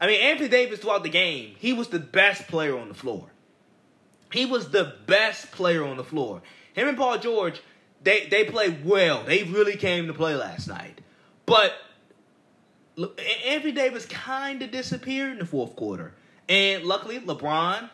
I 0.00 0.06
mean, 0.06 0.20
Anthony 0.20 0.48
Davis 0.48 0.80
throughout 0.80 1.02
the 1.02 1.10
game, 1.10 1.54
he 1.58 1.72
was 1.72 1.88
the 1.88 1.98
best 1.98 2.48
player 2.48 2.78
on 2.78 2.88
the 2.88 2.94
floor. 2.94 3.26
He 4.32 4.46
was 4.46 4.70
the 4.70 4.94
best 5.06 5.50
player 5.50 5.84
on 5.84 5.96
the 5.96 6.04
floor. 6.04 6.42
Him 6.72 6.88
and 6.88 6.96
Paul 6.96 7.18
George, 7.18 7.60
they 8.02 8.26
they 8.26 8.44
played 8.44 8.84
well. 8.84 9.24
They 9.24 9.42
really 9.42 9.76
came 9.76 10.06
to 10.06 10.14
play 10.14 10.34
last 10.34 10.68
night. 10.68 11.00
But 11.46 11.72
Anthony 13.46 13.72
Davis 13.72 14.06
kind 14.06 14.62
of 14.62 14.70
disappeared 14.70 15.32
in 15.32 15.38
the 15.38 15.46
fourth 15.46 15.74
quarter. 15.76 16.14
And 16.48 16.84
luckily, 16.84 17.20
LeBron 17.20 17.90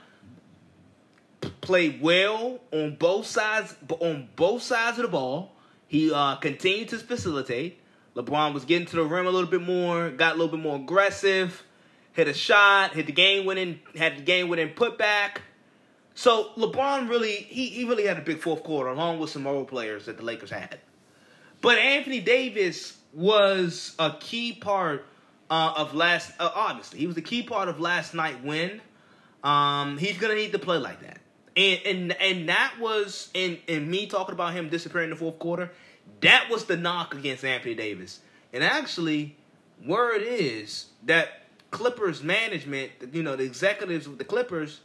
played 1.60 2.00
well 2.00 2.60
on 2.72 2.96
both 2.96 3.26
sides 3.26 3.74
on 4.00 4.28
both 4.36 4.62
sides 4.62 4.98
of 4.98 5.02
the 5.02 5.08
ball. 5.08 5.52
He 5.88 6.12
uh, 6.12 6.36
continued 6.36 6.88
to 6.88 6.98
facilitate. 6.98 7.80
LeBron 8.14 8.54
was 8.54 8.64
getting 8.64 8.86
to 8.86 8.96
the 8.96 9.04
rim 9.04 9.26
a 9.26 9.30
little 9.30 9.48
bit 9.48 9.62
more, 9.62 10.10
got 10.10 10.34
a 10.34 10.38
little 10.38 10.56
bit 10.56 10.60
more 10.60 10.76
aggressive, 10.76 11.62
hit 12.12 12.28
a 12.28 12.34
shot, 12.34 12.94
hit 12.94 13.06
the 13.06 13.12
game 13.12 13.44
winning, 13.44 13.80
had 13.94 14.18
the 14.18 14.22
game 14.22 14.48
winning 14.48 14.70
putback. 14.70 15.38
So 16.16 16.48
LeBron 16.56 17.10
really 17.10 17.32
he, 17.36 17.66
he 17.66 17.84
really 17.84 18.06
had 18.06 18.16
a 18.16 18.22
big 18.22 18.40
fourth 18.40 18.64
quarter 18.64 18.88
along 18.88 19.18
with 19.18 19.28
some 19.28 19.44
role 19.44 19.66
players 19.66 20.06
that 20.06 20.16
the 20.16 20.24
Lakers 20.24 20.50
had. 20.50 20.78
But 21.60 21.76
Anthony 21.76 22.20
Davis 22.20 22.96
was 23.12 23.94
a 23.98 24.16
key 24.18 24.54
part 24.54 25.04
uh, 25.50 25.74
of 25.76 25.94
last 25.94 26.32
uh, 26.40 26.50
obviously 26.54 27.00
he 27.00 27.06
was 27.06 27.18
a 27.18 27.22
key 27.22 27.42
part 27.42 27.68
of 27.68 27.78
last 27.80 28.14
night 28.14 28.42
win. 28.42 28.80
Um, 29.44 29.98
he's 29.98 30.16
gonna 30.16 30.34
need 30.34 30.52
to 30.52 30.58
play 30.58 30.78
like 30.78 31.02
that. 31.02 31.18
And 31.54 31.80
and 31.84 32.12
and 32.14 32.48
that 32.48 32.76
was 32.80 33.28
in 33.34 33.58
in 33.66 33.88
me 33.88 34.06
talking 34.06 34.32
about 34.32 34.54
him 34.54 34.70
disappearing 34.70 35.08
in 35.08 35.10
the 35.10 35.16
fourth 35.16 35.38
quarter. 35.38 35.70
That 36.22 36.48
was 36.50 36.64
the 36.64 36.78
knock 36.78 37.14
against 37.14 37.44
Anthony 37.44 37.74
Davis. 37.74 38.20
And 38.54 38.64
actually, 38.64 39.36
word 39.84 40.22
is 40.22 40.86
that 41.04 41.42
Clippers 41.70 42.22
management, 42.22 42.92
you 43.12 43.22
know, 43.22 43.36
the 43.36 43.44
executives 43.44 44.08
with 44.08 44.16
the 44.16 44.24
Clippers, 44.24 44.80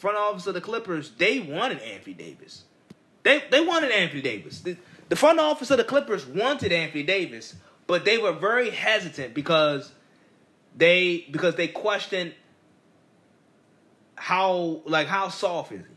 front 0.00 0.16
office 0.16 0.46
of 0.46 0.54
the 0.54 0.60
Clippers, 0.60 1.10
they 1.18 1.40
wanted 1.40 1.78
Anthony 1.80 2.14
Davis. 2.14 2.64
They 3.22 3.42
they 3.50 3.60
wanted 3.60 3.92
Anthony 3.92 4.22
Davis. 4.22 4.60
The, 4.60 4.76
the 5.10 5.16
front 5.16 5.38
office 5.38 5.70
of 5.70 5.76
the 5.76 5.84
Clippers 5.84 6.24
wanted 6.26 6.72
Anthony 6.72 7.02
Davis, 7.02 7.54
but 7.86 8.04
they 8.04 8.16
were 8.16 8.32
very 8.32 8.70
hesitant 8.70 9.34
because 9.34 9.92
they 10.74 11.26
because 11.30 11.56
they 11.56 11.68
questioned 11.68 12.32
how 14.16 14.80
like 14.86 15.06
how 15.06 15.28
soft 15.28 15.72
is 15.72 15.80
he. 15.80 15.94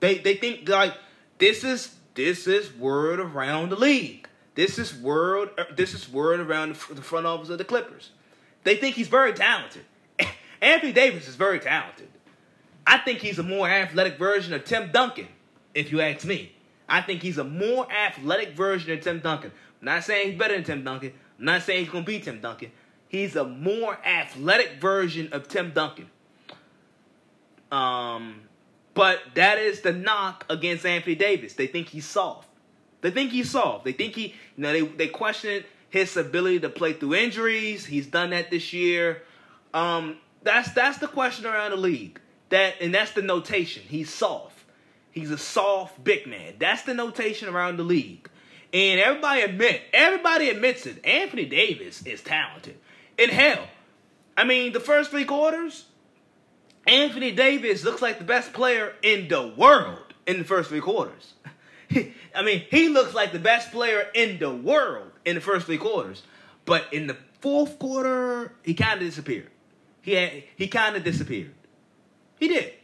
They 0.00 0.18
they 0.18 0.34
think 0.36 0.68
like 0.68 0.94
this 1.38 1.64
is 1.64 1.94
this 2.14 2.46
is 2.46 2.70
word 2.74 3.18
around 3.18 3.70
the 3.70 3.76
league. 3.76 4.28
This 4.56 4.78
is 4.78 4.94
word 4.94 5.48
uh, 5.56 5.64
this 5.74 5.94
is 5.94 6.06
word 6.06 6.40
around 6.40 6.74
the 6.74 7.02
front 7.02 7.24
office 7.24 7.48
of 7.48 7.56
the 7.56 7.64
Clippers. 7.64 8.10
They 8.64 8.76
think 8.76 8.94
he's 8.96 9.08
very 9.08 9.32
talented. 9.32 9.84
Anthony 10.60 10.92
Davis 10.92 11.28
is 11.28 11.34
very 11.34 11.60
talented. 11.60 12.08
I 12.86 12.98
think 12.98 13.20
he's 13.20 13.38
a 13.38 13.42
more 13.42 13.68
athletic 13.68 14.18
version 14.18 14.52
of 14.52 14.64
Tim 14.64 14.90
Duncan, 14.92 15.28
if 15.74 15.90
you 15.90 16.00
ask 16.00 16.24
me. 16.24 16.52
I 16.88 17.00
think 17.00 17.22
he's 17.22 17.38
a 17.38 17.44
more 17.44 17.90
athletic 17.90 18.54
version 18.54 18.92
of 18.92 19.00
Tim 19.00 19.20
Duncan. 19.20 19.52
I'm 19.80 19.86
not 19.86 20.04
saying 20.04 20.30
he's 20.30 20.38
better 20.38 20.54
than 20.54 20.64
Tim 20.64 20.84
Duncan. 20.84 21.12
I'm 21.38 21.44
not 21.44 21.62
saying 21.62 21.84
he's 21.84 21.92
going 21.92 22.04
to 22.04 22.06
be 22.06 22.20
Tim 22.20 22.40
Duncan. 22.40 22.70
He's 23.08 23.36
a 23.36 23.44
more 23.44 23.98
athletic 24.04 24.80
version 24.80 25.28
of 25.32 25.48
Tim 25.48 25.72
Duncan. 25.72 26.10
Um, 27.72 28.42
but 28.92 29.20
that 29.34 29.58
is 29.58 29.80
the 29.80 29.92
knock 29.92 30.44
against 30.48 30.84
Anthony 30.84 31.14
Davis. 31.14 31.54
They 31.54 31.66
think 31.66 31.88
he's 31.88 32.06
soft. 32.06 32.48
They 33.00 33.10
think 33.10 33.32
he's 33.32 33.50
soft. 33.50 33.84
They 33.84 33.92
think 33.92 34.14
he, 34.14 34.28
you 34.56 34.62
know, 34.62 34.72
they, 34.72 34.82
they 34.82 35.08
question 35.08 35.64
his 35.90 36.16
ability 36.16 36.60
to 36.60 36.68
play 36.68 36.92
through 36.92 37.14
injuries. 37.14 37.86
He's 37.86 38.06
done 38.06 38.30
that 38.30 38.50
this 38.50 38.72
year. 38.72 39.22
Um, 39.72 40.18
that's 40.42 40.72
that's 40.72 40.98
the 40.98 41.08
question 41.08 41.46
around 41.46 41.72
the 41.72 41.76
league. 41.76 42.20
That 42.54 42.76
and 42.80 42.94
that's 42.94 43.10
the 43.10 43.22
notation. 43.22 43.82
He's 43.84 44.14
soft. 44.14 44.56
He's 45.10 45.32
a 45.32 45.38
soft 45.38 46.04
big 46.04 46.28
man. 46.28 46.54
That's 46.60 46.82
the 46.82 46.94
notation 46.94 47.48
around 47.48 47.78
the 47.78 47.82
league. 47.82 48.30
And 48.72 49.00
everybody 49.00 49.40
admit, 49.40 49.82
everybody 49.92 50.50
admits 50.50 50.86
it. 50.86 51.04
Anthony 51.04 51.46
Davis 51.46 52.06
is 52.06 52.22
talented. 52.22 52.78
In 53.18 53.30
hell, 53.30 53.66
I 54.36 54.44
mean, 54.44 54.72
the 54.72 54.78
first 54.78 55.10
three 55.10 55.24
quarters, 55.24 55.86
Anthony 56.86 57.32
Davis 57.32 57.82
looks 57.82 58.00
like 58.00 58.20
the 58.20 58.24
best 58.24 58.52
player 58.52 58.94
in 59.02 59.26
the 59.26 59.48
world 59.48 60.14
in 60.24 60.38
the 60.38 60.44
first 60.44 60.68
three 60.68 60.80
quarters. 60.80 61.34
I 62.36 62.42
mean, 62.44 62.66
he 62.70 62.88
looks 62.88 63.14
like 63.14 63.32
the 63.32 63.40
best 63.40 63.72
player 63.72 64.06
in 64.14 64.38
the 64.38 64.54
world 64.54 65.10
in 65.24 65.34
the 65.34 65.40
first 65.40 65.66
three 65.66 65.78
quarters. 65.78 66.22
But 66.66 66.84
in 66.92 67.08
the 67.08 67.16
fourth 67.40 67.80
quarter, 67.80 68.52
he 68.62 68.74
kind 68.74 69.00
of 69.00 69.08
disappeared. 69.08 69.50
He 70.02 70.12
had, 70.12 70.44
he 70.54 70.68
kind 70.68 70.94
of 70.94 71.02
disappeared. 71.02 71.52
He 72.44 72.48
did. 72.48 72.74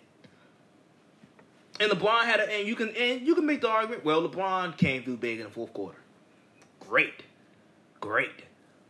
And 1.80 1.92
LeBron 1.92 2.24
had 2.24 2.40
a, 2.40 2.50
and 2.50 2.66
you 2.66 2.74
can 2.74 2.88
and 2.96 3.26
you 3.26 3.34
can 3.34 3.44
make 3.44 3.60
the 3.60 3.68
argument. 3.68 4.06
Well, 4.06 4.26
LeBron 4.26 4.78
came 4.78 5.02
through 5.02 5.18
big 5.18 5.38
in 5.38 5.44
the 5.44 5.50
fourth 5.50 5.74
quarter. 5.74 5.98
Great, 6.80 7.24
great, 8.00 8.44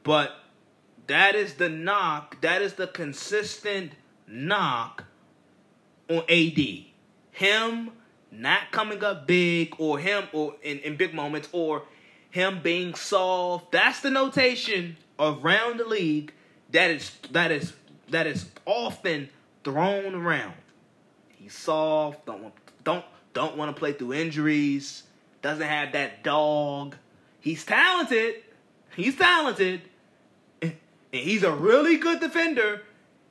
but 0.04 0.36
that 1.08 1.34
is 1.34 1.54
the 1.54 1.68
knock. 1.68 2.40
That 2.42 2.62
is 2.62 2.74
the 2.74 2.86
consistent 2.86 3.94
knock 4.28 5.06
on 6.08 6.22
AD. 6.28 6.58
Him 7.32 7.90
not 8.30 8.70
coming 8.70 9.02
up 9.02 9.26
big, 9.26 9.74
or 9.78 9.98
him 9.98 10.28
or 10.32 10.54
in, 10.62 10.78
in 10.78 10.96
big 10.96 11.14
moments, 11.14 11.48
or 11.50 11.82
him 12.30 12.60
being 12.62 12.94
soft. 12.94 13.72
That's 13.72 13.98
the 13.98 14.10
notation 14.10 14.98
around 15.18 15.80
the 15.80 15.84
league 15.84 16.32
that 16.70 16.92
is 16.92 17.10
that 17.32 17.50
is 17.50 17.72
that 18.10 18.28
is 18.28 18.46
often 18.66 19.30
thrown 19.70 20.14
around. 20.14 20.54
He's 21.28 21.54
soft, 21.54 22.26
don't 22.26 22.52
don't 22.84 23.04
don't 23.32 23.56
want 23.56 23.74
to 23.74 23.78
play 23.78 23.92
through 23.92 24.14
injuries, 24.14 25.04
doesn't 25.42 25.66
have 25.66 25.92
that 25.92 26.22
dog. 26.24 26.96
He's 27.40 27.64
talented. 27.64 28.36
He's 28.96 29.16
talented. 29.16 29.82
And 30.60 30.74
he's 31.10 31.42
a 31.42 31.52
really 31.52 31.96
good 31.96 32.20
defender. 32.20 32.82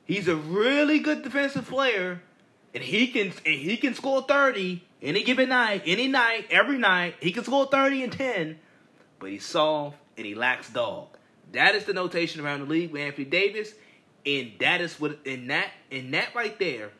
He's 0.04 0.28
a 0.28 0.36
really 0.36 0.98
good 0.98 1.22
defensive 1.22 1.68
player. 1.68 2.22
And 2.74 2.82
he 2.82 3.08
can 3.08 3.32
and 3.44 3.54
he 3.54 3.76
can 3.76 3.94
score 3.94 4.22
30 4.22 4.82
any 5.02 5.22
given 5.22 5.48
night, 5.48 5.82
any 5.86 6.08
night, 6.08 6.46
every 6.50 6.78
night. 6.78 7.16
He 7.20 7.32
can 7.32 7.44
score 7.44 7.66
30 7.66 8.04
and 8.04 8.12
10. 8.12 8.58
But 9.18 9.30
he's 9.30 9.44
soft 9.44 9.96
and 10.16 10.26
he 10.26 10.34
lacks 10.34 10.70
dog. 10.70 11.08
That 11.52 11.74
is 11.74 11.84
the 11.84 11.92
notation 11.92 12.40
around 12.40 12.60
the 12.60 12.66
league 12.66 12.92
with 12.92 13.02
Anthony 13.02 13.24
Davis. 13.24 13.74
And 14.26 14.52
that 14.60 14.80
is 14.80 15.00
what 15.00 15.18
in 15.24 15.46
that 15.48 15.70
in 15.90 16.10
that 16.10 16.34
right 16.34 16.58
there 16.58 16.90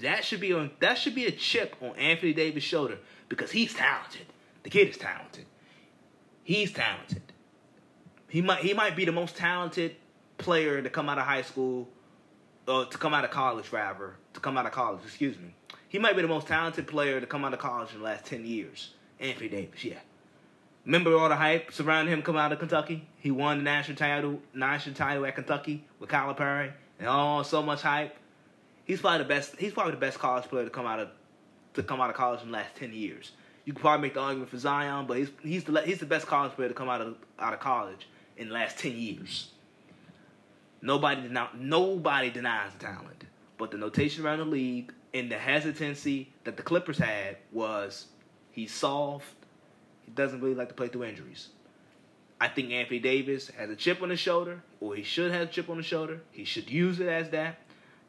that 0.00 0.24
should 0.24 0.40
be 0.40 0.52
on 0.52 0.70
that 0.80 0.98
should 0.98 1.14
be 1.14 1.26
a 1.26 1.30
chip 1.30 1.76
on 1.80 1.96
Anthony 1.96 2.32
Davis' 2.32 2.64
shoulder 2.64 2.98
because 3.28 3.50
he's 3.50 3.74
talented. 3.74 4.26
The 4.62 4.70
kid 4.70 4.88
is 4.88 4.96
talented. 4.96 5.44
He's 6.44 6.72
talented. 6.72 7.22
He 8.28 8.40
might 8.40 8.60
he 8.60 8.72
might 8.72 8.96
be 8.96 9.04
the 9.04 9.12
most 9.12 9.36
talented 9.36 9.96
player 10.38 10.80
to 10.80 10.90
come 10.90 11.08
out 11.08 11.18
of 11.18 11.24
high 11.24 11.42
school 11.42 11.88
or 12.66 12.86
to 12.86 12.98
come 12.98 13.12
out 13.12 13.24
of 13.24 13.30
college 13.30 13.72
rather, 13.72 14.16
to 14.34 14.40
come 14.40 14.56
out 14.56 14.66
of 14.66 14.72
college, 14.72 15.00
excuse 15.04 15.38
me. 15.38 15.54
He 15.88 15.98
might 15.98 16.16
be 16.16 16.22
the 16.22 16.28
most 16.28 16.46
talented 16.46 16.86
player 16.86 17.20
to 17.20 17.26
come 17.26 17.44
out 17.44 17.52
of 17.52 17.58
college 17.58 17.92
in 17.92 17.98
the 17.98 18.04
last 18.04 18.24
10 18.24 18.46
years. 18.46 18.94
Anthony 19.20 19.48
Davis, 19.48 19.84
yeah. 19.84 19.98
Remember 20.84 21.16
all 21.16 21.28
the 21.28 21.36
hype 21.36 21.72
surrounding 21.72 22.12
him 22.12 22.22
coming 22.22 22.40
out 22.40 22.52
of 22.52 22.58
Kentucky? 22.58 23.06
He 23.18 23.30
won 23.30 23.58
the 23.58 23.64
national 23.64 23.96
title, 23.96 24.40
national 24.52 24.96
title 24.96 25.24
at 25.26 25.34
Kentucky 25.36 25.84
with 26.00 26.08
Kyle 26.08 26.34
Calipari, 26.34 26.72
and 26.98 27.08
all 27.08 27.44
so 27.44 27.62
much 27.62 27.82
hype. 27.82 28.16
He's 28.84 29.00
probably 29.00 29.18
the 29.18 29.28
best. 29.28 29.56
He's 29.56 29.72
probably 29.72 29.92
the 29.92 29.98
best 29.98 30.18
college 30.18 30.44
player 30.44 30.64
to 30.64 30.70
come 30.70 30.86
out 30.86 30.98
of 30.98 31.08
to 31.74 31.82
come 31.82 32.00
out 32.00 32.10
of 32.10 32.16
college 32.16 32.40
in 32.42 32.48
the 32.48 32.52
last 32.52 32.74
ten 32.74 32.92
years. 32.92 33.30
You 33.64 33.72
could 33.72 33.80
probably 33.80 34.02
make 34.02 34.14
the 34.14 34.20
argument 34.20 34.50
for 34.50 34.58
Zion, 34.58 35.06
but 35.06 35.18
he's 35.18 35.30
he's 35.40 35.64
the 35.64 35.80
he's 35.82 36.00
the 36.00 36.06
best 36.06 36.26
college 36.26 36.52
player 36.52 36.68
to 36.68 36.74
come 36.74 36.88
out 36.88 37.00
of 37.00 37.16
out 37.38 37.54
of 37.54 37.60
college 37.60 38.08
in 38.36 38.48
the 38.48 38.54
last 38.54 38.78
ten 38.78 38.96
years. 38.96 39.50
Nobody 40.80 41.28
deni- 41.28 41.54
nobody 41.60 42.30
denies 42.30 42.72
the 42.72 42.86
talent, 42.86 43.24
but 43.56 43.70
the 43.70 43.76
notation 43.78 44.26
around 44.26 44.40
the 44.40 44.46
league 44.46 44.92
and 45.14 45.30
the 45.30 45.38
hesitancy 45.38 46.32
that 46.42 46.56
the 46.56 46.62
Clippers 46.64 46.98
had 46.98 47.36
was 47.52 48.08
he's 48.50 48.74
soft. 48.74 49.34
Doesn't 50.14 50.40
really 50.40 50.54
like 50.54 50.68
to 50.68 50.74
play 50.74 50.88
through 50.88 51.04
injuries. 51.04 51.48
I 52.40 52.48
think 52.48 52.72
Anthony 52.72 52.98
Davis 52.98 53.48
has 53.50 53.70
a 53.70 53.76
chip 53.76 54.02
on 54.02 54.10
his 54.10 54.18
shoulder, 54.18 54.62
or 54.80 54.96
he 54.96 55.04
should 55.04 55.30
have 55.30 55.42
a 55.42 55.46
chip 55.46 55.70
on 55.70 55.76
his 55.76 55.86
shoulder. 55.86 56.22
He 56.32 56.44
should 56.44 56.68
use 56.68 56.98
it 56.98 57.06
as 57.06 57.30
that, 57.30 57.60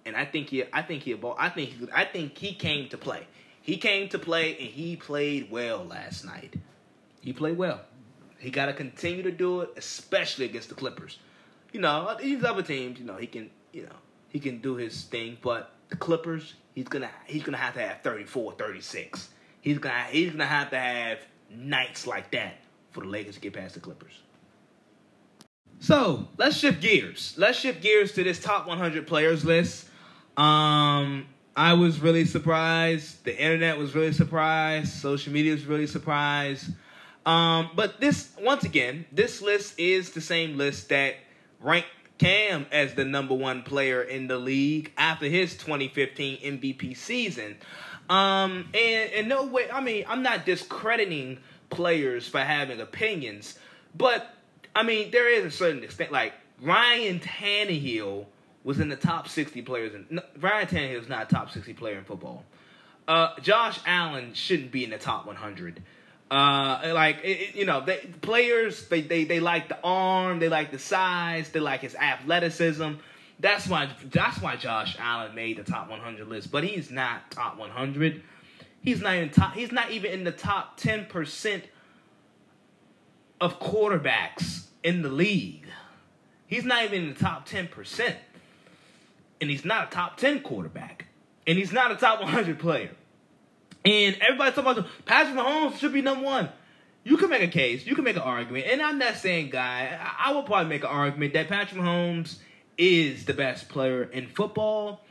and 0.06 0.16
I 0.16 0.26
think 0.26 0.49
he, 0.49 0.64
I 0.74 0.82
think 0.82 1.04
he, 1.04 1.16
I 1.38 1.49
think 1.49 1.70
he, 1.70 1.88
I 1.93 2.06
think 2.06 2.38
he 2.38 2.56
came 2.56 2.89
to 2.89 2.97
play. 2.97 3.28
He 3.62 3.78
came 3.78 4.10
to 4.10 4.20
play, 4.20 4.58
and 4.58 4.70
he 4.70 4.95
played 4.95 5.51
well 5.51 5.86
last 5.86 6.26
night. 6.26 6.56
He 7.22 7.32
played 7.32 7.58
well. 7.58 7.82
He 8.39 8.49
got 8.49 8.66
to 8.66 8.74
continue 8.74 9.24
to 9.24 9.32
do 9.32 9.62
it, 9.62 9.70
especially 9.78 10.45
against 10.45 10.70
the 10.70 10.76
Clippers. 10.76 11.20
You 11.72 11.80
know, 11.80 12.18
these 12.20 12.43
other 12.43 12.62
teams, 12.62 12.99
you 12.99 13.06
know, 13.06 13.18
he 13.18 13.28
can, 13.28 13.49
you 13.72 13.84
know, 13.84 13.95
he 14.30 14.39
can 14.39 14.58
do 14.58 14.76
his 14.76 15.04
thing, 15.04 15.38
but 15.41 15.72
the 15.89 15.95
Clippers, 15.95 16.56
he's 16.74 16.88
gonna, 16.88 17.10
he's 17.26 17.43
gonna 17.43 17.58
have 17.58 17.76
to 17.76 17.82
have 17.82 18.01
34, 18.01 18.54
36. 18.54 19.30
He's 19.62 19.78
gonna, 19.78 20.04
he's 20.10 20.32
gonna 20.32 20.45
have 20.45 20.72
to 20.72 20.80
have 20.80 21.20
nights 21.56 22.08
like 22.08 22.32
that 22.32 22.56
for 22.91 23.01
the 23.01 23.08
Lakers 23.08 23.36
to 23.36 23.41
get 23.41 23.54
past 23.54 23.74
the 23.76 23.80
Clippers. 23.80 24.22
So 25.80 26.28
let's 26.38 26.56
shift 26.56 26.82
gears. 26.82 27.34
Let's 27.38 27.60
shift 27.60 27.82
gears 27.82 28.14
to 28.14 28.24
this 28.24 28.39
top 28.39 28.68
100 28.68 29.06
players 29.06 29.43
list. 29.43 29.88
Um, 30.38 31.28
I 31.56 31.74
was 31.74 31.99
really 31.99 32.26
surprised. 32.26 33.24
The 33.26 33.38
internet 33.38 33.78
was 33.78 33.93
really 33.93 34.14
surprised. 34.14 34.93
Social 34.93 35.34
media 35.34 35.51
was 35.51 35.66
really 35.66 35.88
surprised. 35.88 36.72
Um, 37.26 37.70
but 37.76 37.99
this, 37.99 38.32
once 38.41 38.64
again, 38.64 39.06
this 39.12 39.41
list 39.41 39.80
is 39.80 40.12
the 40.12 40.22
same 40.22 40.58
list 40.58 40.89
that 40.89 41.16
ranked 41.62 41.89
Cam 42.18 42.66
as 42.72 42.93
the 42.93 43.06
number 43.06 43.34
one 43.34 43.64
player 43.64 44.01
in 44.01 44.28
the 44.28 44.38
league 44.38 44.91
after 44.97 45.26
his 45.26 45.54
2015 45.58 46.38
MVP 46.39 46.95
season. 46.95 47.58
Um, 48.10 48.70
and 48.74 49.12
in 49.12 49.28
no 49.28 49.45
way, 49.45 49.70
I 49.72 49.82
mean, 49.82 50.06
I'm 50.08 50.24
not 50.24 50.45
discrediting 50.45 51.39
players 51.70 52.28
for 52.28 52.39
having 52.39 52.82
opinions, 52.82 53.58
but 53.95 54.36
I 54.76 54.84
mean, 54.84 55.12
there 55.12 55.30
is 55.30 55.45
a 55.45 55.51
certain 55.51 55.84
extent. 55.84 56.12
Like 56.12 56.34
Ryan 56.62 57.20
Tannehill 57.20 58.26
was 58.64 58.80
in 58.80 58.89
the 58.89 58.95
top 58.95 59.28
60 59.28 59.62
players. 59.62 59.93
In, 59.93 60.06
no, 60.10 60.22
Ryan 60.39 60.68
Tannehill 60.68 61.01
is 61.01 61.10
not 61.10 61.32
a 61.32 61.36
top 61.36 61.51
60 61.51 61.74
player 61.74 61.97
in 61.97 62.04
football. 62.04 62.43
Uh, 63.08 63.38
Josh 63.41 63.80
Allen 63.86 64.34
shouldn't 64.34 64.72
be 64.72 64.84
in 64.84 64.89
the 64.89 64.97
top 64.97 65.26
100. 65.26 65.82
Uh, 66.32 66.91
like 66.93 67.20
it, 67.24 67.56
you 67.56 67.66
know, 67.66 67.82
they, 67.82 67.97
players 68.22 68.88
they, 68.88 69.01
they 69.01 69.24
they 69.24 69.39
like 69.39 69.68
the 69.68 69.78
arm, 69.84 70.39
they 70.39 70.49
like 70.49 70.72
the 70.72 70.80
size, 70.80 71.49
they 71.49 71.60
like 71.60 71.82
his 71.82 71.95
athleticism. 71.95 72.93
That's 73.39 73.67
why 73.67 73.89
that's 74.05 74.41
why 74.41 74.55
Josh 74.55 74.95
Allen 74.99 75.36
made 75.36 75.57
the 75.57 75.63
top 75.63 75.89
100 75.89 76.27
list, 76.27 76.51
but 76.51 76.63
he's 76.63 76.89
not 76.89 77.31
top 77.31 77.57
100. 77.57 78.23
He's 78.81 79.01
not 79.01 79.15
even 79.15 79.29
top. 79.29 79.53
He's 79.53 79.71
not 79.71 79.91
even 79.91 80.11
in 80.11 80.23
the 80.23 80.31
top 80.31 80.77
10 80.77 81.05
percent 81.05 81.63
of 83.41 83.59
quarterbacks 83.59 84.67
in 84.84 85.01
the 85.01 85.09
league. 85.09 85.65
He's 86.47 86.65
not 86.65 86.84
even 86.84 87.03
in 87.03 87.13
the 87.13 87.19
top 87.19 87.47
10%. 87.47 88.13
And 89.41 89.49
he's 89.49 89.65
not 89.65 89.88
a 89.88 89.91
top 89.91 90.17
10 90.17 90.41
quarterback. 90.41 91.07
And 91.47 91.57
he's 91.57 91.73
not 91.73 91.91
a 91.91 91.95
top 91.95 92.21
100 92.21 92.59
player. 92.59 92.91
And 93.84 94.15
everybody's 94.21 94.55
talking 94.55 94.71
about 94.71 94.88
Patrick 95.05 95.36
Mahomes 95.36 95.77
should 95.77 95.93
be 95.93 96.01
number 96.01 96.23
one. 96.23 96.49
You 97.03 97.17
can 97.17 97.29
make 97.29 97.41
a 97.41 97.47
case, 97.47 97.86
you 97.86 97.95
can 97.95 98.05
make 98.05 98.15
an 98.15 98.21
argument, 98.21 98.67
and 98.69 98.81
I'm 98.81 98.97
not 98.97 99.17
saying 99.17 99.49
guy. 99.49 99.99
I, 99.99 100.29
I 100.29 100.34
would 100.36 100.45
probably 100.45 100.69
make 100.69 100.84
an 100.84 100.89
argument 100.89 101.34
that 101.34 101.49
Patrick 101.49 101.81
Mahomes 101.81 102.38
is 102.78 103.26
the 103.26 103.34
best 103.34 103.69
player 103.69 104.03
in 104.03 104.28
football. 104.28 105.01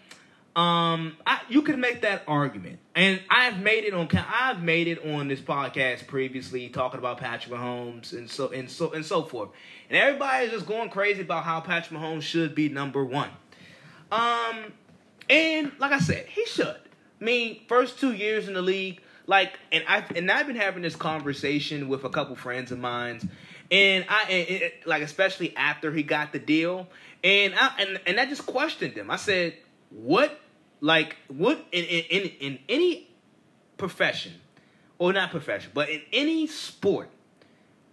Um, 0.55 1.17
I, 1.27 1.41
you 1.49 1.63
can 1.63 1.81
make 1.81 2.03
that 2.03 2.25
argument, 2.29 2.79
and 2.95 3.23
I've 3.31 3.59
made 3.61 3.85
it 3.85 3.95
on. 3.95 4.07
I've 4.13 4.63
made 4.63 4.87
it 4.87 5.03
on 5.07 5.29
this 5.29 5.41
podcast 5.41 6.07
previously, 6.07 6.69
talking 6.69 6.99
about 6.99 7.19
Patrick 7.19 7.55
Mahomes 7.55 8.13
and 8.13 8.31
so 8.31 8.49
and 8.49 8.71
so 8.71 8.91
and 8.91 9.05
so 9.05 9.23
forth. 9.23 9.49
And 9.89 9.97
everybody 9.97 10.47
is 10.47 10.53
just 10.53 10.67
going 10.67 10.91
crazy 10.91 11.23
about 11.23 11.45
how 11.45 11.61
Patrick 11.61 11.99
Mahomes 11.99 12.23
should 12.23 12.55
be 12.55 12.69
number 12.69 13.03
one. 13.03 13.31
Um, 14.11 14.75
and 15.31 15.73
like 15.79 15.93
I 15.93 16.01
said, 16.01 16.27
he 16.27 16.45
should. 16.45 16.67
I 16.67 17.25
mean, 17.25 17.61
first 17.67 17.99
two 17.99 18.13
years 18.13 18.47
in 18.47 18.53
the 18.53 18.63
league, 18.63 19.01
like, 19.27 19.59
and 19.71 19.85
I 19.89 20.05
and 20.15 20.31
I've 20.31 20.47
been 20.47 20.57
having 20.57 20.83
this 20.83 20.97
conversation 20.97 21.89
with 21.89 22.05
a 22.05 22.11
couple 22.11 22.37
friends 22.37 22.73
of 22.73 22.79
mine, 22.79 23.31
and 23.71 24.05
I 24.09 24.31
and, 24.31 24.73
like 24.85 25.03
especially 25.03 25.57
after 25.57 25.93
he 25.93 26.03
got 26.03 26.33
the 26.33 26.39
deal, 26.39 26.89
and 27.25 27.55
I 27.55 27.71
and 27.79 28.01
and 28.07 28.21
I 28.21 28.27
just 28.27 28.47
questioned 28.47 28.95
them. 28.95 29.11
I 29.11 29.17
said, 29.17 29.55
what 29.91 30.41
like 30.83 31.17
what 31.29 31.65
in 31.73 31.85
in, 31.85 32.05
in, 32.11 32.31
in 32.41 32.59
any 32.69 33.09
profession 33.79 34.33
or 34.99 35.13
not 35.13 35.31
profession 35.31 35.71
but 35.73 35.89
in 35.89 36.03
any 36.13 36.47
sport 36.47 37.09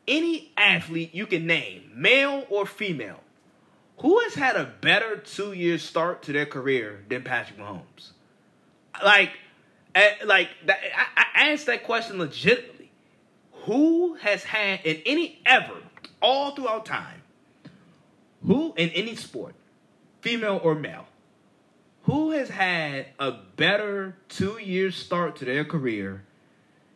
any 0.08 0.52
athlete 0.58 1.14
you 1.14 1.26
can 1.26 1.46
name 1.46 1.92
male 1.96 2.46
or 2.50 2.66
female 2.66 3.22
who 4.00 4.20
has 4.22 4.34
had 4.34 4.56
a 4.56 4.66
better 4.82 5.18
two 5.18 5.54
year 5.54 5.78
start 5.78 6.24
to 6.24 6.34
their 6.34 6.46
career 6.46 7.04
than 7.10 7.24
patrick 7.24 7.60
mahomes 7.60 8.12
like 9.04 9.32
eh, 9.96 10.12
like 10.26 10.50
that, 10.66 10.80
I, 10.96 11.26
I 11.42 11.52
asked 11.52 11.68
that 11.68 11.84
question 11.84 12.18
legitimately 12.18 12.92
who 13.66 14.16
has 14.16 14.44
had 14.44 14.82
in 14.84 15.02
any 15.06 15.42
ever 15.46 15.78
all 16.22 16.56
throughout 16.56 16.86
time 16.86 17.19
who 18.46 18.74
in 18.78 18.90
any 18.90 19.16
sport 19.16 19.56
female 20.22 20.60
or 20.64 20.76
male 20.76 21.06
who 22.04 22.32
has 22.32 22.50
had 22.50 23.08
a 23.20 23.32
better 23.56 24.18
two 24.30 24.58
year 24.60 24.92
start 24.92 25.36
to 25.38 25.46
their 25.46 25.66
career 25.66 26.24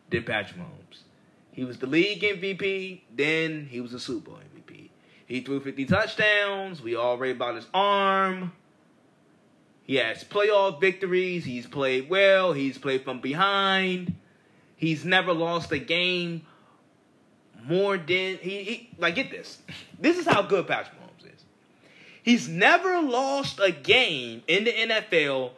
than 0.09 0.23
Patrick 0.23 0.59
Mahomes? 0.59 1.03
He 1.51 1.63
was 1.63 1.77
the 1.77 1.87
league 1.87 2.21
MVP, 2.21 3.01
then 3.15 3.67
he 3.69 3.79
was 3.79 3.93
a 3.93 3.99
Super 3.99 4.31
Bowl 4.31 4.39
MVP. 4.39 4.89
He 5.27 5.41
threw 5.41 5.59
50 5.59 5.85
touchdowns. 5.85 6.81
We 6.81 6.95
all 6.95 7.17
read 7.17 7.35
about 7.35 7.55
his 7.55 7.67
arm. 7.73 8.53
He 9.83 9.95
has 9.95 10.23
playoff 10.23 10.81
victories. 10.81 11.45
He's 11.45 11.67
played 11.67 12.09
well. 12.09 12.53
He's 12.53 12.77
played 12.77 13.03
from 13.03 13.19
behind. 13.19 14.15
He's 14.75 15.05
never 15.05 15.33
lost 15.33 15.71
a 15.71 15.79
game 15.79 16.45
more 17.65 17.97
than 17.97 18.37
he, 18.37 18.63
he 18.63 18.89
like 18.97 19.15
get 19.15 19.31
this. 19.31 19.59
This 19.99 20.17
is 20.17 20.25
how 20.25 20.41
good 20.41 20.67
Patrick 20.67 20.99
He's 22.23 22.47
never 22.47 23.01
lost 23.01 23.59
a 23.59 23.71
game 23.71 24.43
in 24.47 24.63
the 24.63 24.71
NFL 24.71 25.51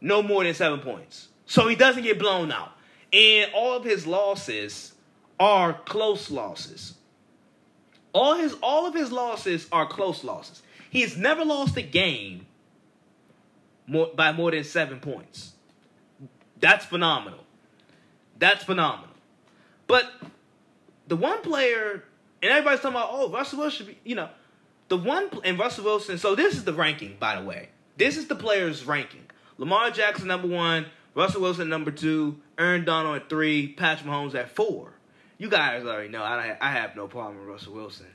no 0.00 0.22
more 0.22 0.44
than 0.44 0.54
seven 0.54 0.80
points. 0.80 1.28
So 1.46 1.68
he 1.68 1.76
doesn't 1.76 2.02
get 2.02 2.18
blown 2.18 2.50
out. 2.50 2.72
And 3.12 3.50
all 3.54 3.76
of 3.76 3.84
his 3.84 4.06
losses 4.06 4.94
are 5.38 5.74
close 5.74 6.30
losses. 6.30 6.94
All 8.12 8.34
his 8.34 8.54
all 8.62 8.86
of 8.86 8.94
his 8.94 9.12
losses 9.12 9.68
are 9.70 9.86
close 9.86 10.24
losses. 10.24 10.62
He 10.90 11.02
has 11.02 11.16
never 11.16 11.44
lost 11.44 11.76
a 11.76 11.82
game 11.82 12.46
more, 13.86 14.10
by 14.14 14.32
more 14.32 14.50
than 14.50 14.64
seven 14.64 15.00
points. 15.00 15.52
That's 16.58 16.84
phenomenal. 16.84 17.44
That's 18.38 18.64
phenomenal. 18.64 19.14
But 19.86 20.10
the 21.08 21.16
one 21.16 21.42
player, 21.42 22.04
and 22.42 22.50
everybody's 22.50 22.80
talking 22.80 22.96
about, 22.96 23.10
oh, 23.12 23.30
Russell 23.30 23.60
Wilson 23.60 23.76
should 23.76 23.86
be, 23.88 23.98
you 24.04 24.14
know, 24.14 24.28
the 24.90 24.96
one 24.96 25.30
and 25.44 25.58
Russell 25.58 25.84
Wilson. 25.84 26.18
So 26.18 26.34
this 26.34 26.54
is 26.54 26.64
the 26.64 26.74
ranking, 26.74 27.16
by 27.18 27.40
the 27.40 27.46
way. 27.46 27.70
This 27.96 28.16
is 28.16 28.26
the 28.26 28.34
players' 28.34 28.84
ranking. 28.84 29.24
Lamar 29.56 29.90
Jackson 29.90 30.26
number 30.26 30.48
one, 30.48 30.86
Russell 31.14 31.42
Wilson 31.42 31.68
number 31.68 31.90
two, 31.90 32.40
Aaron 32.58 32.84
Donald 32.84 33.16
at 33.16 33.28
three, 33.28 33.68
Patrick 33.68 34.10
Mahomes 34.10 34.34
at 34.34 34.50
four. 34.50 34.92
You 35.38 35.48
guys 35.48 35.84
already 35.84 36.08
know 36.08 36.22
I 36.22 36.56
I 36.60 36.72
have 36.72 36.96
no 36.96 37.06
problem 37.06 37.38
with 37.38 37.48
Russell 37.48 37.74
Wilson. 37.74 38.06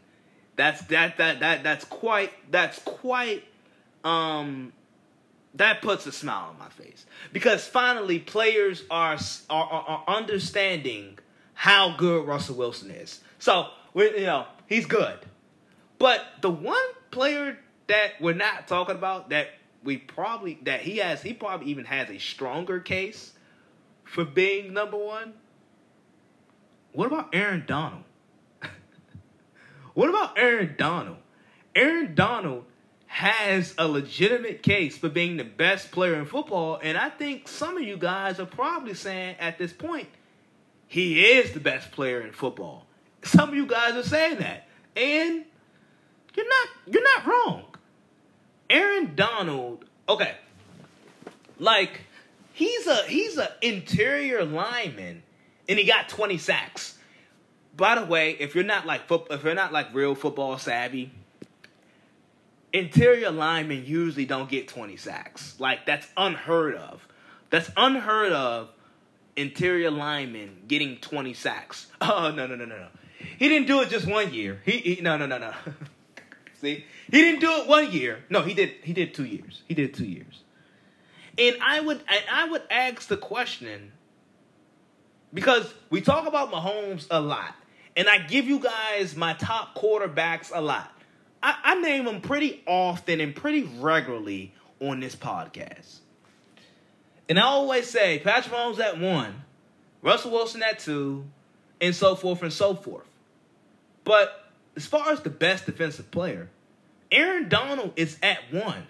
That's 0.58 0.82
that 0.88 1.18
that 1.18 1.40
that 1.40 1.64
that's 1.64 1.86
quite 1.86 2.32
that's 2.52 2.78
quite 2.80 3.44
um 4.04 4.74
that 5.56 5.82
puts 5.82 6.06
a 6.06 6.12
smile 6.12 6.50
on 6.50 6.60
my 6.60 6.70
face 6.70 7.06
because 7.32 7.66
finally 7.66 8.20
players 8.20 8.84
are 8.92 9.18
are, 9.50 9.72
are 9.72 10.04
understanding 10.08 11.20
how 11.54 11.96
good 11.96 12.28
Russell 12.28 12.56
Wilson 12.56 12.92
is. 12.92 13.22
So 13.40 13.70
we 13.94 14.20
you 14.20 14.26
know 14.26 14.46
he's 14.68 14.86
good. 14.86 15.20
But 15.98 16.26
the 16.42 16.50
one 16.50 16.78
player 17.12 17.58
that 17.88 18.14
we're 18.20 18.34
not 18.34 18.68
talking 18.68 18.96
about 18.96 19.30
that 19.30 19.50
we 19.84 19.98
probably 19.98 20.60
that 20.64 20.82
he 20.82 20.98
has 20.98 21.22
he 21.22 21.34
probably 21.34 21.68
even 21.68 21.86
has 21.86 22.10
a 22.10 22.18
stronger 22.18 22.80
case 22.80 23.34
for 24.04 24.26
being 24.26 24.74
number 24.74 24.98
one. 24.98 25.34
What 26.94 27.08
about 27.08 27.30
Aaron 27.34 27.64
Donald? 27.68 28.04
what 29.94 30.10
about 30.10 30.38
Aaron 30.38 30.76
Donald? 30.78 31.18
Aaron 31.76 32.16
Donald 32.16 32.66
has 33.08 33.74
a 33.78 33.88
legitimate 33.88 34.64
case 34.64 34.98
for 34.98 35.10
being 35.10 35.38
the 35.38 35.44
best 35.44 35.92
player 35.92 36.16
in 36.16 36.26
football, 36.26 36.80
and 36.82 36.98
I 36.98 37.10
think 37.10 37.48
some 37.48 37.78
of 37.78 37.84
you 37.84 37.98
guys 37.98 38.40
are 38.40 38.46
probably 38.46 38.94
saying 38.94 39.36
at 39.40 39.58
this 39.58 39.72
point, 39.72 40.08
he 40.88 41.26
is 41.26 41.54
the 41.54 41.60
best 41.60 41.92
player 41.92 42.22
in 42.22 42.32
football. 42.32 42.86
Some 43.24 43.50
of 43.50 43.56
you 43.56 43.66
guys 43.66 43.96
are 43.96 44.04
saying 44.04 44.40
that, 44.40 44.68
and 44.96 45.46
you're 46.36 46.48
not 46.48 46.68
you're 46.88 47.04
not 47.04 47.26
wrong. 47.26 47.64
Aaron 48.70 49.16
Donald, 49.16 49.86
okay, 50.10 50.36
like 51.60 52.02
he's 52.54 52.88
a 52.88 53.04
he's 53.04 53.38
an 53.38 53.48
interior 53.62 54.44
lineman, 54.44 55.24
and 55.70 55.80
he 55.80 55.86
got 55.86 56.10
20 56.10 56.38
sacks. 56.38 56.98
By 57.76 58.00
the 58.00 58.06
way, 58.06 58.32
if 58.32 58.56
you're 58.56 58.64
not 58.64 58.86
like 58.86 59.02
if 59.10 59.44
you're 59.44 59.54
not 59.56 59.72
like 59.72 59.94
real 59.94 60.16
football 60.16 60.58
savvy, 60.58 61.12
interior 62.74 63.32
linemen 63.32 63.84
usually 63.86 64.26
don't 64.26 64.50
get 64.50 64.68
20 64.68 64.98
sacks. 64.98 65.56
Like 65.60 65.86
that's 65.86 66.08
unheard 66.18 66.76
of. 66.76 67.08
That's 67.50 67.70
unheard 67.78 68.32
of. 68.32 68.70
Interior 69.36 69.92
linemen 69.92 70.64
getting 70.68 70.98
20 70.98 71.34
sacks. 71.34 71.88
Oh 72.02 72.32
no 72.32 72.48
no 72.48 72.56
no 72.56 72.66
no 72.66 72.78
no. 72.78 72.88
He 73.40 73.50
didn't 73.50 73.68
do 73.68 73.82
it 73.82 73.90
just 73.90 74.06
one 74.06 74.34
year. 74.34 74.62
He, 74.66 74.78
he 74.78 75.02
no 75.02 75.18
no 75.18 75.26
no 75.26 75.38
no. 75.38 75.54
See, 76.62 76.86
he 77.12 77.22
didn't 77.22 77.42
do 77.42 77.52
it 77.52 77.68
one 77.68 77.92
year. 77.92 78.24
No, 78.30 78.42
he 78.42 78.54
did. 78.54 78.72
He 78.84 78.94
did 78.94 79.14
two 79.14 79.26
years. 79.26 79.62
He 79.68 79.74
did 79.74 79.94
two 79.94 80.06
years. 80.06 80.42
And 81.38 81.58
I 81.62 81.82
would 81.82 81.98
and 81.98 82.24
I 82.32 82.48
would 82.48 82.64
ask 82.70 83.08
the 83.08 83.18
question 83.18 83.92
because 85.34 85.74
we 85.90 86.02
talk 86.02 86.28
about 86.28 86.52
Mahomes 86.52 87.08
a 87.12 87.20
lot, 87.20 87.56
and 87.96 88.08
I 88.08 88.20
give 88.20 88.48
you 88.48 88.60
guys 88.60 89.16
my 89.16 89.34
top 89.34 89.76
quarterbacks 89.76 90.52
a 90.54 90.62
lot. 90.62 90.92
I, 91.44 91.56
I 91.64 91.76
name 91.82 92.06
them 92.06 92.22
pretty 92.22 92.64
often 92.66 93.20
and 93.20 93.36
pretty 93.36 93.64
regularly 93.80 94.54
on 94.80 95.00
this 95.02 95.16
podcast. 95.16 96.00
And 97.28 97.38
I 97.38 97.44
always 97.44 97.90
say 97.90 98.20
Patrick 98.20 98.54
Mahomes 98.54 98.80
at 98.80 99.00
one, 99.00 99.44
Russell 100.02 100.32
Wilson 100.32 100.64
at 100.64 100.80
two, 100.80 101.26
and 101.82 101.94
so 101.94 102.16
forth 102.16 102.42
and 102.42 102.54
so 102.54 102.76
forth. 102.76 103.08
But 104.04 104.45
as 104.76 104.86
far 104.86 105.12
as 105.12 105.22
the 105.22 105.30
best 105.30 105.66
defensive 105.66 106.12
player, 106.12 106.50
Aaron 107.12 107.50
Donald 107.50 107.94
is 107.96 108.18
at 108.22 108.40
one. 108.52 108.88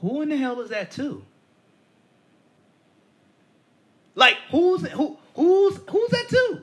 Who 0.00 0.22
in 0.22 0.28
the 0.28 0.36
hell 0.36 0.60
is 0.60 0.70
that 0.70 0.90
two? 0.90 1.24
Like 4.14 4.36
who's 4.50 4.86
who 4.88 5.16
who's 5.34 5.78
who's 5.88 6.10
that 6.10 6.26
two? 6.28 6.62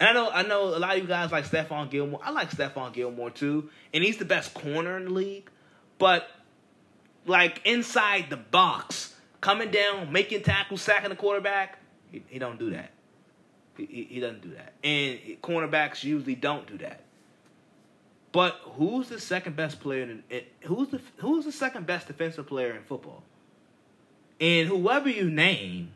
And 0.00 0.10
I 0.10 0.12
know 0.12 0.30
I 0.30 0.42
know 0.42 0.76
a 0.76 0.78
lot 0.78 0.96
of 0.96 1.02
you 1.02 1.08
guys 1.08 1.32
like 1.32 1.46
Stephon 1.46 1.90
Gilmore. 1.90 2.20
I 2.22 2.30
like 2.30 2.50
Stephon 2.50 2.92
Gilmore 2.92 3.30
too, 3.30 3.70
and 3.92 4.04
he's 4.04 4.18
the 4.18 4.24
best 4.24 4.52
corner 4.54 4.96
in 4.96 5.04
the 5.04 5.10
league. 5.10 5.50
But 5.98 6.28
like 7.26 7.62
inside 7.64 8.26
the 8.28 8.36
box, 8.36 9.14
coming 9.40 9.70
down, 9.70 10.12
making 10.12 10.42
tackles, 10.42 10.82
sacking 10.82 11.10
the 11.10 11.16
quarterback, 11.16 11.78
he, 12.10 12.22
he 12.28 12.38
don't 12.38 12.58
do 12.58 12.70
that. 12.70 12.90
He, 13.76 14.06
he 14.10 14.20
doesn't 14.20 14.42
do 14.42 14.50
that. 14.50 14.74
And 14.82 15.18
cornerbacks 15.42 16.04
usually 16.04 16.34
don't 16.34 16.66
do 16.66 16.78
that. 16.78 17.00
But 18.32 18.58
who's 18.76 19.08
the 19.08 19.20
second 19.20 19.54
best 19.54 19.80
player? 19.80 20.02
In, 20.02 20.22
who's 20.62 20.88
the 20.88 21.00
who's 21.18 21.44
the 21.44 21.52
second 21.52 21.86
best 21.86 22.08
defensive 22.08 22.46
player 22.48 22.74
in 22.74 22.82
football? 22.82 23.22
And 24.40 24.68
whoever 24.68 25.08
you 25.08 25.30
name, 25.30 25.92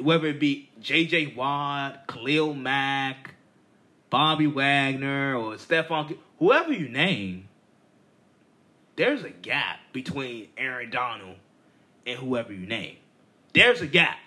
whether 0.00 0.26
it 0.26 0.40
be 0.40 0.68
J.J. 0.80 1.34
Watt, 1.36 2.08
Khalil 2.08 2.54
Mack, 2.54 3.34
Bobby 4.10 4.48
Wagner, 4.48 5.36
or 5.36 5.54
Stephon, 5.54 6.16
whoever 6.40 6.72
you 6.72 6.88
name, 6.88 7.48
there's 8.96 9.22
a 9.22 9.30
gap 9.30 9.78
between 9.92 10.48
Aaron 10.58 10.90
Donald 10.90 11.36
and 12.04 12.18
whoever 12.18 12.52
you 12.52 12.66
name. 12.66 12.96
There's 13.52 13.80
a 13.80 13.86
gap. 13.86 14.18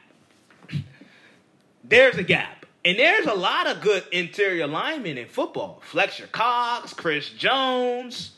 there's 1.84 2.16
a 2.16 2.24
gap. 2.24 2.63
And 2.86 3.00
there's 3.00 3.28
a 3.28 3.34
lot 3.34 3.68
of 3.68 3.82
good 3.82 4.04
interior 4.12 4.68
linemen 4.68 5.18
in 5.18 5.28
football. 5.28 5.82
Fletcher 5.86 6.28
Cox, 6.28 6.94
Chris 6.94 7.30
Jones. 7.30 8.34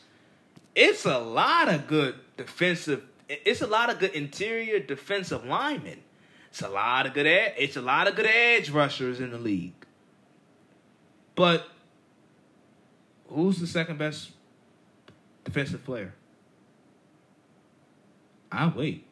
It's 0.74 1.04
a 1.04 1.18
lot 1.18 1.68
of 1.68 1.88
good 1.88 2.14
defensive. 2.36 3.02
It's 3.28 3.60
a 3.60 3.66
lot 3.66 3.90
of 3.90 3.98
good 3.98 4.12
interior 4.12 4.78
defensive 4.78 5.44
linemen. 5.44 5.98
It's 6.50 6.62
a 6.62 6.68
lot 6.68 7.06
of 7.06 7.14
good. 7.14 7.26
It's 7.26 7.76
a 7.76 7.82
lot 7.82 8.06
of 8.06 8.14
good 8.14 8.26
edge 8.26 8.70
rushers 8.70 9.20
in 9.20 9.30
the 9.30 9.38
league. 9.38 9.72
But 11.34 11.66
who's 13.28 13.58
the 13.58 13.66
second 13.66 13.98
best 13.98 14.30
defensive 15.44 15.84
player? 15.84 16.14
I 18.52 18.68
wait. 18.68 19.04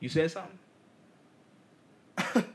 You 0.00 0.08
said 0.08 0.30
something. 0.30 0.58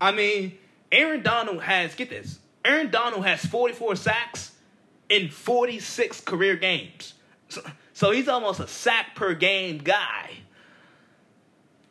I 0.00 0.12
mean, 0.12 0.58
Aaron 0.92 1.22
Donald 1.22 1.62
has, 1.62 1.94
get 1.94 2.10
this, 2.10 2.38
Aaron 2.64 2.90
Donald 2.90 3.24
has 3.24 3.44
44 3.44 3.96
sacks 3.96 4.52
in 5.08 5.28
46 5.28 6.20
career 6.22 6.56
games. 6.56 7.14
So, 7.48 7.62
so 7.92 8.10
he's 8.10 8.28
almost 8.28 8.60
a 8.60 8.66
sack 8.66 9.14
per 9.14 9.34
game 9.34 9.78
guy. 9.78 10.30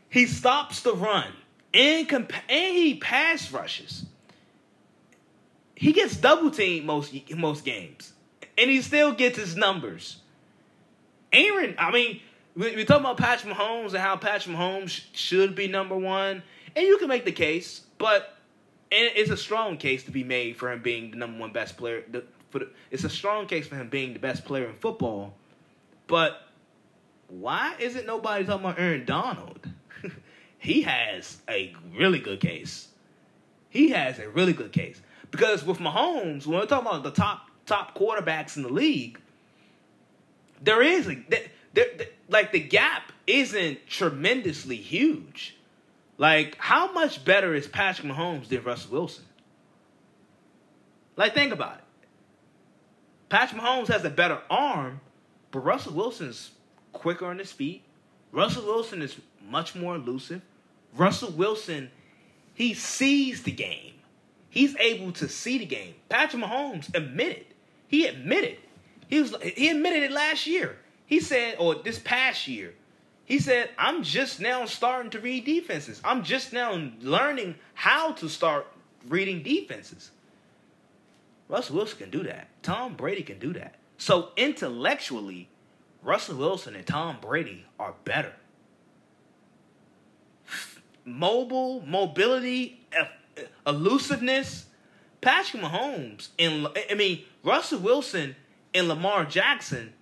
He 0.10 0.28
stops 0.28 0.82
the 0.82 0.94
run 0.94 1.32
and, 1.74 2.08
comp- 2.08 2.34
and 2.50 2.76
he 2.76 2.96
pass 2.96 3.52
rushes. 3.52 4.06
He 5.76 5.92
gets 5.92 6.16
double 6.16 6.52
teamed 6.52 6.86
most 6.86 7.14
most 7.36 7.66
games, 7.66 8.14
and 8.58 8.70
he 8.70 8.82
still 8.82 9.12
gets 9.12 9.38
his 9.38 9.58
numbers. 9.58 10.18
Aaron, 11.34 11.76
I 11.78 11.92
mean, 11.92 12.22
we, 12.56 12.78
we 12.78 12.86
talk 12.86 13.02
about 13.02 13.18
Patrick 13.18 13.54
Mahomes 13.54 13.90
and 13.90 13.98
how 13.98 14.16
Patrick 14.16 14.56
Mahomes 14.56 15.04
should 15.12 15.54
be 15.54 15.68
number 15.68 15.98
one, 15.98 16.44
and 16.76 16.86
you 16.88 16.98
can 16.98 17.10
make 17.10 17.26
the 17.26 17.34
case. 17.34 17.82
But 18.06 18.38
it's 18.92 19.32
a 19.32 19.38
strong 19.38 19.78
case 19.78 20.04
to 20.04 20.12
be 20.12 20.24
made 20.24 20.58
for 20.58 20.72
him 20.72 20.84
being 20.84 21.10
the 21.10 21.18
number 21.18 21.40
one 21.40 21.52
best 21.52 21.76
player. 21.76 22.04
The, 22.08 22.24
the, 22.52 22.70
it's 22.92 23.04
a 23.04 23.10
strong 23.10 23.48
case 23.48 23.66
for 23.66 23.78
him 23.78 23.90
being 23.90 24.14
the 24.14 24.20
best 24.20 24.46
player 24.46 24.68
in 24.68 24.76
football. 24.76 25.34
But 26.06 26.40
why 27.30 27.74
isn't 27.80 28.06
nobody 28.06 28.46
talking 28.46 28.64
about 28.64 28.78
Aaron 28.78 29.06
Donald? 29.06 29.68
he 30.60 30.84
has 30.84 31.42
a 31.50 31.74
really 31.98 32.20
good 32.20 32.40
case. 32.40 32.90
He 33.72 33.90
has 33.90 34.20
a 34.20 34.30
really 34.30 34.54
good 34.54 34.72
case 34.72 35.02
because 35.32 35.66
with 35.66 35.80
Mahomes, 35.80 36.46
when 36.46 36.60
we're 36.60 36.68
talking 36.68 36.88
about 36.88 37.02
the 37.02 37.10
top 37.10 37.50
top 37.66 37.98
quarterbacks 37.98 38.56
in 38.56 38.62
the 38.62 38.70
league, 38.70 39.20
there 40.62 40.84
is 40.84 41.08
a 41.08 41.16
there, 41.28 41.48
there, 41.74 41.88
like 42.30 42.52
the 42.52 42.60
gap 42.60 43.12
isn't 43.26 43.88
tremendously 43.88 44.76
huge. 44.76 45.55
Like, 46.18 46.56
how 46.58 46.94
much 46.94 47.26
better 47.26 47.54
is 47.54 47.68
Patrick 47.68 48.08
Mahomes 48.08 48.48
than 48.48 48.64
Russell 48.64 48.92
Wilson? 48.92 49.26
Like, 51.18 51.34
think 51.34 51.54
about 51.54 51.78
it. 51.78 51.84
Patrick 53.30 53.62
Mahomes 53.62 53.88
has 53.88 54.06
a 54.06 54.10
better 54.10 54.40
arm, 54.50 55.02
but 55.52 55.60
Russell 55.60 55.94
Wilson's 55.94 56.52
quicker 56.94 57.26
on 57.26 57.40
his 57.40 57.52
feet. 57.52 57.84
Russell 58.32 58.66
Wilson 58.66 59.02
is 59.02 59.16
much 59.50 59.76
more 59.76 59.96
elusive. 59.96 60.42
Russell 60.96 61.32
Wilson, 61.32 61.92
he 62.54 62.74
sees 62.74 63.44
the 63.44 63.52
game. 63.52 63.94
He's 64.50 64.76
able 64.78 65.12
to 65.14 65.28
see 65.28 65.58
the 65.58 65.66
game. 65.66 65.96
Patrick 66.08 66.44
Mahomes 66.44 66.94
admitted. 66.96 67.46
He 67.88 68.06
admitted. 68.06 68.58
He 69.10 69.22
was 69.22 69.36
he 69.42 69.70
admitted 69.70 70.04
it 70.04 70.12
last 70.12 70.48
year. 70.48 70.78
He 71.06 71.20
said, 71.20 71.58
or 71.60 71.76
this 71.76 72.00
past 72.00 72.48
year, 72.48 72.74
he 73.26 73.40
said, 73.40 73.72
I'm 73.78 74.04
just 74.04 74.40
now 74.40 74.66
starting 74.66 75.10
to 75.12 75.20
read 75.20 75.46
defenses. 75.46 76.00
I'm 76.04 76.24
just 76.24 76.54
now 76.54 76.92
learning 77.02 77.56
how 77.74 78.14
to 78.14 78.30
start 78.30 78.68
reading 79.08 79.42
defenses. 79.42 80.12
Russell 81.50 81.78
Wilson 81.78 81.98
can 81.98 82.10
do 82.12 82.24
that. 82.24 82.48
Tom 82.62 82.96
Brady 82.96 83.24
can 83.24 83.40
do 83.40 83.54
that. 83.54 83.76
So 83.98 84.30
intellectually, 84.38 85.50
Russell 86.04 86.38
Wilson 86.38 86.76
and 86.76 86.86
Tom 86.86 87.18
Brady 87.20 87.66
are 87.80 87.96
better. 88.04 88.34
Mobile, 91.04 91.84
mobility, 91.86 92.82
elusiveness. 93.66 94.66
Patrick 95.22 95.64
Mahomes 95.64 96.28
and 96.38 96.68
I 96.90 96.94
mean 96.94 97.24
Russell 97.44 97.80
Wilson 97.80 98.36
and 98.76 98.88
Lamar 98.88 99.26
Jackson 99.26 99.94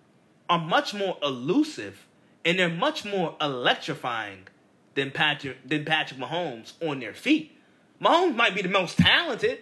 are 0.50 0.60
much 0.60 0.94
more 0.94 1.18
elusive 1.24 2.03
and 2.46 2.60
they're 2.60 2.70
much 2.70 3.06
more 3.06 3.36
electrifying 3.42 4.48
than 4.96 5.12
Patrick 5.12 5.68
than 5.68 5.86
Patrick 5.86 6.20
Mahomes 6.20 6.74
on 6.82 7.00
their 7.00 7.14
feet. 7.14 7.58
Mahomes 8.02 8.36
might 8.36 8.54
be 8.54 8.62
the 8.62 8.70
most 8.70 8.98
talented, 8.98 9.60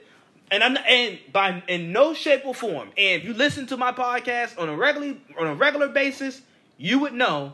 and 0.50 0.64
I'm 0.64 0.78
and 0.88 1.20
by 1.32 1.64
in 1.68 1.92
no 1.92 2.14
shape 2.14 2.42
or 2.46 2.54
form. 2.54 2.90
And 2.98 3.22
if 3.22 3.24
you 3.24 3.34
listen 3.34 3.68
to 3.68 3.78
my 3.78 3.92
podcast 3.92 4.60
on 4.60 4.70
a 4.70 4.76
regular 4.76 5.16
on 5.40 5.48
a 5.48 5.56
regular 5.56 5.88
basis, 5.88 6.42
you 6.78 7.00
would 7.00 7.14
know 7.14 7.54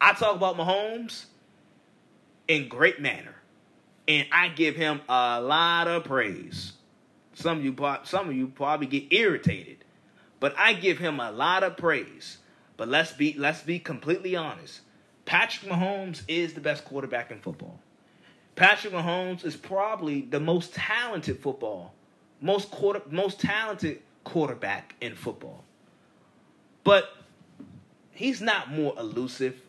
I 0.00 0.12
talk 0.12 0.36
about 0.36 0.56
Mahomes 0.56 1.26
in 2.48 2.68
great 2.68 3.00
manner, 3.00 3.34
and 4.08 4.26
I 4.32 4.48
give 4.48 4.76
him 4.76 5.00
a 5.08 5.40
lot 5.40 5.88
of 5.88 6.04
praise. 6.04 6.72
Some 7.34 7.58
of 7.58 7.64
you 7.64 7.76
some 8.04 8.28
of 8.28 8.34
you 8.34 8.48
probably 8.48 8.86
get 8.86 9.12
irritated, 9.12 9.84
but 10.40 10.54
I 10.56 10.72
give 10.72 10.98
him 10.98 11.20
a 11.20 11.30
lot 11.30 11.62
of 11.62 11.76
praise. 11.76 12.38
But 12.76 12.88
let's 12.88 13.12
be 13.12 13.34
let's 13.38 13.62
be 13.62 13.78
completely 13.78 14.36
honest. 14.36 14.80
Patrick 15.24 15.70
Mahomes 15.70 16.22
is 16.28 16.54
the 16.54 16.60
best 16.60 16.84
quarterback 16.84 17.30
in 17.30 17.40
football. 17.40 17.80
Patrick 18.54 18.92
Mahomes 18.92 19.44
is 19.44 19.56
probably 19.56 20.22
the 20.22 20.40
most 20.40 20.72
talented 20.74 21.40
football, 21.40 21.94
most 22.40 22.70
quarter, 22.70 23.02
most 23.10 23.40
talented 23.40 24.00
quarterback 24.24 24.94
in 25.00 25.14
football. 25.14 25.64
But 26.84 27.16
he's 28.12 28.40
not 28.40 28.70
more 28.70 28.94
elusive 28.98 29.60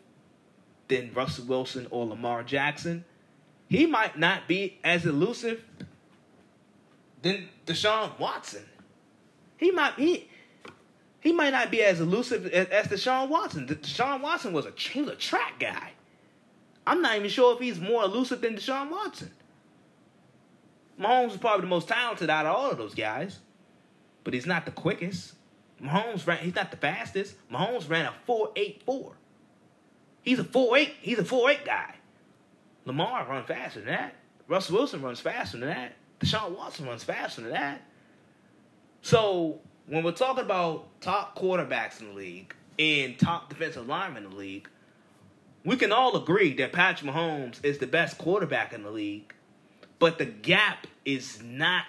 than 0.88 1.12
Russell 1.12 1.46
Wilson 1.46 1.86
or 1.90 2.06
Lamar 2.06 2.42
Jackson. 2.42 3.04
He 3.68 3.84
might 3.84 4.18
not 4.18 4.48
be 4.48 4.78
as 4.82 5.04
elusive 5.04 5.62
than 7.20 7.48
Deshaun 7.66 8.18
Watson. 8.18 8.64
He 9.58 9.70
might 9.70 9.94
he 9.94 10.28
he 11.20 11.32
might 11.32 11.50
not 11.50 11.70
be 11.70 11.82
as 11.82 12.00
elusive 12.00 12.46
as, 12.46 12.86
Deshaun 12.86 13.28
Watson. 13.28 13.66
Deshaun 13.66 14.20
Watson 14.20 14.52
was 14.52 14.66
a 14.66 14.72
was 15.00 15.08
a 15.08 15.16
track 15.16 15.58
guy. 15.58 15.92
I'm 16.86 17.02
not 17.02 17.16
even 17.16 17.28
sure 17.28 17.54
if 17.54 17.60
he's 17.60 17.80
more 17.80 18.04
elusive 18.04 18.40
than 18.40 18.56
Deshaun 18.56 18.90
Watson. 18.90 19.30
Mahomes 20.98 21.32
is 21.32 21.36
probably 21.36 21.62
the 21.62 21.68
most 21.68 21.88
talented 21.88 22.30
out 22.30 22.46
of 22.46 22.56
all 22.56 22.70
of 22.70 22.78
those 22.78 22.94
guys, 22.94 23.38
but 24.24 24.34
he's 24.34 24.46
not 24.46 24.64
the 24.64 24.72
quickest. 24.72 25.34
Mahomes 25.82 26.26
ran. 26.26 26.38
He's 26.38 26.54
not 26.54 26.70
the 26.70 26.76
fastest. 26.76 27.34
Mahomes 27.52 27.88
ran 27.88 28.06
a 28.06 28.14
four 28.26 28.50
eight 28.56 28.82
four. 28.84 29.12
He's 30.22 30.38
a 30.38 30.44
four 30.44 30.76
eight. 30.76 30.94
He's 31.00 31.18
a 31.18 31.24
four 31.24 31.50
eight 31.50 31.64
guy. 31.64 31.94
Lamar 32.84 33.26
runs 33.28 33.46
faster 33.46 33.80
than 33.80 33.88
that. 33.88 34.14
Russell 34.48 34.76
Wilson 34.76 35.02
runs 35.02 35.20
faster 35.20 35.58
than 35.58 35.68
that. 35.68 35.92
Deshaun 36.20 36.56
Watson 36.56 36.86
runs 36.86 37.04
faster 37.04 37.42
than 37.42 37.52
that. 37.52 37.82
So 39.02 39.60
when 39.88 40.04
we're 40.04 40.12
talking 40.12 40.44
about 40.44 41.00
top 41.00 41.36
quarterbacks 41.36 42.00
in 42.00 42.08
the 42.08 42.14
league 42.14 42.54
and 42.78 43.18
top 43.18 43.48
defensive 43.48 43.86
linemen 43.86 44.24
in 44.24 44.30
the 44.30 44.36
league, 44.36 44.68
we 45.64 45.76
can 45.76 45.92
all 45.92 46.16
agree 46.16 46.54
that 46.54 46.72
Patrick 46.72 47.10
Mahomes 47.10 47.62
is 47.64 47.78
the 47.78 47.86
best 47.86 48.18
quarterback 48.18 48.72
in 48.72 48.82
the 48.82 48.90
league, 48.90 49.34
but 49.98 50.18
the 50.18 50.24
gap 50.24 50.86
is 51.04 51.42
not. 51.42 51.84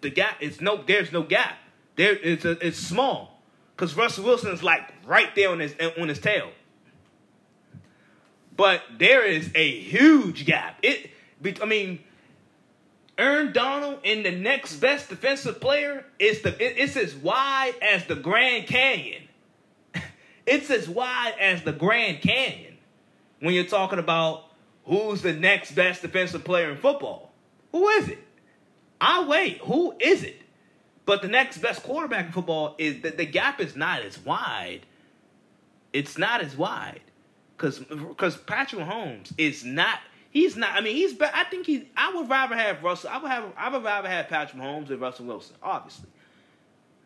The 0.00 0.10
gap 0.10 0.40
is 0.40 0.60
no. 0.60 0.82
There's 0.82 1.10
no 1.10 1.22
gap. 1.22 1.56
There 1.96 2.12
it's 2.12 2.44
a, 2.44 2.64
it's 2.64 2.78
small 2.78 3.40
because 3.74 3.96
Russell 3.96 4.24
Wilson 4.24 4.52
is 4.52 4.62
like 4.62 4.92
right 5.06 5.34
there 5.34 5.50
on 5.50 5.60
his 5.60 5.74
on 5.98 6.08
his 6.08 6.18
tail. 6.18 6.50
But 8.56 8.82
there 8.98 9.24
is 9.24 9.50
a 9.54 9.70
huge 9.80 10.44
gap. 10.44 10.78
It. 10.82 11.10
I 11.62 11.64
mean, 11.64 12.00
Aaron 13.20 13.52
Donald 13.52 13.98
and 14.02 14.24
the 14.24 14.30
next 14.30 14.76
best 14.76 15.10
defensive 15.10 15.60
player 15.60 16.06
is 16.18 16.40
the. 16.40 16.56
It's 16.58 16.96
as 16.96 17.14
wide 17.14 17.74
as 17.82 18.06
the 18.06 18.16
Grand 18.16 18.66
Canyon. 18.66 19.24
It's 20.46 20.70
as 20.70 20.88
wide 20.88 21.34
as 21.38 21.62
the 21.62 21.72
Grand 21.72 22.22
Canyon 22.22 22.78
when 23.38 23.54
you're 23.54 23.66
talking 23.66 24.00
about 24.00 24.46
who's 24.84 25.22
the 25.22 25.34
next 25.34 25.72
best 25.72 26.02
defensive 26.02 26.42
player 26.42 26.70
in 26.70 26.78
football. 26.78 27.30
Who 27.70 27.86
is 27.88 28.08
it? 28.08 28.18
I 29.00 29.24
wait. 29.26 29.58
Who 29.58 29.94
is 30.00 30.24
it? 30.24 30.40
But 31.04 31.22
the 31.22 31.28
next 31.28 31.58
best 31.58 31.82
quarterback 31.82 32.26
in 32.26 32.32
football 32.32 32.74
is 32.78 33.02
that 33.02 33.16
the 33.16 33.26
gap 33.26 33.60
is 33.60 33.76
not 33.76 34.00
as 34.02 34.18
wide. 34.18 34.86
It's 35.92 36.16
not 36.16 36.40
as 36.40 36.56
wide 36.56 37.02
because 37.56 37.78
because 37.78 38.36
Patrick 38.38 38.82
Mahomes 38.82 39.32
is 39.36 39.62
not. 39.64 40.00
He's 40.30 40.56
not. 40.56 40.74
I 40.74 40.80
mean, 40.80 40.94
he's. 40.94 41.20
I 41.20 41.44
think 41.44 41.66
he. 41.66 41.88
I 41.96 42.14
would 42.14 42.28
rather 42.28 42.56
have 42.56 42.82
Russell. 42.82 43.10
I 43.10 43.18
would 43.18 43.30
have. 43.30 43.52
I 43.56 43.68
would 43.68 43.82
rather 43.82 44.08
have 44.08 44.28
Patrick 44.28 44.62
Mahomes 44.62 44.88
than 44.88 45.00
Russell 45.00 45.26
Wilson, 45.26 45.56
obviously. 45.62 46.08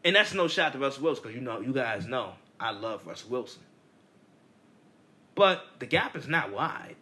And 0.05 0.15
that's 0.15 0.35
no 0.35 0.47
shot 0.49 0.73
to 0.75 0.79
Russell 0.79 1.05
Wilson 1.05 1.23
because 1.23 1.35
you 1.35 1.41
know, 1.41 1.61
you 1.61 1.73
guys 1.73 2.07
know 2.07 2.35
I 2.61 2.73
love 2.73 3.07
Russell 3.07 3.31
Wilson. 3.31 3.63
But 5.35 5.65
the 5.79 5.87
gap 5.87 6.17
is 6.17 6.29
not 6.29 6.53
wide. 6.53 6.97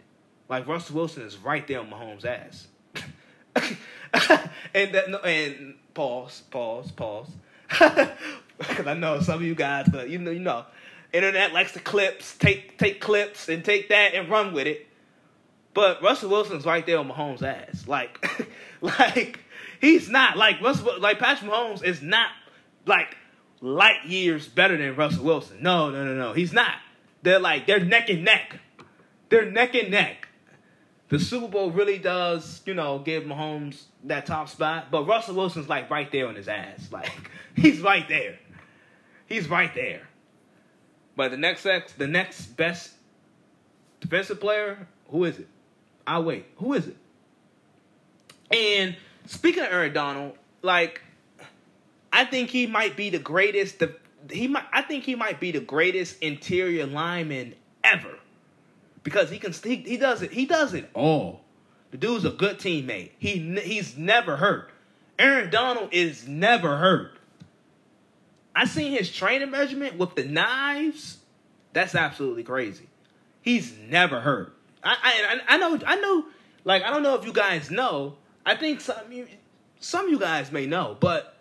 Like 0.48 0.66
Russell 0.66 0.96
Wilson 0.96 1.24
is 1.24 1.36
right 1.36 1.66
there 1.66 1.80
on 1.80 1.90
Mahomes' 1.90 2.24
ass. 2.24 2.68
and 4.74 4.94
that 4.94 5.26
and 5.26 5.74
pause, 5.94 6.42
pause, 6.50 6.90
pause. 6.92 7.30
Because 8.58 8.86
I 8.86 8.94
know 8.94 9.18
some 9.20 9.36
of 9.36 9.42
you 9.42 9.56
guys, 9.56 9.88
but 9.90 10.08
you 10.08 10.18
know, 10.18 10.30
you 10.30 10.38
know, 10.38 10.64
internet 11.12 11.52
likes 11.52 11.72
to 11.72 11.80
clips, 11.80 12.36
take 12.38 12.78
take 12.78 13.00
clips 13.00 13.48
and 13.48 13.64
take 13.64 13.88
that 13.88 14.14
and 14.14 14.28
run 14.28 14.52
with 14.52 14.68
it. 14.68 14.86
But 15.74 16.02
Russell 16.02 16.30
Wilson's 16.30 16.64
right 16.64 16.84
there 16.84 16.98
on 16.98 17.08
Mahomes' 17.08 17.42
ass. 17.42 17.86
Like, 17.86 18.48
like 18.80 19.40
he's 19.80 20.08
not 20.08 20.36
like 20.36 20.60
Russell, 20.60 21.00
like 21.00 21.18
Patrick 21.18 21.50
Mahomes 21.50 21.82
is 21.82 22.02
not 22.02 22.30
like 22.86 23.16
light 23.60 24.04
years 24.04 24.46
better 24.48 24.76
than 24.76 24.94
Russell 24.96 25.24
Wilson. 25.24 25.62
No, 25.62 25.90
no, 25.90 26.04
no, 26.04 26.14
no. 26.14 26.32
He's 26.32 26.52
not. 26.52 26.74
They're 27.22 27.38
like 27.38 27.66
they're 27.66 27.80
neck 27.80 28.10
and 28.10 28.24
neck. 28.24 28.58
They're 29.28 29.50
neck 29.50 29.74
and 29.74 29.90
neck. 29.90 30.28
The 31.08 31.18
Super 31.18 31.48
Bowl 31.48 31.70
really 31.70 31.98
does, 31.98 32.62
you 32.64 32.74
know, 32.74 32.98
give 32.98 33.24
Mahomes 33.24 33.82
that 34.04 34.24
top 34.24 34.48
spot, 34.48 34.90
but 34.90 35.06
Russell 35.06 35.34
Wilson's 35.34 35.68
like 35.68 35.90
right 35.90 36.10
there 36.10 36.26
on 36.26 36.34
his 36.34 36.48
ass. 36.48 36.88
Like 36.90 37.30
he's 37.56 37.80
right 37.80 38.06
there. 38.08 38.38
He's 39.26 39.48
right 39.48 39.74
there. 39.74 40.08
But 41.16 41.30
the 41.30 41.36
next 41.36 41.66
ex, 41.66 41.92
the 41.92 42.06
next 42.06 42.56
best 42.56 42.92
defensive 44.00 44.40
player, 44.40 44.88
who 45.08 45.24
is 45.24 45.38
it? 45.38 45.48
I 46.06 46.20
wait. 46.20 46.46
Who 46.56 46.74
is 46.74 46.86
it? 46.86 46.96
And 48.50 48.96
speaking 49.26 49.62
of 49.62 49.70
Aaron 49.70 49.92
Donald, 49.92 50.36
like 50.62 51.02
I 52.12 52.24
think 52.24 52.50
he 52.50 52.66
might 52.66 52.96
be 52.96 53.10
the 53.10 53.18
greatest. 53.18 53.78
The, 53.78 53.94
he 54.30 54.48
might. 54.48 54.64
I 54.72 54.82
think 54.82 55.04
he 55.04 55.14
might 55.14 55.40
be 55.40 55.50
the 55.50 55.60
greatest 55.60 56.22
interior 56.22 56.86
lineman 56.86 57.54
ever, 57.82 58.18
because 59.02 59.30
he 59.30 59.38
can. 59.38 59.52
He, 59.52 59.76
he 59.76 59.96
does 59.96 60.22
it. 60.22 60.32
He 60.32 60.46
does 60.46 60.74
it 60.74 60.90
all. 60.94 61.40
The 61.90 61.96
dude's 61.96 62.24
a 62.24 62.30
good 62.30 62.58
teammate. 62.58 63.10
He 63.18 63.58
he's 63.62 63.96
never 63.96 64.36
hurt. 64.36 64.70
Aaron 65.18 65.50
Donald 65.50 65.90
is 65.92 66.26
never 66.26 66.78
hurt. 66.78 67.18
I 68.54 68.66
seen 68.66 68.92
his 68.92 69.10
training 69.10 69.50
measurement 69.50 69.96
with 69.96 70.14
the 70.14 70.24
knives. 70.24 71.18
That's 71.72 71.94
absolutely 71.94 72.42
crazy. 72.42 72.86
He's 73.40 73.74
never 73.88 74.20
hurt. 74.20 74.54
I 74.82 75.40
I 75.48 75.54
I 75.54 75.56
know 75.58 75.78
I 75.86 75.96
know. 75.96 76.24
Like 76.64 76.82
I 76.82 76.90
don't 76.90 77.02
know 77.02 77.14
if 77.14 77.24
you 77.24 77.32
guys 77.32 77.70
know. 77.70 78.16
I 78.44 78.56
think 78.56 78.80
some 78.80 78.96
some 79.80 80.06
of 80.06 80.10
you 80.10 80.18
guys 80.18 80.52
may 80.52 80.66
know, 80.66 80.96
but 80.98 81.36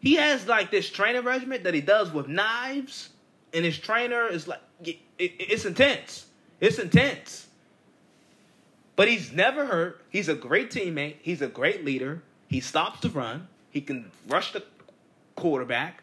he 0.00 0.14
has 0.14 0.46
like 0.46 0.70
this 0.70 0.88
training 0.88 1.24
regimen 1.24 1.62
that 1.64 1.74
he 1.74 1.80
does 1.80 2.12
with 2.12 2.28
knives, 2.28 3.10
and 3.52 3.64
his 3.64 3.78
trainer 3.78 4.26
is 4.28 4.46
like, 4.46 4.60
it, 4.84 4.98
it, 5.18 5.32
it's 5.38 5.64
intense. 5.64 6.26
It's 6.60 6.78
intense. 6.78 7.48
But 8.96 9.08
he's 9.08 9.32
never 9.32 9.66
hurt. 9.66 10.02
He's 10.10 10.28
a 10.28 10.34
great 10.34 10.70
teammate. 10.70 11.16
He's 11.22 11.42
a 11.42 11.46
great 11.46 11.84
leader. 11.84 12.22
He 12.48 12.60
stops 12.60 13.00
the 13.00 13.10
run. 13.10 13.48
He 13.70 13.80
can 13.80 14.10
rush 14.26 14.52
the 14.52 14.64
quarterback, 15.36 16.02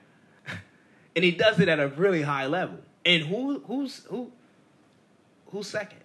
and 1.15 1.25
he 1.25 1.31
does 1.31 1.59
it 1.59 1.67
at 1.67 1.79
a 1.79 1.87
really 1.87 2.21
high 2.21 2.47
level. 2.47 2.79
And 3.05 3.23
who 3.23 3.59
who's 3.67 4.05
who 4.05 4.31
who's 5.47 5.67
second? 5.67 6.04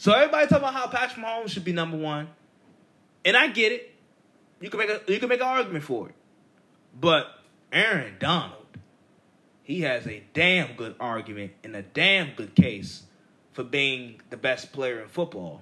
So 0.00 0.12
everybody 0.12 0.46
talking 0.46 0.66
about 0.66 0.72
how 0.72 0.86
Patrick 0.86 1.22
Mahomes 1.22 1.50
should 1.50 1.62
be 1.62 1.72
number 1.72 1.98
one, 1.98 2.28
and 3.22 3.36
I 3.36 3.48
get 3.48 3.70
it. 3.70 3.94
You 4.58 4.70
can 4.70 4.80
make 4.80 4.88
a 4.88 5.12
you 5.12 5.18
can 5.18 5.28
make 5.28 5.42
an 5.42 5.46
argument 5.46 5.84
for 5.84 6.08
it. 6.08 6.14
But 6.98 7.26
Aaron 7.70 8.14
Donald, 8.18 8.78
he 9.62 9.82
has 9.82 10.06
a 10.06 10.22
damn 10.32 10.74
good 10.74 10.94
argument 10.98 11.52
and 11.62 11.76
a 11.76 11.82
damn 11.82 12.34
good 12.34 12.54
case 12.54 13.02
for 13.52 13.62
being 13.62 14.22
the 14.30 14.38
best 14.38 14.72
player 14.72 15.02
in 15.02 15.08
football. 15.08 15.60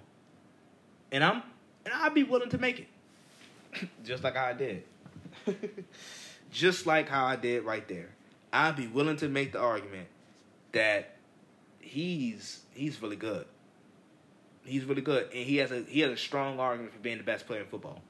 And 1.11 1.25
I'm 1.25 1.43
and 1.85 1.93
I'd 1.93 2.15
be 2.15 2.23
willing 2.23 2.51
to 2.51 2.59
make 2.59 2.79
it. 2.79 3.89
Just 4.05 4.23
like 4.23 4.37
how 4.37 4.45
I 4.45 4.53
did. 4.53 4.85
Just 6.53 6.87
like 6.87 7.09
how 7.09 7.27
I 7.27 7.35
did 7.35 7.65
right 7.65 7.89
there. 7.89 8.11
I'd 8.53 8.77
be 8.77 8.87
willing 8.87 9.17
to 9.17 9.29
make 9.29 9.51
the 9.51 9.59
argument 9.59 10.07
that 10.71 11.17
he's 11.81 12.61
he's 12.73 13.03
really 13.03 13.17
good. 13.17 13.45
He's 14.69 14.85
really 14.85 15.03
good, 15.03 15.25
and 15.33 15.45
he 15.45 15.57
has 15.57 15.73
a 15.73 15.83
he 15.89 16.01
has 16.01 16.13
a 16.13 16.17
strong 16.17 16.61
argument 16.61 16.93
for 16.93 17.01
being 17.01 17.19
the 17.19 17.25
best 17.25 17.47
player 17.47 17.61
in 17.61 17.67
football. 17.67 18.01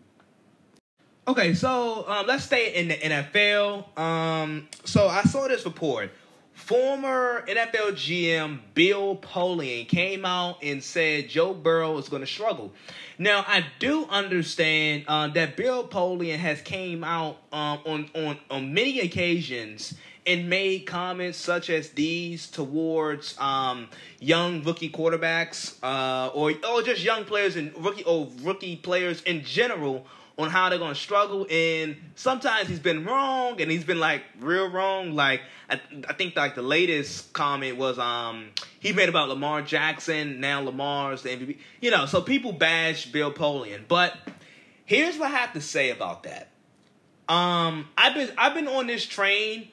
Okay, 1.26 1.52
so 1.52 2.08
um, 2.08 2.26
let's 2.26 2.44
stay 2.44 2.74
in 2.74 2.88
the 2.88 2.94
NFL. 2.94 3.98
Um, 3.98 4.66
so 4.84 5.08
I 5.08 5.22
saw 5.22 5.46
this 5.46 5.64
report. 5.66 6.10
Former 6.54 7.44
NFL 7.46 7.92
GM 7.92 8.58
Bill 8.74 9.16
Polian 9.16 9.86
came 9.86 10.24
out 10.24 10.56
and 10.62 10.82
said 10.82 11.28
Joe 11.28 11.54
Burrow 11.54 11.98
is 11.98 12.08
going 12.08 12.22
to 12.22 12.26
struggle. 12.26 12.72
Now 13.18 13.44
I 13.46 13.64
do 13.78 14.06
understand 14.06 15.04
uh, 15.06 15.28
that 15.28 15.56
Bill 15.56 15.86
Polian 15.86 16.38
has 16.38 16.60
came 16.62 17.04
out 17.04 17.36
um, 17.52 17.78
on 17.86 18.10
on 18.14 18.38
on 18.50 18.74
many 18.74 19.00
occasions 19.00 19.94
and 20.28 20.48
made 20.50 20.80
comments 20.80 21.38
such 21.38 21.70
as 21.70 21.88
these 21.90 22.48
towards 22.48 23.36
um, 23.40 23.88
young 24.20 24.62
rookie 24.62 24.90
quarterbacks 24.90 25.82
uh, 25.82 26.28
or 26.28 26.52
or 26.70 26.82
just 26.82 27.02
young 27.02 27.24
players 27.24 27.56
and 27.56 27.74
rookie 27.82 28.04
or 28.04 28.28
rookie 28.42 28.76
players 28.76 29.22
in 29.22 29.42
general 29.42 30.06
on 30.38 30.50
how 30.50 30.68
they're 30.68 30.78
gonna 30.78 30.94
struggle. 30.94 31.46
And 31.50 31.96
sometimes 32.14 32.68
he's 32.68 32.78
been 32.78 33.06
wrong, 33.06 33.60
and 33.60 33.70
he's 33.70 33.84
been 33.84 33.98
like 33.98 34.22
real 34.38 34.70
wrong. 34.70 35.14
Like 35.14 35.40
I, 35.70 35.80
I 36.06 36.12
think 36.12 36.36
like 36.36 36.54
the 36.54 36.62
latest 36.62 37.32
comment 37.32 37.78
was 37.78 37.98
um 37.98 38.50
he 38.80 38.92
made 38.92 39.08
about 39.08 39.30
Lamar 39.30 39.62
Jackson. 39.62 40.40
Now 40.40 40.60
Lamar's 40.60 41.22
the 41.22 41.30
MVP. 41.30 41.56
You 41.80 41.90
know, 41.90 42.04
so 42.04 42.20
people 42.20 42.52
bash 42.52 43.06
Bill 43.06 43.32
Polian, 43.32 43.88
but 43.88 44.14
here's 44.84 45.16
what 45.16 45.32
I 45.32 45.36
have 45.36 45.54
to 45.54 45.62
say 45.62 45.88
about 45.88 46.24
that. 46.24 46.48
Um, 47.30 47.88
I've 47.96 48.14
been 48.14 48.30
I've 48.36 48.54
been 48.54 48.68
on 48.68 48.86
this 48.86 49.06
train 49.06 49.68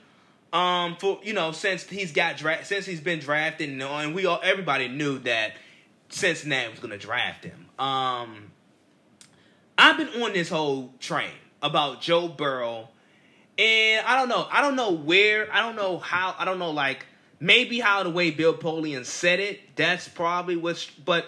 um 0.54 0.96
for 0.98 1.20
you 1.24 1.34
know 1.34 1.52
since 1.52 1.84
he's 1.88 2.12
got 2.12 2.38
draft 2.38 2.68
since 2.68 2.86
he's 2.86 3.02
been 3.02 3.20
drafted 3.20 3.70
and, 3.70 3.82
and 3.82 4.16
we 4.16 4.26
all 4.26 4.39
everybody 4.43 4.88
knew 4.88 5.20
that 5.20 5.54
Cincinnati 6.10 6.70
was 6.70 6.80
to 6.80 6.98
draft 6.98 7.43
him. 7.43 7.66
Um, 7.78 8.52
I've 9.78 9.98
been 9.98 10.22
on 10.22 10.34
this 10.34 10.50
whole 10.50 10.93
train 11.00 11.32
about 11.62 12.02
Joe 12.02 12.28
Burrow, 12.28 12.89
and 13.58 14.06
I 14.06 14.18
don't 14.18 14.30
know. 14.30 14.48
I 14.52 14.62
don't 14.62 14.76
know 14.76 14.91
where. 14.91 15.54
I 15.54 15.62
don't 15.62 15.76
know 15.76 15.98
how. 16.00 16.36
I 16.38 16.46
don't 16.46 16.60
know 16.60 16.72
like 16.72 17.06
maybe 17.39 17.80
how 17.80 18.04
the 18.04 18.10
way 18.10 18.32
Bill 18.32 18.54
Polian 18.54 19.06
said 19.06 19.39
it. 19.39 19.60
That's 19.76 20.08
probably 20.08 20.56
what's. 20.56 20.86
But 20.86 21.26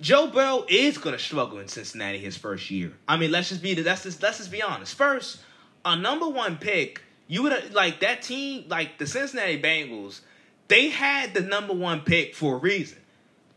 Joe 0.00 0.28
Burrow 0.28 0.64
is 0.68 0.98
to 0.98 1.18
struggle 1.18 1.58
in 1.58 1.68
Cincinnati 1.68 2.18
his 2.18 2.36
first 2.36 2.70
year. 2.70 2.92
I 3.08 3.16
mean, 3.16 3.32
let's 3.32 3.48
just 3.48 3.62
be 3.62 3.74
let's 3.82 4.04
just 4.04 4.22
let's 4.22 4.38
just 4.38 4.52
be 4.52 4.62
honest. 4.62 4.94
First, 4.94 5.40
a 5.84 5.96
number 5.96 6.28
one 6.28 6.58
pick. 6.58 7.00
You 7.26 7.42
would 7.44 7.74
like 7.74 8.00
that 8.00 8.22
team, 8.22 8.64
like 8.68 8.98
the 8.98 9.06
Cincinnati 9.06 9.60
Bengals. 9.60 10.20
They 10.68 10.90
had 10.90 11.34
the 11.34 11.40
number 11.40 11.72
one 11.74 12.00
pick 12.00 12.34
for 12.34 12.54
a 12.54 12.58
reason. 12.58 12.98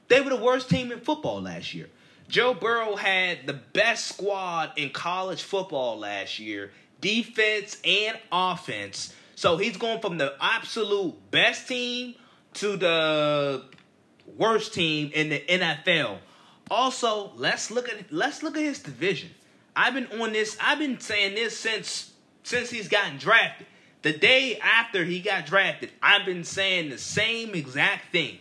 They 0.07 0.21
were 0.21 0.29
the 0.29 0.37
worst 0.37 0.69
team 0.69 0.91
in 0.91 0.99
football 0.99 1.41
last 1.41 1.73
year. 1.73 1.89
Joe 2.29 2.53
Burrow 2.53 2.95
had 2.95 3.47
the 3.47 3.53
best 3.53 4.07
squad 4.07 4.71
in 4.75 4.89
college 4.89 5.43
football 5.43 5.99
last 5.99 6.39
year, 6.39 6.71
defense 6.99 7.77
and 7.85 8.17
offense. 8.31 9.13
So 9.35 9.57
he's 9.57 9.77
going 9.77 10.01
from 10.01 10.17
the 10.17 10.33
absolute 10.41 11.15
best 11.31 11.67
team 11.67 12.15
to 12.55 12.75
the 12.75 13.63
worst 14.35 14.73
team 14.73 15.11
in 15.13 15.29
the 15.29 15.39
NFL. 15.47 16.17
Also, 16.69 17.31
let's 17.35 17.71
look 17.71 17.87
at 17.87 18.11
let's 18.11 18.43
look 18.43 18.57
at 18.57 18.63
his 18.63 18.79
division. 18.79 19.29
I've 19.75 19.93
been 19.93 20.07
on 20.19 20.33
this. 20.33 20.57
I've 20.61 20.79
been 20.79 20.99
saying 20.99 21.35
this 21.35 21.57
since 21.57 22.11
since 22.47 22.69
he's 22.69 22.87
gotten 22.87 23.17
drafted. 23.17 23.67
The 24.03 24.13
day 24.13 24.57
after 24.59 25.03
he 25.03 25.19
got 25.19 25.45
drafted, 25.45 25.91
I've 26.01 26.25
been 26.25 26.43
saying 26.43 26.89
the 26.89 26.97
same 26.97 27.55
exact 27.55 28.11
thing 28.11 28.39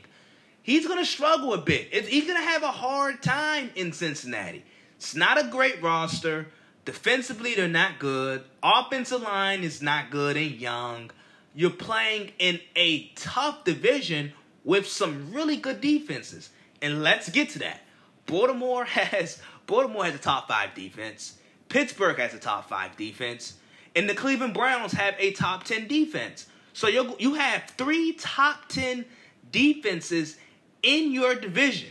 he's 0.67 0.87
going 0.87 0.99
to 0.99 1.07
struggle 1.07 1.55
a 1.55 1.59
bit. 1.59 1.95
He's 1.95 2.27
going 2.27 2.37
to 2.37 2.49
have 2.49 2.65
a 2.65 2.73
hard 2.73 3.23
time 3.23 3.71
in 3.77 3.93
Cincinnati. 3.93 4.65
It's 4.97 5.15
not 5.15 5.39
a 5.43 5.49
great 5.49 5.81
roster. 5.81 6.49
Defensively, 6.85 7.55
they're 7.55 7.69
not 7.69 7.99
good. 7.99 8.43
Offensive 8.63 9.23
line 9.23 9.63
is 9.63 9.81
not 9.81 10.11
good 10.11 10.37
and 10.37 10.51
young. 10.51 11.11
You're 11.55 11.71
playing 11.71 12.33
in 12.39 12.61
a 12.75 13.09
tough 13.15 13.65
division 13.65 14.33
with 14.65 14.89
some 14.89 15.33
really 15.33 15.57
good 15.57 15.81
defenses. 15.81 16.51
And 16.83 17.03
let's 17.03 17.29
get 17.29 17.51
to 17.51 17.61
that. 17.61 17.83
Baltimore 18.27 18.85
has 18.87 19.41
Baltimore 19.67 20.05
has 20.05 20.15
a 20.15 20.19
top 20.19 20.49
five 20.49 20.75
defense. 20.75 21.39
Pittsburgh 21.69 22.19
has 22.19 22.35
a 22.35 22.39
top 22.39 22.69
five 22.69 22.97
defense. 22.97 23.55
And 23.97 24.09
the 24.09 24.15
Cleveland 24.15 24.55
Browns 24.55 24.93
have 24.93 25.15
a 25.19 25.33
top 25.33 25.65
10 25.65 25.89
defense. 25.89 26.47
So 26.75 26.87
you 26.87 27.17
you 27.19 27.35
have 27.35 27.65
three 27.79 28.13
top 28.13 28.69
10 28.69 29.07
defenses 29.51 30.37
in 30.83 31.11
your 31.11 31.35
division. 31.35 31.89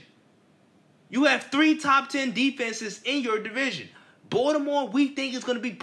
You 1.10 1.26
have 1.26 1.43
three 1.45 1.78
top 1.78 2.10
10 2.10 2.32
defenses 2.34 3.01
in 3.03 3.24
your 3.24 3.39
division. 3.39 3.89
Baltimore, 4.30 4.88
we 4.88 5.10
think 5.10 5.34
is 5.34 5.43
going 5.43 5.62
to 5.62 5.62
be. 5.62 5.80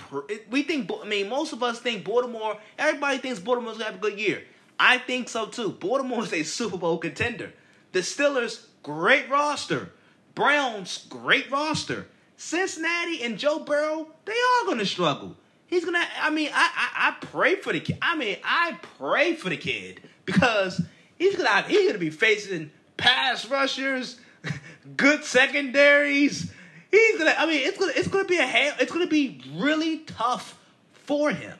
We 0.51 0.63
think. 0.63 0.91
I 1.03 1.07
mean, 1.07 1.29
most 1.29 1.53
of 1.53 1.63
us 1.63 1.81
think 1.81 2.05
Baltimore. 2.05 2.59
Everybody 2.79 3.19
thinks 3.19 3.41
Baltimore's 3.41 3.79
going 3.79 3.87
to 3.87 3.93
have 3.93 4.03
a 4.03 4.11
good 4.11 4.19
year. 4.19 4.43
I 4.79 4.99
think 4.99 5.29
so 5.29 5.47
too. 5.47 5.71
Baltimore 5.71 6.23
is 6.23 6.33
a 6.33 6.43
Super 6.43 6.77
Bowl 6.77 6.99
contender. 6.99 7.53
The 7.93 8.01
Steelers, 8.01 8.67
great 8.83 9.29
roster. 9.29 9.93
Browns, 10.35 11.07
great 11.09 11.51
roster. 11.51 12.07
Cincinnati 12.37 13.23
and 13.23 13.39
Joe 13.39 13.61
Burrow, 13.61 14.09
they 14.25 14.33
are 14.33 14.67
going 14.67 14.79
to 14.79 14.87
struggle. 14.87 15.37
He's 15.73 15.87
gonna. 15.87 16.07
I 16.21 16.29
mean, 16.29 16.51
I, 16.53 16.71
I 16.77 17.09
I 17.09 17.25
pray 17.25 17.55
for 17.55 17.73
the 17.73 17.81
kid. 17.81 17.97
I 18.03 18.15
mean, 18.15 18.37
I 18.45 18.79
pray 18.99 19.35
for 19.35 19.49
the 19.49 19.57
kid 19.57 20.03
because 20.27 20.83
he's 21.17 21.35
gonna 21.35 21.63
he's 21.63 21.87
gonna 21.87 21.99
be 21.99 22.11
facing 22.11 22.71
pass 22.99 23.49
rushers, 23.49 24.21
good 24.99 25.25
secondaries. 25.25 26.53
He's 26.91 27.19
gonna. 27.19 27.35
I 27.39 27.47
mean, 27.47 27.67
it's 27.67 27.79
gonna. 27.79 27.95
It's 27.97 28.09
gonna 28.09 28.29
be 28.29 28.37
a. 28.37 28.43
hell. 28.43 28.75
It's 28.81 28.93
gonna 28.93 29.07
be 29.07 29.43
really 29.55 30.01
tough 30.01 30.59
for 30.93 31.31
him. 31.31 31.57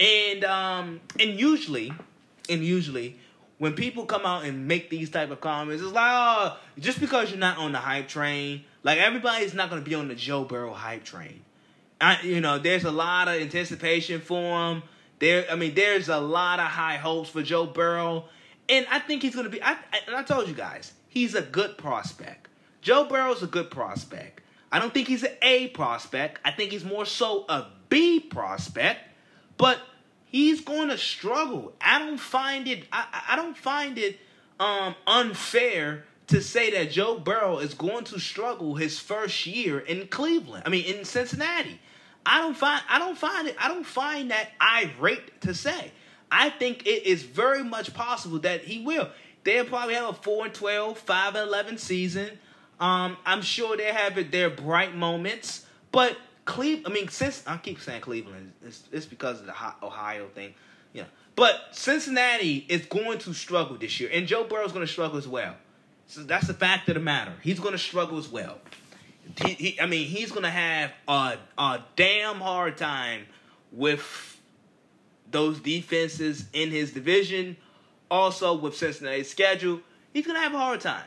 And 0.00 0.42
um 0.42 1.00
and 1.20 1.38
usually, 1.38 1.92
and 2.50 2.64
usually, 2.64 3.20
when 3.58 3.74
people 3.74 4.04
come 4.04 4.26
out 4.26 4.42
and 4.42 4.66
make 4.66 4.90
these 4.90 5.10
type 5.10 5.30
of 5.30 5.40
comments, 5.40 5.80
it's 5.80 5.92
like, 5.92 6.04
oh, 6.04 6.58
just 6.80 6.98
because 6.98 7.30
you're 7.30 7.38
not 7.38 7.58
on 7.58 7.70
the 7.70 7.78
hype 7.78 8.08
train, 8.08 8.64
like 8.82 8.98
everybody's 8.98 9.54
not 9.54 9.70
gonna 9.70 9.82
be 9.82 9.94
on 9.94 10.08
the 10.08 10.16
Joe 10.16 10.42
Burrow 10.42 10.72
hype 10.72 11.04
train. 11.04 11.44
I, 12.00 12.20
you 12.22 12.40
know, 12.40 12.58
there's 12.58 12.84
a 12.84 12.90
lot 12.90 13.28
of 13.28 13.40
anticipation 13.40 14.20
for 14.20 14.70
him. 14.70 14.82
There, 15.18 15.46
I 15.50 15.54
mean, 15.54 15.74
there's 15.74 16.08
a 16.08 16.18
lot 16.18 16.58
of 16.58 16.66
high 16.66 16.96
hopes 16.96 17.30
for 17.30 17.42
Joe 17.42 17.66
Burrow. 17.66 18.24
And 18.68 18.86
I 18.90 18.98
think 18.98 19.22
he's 19.22 19.34
going 19.34 19.44
to 19.44 19.50
be. 19.50 19.62
I, 19.62 19.76
and 20.06 20.16
I 20.16 20.22
told 20.22 20.48
you 20.48 20.54
guys, 20.54 20.92
he's 21.08 21.34
a 21.34 21.42
good 21.42 21.78
prospect. 21.78 22.48
Joe 22.82 23.04
Burrow's 23.04 23.42
a 23.42 23.46
good 23.46 23.70
prospect. 23.70 24.42
I 24.72 24.78
don't 24.78 24.92
think 24.92 25.08
he's 25.08 25.22
an 25.22 25.32
A 25.42 25.68
prospect. 25.68 26.40
I 26.44 26.50
think 26.50 26.72
he's 26.72 26.84
more 26.84 27.06
so 27.06 27.44
a 27.48 27.66
B 27.88 28.20
prospect. 28.20 29.00
But 29.56 29.78
he's 30.24 30.62
going 30.62 30.88
to 30.88 30.98
struggle. 30.98 31.72
I 31.80 32.00
don't 32.00 32.18
find 32.18 32.66
it. 32.66 32.84
I, 32.92 33.22
I 33.30 33.36
don't 33.36 33.56
find 33.56 33.96
it 33.98 34.18
um, 34.58 34.94
unfair 35.06 36.04
to 36.28 36.42
say 36.42 36.70
that 36.72 36.90
Joe 36.90 37.18
Burrow 37.18 37.58
is 37.58 37.74
going 37.74 38.04
to 38.04 38.18
struggle 38.18 38.74
his 38.74 38.98
first 38.98 39.46
year 39.46 39.78
in 39.78 40.06
Cleveland. 40.08 40.62
I 40.66 40.70
mean, 40.70 40.84
in 40.84 41.04
Cincinnati. 41.04 41.80
I 42.26 42.40
don't 42.40 42.56
find. 42.56 42.82
I 42.88 42.98
don't 42.98 43.18
find 43.18 43.48
it. 43.48 43.56
I 43.58 43.68
don't 43.68 43.84
find 43.84 44.30
that 44.30 44.48
irate 44.60 45.42
to 45.42 45.54
say. 45.54 45.92
I 46.30 46.50
think 46.50 46.86
it 46.86 47.06
is 47.06 47.22
very 47.22 47.62
much 47.62 47.92
possible 47.92 48.38
that 48.40 48.62
he 48.62 48.82
will. 48.82 49.08
They'll 49.44 49.66
probably 49.66 49.94
have 49.94 50.08
a 50.08 50.12
4 50.14 50.46
and 50.46 50.54
12, 50.54 50.98
5 50.98 51.34
and 51.34 51.48
11 51.48 51.78
season. 51.78 52.38
Um, 52.80 53.16
I'm 53.26 53.42
sure 53.42 53.76
they 53.76 53.92
have 53.92 54.30
their 54.30 54.50
bright 54.50 54.96
moments. 54.96 55.66
But 55.92 56.16
Cleveland, 56.44 56.86
I 56.86 56.90
mean, 56.90 57.08
since 57.08 57.42
I 57.46 57.58
keep 57.58 57.80
saying 57.80 58.00
Cleveland, 58.00 58.52
it's, 58.64 58.84
it's 58.90 59.06
because 59.06 59.40
of 59.40 59.46
the 59.46 59.54
Ohio 59.82 60.28
thing. 60.28 60.54
Yeah. 60.92 61.04
But 61.36 61.68
Cincinnati 61.72 62.64
is 62.68 62.86
going 62.86 63.18
to 63.18 63.34
struggle 63.34 63.76
this 63.76 64.00
year, 64.00 64.10
and 64.12 64.26
Joe 64.26 64.44
Burrow 64.44 64.64
is 64.64 64.72
going 64.72 64.86
to 64.86 64.92
struggle 64.92 65.18
as 65.18 65.28
well. 65.28 65.54
So 66.06 66.22
that's 66.22 66.46
the 66.46 66.54
fact 66.54 66.88
of 66.88 66.94
the 66.94 67.00
matter. 67.00 67.32
He's 67.42 67.58
going 67.58 67.72
to 67.72 67.78
struggle 67.78 68.18
as 68.18 68.28
well. 68.28 68.58
He, 69.44 69.54
he, 69.54 69.80
I 69.80 69.86
mean, 69.86 70.06
he's 70.06 70.30
going 70.30 70.44
to 70.44 70.50
have 70.50 70.92
a, 71.08 71.36
a 71.56 71.80
damn 71.96 72.36
hard 72.36 72.76
time 72.76 73.26
with 73.72 74.34
those 75.34 75.60
defenses 75.60 76.46
in 76.52 76.70
his 76.70 76.92
division. 76.92 77.56
Also, 78.10 78.54
with 78.54 78.76
Cincinnati's 78.76 79.28
schedule, 79.28 79.80
he's 80.12 80.26
gonna 80.26 80.38
have 80.38 80.54
a 80.54 80.58
hard 80.58 80.80
time. 80.80 81.04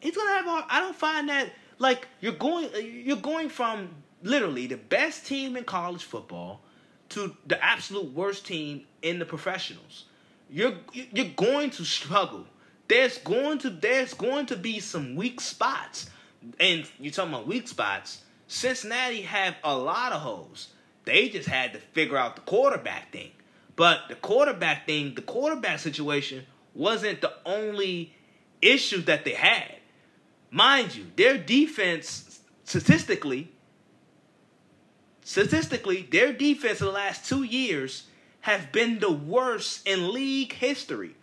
He's 0.00 0.16
gonna 0.16 0.32
have 0.32 0.46
a 0.46 0.50
hard. 0.50 0.64
I 0.68 0.80
don't 0.80 0.96
find 0.96 1.28
that 1.28 1.52
like 1.78 2.08
you're 2.20 2.32
going. 2.32 2.68
You're 2.82 3.16
going 3.16 3.48
from 3.48 3.90
literally 4.22 4.66
the 4.66 4.76
best 4.76 5.26
team 5.26 5.56
in 5.56 5.64
college 5.64 6.02
football 6.04 6.60
to 7.10 7.36
the 7.46 7.62
absolute 7.64 8.12
worst 8.12 8.44
team 8.46 8.82
in 9.02 9.18
the 9.18 9.24
professionals. 9.24 10.06
You're 10.50 10.74
you're 10.92 11.32
going 11.36 11.70
to 11.70 11.84
struggle. 11.84 12.46
There's 12.90 13.18
going 13.18 13.58
to 13.58 13.70
there's 13.70 14.14
going 14.14 14.46
to 14.46 14.56
be 14.56 14.80
some 14.80 15.14
weak 15.14 15.40
spots, 15.40 16.10
and 16.58 16.84
you're 16.98 17.12
talking 17.12 17.32
about 17.32 17.46
weak 17.46 17.68
spots. 17.68 18.22
Cincinnati 18.48 19.22
have 19.22 19.54
a 19.62 19.76
lot 19.76 20.12
of 20.12 20.22
holes. 20.22 20.70
They 21.04 21.28
just 21.28 21.48
had 21.48 21.72
to 21.74 21.78
figure 21.78 22.16
out 22.16 22.34
the 22.34 22.42
quarterback 22.42 23.12
thing. 23.12 23.30
But 23.76 24.00
the 24.08 24.16
quarterback 24.16 24.86
thing, 24.86 25.14
the 25.14 25.22
quarterback 25.22 25.78
situation 25.78 26.46
wasn't 26.74 27.20
the 27.20 27.32
only 27.46 28.12
issue 28.60 29.02
that 29.02 29.24
they 29.24 29.34
had. 29.34 29.76
Mind 30.50 30.96
you, 30.96 31.06
their 31.14 31.38
defense 31.38 32.40
statistically 32.64 33.52
statistically, 35.22 36.08
their 36.10 36.32
defense 36.32 36.80
in 36.80 36.86
the 36.88 36.92
last 36.92 37.28
2 37.28 37.44
years 37.44 38.08
have 38.40 38.72
been 38.72 38.98
the 38.98 39.12
worst 39.12 39.86
in 39.86 40.12
league 40.12 40.54
history. 40.54 41.14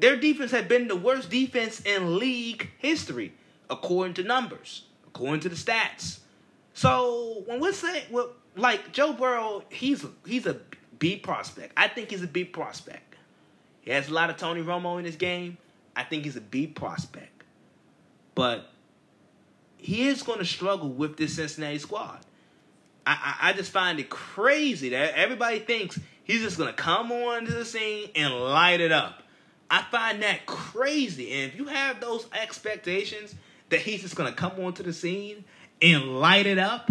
Their 0.00 0.16
defense 0.16 0.50
had 0.50 0.66
been 0.66 0.88
the 0.88 0.96
worst 0.96 1.28
defense 1.30 1.80
in 1.80 2.18
league 2.18 2.70
history 2.78 3.34
according 3.68 4.14
to 4.14 4.22
numbers, 4.22 4.84
according 5.06 5.40
to 5.40 5.50
the 5.50 5.56
stats. 5.56 6.20
So, 6.72 7.42
when 7.44 7.60
we're 7.60 7.74
saying 7.74 8.04
well, 8.10 8.30
like 8.56 8.92
Joe 8.92 9.12
Burrow, 9.12 9.62
he's 9.68 10.04
he's 10.24 10.46
a 10.46 10.58
B 10.98 11.16
prospect. 11.16 11.74
I 11.76 11.88
think 11.88 12.10
he's 12.10 12.22
a 12.22 12.26
B 12.26 12.44
prospect. 12.44 13.16
He 13.82 13.90
has 13.90 14.08
a 14.08 14.14
lot 14.14 14.30
of 14.30 14.38
Tony 14.38 14.62
Romo 14.62 14.98
in 14.98 15.04
his 15.04 15.16
game. 15.16 15.58
I 15.94 16.04
think 16.04 16.24
he's 16.24 16.36
a 16.36 16.40
B 16.40 16.66
prospect. 16.66 17.44
But 18.34 18.70
he 19.76 20.08
is 20.08 20.22
going 20.22 20.38
to 20.38 20.44
struggle 20.46 20.88
with 20.88 21.16
this 21.18 21.36
Cincinnati 21.36 21.78
squad. 21.78 22.20
I, 23.06 23.36
I, 23.40 23.50
I 23.50 23.52
just 23.52 23.70
find 23.70 23.98
it 23.98 24.08
crazy 24.08 24.90
that 24.90 25.14
everybody 25.14 25.58
thinks 25.58 25.98
he's 26.22 26.42
just 26.42 26.56
going 26.56 26.68
to 26.68 26.74
come 26.74 27.12
onto 27.12 27.52
the 27.52 27.64
scene 27.64 28.10
and 28.14 28.32
light 28.32 28.80
it 28.80 28.92
up. 28.92 29.22
I 29.70 29.82
find 29.82 30.22
that 30.22 30.46
crazy. 30.46 31.32
And 31.32 31.52
if 31.52 31.58
you 31.58 31.66
have 31.66 32.00
those 32.00 32.26
expectations 32.32 33.34
that 33.68 33.80
he's 33.80 34.02
just 34.02 34.16
going 34.16 34.30
to 34.30 34.36
come 34.36 34.52
onto 34.58 34.82
the 34.82 34.92
scene 34.92 35.44
and 35.80 36.18
light 36.18 36.46
it 36.46 36.58
up, 36.58 36.90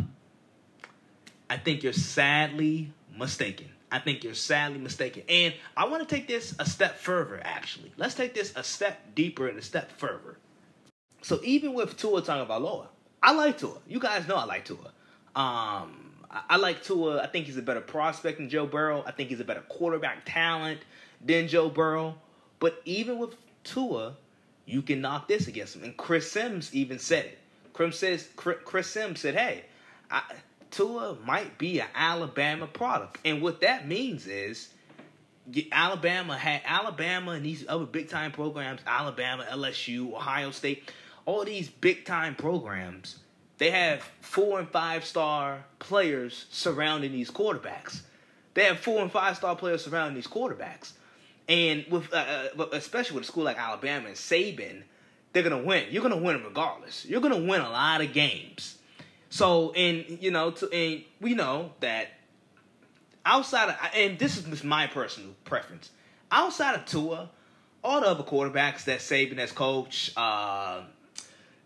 I 1.49 1.57
think 1.57 1.83
you're 1.83 1.93
sadly 1.93 2.93
mistaken. 3.17 3.67
I 3.91 3.99
think 3.99 4.23
you're 4.23 4.35
sadly 4.35 4.79
mistaken. 4.79 5.23
And 5.27 5.53
I 5.75 5.85
want 5.87 6.07
to 6.07 6.15
take 6.15 6.27
this 6.27 6.55
a 6.59 6.65
step 6.65 6.97
further, 6.97 7.41
actually. 7.43 7.91
Let's 7.97 8.13
take 8.13 8.33
this 8.33 8.53
a 8.55 8.63
step 8.63 9.15
deeper 9.15 9.47
and 9.47 9.57
a 9.57 9.61
step 9.61 9.91
further. 9.91 10.37
So 11.21 11.39
even 11.43 11.73
with 11.73 11.97
Tua 11.97 12.21
Tagovailoa, 12.21 12.87
I 13.21 13.33
like 13.33 13.57
Tua. 13.57 13.77
You 13.87 13.99
guys 13.99 14.27
know 14.27 14.35
I 14.35 14.45
like 14.45 14.63
Tua. 14.65 14.93
Um, 15.35 16.13
I, 16.29 16.43
I 16.51 16.57
like 16.57 16.83
Tua. 16.83 17.21
I 17.21 17.27
think 17.27 17.47
he's 17.47 17.57
a 17.57 17.61
better 17.61 17.81
prospect 17.81 18.37
than 18.37 18.47
Joe 18.47 18.65
Burrow. 18.65 19.03
I 19.05 19.11
think 19.11 19.29
he's 19.29 19.39
a 19.39 19.43
better 19.43 19.63
quarterback 19.67 20.21
talent 20.23 20.79
than 21.25 21.47
Joe 21.47 21.69
Burrow. 21.69 22.15
But 22.59 22.81
even 22.85 23.17
with 23.17 23.35
Tua, 23.63 24.15
you 24.65 24.81
can 24.81 25.01
knock 25.01 25.27
this 25.27 25.47
against 25.47 25.75
him. 25.75 25.83
And 25.83 25.97
Chris 25.97 26.31
Sims 26.31 26.73
even 26.73 26.99
said 26.99 27.25
it. 27.25 27.39
Chris 27.73 27.99
says 27.99 28.27
Chris 28.35 28.87
Sims 28.87 29.21
said, 29.21 29.35
"Hey, 29.35 29.63
I, 30.11 30.21
Tua 30.71 31.17
might 31.25 31.57
be 31.57 31.79
an 31.79 31.87
Alabama 31.95 32.67
product. 32.67 33.19
And 33.25 33.41
what 33.41 33.61
that 33.61 33.87
means 33.87 34.27
is 34.27 34.69
Alabama 35.71 36.37
had 36.37 36.61
Alabama 36.65 37.31
and 37.31 37.45
these 37.45 37.65
other 37.67 37.85
big 37.85 38.09
time 38.09 38.31
programs, 38.31 38.81
Alabama, 38.85 39.45
LSU, 39.49 40.13
Ohio 40.13 40.51
State, 40.51 40.91
all 41.25 41.43
these 41.43 41.69
big 41.69 42.05
time 42.05 42.35
programs, 42.35 43.19
they 43.57 43.71
have 43.71 44.03
four 44.21 44.59
and 44.59 44.69
five 44.69 45.05
star 45.05 45.63
players 45.79 46.45
surrounding 46.51 47.11
these 47.11 47.31
quarterbacks. 47.31 48.01
They 48.53 48.65
have 48.65 48.79
four 48.79 49.01
and 49.01 49.11
five 49.11 49.37
star 49.37 49.55
players 49.55 49.83
surrounding 49.83 50.15
these 50.15 50.27
quarterbacks. 50.27 50.91
And 51.49 51.85
with 51.89 52.13
uh, 52.13 52.49
uh 52.57 52.65
especially 52.71 53.15
with 53.15 53.23
a 53.25 53.27
school 53.27 53.43
like 53.43 53.57
Alabama 53.57 54.07
and 54.07 54.15
Saban, 54.15 54.83
they're 55.33 55.43
gonna 55.43 55.63
win. 55.63 55.87
You're 55.89 56.03
gonna 56.03 56.15
win 56.17 56.43
regardless. 56.43 57.05
You're 57.05 57.21
gonna 57.21 57.39
win 57.39 57.61
a 57.61 57.69
lot 57.69 58.01
of 58.01 58.13
games. 58.13 58.77
So, 59.29 59.71
and 59.73 60.05
you 60.21 60.31
know, 60.31 60.51
to, 60.51 60.71
and 60.71 61.03
we 61.19 61.33
know 61.33 61.73
that 61.81 62.09
outside 63.25 63.69
of, 63.69 63.75
and 63.95 64.17
this 64.17 64.37
is 64.37 64.63
my 64.63 64.87
personal 64.87 65.31
preference, 65.43 65.91
outside 66.31 66.75
of 66.75 66.85
Tua, 66.85 67.29
all 67.83 68.01
the 68.01 68.07
other 68.07 68.23
quarterbacks 68.23 68.85
that 68.85 68.99
Saban 68.99 69.37
has 69.37 69.51
coached, 69.51 70.17
uh, 70.17 70.81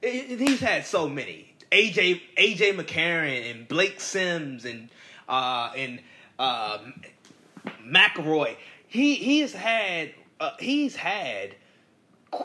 he's 0.01 0.59
had 0.59 0.85
so 0.85 1.07
many. 1.07 1.53
AJ 1.71 2.21
AJ 2.37 2.75
McCarron 2.75 3.49
and 3.49 3.67
Blake 3.67 3.99
Sims 3.99 4.63
and 4.63 4.89
uh, 5.27 5.71
and 5.75 5.99
uh, 6.37 6.79
McElroy. 7.85 8.55
He 8.93 9.15
he's 9.15 9.53
had 9.53 10.11
uh, 10.39 10.51
he's 10.59 10.95
had 10.95 11.55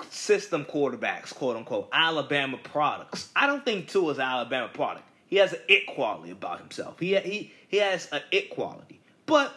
system 0.09 0.65
quarterbacks, 0.65 1.35
quote 1.35 1.59
unquote, 1.59 1.91
Alabama 1.93 2.57
products. 2.57 3.29
I 3.37 3.47
don't 3.47 3.63
think 3.67 3.89
Tua 3.89 4.13
is 4.13 4.17
an 4.17 4.25
Alabama 4.25 4.69
product. 4.73 5.05
He 5.27 5.37
has 5.37 5.53
an 5.53 5.59
it 5.69 5.87
quality 5.87 6.31
about 6.31 6.59
himself. 6.59 6.99
He 6.99 7.15
he 7.17 7.53
he 7.69 7.77
has 7.77 8.11
an 8.13 8.23
it 8.31 8.49
quality, 8.49 8.99
but 9.27 9.53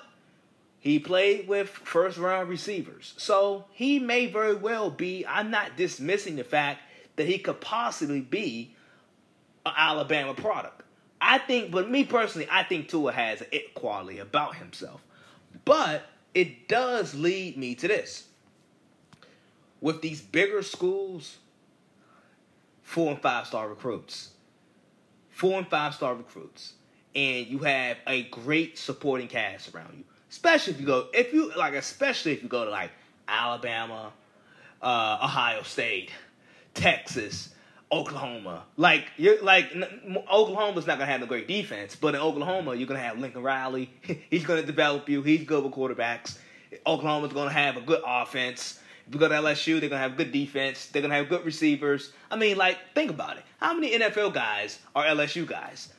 he 0.82 1.00
played 1.00 1.48
with 1.48 1.70
first 1.70 2.18
round 2.18 2.50
receivers, 2.50 3.14
so 3.16 3.64
he 3.72 3.98
may 3.98 4.26
very 4.26 4.56
well 4.56 4.90
be. 4.90 5.26
I'm 5.26 5.50
not 5.50 5.78
dismissing 5.78 6.36
the 6.36 6.44
fact 6.44 6.82
that 7.16 7.26
he 7.26 7.38
could 7.38 7.62
possibly 7.62 8.20
be 8.20 8.76
an 9.66 9.72
Alabama 9.78 10.34
product. 10.34 10.84
I 11.22 11.38
think, 11.38 11.72
but 11.72 11.90
me 11.90 12.04
personally, 12.04 12.50
I 12.52 12.64
think 12.64 12.90
Tua 12.90 13.14
has 13.14 13.40
an 13.40 13.48
it 13.54 13.76
quality 13.76 14.20
about 14.20 14.56
himself. 14.58 15.02
But 15.64 16.04
it 16.34 16.68
does 16.68 17.14
lead 17.14 17.58
me 17.58 17.76
to 17.76 17.88
this. 17.88 18.28
With 19.80 20.02
these 20.02 20.22
bigger 20.22 20.62
schools, 20.62 21.38
four 22.84 23.12
and 23.12 23.22
five 23.22 23.48
star 23.48 23.68
recruits, 23.68 24.32
four 25.30 25.58
and 25.58 25.68
five 25.68 25.96
star 25.96 26.14
recruits, 26.14 26.74
and 27.16 27.48
you 27.48 27.60
have 27.60 27.98
a 28.08 28.24
great 28.24 28.78
supporting 28.78 29.28
cast 29.28 29.74
around 29.74 29.96
you. 29.98 30.04
Especially 30.30 30.74
if 30.74 30.80
you 30.80 30.86
go, 30.86 31.08
if 31.14 31.34
you 31.34 31.52
like, 31.58 31.74
especially 31.74 32.32
if 32.34 32.44
you 32.44 32.48
go 32.48 32.64
to 32.64 32.72
like 32.72 32.92
Alabama, 33.28 34.14
uh, 34.82 35.20
Ohio 35.24 35.64
State, 35.64 36.12
Texas, 36.74 37.50
Oklahoma. 37.92 38.64
Like 38.78 39.06
you're 39.18 39.42
like 39.42 39.74
Oklahoma's 40.32 40.88
not 40.88 40.98
gonna 40.98 41.12
have 41.12 41.22
a 41.22 41.28
great 41.28 41.48
defense, 41.48 41.96
but 41.96 42.16
in 42.16 42.22
Oklahoma 42.22 42.76
you're 42.76 42.88
gonna 42.88 43.00
have 43.00 43.20
Lincoln 43.20 43.44
Riley. 43.44 43.92
He's 44.30 44.46
gonna 44.46 44.64
develop 44.64 45.10
you. 45.10 45.22
He's 45.22 45.44
good 45.44 45.64
with 45.64 45.74
quarterbacks. 45.74 46.38
Oklahoma's 46.88 47.34
gonna 47.34 47.52
have 47.52 47.78
a 47.78 47.82
good 47.82 48.02
offense. 48.06 48.80
If 49.08 49.16
you 49.16 49.20
go 49.20 49.28
to 49.28 49.36
LSU, 49.36 49.80
they're 49.80 49.90
gonna 49.90 50.02
have 50.02 50.16
good 50.16 50.32
defense. 50.32 50.88
They're 50.88 51.02
gonna 51.02 51.16
have 51.16 51.28
good 51.28 51.44
receivers. 51.44 52.14
I 52.30 52.38
mean, 52.38 52.58
like, 52.58 52.78
think 52.96 53.10
about 53.10 53.38
it. 53.38 53.44
How 53.60 53.74
many 53.74 53.98
NFL 53.98 54.34
guys 54.34 54.80
are 54.96 55.04
LSU 55.04 55.46
guys? 55.46 55.90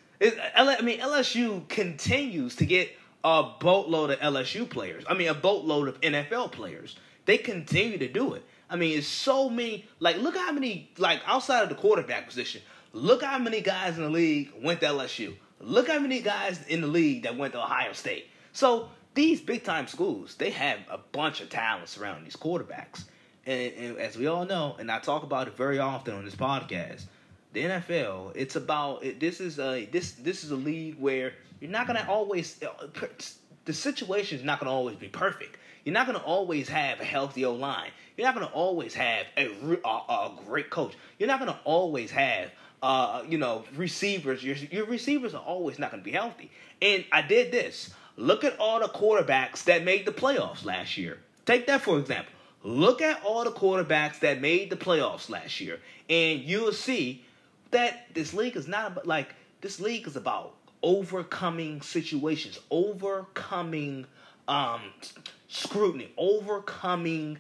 I 0.57 0.81
mean, 0.83 1.01
LSU 1.01 1.69
continues 1.69 2.57
to 2.57 2.65
get 2.65 2.91
a 3.25 3.43
boatload 3.61 4.11
of 4.11 4.21
LSU 4.21 4.69
players. 4.69 5.05
I 5.09 5.15
mean, 5.15 5.29
a 5.29 5.35
boatload 5.35 5.89
of 5.89 6.01
NFL 6.01 6.53
players. 6.53 6.97
They 7.25 7.39
continue 7.39 7.99
to 7.99 8.09
do 8.09 8.35
it. 8.35 8.45
I 8.73 8.77
mean, 8.77 8.97
it's 8.97 9.07
so 9.07 9.51
many. 9.51 9.85
Like, 10.01 10.17
look 10.17 10.35
how 10.35 10.51
many, 10.51 10.91
like, 10.97 11.21
outside 11.27 11.63
of 11.63 11.69
the 11.69 11.75
quarterback 11.75 12.27
position, 12.27 12.63
look 12.95 13.23
how 13.23 13.39
many 13.39 13.61
guys 13.61 13.99
in 13.99 14.03
the 14.03 14.11
league 14.11 14.51
went 14.63 14.81
to 14.81 14.87
LSU. 14.87 15.35
Look 15.61 15.89
how 15.89 15.99
many 15.99 16.21
guys 16.21 16.59
in 16.67 16.81
the 16.81 16.87
league 16.87 17.25
that 17.25 17.37
went 17.37 17.53
to 17.53 17.61
Ohio 17.63 17.93
State. 17.93 18.29
So 18.55 18.89
these 19.13 19.43
big 19.43 19.63
time 19.63 19.87
schools, 19.87 20.37
they 20.37 20.51
have 20.51 20.79
a 20.91 20.97
bunch 20.97 21.43
of 21.43 21.51
talent 21.51 21.91
surrounding 21.91 22.25
these 22.25 22.37
quarterbacks. 22.37 23.05
And, 23.45 23.73
and, 23.75 23.99
as 23.99 24.17
we 24.17 24.27
all 24.27 24.47
know, 24.47 24.77
and 24.79 24.91
I 24.91 25.01
talk 25.01 25.23
about 25.23 25.49
it 25.49 25.57
very 25.57 25.79
often 25.79 26.15
on 26.15 26.25
this 26.25 26.35
podcast, 26.35 27.05
the 27.53 27.65
NFL, 27.65 28.33
it's 28.35 28.57
about 28.57 29.05
it, 29.05 29.21
this 29.21 29.39
is 29.39 29.59
a 29.59 29.85
this 29.87 30.13
this 30.13 30.45
is 30.45 30.51
a 30.51 30.57
league 30.57 30.97
where 30.99 31.35
you're 31.61 31.71
not 31.71 31.87
gonna 31.87 32.07
always 32.09 32.59
uh, 32.63 32.87
the 33.67 33.73
situation 33.73 34.39
is 34.39 34.45
not 34.45 34.61
gonna 34.61 34.73
always 34.73 34.97
be 34.97 35.09
perfect. 35.09 35.59
You're 35.85 35.93
not 35.93 36.07
gonna 36.07 36.19
always 36.21 36.69
have 36.69 37.01
a 37.01 37.05
healthy 37.05 37.45
O 37.45 37.53
line. 37.53 37.91
You're 38.17 38.27
not 38.27 38.35
gonna 38.35 38.47
always 38.53 38.95
have 38.95 39.27
a, 39.37 39.49
a, 39.85 39.89
a 39.89 40.33
great 40.47 40.71
coach. 40.71 40.95
You're 41.19 41.29
not 41.29 41.39
gonna 41.39 41.59
always 41.65 42.11
have 42.11 42.51
uh, 42.83 43.23
you 43.29 43.39
know 43.39 43.65
receivers. 43.77 44.43
Your 44.43 44.57
your 44.57 44.87
receivers 44.87 45.35
are 45.35 45.43
always 45.43 45.79
not 45.79 45.91
gonna 45.91 46.03
be 46.03 46.13
healthy. 46.13 46.51
And 46.81 47.05
I 47.13 47.23
did 47.23 47.53
this. 47.53 47.93
Look 48.17 48.45
at 48.45 48.59
all 48.59 48.81
the 48.81 48.89
quarterbacks 48.89 49.65
that 49.65 49.85
made 49.85 50.05
the 50.05 50.13
playoffs 50.13 50.65
last 50.65 50.99
year. 50.99 51.19
Take 51.47 51.67
that 51.67 51.81
for 51.83 51.99
example. 51.99 52.33
Look 52.65 53.03
at 53.03 53.23
all 53.25 53.45
the 53.45 53.51
quarterbacks 53.51 54.21
that 54.21 54.41
made 54.41 54.71
the 54.71 54.77
playoffs 54.77 55.29
last 55.29 55.61
year, 55.61 55.81
and 56.09 56.41
you'll 56.41 56.73
see 56.73 57.25
that 57.73 58.07
this 58.15 58.33
league 58.33 58.57
is 58.57 58.69
not 58.69 58.93
about 58.93 59.07
like 59.07 59.35
this 59.61 59.81
league 59.81 60.07
is 60.07 60.17
about 60.17 60.55
overcoming 60.83 61.81
situations, 61.81 62.59
overcoming 62.71 64.07
um, 64.49 64.81
scrutiny, 65.49 66.13
overcoming 66.17 67.39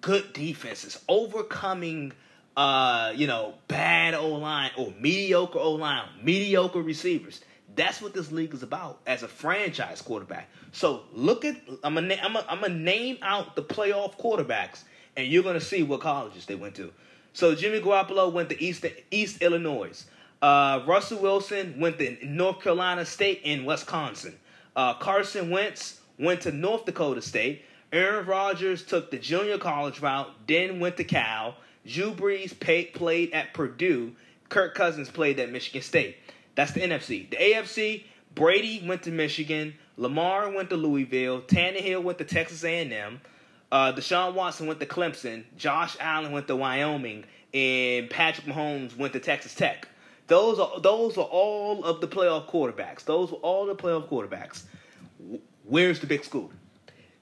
good 0.00 0.32
defenses, 0.32 1.02
overcoming 1.08 2.12
uh, 2.56 3.12
you 3.14 3.26
know 3.26 3.54
bad 3.68 4.14
O 4.14 4.28
line 4.28 4.70
or 4.76 4.92
mediocre 5.00 5.58
O 5.58 5.72
line, 5.72 6.08
mediocre 6.22 6.82
receivers. 6.82 7.40
That's 7.76 8.02
what 8.02 8.12
this 8.12 8.32
league 8.32 8.52
is 8.52 8.62
about 8.62 9.00
as 9.06 9.22
a 9.22 9.28
franchise 9.28 10.02
quarterback. 10.02 10.48
So 10.72 11.02
look 11.12 11.44
at 11.44 11.56
I'm 11.84 11.94
gonna 11.94 12.16
I'm 12.22 12.34
gonna, 12.34 12.46
I'm 12.48 12.84
name 12.84 13.18
out 13.22 13.56
the 13.56 13.62
playoff 13.62 14.18
quarterbacks, 14.18 14.82
and 15.16 15.26
you're 15.26 15.42
gonna 15.42 15.60
see 15.60 15.82
what 15.82 16.00
colleges 16.00 16.46
they 16.46 16.56
went 16.56 16.74
to. 16.76 16.92
So 17.32 17.54
Jimmy 17.54 17.80
Garoppolo 17.80 18.32
went 18.32 18.48
to 18.50 18.62
East 18.62 18.84
East 19.10 19.40
Illinois. 19.42 20.04
Uh, 20.42 20.82
Russell 20.86 21.18
Wilson 21.18 21.78
went 21.78 21.98
to 21.98 22.16
North 22.26 22.60
Carolina 22.60 23.04
State 23.04 23.42
and 23.44 23.66
Wisconsin. 23.66 24.34
Uh, 24.74 24.94
Carson 24.94 25.50
Wentz 25.50 26.00
went 26.18 26.40
to 26.42 26.52
North 26.52 26.86
Dakota 26.86 27.20
State. 27.20 27.64
Aaron 27.92 28.26
Rodgers 28.26 28.84
took 28.84 29.10
the 29.10 29.18
junior 29.18 29.58
college 29.58 30.00
route, 30.00 30.30
then 30.46 30.78
went 30.78 30.96
to 30.98 31.04
Cal. 31.04 31.56
Drew 31.84 32.12
Brees 32.12 32.58
pay, 32.58 32.84
played 32.84 33.32
at 33.32 33.52
Purdue. 33.52 34.14
Kirk 34.48 34.74
Cousins 34.74 35.10
played 35.10 35.40
at 35.40 35.50
Michigan 35.50 35.82
State. 35.82 36.16
That's 36.54 36.72
the 36.72 36.80
NFC. 36.80 37.28
The 37.30 37.36
AFC, 37.36 38.04
Brady 38.34 38.84
went 38.86 39.02
to 39.04 39.10
Michigan. 39.10 39.74
Lamar 39.96 40.50
went 40.50 40.70
to 40.70 40.76
Louisville. 40.76 41.42
Tannehill 41.42 42.02
went 42.02 42.18
to 42.18 42.24
Texas 42.24 42.64
A&M. 42.64 43.20
Uh, 43.72 43.92
Deshaun 43.92 44.34
Watson 44.34 44.66
went 44.66 44.80
to 44.80 44.86
Clemson. 44.86 45.44
Josh 45.56 45.96
Allen 46.00 46.32
went 46.32 46.46
to 46.48 46.56
Wyoming. 46.56 47.24
And 47.52 48.08
Patrick 48.08 48.46
Mahomes 48.46 48.96
went 48.96 49.12
to 49.14 49.20
Texas 49.20 49.54
Tech. 49.54 49.88
Those 50.28 50.60
are 50.60 50.78
those 50.78 51.18
are 51.18 51.24
all 51.24 51.84
of 51.84 52.00
the 52.00 52.06
playoff 52.06 52.48
quarterbacks. 52.48 53.04
Those 53.04 53.32
were 53.32 53.38
all 53.38 53.66
the 53.66 53.74
playoff 53.74 54.08
quarterbacks. 54.08 54.62
Where's 55.64 55.98
the 55.98 56.06
big 56.06 56.24
school? 56.24 56.52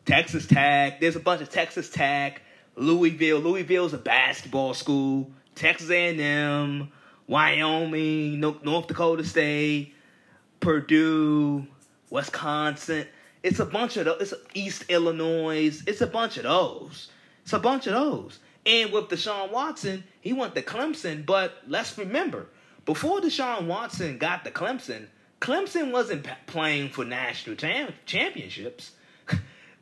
Texas 0.08 0.46
Tech. 0.46 1.00
There's 1.00 1.16
a 1.16 1.20
bunch 1.20 1.42
of 1.42 1.50
Texas 1.50 1.90
Tech. 1.90 2.40
Louisville. 2.76 3.40
Louisville's 3.40 3.92
a 3.92 3.98
basketball 3.98 4.72
school. 4.72 5.30
Texas 5.54 5.90
A&M. 5.90 6.90
Wyoming, 7.26 8.40
North 8.40 8.86
Dakota 8.86 9.22
State, 9.22 9.92
Purdue, 10.60 11.66
Wisconsin. 12.08 13.06
It's 13.42 13.58
a 13.58 13.66
bunch 13.66 13.98
of 13.98 14.06
those. 14.06 14.32
It's 14.32 14.34
East 14.54 14.86
Illinois. 14.88 15.82
It's 15.86 16.00
a 16.00 16.06
bunch 16.06 16.38
of 16.38 16.44
those. 16.44 17.10
It's 17.42 17.52
a 17.52 17.58
bunch 17.58 17.86
of 17.86 17.92
those. 17.92 18.38
And 18.64 18.90
with 18.90 19.08
Deshaun 19.08 19.52
Watson, 19.52 20.04
he 20.22 20.32
went 20.32 20.54
to 20.54 20.62
Clemson. 20.62 21.26
But 21.26 21.52
let's 21.66 21.98
remember, 21.98 22.46
before 22.86 23.20
Deshaun 23.20 23.66
Watson 23.66 24.16
got 24.16 24.46
to 24.46 24.50
Clemson, 24.50 25.08
Clemson 25.42 25.92
wasn't 25.92 26.26
playing 26.46 26.88
for 26.88 27.04
national 27.04 27.56
championships. 28.06 28.92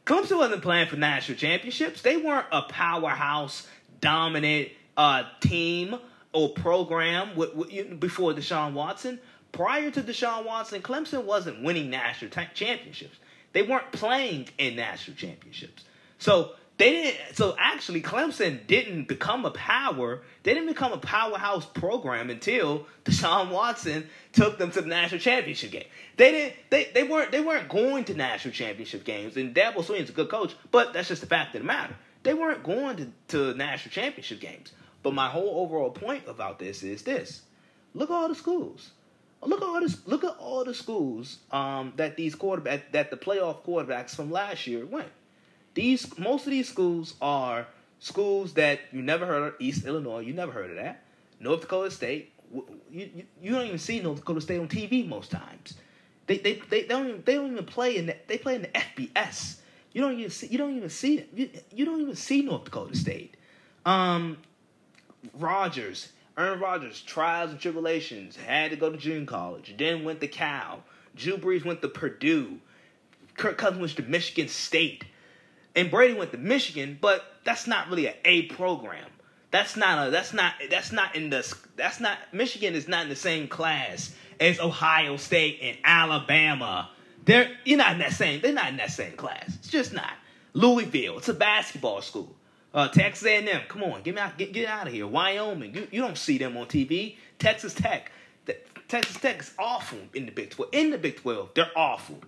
Clemson 0.06 0.38
wasn't 0.38 0.62
playing 0.62 0.86
for 0.86 0.96
national 0.96 1.36
championships. 1.36 2.00
They 2.00 2.16
weren't 2.16 2.46
a 2.52 2.62
powerhouse, 2.62 3.66
dominant 4.00 4.68
uh, 4.96 5.24
team 5.40 5.96
or 6.32 6.50
program 6.50 7.34
with, 7.34 7.54
with, 7.54 8.00
before 8.00 8.32
Deshaun 8.32 8.72
Watson. 8.72 9.18
Prior 9.50 9.90
to 9.90 10.02
Deshaun 10.02 10.46
Watson, 10.46 10.80
Clemson 10.80 11.24
wasn't 11.24 11.62
winning 11.62 11.90
national 11.90 12.30
t- 12.30 12.42
championships. 12.54 13.18
They 13.52 13.62
weren't 13.62 13.90
playing 13.90 14.48
in 14.58 14.76
national 14.76 15.16
championships. 15.16 15.84
So 16.18 16.52
they 16.78 16.90
didn't. 16.90 17.36
So 17.36 17.56
actually, 17.58 18.02
Clemson 18.02 18.66
didn't 18.66 19.08
become 19.08 19.46
a 19.46 19.50
power. 19.50 20.22
They 20.42 20.52
didn't 20.52 20.68
become 20.68 20.92
a 20.92 20.98
powerhouse 20.98 21.64
program 21.64 22.28
until 22.28 22.86
Deshaun 23.04 23.50
Watson 23.50 24.08
took 24.32 24.58
them 24.58 24.70
to 24.72 24.82
the 24.82 24.88
national 24.88 25.20
championship 25.20 25.70
game. 25.70 25.86
They 26.16 26.32
didn't. 26.32 26.54
They, 26.70 26.90
they 26.92 27.02
weren't. 27.02 27.32
They 27.32 27.40
weren't 27.40 27.68
going 27.68 28.04
to 28.04 28.14
national 28.14 28.52
championship 28.52 29.04
games. 29.04 29.36
And 29.36 29.54
Dabo 29.54 29.78
Swinney's 29.78 30.10
a 30.10 30.12
good 30.12 30.28
coach, 30.28 30.54
but 30.70 30.92
that's 30.92 31.08
just 31.08 31.22
the 31.22 31.26
fact 31.26 31.54
of 31.54 31.62
the 31.62 31.66
matter. 31.66 31.94
They 32.24 32.34
weren't 32.34 32.62
going 32.62 32.96
to, 32.96 33.10
to 33.28 33.54
national 33.56 33.92
championship 33.92 34.40
games. 34.40 34.72
But 35.02 35.14
my 35.14 35.28
whole 35.28 35.60
overall 35.60 35.90
point 35.90 36.24
about 36.26 36.58
this 36.58 36.82
is 36.82 37.02
this: 37.02 37.40
look 37.94 38.10
at 38.10 38.14
all 38.14 38.28
the 38.28 38.34
schools. 38.34 38.90
Look 39.42 39.62
at 39.62 39.66
all 39.66 39.80
this. 39.80 40.06
Look 40.06 40.24
at 40.24 40.36
all 40.38 40.64
the 40.64 40.74
schools 40.74 41.38
um, 41.52 41.94
that 41.96 42.16
these 42.16 42.34
quarterback 42.34 42.92
that 42.92 43.10
the 43.10 43.16
playoff 43.16 43.62
quarterbacks 43.62 44.14
from 44.14 44.30
last 44.30 44.66
year 44.66 44.84
went. 44.84 45.08
These 45.76 46.18
most 46.18 46.46
of 46.46 46.52
these 46.52 46.68
schools 46.70 47.14
are 47.20 47.66
schools 47.98 48.54
that 48.54 48.80
you 48.92 49.02
never 49.02 49.26
heard 49.26 49.42
of. 49.42 49.54
East 49.58 49.84
Illinois, 49.84 50.20
you 50.20 50.32
never 50.32 50.50
heard 50.50 50.70
of 50.70 50.76
that. 50.76 51.04
North 51.38 51.60
Dakota 51.60 51.90
State, 51.90 52.32
you, 52.50 52.64
you, 52.90 53.24
you 53.42 53.52
don't 53.52 53.66
even 53.66 53.78
see 53.78 54.00
North 54.00 54.16
Dakota 54.16 54.40
State 54.40 54.58
on 54.58 54.68
TV 54.68 55.06
most 55.06 55.30
times. 55.30 55.74
They 56.26 56.38
they, 56.38 56.62
they, 56.70 56.84
don't 56.84 57.08
even, 57.08 57.22
they 57.26 57.34
don't 57.34 57.52
even 57.52 57.66
play 57.66 57.98
in 57.98 58.06
the, 58.06 58.16
they 58.26 58.38
play 58.38 58.54
in 58.54 58.62
the 58.62 58.68
FBS. 58.68 59.58
You 59.92 60.00
don't 60.00 60.18
even 60.18 60.30
see 60.30 60.46
you 60.46 60.56
don't 60.56 60.74
even 60.74 60.88
see. 60.88 61.26
You, 61.34 61.50
you 61.70 61.84
don't 61.84 62.00
even 62.00 62.16
see 62.16 62.40
North 62.40 62.64
Dakota 62.64 62.96
State. 62.96 63.36
Um, 63.84 64.38
Rodgers, 65.34 66.08
Aaron 66.38 66.58
Rodgers, 66.58 67.02
trials 67.02 67.50
and 67.50 67.60
tribulations, 67.60 68.36
had 68.36 68.70
to 68.70 68.78
go 68.78 68.90
to 68.90 68.96
junior 68.96 69.26
college, 69.26 69.74
then 69.76 70.04
went 70.04 70.20
to 70.20 70.26
Cal. 70.26 70.82
Drew 71.14 71.36
Brees 71.36 71.66
went 71.66 71.82
to 71.82 71.88
Purdue. 71.88 72.60
Kirk 73.36 73.58
Cousins 73.58 73.80
went 73.80 73.96
to 73.96 74.02
Michigan 74.10 74.48
State. 74.48 75.04
And 75.76 75.90
Brady 75.90 76.14
went 76.14 76.32
to 76.32 76.38
Michigan, 76.38 76.98
but 77.00 77.24
that's 77.44 77.66
not 77.66 77.88
really 77.88 78.08
an 78.08 78.14
A 78.24 78.42
program. 78.46 79.06
That's 79.50 79.76
not 79.76 80.08
a 80.08 80.10
that's 80.10 80.32
not 80.32 80.54
that's 80.70 80.90
not 80.90 81.14
in 81.14 81.30
the 81.30 81.56
that's 81.76 82.00
not 82.00 82.18
Michigan 82.32 82.74
is 82.74 82.88
not 82.88 83.04
in 83.04 83.08
the 83.08 83.16
same 83.16 83.46
class 83.46 84.14
as 84.40 84.58
Ohio 84.58 85.16
State 85.16 85.60
and 85.62 85.76
Alabama. 85.84 86.90
They're 87.24 87.50
you're 87.64 87.78
not 87.78 87.92
in 87.92 87.98
that 87.98 88.12
same 88.12 88.40
they're 88.40 88.52
not 88.52 88.68
in 88.68 88.78
that 88.78 88.90
same 88.90 89.12
class. 89.12 89.48
It's 89.48 89.68
just 89.68 89.92
not. 89.92 90.12
Louisville, 90.54 91.18
it's 91.18 91.28
a 91.28 91.34
basketball 91.34 92.00
school. 92.00 92.34
Uh, 92.72 92.88
Texas 92.88 93.26
A&M, 93.26 93.62
come 93.68 93.82
on, 93.84 94.02
get 94.02 94.14
me 94.14 94.20
out, 94.20 94.36
get, 94.36 94.52
get 94.52 94.68
out 94.68 94.86
of 94.86 94.92
here. 94.92 95.06
Wyoming, 95.06 95.74
you, 95.74 95.88
you 95.90 96.00
don't 96.02 96.18
see 96.18 96.36
them 96.36 96.56
on 96.56 96.66
TV. 96.66 97.16
Texas 97.38 97.72
Tech, 97.72 98.10
the, 98.44 98.56
Texas 98.88 99.16
Tech 99.18 99.40
is 99.40 99.52
awful 99.58 99.98
in 100.14 100.26
the 100.26 100.32
Big 100.32 100.50
12. 100.50 100.70
In 100.74 100.90
the 100.90 100.98
Big 100.98 101.16
12, 101.16 101.50
they're 101.54 101.70
awful. 101.74 102.20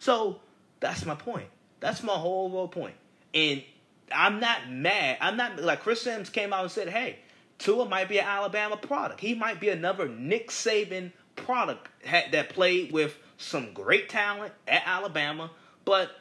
So 0.00 0.40
that's 0.80 1.06
my 1.06 1.14
point. 1.14 1.46
That's 1.84 2.02
my 2.02 2.14
whole 2.14 2.66
point. 2.66 2.94
And 3.34 3.62
I'm 4.10 4.40
not 4.40 4.70
mad. 4.70 5.18
I'm 5.20 5.36
not 5.36 5.60
like 5.60 5.80
Chris 5.82 6.00
Sims 6.00 6.30
came 6.30 6.50
out 6.50 6.62
and 6.62 6.72
said, 6.72 6.88
"Hey, 6.88 7.18
Tua 7.58 7.86
might 7.86 8.08
be 8.08 8.18
an 8.18 8.24
Alabama 8.24 8.78
product. 8.78 9.20
He 9.20 9.34
might 9.34 9.60
be 9.60 9.68
another 9.68 10.08
Nick 10.08 10.48
Saban 10.48 11.12
product 11.36 11.88
that 12.32 12.48
played 12.48 12.90
with 12.90 13.18
some 13.36 13.74
great 13.74 14.08
talent 14.08 14.54
at 14.66 14.82
Alabama, 14.86 15.50
but 15.84 16.12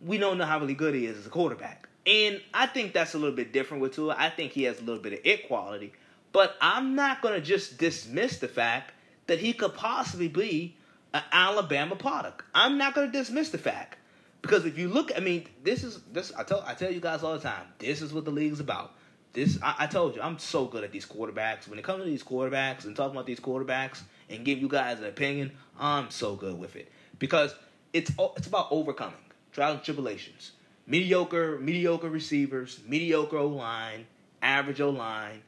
we 0.00 0.16
don't 0.16 0.38
know 0.38 0.46
how 0.46 0.58
really 0.58 0.72
good 0.72 0.94
he 0.94 1.04
is 1.04 1.18
as 1.18 1.26
a 1.26 1.30
quarterback." 1.30 1.86
And 2.06 2.40
I 2.54 2.64
think 2.64 2.94
that's 2.94 3.12
a 3.12 3.18
little 3.18 3.36
bit 3.36 3.52
different 3.52 3.82
with 3.82 3.94
Tua. 3.94 4.16
I 4.18 4.30
think 4.30 4.52
he 4.52 4.62
has 4.62 4.80
a 4.80 4.84
little 4.84 5.02
bit 5.02 5.12
of 5.12 5.18
it 5.22 5.48
quality, 5.48 5.92
but 6.32 6.56
I'm 6.62 6.94
not 6.94 7.20
going 7.20 7.34
to 7.34 7.42
just 7.42 7.76
dismiss 7.76 8.38
the 8.38 8.48
fact 8.48 8.94
that 9.26 9.38
he 9.38 9.52
could 9.52 9.74
possibly 9.74 10.28
be 10.28 10.76
an 11.12 11.24
Alabama 11.30 11.94
product. 11.94 12.40
I'm 12.54 12.78
not 12.78 12.94
going 12.94 13.12
to 13.12 13.18
dismiss 13.18 13.50
the 13.50 13.58
fact. 13.58 13.98
Because 14.44 14.66
if 14.66 14.76
you 14.76 14.88
look, 14.88 15.10
I 15.16 15.20
mean, 15.20 15.46
this 15.62 15.82
is 15.82 16.02
this. 16.12 16.30
I 16.36 16.42
tell 16.42 16.62
I 16.66 16.74
tell 16.74 16.92
you 16.92 17.00
guys 17.00 17.22
all 17.22 17.32
the 17.32 17.38
time. 17.38 17.64
This 17.78 18.02
is 18.02 18.12
what 18.12 18.26
the 18.26 18.30
league 18.30 18.52
is 18.52 18.60
about. 18.60 18.92
This 19.32 19.58
I, 19.62 19.74
I 19.78 19.86
told 19.86 20.14
you, 20.14 20.20
I'm 20.20 20.38
so 20.38 20.66
good 20.66 20.84
at 20.84 20.92
these 20.92 21.06
quarterbacks. 21.06 21.66
When 21.66 21.78
it 21.78 21.82
comes 21.82 22.04
to 22.04 22.10
these 22.10 22.22
quarterbacks 22.22 22.84
and 22.84 22.94
talking 22.94 23.12
about 23.12 23.24
these 23.24 23.40
quarterbacks 23.40 24.02
and 24.28 24.44
give 24.44 24.58
you 24.58 24.68
guys 24.68 24.98
an 24.98 25.06
opinion, 25.06 25.52
I'm 25.80 26.10
so 26.10 26.36
good 26.36 26.58
with 26.58 26.76
it 26.76 26.92
because 27.18 27.54
it's 27.94 28.12
it's 28.36 28.46
about 28.46 28.68
overcoming 28.70 29.16
trials 29.50 29.76
and 29.76 29.84
tribulations. 29.84 30.52
Mediocre, 30.86 31.58
mediocre 31.58 32.10
receivers, 32.10 32.80
mediocre 32.86 33.40
line, 33.40 34.04
average 34.42 34.82
O 34.82 34.90
line. 34.90 35.40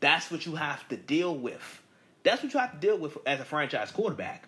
That's 0.00 0.30
what 0.30 0.44
you 0.44 0.56
have 0.56 0.86
to 0.88 0.98
deal 0.98 1.34
with. 1.34 1.82
That's 2.22 2.42
what 2.42 2.52
you 2.52 2.60
have 2.60 2.72
to 2.72 2.86
deal 2.86 2.98
with 2.98 3.16
as 3.24 3.40
a 3.40 3.46
franchise 3.46 3.90
quarterback. 3.90 4.46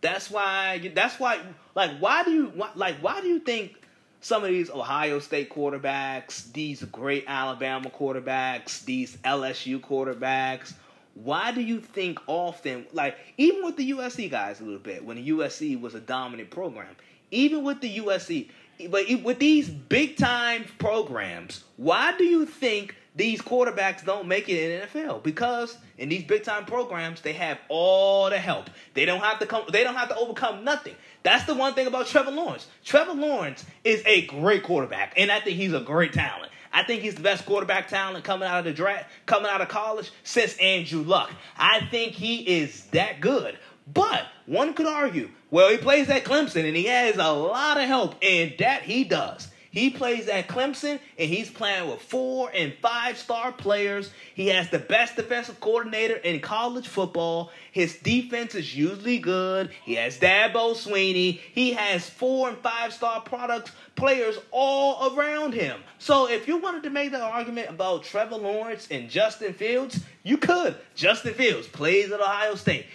That's 0.00 0.30
why. 0.30 0.90
That's 0.94 1.18
why. 1.18 1.40
Like, 1.74 1.98
why 1.98 2.24
do 2.24 2.30
you 2.30 2.52
like? 2.74 2.96
Why 2.96 3.20
do 3.20 3.28
you 3.28 3.40
think 3.40 3.76
some 4.20 4.44
of 4.44 4.50
these 4.50 4.70
Ohio 4.70 5.18
State 5.18 5.50
quarterbacks, 5.50 6.52
these 6.52 6.82
great 6.84 7.24
Alabama 7.26 7.90
quarterbacks, 7.90 8.84
these 8.84 9.16
LSU 9.18 9.80
quarterbacks? 9.80 10.74
Why 11.14 11.52
do 11.52 11.60
you 11.60 11.80
think 11.80 12.20
often, 12.26 12.86
like 12.92 13.18
even 13.36 13.64
with 13.64 13.76
the 13.76 13.90
USC 13.90 14.30
guys, 14.30 14.60
a 14.60 14.64
little 14.64 14.78
bit 14.78 15.04
when 15.04 15.16
the 15.16 15.30
USC 15.30 15.78
was 15.80 15.94
a 15.94 16.00
dominant 16.00 16.50
program, 16.50 16.96
even 17.30 17.64
with 17.64 17.80
the 17.80 17.98
USC, 17.98 18.48
but 18.88 19.04
with 19.22 19.38
these 19.38 19.68
big 19.68 20.16
time 20.16 20.64
programs, 20.78 21.64
why 21.76 22.16
do 22.16 22.24
you 22.24 22.46
think 22.46 22.94
these 23.16 23.42
quarterbacks 23.42 24.04
don't 24.04 24.28
make 24.28 24.48
it 24.48 24.70
in 24.70 24.88
NFL 24.88 25.22
because 25.22 25.76
in 25.98 26.08
these 26.08 26.24
big 26.24 26.44
time 26.44 26.64
programs 26.64 27.20
they 27.20 27.32
have 27.32 27.58
all 27.68 28.30
the 28.30 28.38
help. 28.38 28.70
They 28.94 29.04
don't 29.04 29.20
have 29.20 29.40
to 29.40 29.46
come. 29.46 29.64
They 29.70 29.82
don't 29.82 29.96
have 29.96 30.08
to 30.10 30.16
overcome 30.16 30.64
nothing. 30.64 30.94
That's 31.22 31.44
the 31.44 31.54
one 31.54 31.74
thing 31.74 31.86
about 31.86 32.06
Trevor 32.06 32.30
Lawrence. 32.30 32.68
Trevor 32.84 33.14
Lawrence 33.14 33.64
is 33.84 34.02
a 34.06 34.26
great 34.26 34.62
quarterback, 34.62 35.14
and 35.16 35.30
I 35.30 35.40
think 35.40 35.56
he's 35.56 35.72
a 35.72 35.80
great 35.80 36.12
talent. 36.12 36.52
I 36.72 36.84
think 36.84 37.02
he's 37.02 37.16
the 37.16 37.22
best 37.22 37.44
quarterback 37.46 37.88
talent 37.88 38.24
coming 38.24 38.48
out 38.48 38.60
of 38.60 38.64
the 38.64 38.72
draft, 38.72 39.10
coming 39.26 39.50
out 39.50 39.60
of 39.60 39.68
college 39.68 40.12
since 40.22 40.56
Andrew 40.58 41.02
Luck. 41.02 41.32
I 41.58 41.80
think 41.90 42.12
he 42.12 42.36
is 42.60 42.84
that 42.92 43.20
good. 43.20 43.58
But 43.92 44.24
one 44.46 44.74
could 44.74 44.86
argue, 44.86 45.30
well, 45.50 45.68
he 45.70 45.78
plays 45.78 46.08
at 46.10 46.24
Clemson 46.24 46.64
and 46.64 46.76
he 46.76 46.84
has 46.84 47.16
a 47.16 47.32
lot 47.32 47.76
of 47.76 47.84
help, 47.84 48.14
and 48.22 48.54
that 48.60 48.82
he 48.82 49.02
does. 49.02 49.49
He 49.70 49.90
plays 49.90 50.28
at 50.28 50.48
Clemson 50.48 50.98
and 51.16 51.30
he's 51.30 51.48
playing 51.48 51.88
with 51.88 52.02
four 52.02 52.50
and 52.52 52.74
five 52.82 53.16
star 53.16 53.52
players. 53.52 54.10
He 54.34 54.48
has 54.48 54.68
the 54.68 54.80
best 54.80 55.14
defensive 55.14 55.60
coordinator 55.60 56.16
in 56.16 56.40
college 56.40 56.88
football. 56.88 57.52
His 57.70 57.96
defense 57.96 58.56
is 58.56 58.76
usually 58.76 59.18
good. 59.18 59.70
He 59.84 59.94
has 59.94 60.18
Dabo 60.18 60.74
Swinney. 60.74 61.38
He 61.52 61.72
has 61.74 62.08
four 62.08 62.48
and 62.48 62.58
five 62.58 62.92
star 62.92 63.20
products 63.20 63.70
players 63.94 64.38
all 64.50 65.16
around 65.16 65.52
him. 65.54 65.80
So 65.98 66.28
if 66.28 66.48
you 66.48 66.56
wanted 66.56 66.82
to 66.84 66.90
make 66.90 67.12
the 67.12 67.20
argument 67.20 67.68
about 67.68 68.02
Trevor 68.02 68.36
Lawrence 68.36 68.88
and 68.90 69.08
Justin 69.08 69.52
Fields, 69.52 70.00
you 70.22 70.36
could. 70.36 70.74
Justin 70.94 71.34
Fields 71.34 71.68
plays 71.68 72.10
at 72.10 72.20
Ohio 72.20 72.54
State 72.54 72.86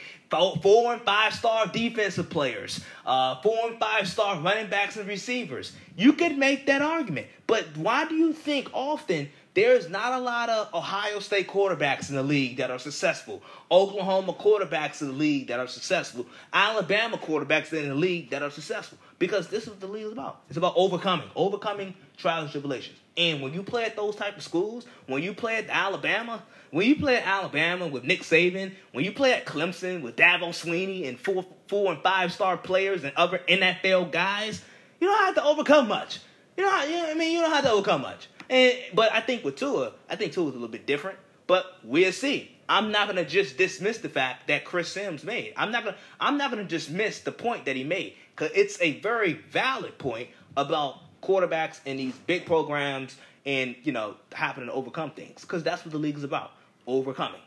four 0.61 0.93
and 0.93 1.01
five 1.01 1.33
star 1.33 1.67
defensive 1.67 2.29
players, 2.29 2.81
uh, 3.05 3.41
four 3.41 3.69
and 3.69 3.79
five 3.79 4.07
star 4.07 4.39
running 4.39 4.67
backs 4.67 4.97
and 4.97 5.07
receivers. 5.07 5.73
You 5.97 6.13
could 6.13 6.37
make 6.37 6.65
that 6.67 6.81
argument. 6.81 7.27
But 7.47 7.65
why 7.77 8.05
do 8.05 8.15
you 8.15 8.33
think 8.33 8.69
often 8.73 9.29
there's 9.53 9.89
not 9.89 10.13
a 10.13 10.19
lot 10.19 10.49
of 10.49 10.73
Ohio 10.73 11.19
State 11.19 11.47
quarterbacks 11.47 12.09
in 12.09 12.15
the 12.15 12.23
league 12.23 12.57
that 12.57 12.69
are 12.71 12.79
successful, 12.79 13.41
Oklahoma 13.71 14.33
quarterbacks 14.33 15.01
in 15.01 15.07
the 15.07 15.13
league 15.13 15.47
that 15.47 15.59
are 15.59 15.67
successful, 15.67 16.25
Alabama 16.51 17.17
quarterbacks 17.17 17.71
in 17.71 17.87
the 17.87 17.95
league 17.95 18.29
that 18.31 18.43
are 18.43 18.51
successful? 18.51 18.97
Because 19.17 19.47
this 19.47 19.63
is 19.63 19.69
what 19.69 19.79
the 19.79 19.87
league 19.87 20.05
is 20.05 20.11
about. 20.11 20.41
It's 20.49 20.57
about 20.57 20.73
overcoming, 20.75 21.29
overcoming 21.35 21.93
trials 22.17 22.43
and 22.43 22.51
tribulations. 22.51 22.97
And 23.17 23.41
when 23.41 23.53
you 23.53 23.63
play 23.63 23.85
at 23.85 23.95
those 23.95 24.15
type 24.15 24.35
of 24.35 24.43
schools, 24.43 24.85
when 25.07 25.23
you 25.23 25.33
play 25.33 25.55
at 25.55 25.69
Alabama, 25.69 26.43
when 26.71 26.85
you 26.87 26.97
play 26.97 27.17
at 27.17 27.25
Alabama 27.25 27.87
with 27.87 28.03
Nick 28.03 28.21
Saban, 28.21 28.73
when 28.91 29.05
you 29.05 29.13
play 29.13 29.33
at 29.33 29.45
Clemson 29.45 30.01
with 30.01 30.17
Dabo 30.17 30.49
Swinney 30.49 31.07
and 31.07 31.17
four, 31.17 31.45
four 31.67 31.93
and 31.93 32.01
five 32.03 32.33
star 32.33 32.57
players 32.57 33.03
and 33.03 33.15
other 33.15 33.39
NFL 33.47 34.11
guys, 34.11 34.61
you 34.99 35.07
don't 35.07 35.25
have 35.25 35.35
to 35.35 35.43
overcome 35.43 35.87
much. 35.87 36.19
You 36.57 36.65
know, 36.65 36.83
you 36.83 36.91
know 36.91 37.11
I 37.11 37.13
mean, 37.13 37.33
you 37.33 37.41
don't 37.41 37.51
have 37.51 37.63
to 37.63 37.71
overcome 37.71 38.01
much. 38.01 38.27
And 38.49 38.73
but 38.93 39.11
I 39.13 39.21
think 39.21 39.43
with 39.43 39.55
Tua, 39.55 39.93
I 40.09 40.15
think 40.15 40.33
Tua 40.33 40.47
is 40.47 40.51
a 40.51 40.53
little 40.53 40.67
bit 40.67 40.85
different. 40.85 41.17
But 41.47 41.65
we'll 41.83 42.11
see. 42.11 42.51
I'm 42.67 42.91
not 42.91 43.07
gonna 43.07 43.25
just 43.25 43.57
dismiss 43.57 43.99
the 43.99 44.09
fact 44.09 44.47
that 44.47 44.65
Chris 44.65 44.91
Sims 44.91 45.23
made. 45.23 45.53
I'm 45.55 45.71
not 45.71 45.83
gonna 45.83 45.97
I'm 46.19 46.37
not 46.37 46.49
gonna 46.49 46.63
dismiss 46.63 47.19
the 47.19 47.31
point 47.31 47.65
that 47.65 47.75
he 47.75 47.83
made 47.83 48.15
because 48.35 48.51
it's 48.55 48.81
a 48.81 48.99
very 48.99 49.33
valid 49.33 49.97
point 49.97 50.29
about 50.57 51.04
quarterbacks 51.25 51.79
in 51.85 51.97
these 51.97 52.15
big 52.27 52.45
programs 52.45 53.15
and 53.45 53.75
you 53.83 53.91
know 53.91 54.15
having 54.33 54.65
to 54.65 54.71
overcome 54.71 55.11
things 55.11 55.41
because 55.41 55.63
that's 55.63 55.83
what 55.83 55.91
the 55.91 55.97
league 55.97 56.17
is 56.17 56.23
about 56.23 56.51
overcoming, 56.87 57.41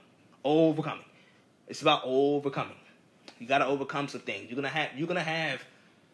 overcoming. 0.45 1.05
It's 1.67 1.83
about 1.83 2.03
overcoming. 2.05 2.77
You 3.39 3.47
got 3.47 3.59
to 3.59 3.67
overcome 3.67 4.09
some 4.09 4.21
things. 4.21 4.49
You're 4.49 4.57
gonna 4.57 4.69
have 4.69 4.91
you're 4.97 5.09
gonna 5.09 5.21
have 5.23 5.63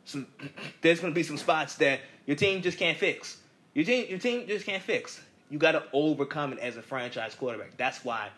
some. 0.04 0.26
There's 0.82 1.00
gonna 1.00 1.14
be 1.14 1.22
some 1.22 1.38
spots 1.38 1.76
that 1.76 2.00
your 2.26 2.36
team 2.36 2.62
just 2.62 2.78
can't 2.78 2.98
fix. 2.98 3.38
Your 3.74 3.84
team 3.84 4.06
your 4.08 4.18
team 4.18 4.46
just 4.46 4.66
can't 4.66 4.82
fix. 4.82 5.20
You 5.50 5.58
got 5.58 5.72
to 5.72 5.84
overcome 5.92 6.52
it 6.54 6.58
as 6.58 6.76
a 6.76 6.82
franchise 6.82 7.34
quarterback. 7.34 7.76
That's 7.76 8.04
why 8.04 8.28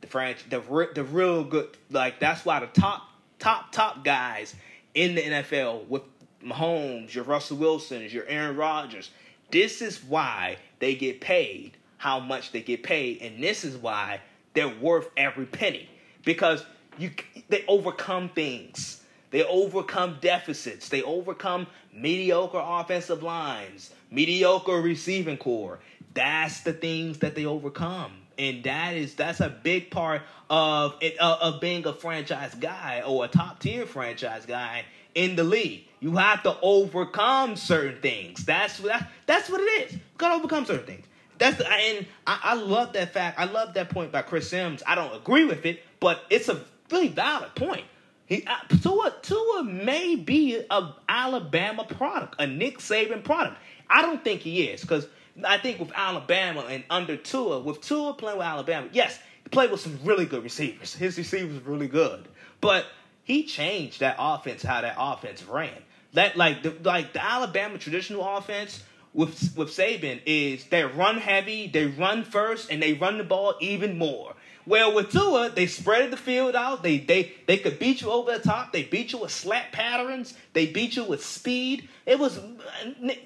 the 0.00 0.06
franchise 0.06 0.44
the 0.48 0.88
the 0.94 1.04
real 1.04 1.44
good 1.44 1.76
like 1.90 2.20
that's 2.20 2.44
why 2.44 2.60
the 2.60 2.66
top 2.68 3.02
top 3.38 3.72
top 3.72 4.04
guys 4.04 4.54
in 4.94 5.14
the 5.14 5.22
NFL 5.22 5.88
with 5.88 6.02
Mahomes, 6.44 7.14
your 7.14 7.24
Russell 7.24 7.56
Wilsons, 7.56 8.12
your 8.12 8.26
Aaron 8.26 8.56
Rodgers. 8.56 9.10
This 9.50 9.82
is 9.82 10.02
why 10.02 10.56
they 10.78 10.94
get 10.94 11.20
paid 11.20 11.76
how 12.02 12.18
much 12.18 12.50
they 12.50 12.60
get 12.60 12.82
paid, 12.82 13.22
and 13.22 13.40
this 13.40 13.64
is 13.64 13.76
why 13.76 14.20
they're 14.54 14.74
worth 14.80 15.08
every 15.16 15.46
penny 15.46 15.88
because 16.24 16.64
you 16.98 17.10
they 17.48 17.64
overcome 17.68 18.28
things. 18.28 19.02
They 19.30 19.44
overcome 19.44 20.18
deficits. 20.20 20.88
They 20.88 21.02
overcome 21.02 21.66
mediocre 21.92 22.60
offensive 22.60 23.22
lines, 23.22 23.90
mediocre 24.10 24.80
receiving 24.80 25.38
corps. 25.38 25.78
That's 26.12 26.60
the 26.62 26.72
things 26.72 27.18
that 27.18 27.34
they 27.34 27.46
overcome. 27.46 28.12
And 28.36 28.64
that 28.64 28.96
is 28.96 29.14
that's 29.14 29.40
a 29.40 29.48
big 29.48 29.90
part 29.90 30.22
of 30.50 30.96
it 31.00 31.20
uh, 31.20 31.38
of 31.40 31.60
being 31.60 31.86
a 31.86 31.92
franchise 31.92 32.54
guy 32.56 33.02
or 33.06 33.24
a 33.24 33.28
top 33.28 33.60
tier 33.60 33.86
franchise 33.86 34.44
guy 34.44 34.84
in 35.14 35.36
the 35.36 35.44
league. 35.44 35.86
You 36.00 36.16
have 36.16 36.42
to 36.42 36.56
overcome 36.62 37.56
certain 37.56 38.00
things. 38.00 38.44
That's 38.44 38.80
what 38.80 39.06
that's 39.26 39.48
what 39.48 39.60
it 39.60 39.84
is. 39.84 39.92
You 39.92 40.00
gotta 40.18 40.34
overcome 40.34 40.66
certain 40.66 40.86
things. 40.86 41.06
That's 41.38 41.58
the, 41.58 41.70
and 41.70 42.06
I, 42.26 42.40
I 42.42 42.54
love 42.54 42.92
that 42.92 43.12
fact. 43.12 43.38
I 43.38 43.44
love 43.44 43.74
that 43.74 43.90
point 43.90 44.12
by 44.12 44.22
Chris 44.22 44.48
Sims. 44.48 44.82
I 44.86 44.94
don't 44.94 45.14
agree 45.14 45.44
with 45.44 45.64
it, 45.64 45.82
but 46.00 46.24
it's 46.30 46.48
a 46.48 46.60
really 46.90 47.08
valid 47.08 47.54
point. 47.54 47.84
He 48.26 48.46
uh, 48.46 48.56
Tua 48.82 49.14
Tua 49.22 49.64
may 49.64 50.16
be 50.16 50.62
a 50.70 50.94
Alabama 51.08 51.84
product, 51.84 52.36
a 52.38 52.46
Nick 52.46 52.78
Saban 52.78 53.22
product. 53.22 53.56
I 53.88 54.02
don't 54.02 54.22
think 54.24 54.40
he 54.40 54.64
is 54.64 54.80
because 54.80 55.06
I 55.44 55.58
think 55.58 55.78
with 55.78 55.92
Alabama 55.94 56.60
and 56.68 56.84
under 56.90 57.16
Tua, 57.16 57.60
with 57.60 57.80
Tua 57.80 58.14
playing 58.14 58.38
with 58.38 58.46
Alabama, 58.46 58.88
yes, 58.92 59.18
he 59.42 59.48
played 59.50 59.70
with 59.70 59.80
some 59.80 59.98
really 60.04 60.24
good 60.24 60.42
receivers. 60.42 60.94
His 60.94 61.18
receivers 61.18 61.62
really 61.62 61.88
good, 61.88 62.28
but 62.60 62.86
he 63.24 63.44
changed 63.44 64.00
that 64.00 64.16
offense, 64.18 64.62
how 64.62 64.80
that 64.80 64.96
offense 64.98 65.44
ran. 65.44 65.70
That 66.14 66.36
like 66.36 66.62
the 66.62 66.74
like 66.82 67.12
the 67.12 67.24
Alabama 67.24 67.78
traditional 67.78 68.36
offense 68.36 68.82
with 69.14 69.54
with 69.56 69.68
Saban 69.68 70.20
is 70.26 70.64
they 70.66 70.84
run 70.84 71.18
heavy, 71.18 71.68
they 71.68 71.86
run 71.86 72.24
first, 72.24 72.70
and 72.70 72.82
they 72.82 72.92
run 72.92 73.18
the 73.18 73.24
ball 73.24 73.54
even 73.60 73.96
more. 73.98 74.34
Well, 74.64 74.94
with 74.94 75.10
Tua, 75.10 75.50
they 75.50 75.66
spread 75.66 76.12
the 76.12 76.16
field 76.16 76.54
out. 76.54 76.82
They 76.82 76.98
they 76.98 77.32
they 77.46 77.56
could 77.56 77.78
beat 77.78 78.00
you 78.00 78.10
over 78.10 78.32
the 78.32 78.38
top. 78.38 78.72
They 78.72 78.84
beat 78.84 79.12
you 79.12 79.18
with 79.18 79.32
slap 79.32 79.72
patterns. 79.72 80.34
They 80.52 80.66
beat 80.66 80.96
you 80.96 81.04
with 81.04 81.24
speed. 81.24 81.88
It 82.06 82.18
was 82.18 82.38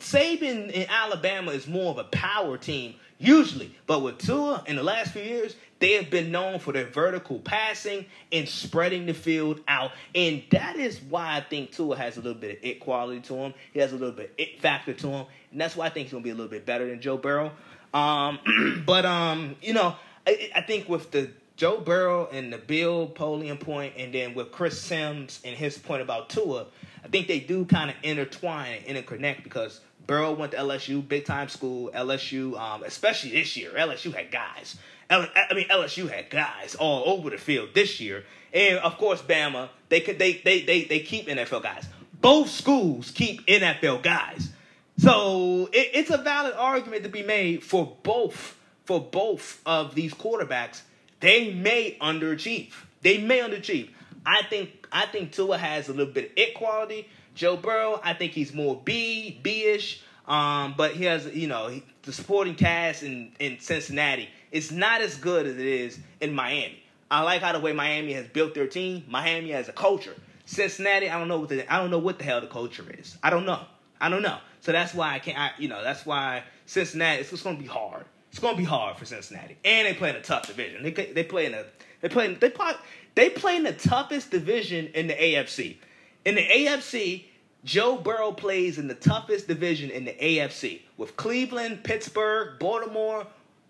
Saban 0.01 0.71
in 0.71 0.87
Alabama 0.89 1.53
is 1.53 1.67
more 1.67 1.91
of 1.91 1.99
a 1.99 2.05
power 2.05 2.57
team 2.57 2.95
usually, 3.19 3.75
but 3.87 4.03
with 4.03 4.19
Tua 4.19 4.63
in 4.67 4.77
the 4.77 4.83
last 4.83 5.13
few 5.13 5.23
years, 5.23 5.57
they 5.79 5.93
have 5.93 6.11
been 6.11 6.31
known 6.31 6.59
for 6.59 6.73
their 6.73 6.87
vertical 6.87 7.39
passing 7.39 8.07
and 8.33 8.49
spreading 8.49 9.07
the 9.07 9.15
field 9.15 9.61
out, 9.69 9.93
and 10.15 10.43
that 10.51 10.77
is 10.77 11.01
why 11.01 11.37
I 11.37 11.41
think 11.41 11.73
Tua 11.73 11.97
has 11.97 12.17
a 12.17 12.21
little 12.21 12.41
bit 12.41 12.59
of 12.59 12.65
it 12.65 12.81
quality 12.81 13.21
to 13.23 13.35
him. 13.35 13.55
He 13.73 13.81
has 13.81 13.93
a 13.93 13.97
little 13.97 14.15
bit 14.15 14.33
it 14.39 14.61
factor 14.61 14.95
to 14.95 15.09
him, 15.09 15.27
and 15.51 15.61
that's 15.61 15.77
why 15.77 15.87
I 15.87 15.89
think 15.91 16.07
he's 16.07 16.13
gonna 16.13 16.25
be 16.25 16.31
a 16.31 16.35
little 16.35 16.51
bit 16.51 16.67
better 16.67 16.89
than 16.89 17.01
Joe 17.01 17.19
Burrow. 17.19 17.53
Um, 17.93 18.83
but 18.87 19.05
um, 19.05 19.57
you 19.63 19.75
know, 19.75 19.97
I, 20.27 20.51
I 20.55 20.61
think 20.63 20.89
with 20.89 21.11
the 21.11 21.31
Joe 21.57 21.81
Burrow 21.81 22.29
and 22.31 22.53
the 22.53 22.59
Bill 22.59 23.09
Polian 23.09 23.59
point, 23.59 23.95
and 23.97 24.13
then 24.13 24.35
with 24.35 24.53
Chris 24.53 24.81
Sims 24.81 25.41
and 25.45 25.57
his 25.57 25.79
point 25.79 26.03
about 26.03 26.29
Tua, 26.29 26.67
I 27.05 27.09
think 27.09 27.29
they 27.29 27.41
do 27.41 27.65
kind 27.65 27.89
of 27.91 27.97
intertwine 28.03 28.81
and 28.87 28.97
interconnect 28.97 29.43
because 29.43 29.81
Burrow 30.07 30.33
went 30.33 30.53
to 30.53 30.59
LSU, 30.59 31.07
big 31.07 31.25
time 31.25 31.49
school. 31.49 31.91
LSU, 31.95 32.59
um, 32.59 32.83
especially 32.85 33.31
this 33.31 33.57
year, 33.57 33.73
LSU 33.77 34.15
had 34.15 34.31
guys. 34.31 34.77
I 35.09 35.55
mean, 35.55 35.69
LSU 35.69 36.11
had 36.11 36.31
guys 36.31 36.75
all 36.75 37.05
over 37.07 37.31
the 37.31 37.39
field 37.39 37.71
this 37.75 38.01
year, 38.01 38.25
and 38.53 38.79
of 38.79 38.99
course, 38.99 39.23
Bama. 39.23 39.69
They 39.89 40.01
could 40.01 40.19
they 40.19 40.35
they 40.35 40.63
they 40.63 40.85
they 40.85 41.01
keep 41.01 41.29
NFL 41.29 41.63
guys. 41.63 41.87
Both 42.21 42.51
schools 42.51 43.11
keep 43.13 43.47
NFL 43.47 44.03
guys, 44.03 44.51
so 44.99 45.69
it, 45.73 45.91
it's 45.95 46.11
a 46.11 46.19
valid 46.19 46.55
argument 46.55 47.05
to 47.05 47.09
be 47.09 47.23
made 47.23 47.63
for 47.63 47.97
both 48.03 48.57
for 48.85 49.01
both 49.01 49.61
of 49.65 49.95
these 49.95 50.13
quarterbacks. 50.13 50.83
They 51.21 51.53
may 51.53 51.97
underachieve. 52.01 52.73
They 53.03 53.19
may 53.19 53.41
underachieve. 53.41 53.91
I 54.25 54.43
think 54.43 54.89
I 54.91 55.07
think 55.07 55.33
Tua 55.33 55.59
has 55.59 55.89
a 55.89 55.93
little 55.93 56.13
bit 56.13 56.27
of 56.27 56.31
it 56.37 56.55
quality. 56.55 57.09
Joe 57.35 57.57
Burrow, 57.57 58.01
I 58.03 58.15
think 58.15 58.33
he's 58.33 58.53
more 58.53 58.81
B 58.85 59.39
B 59.43 59.65
ish. 59.65 60.03
Um, 60.27 60.75
but 60.77 60.93
he 60.93 61.05
has 61.05 61.27
you 61.27 61.47
know 61.47 61.69
he, 61.69 61.85
the 62.03 62.13
supporting 62.13 62.57
cast 62.57 63.03
in 63.03 63.33
in 63.39 63.61
Cincinnati. 63.61 64.29
It's 64.57 64.71
not 64.71 65.03
as 65.03 65.17
good 65.17 65.45
as 65.47 65.59
it 65.59 65.67
is 65.67 65.99
in 66.19 66.33
Miami. 66.33 66.83
I 67.11 67.23
like 67.25 67.43
how 67.43 67.53
the 67.53 67.61
way 67.61 67.75
Miami 67.75 68.15
has 68.15 68.27
built 68.27 68.55
their 68.55 68.67
team. 68.67 69.05
Miami 69.07 69.51
has 69.51 69.69
a 69.69 69.73
culture. 69.73 70.15
Cincinnati, 70.47 71.11
I 71.11 71.19
don't 71.19 71.29
know 71.29 71.41
what 71.41 71.51
the 71.51 71.71
I 71.71 71.77
don't 71.77 71.91
know 71.91 71.99
what 71.99 72.17
the 72.17 72.25
hell 72.25 72.41
the 72.41 72.47
culture 72.47 72.87
is. 72.99 73.19
I 73.23 73.29
don't 73.29 73.45
know. 73.45 73.61
I 74.01 74.09
don't 74.09 74.23
know. 74.23 74.39
So 74.63 74.73
that's 74.73 74.95
why 74.95 75.13
I 75.13 75.19
can't. 75.19 75.39
I, 75.39 75.51
you 75.59 75.69
know, 75.69 75.85
that's 75.85 76.07
why 76.07 76.43
Cincinnati. 76.65 77.21
It's 77.21 77.29
just 77.29 77.45
going 77.45 77.57
to 77.57 77.63
be 77.63 77.69
hard. 77.69 78.07
It's 78.31 78.39
going 78.39 78.55
to 78.55 78.59
be 78.59 78.65
hard 78.65 78.97
for 78.97 79.05
Cincinnati, 79.05 79.59
and 79.63 79.87
they 79.87 79.93
play 79.93 80.09
in 80.09 80.17
a 80.17 80.23
tough 80.23 80.47
division. 80.47 80.83
They 80.83 80.91
they 80.91 81.25
play 81.25 81.45
in 81.45 81.53
a 81.53 81.67
they 82.01 82.09
play 82.09 82.33
they 82.33 82.49
play 82.49 82.73
they 83.15 83.29
play 83.29 83.57
in 83.57 83.63
the 83.63 83.75
toughest 83.75 84.31
division 84.31 84.87
in 84.95 85.07
the 85.07 85.15
AFC. 85.15 85.77
In 86.25 86.35
the 86.35 86.47
AFC, 86.47 87.25
Joe 87.65 87.99
Burrow 87.99 88.33
plays 88.33 88.79
in 88.79 88.89
the 88.89 88.95
toughest 88.95 89.49
division 89.49 89.91
in 89.91 90.07
the 90.07 90.15
AFC 90.15 90.81
with 90.97 91.15
Cleveland, 91.19 91.85
Pittsburgh, 91.85 92.59
Baltimore. 92.59 93.27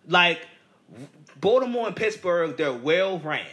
Like 0.08 0.46
Baltimore 1.40 1.86
and 1.86 1.96
Pittsburgh, 1.96 2.56
they're 2.56 2.72
well 2.72 3.18
ran. 3.18 3.46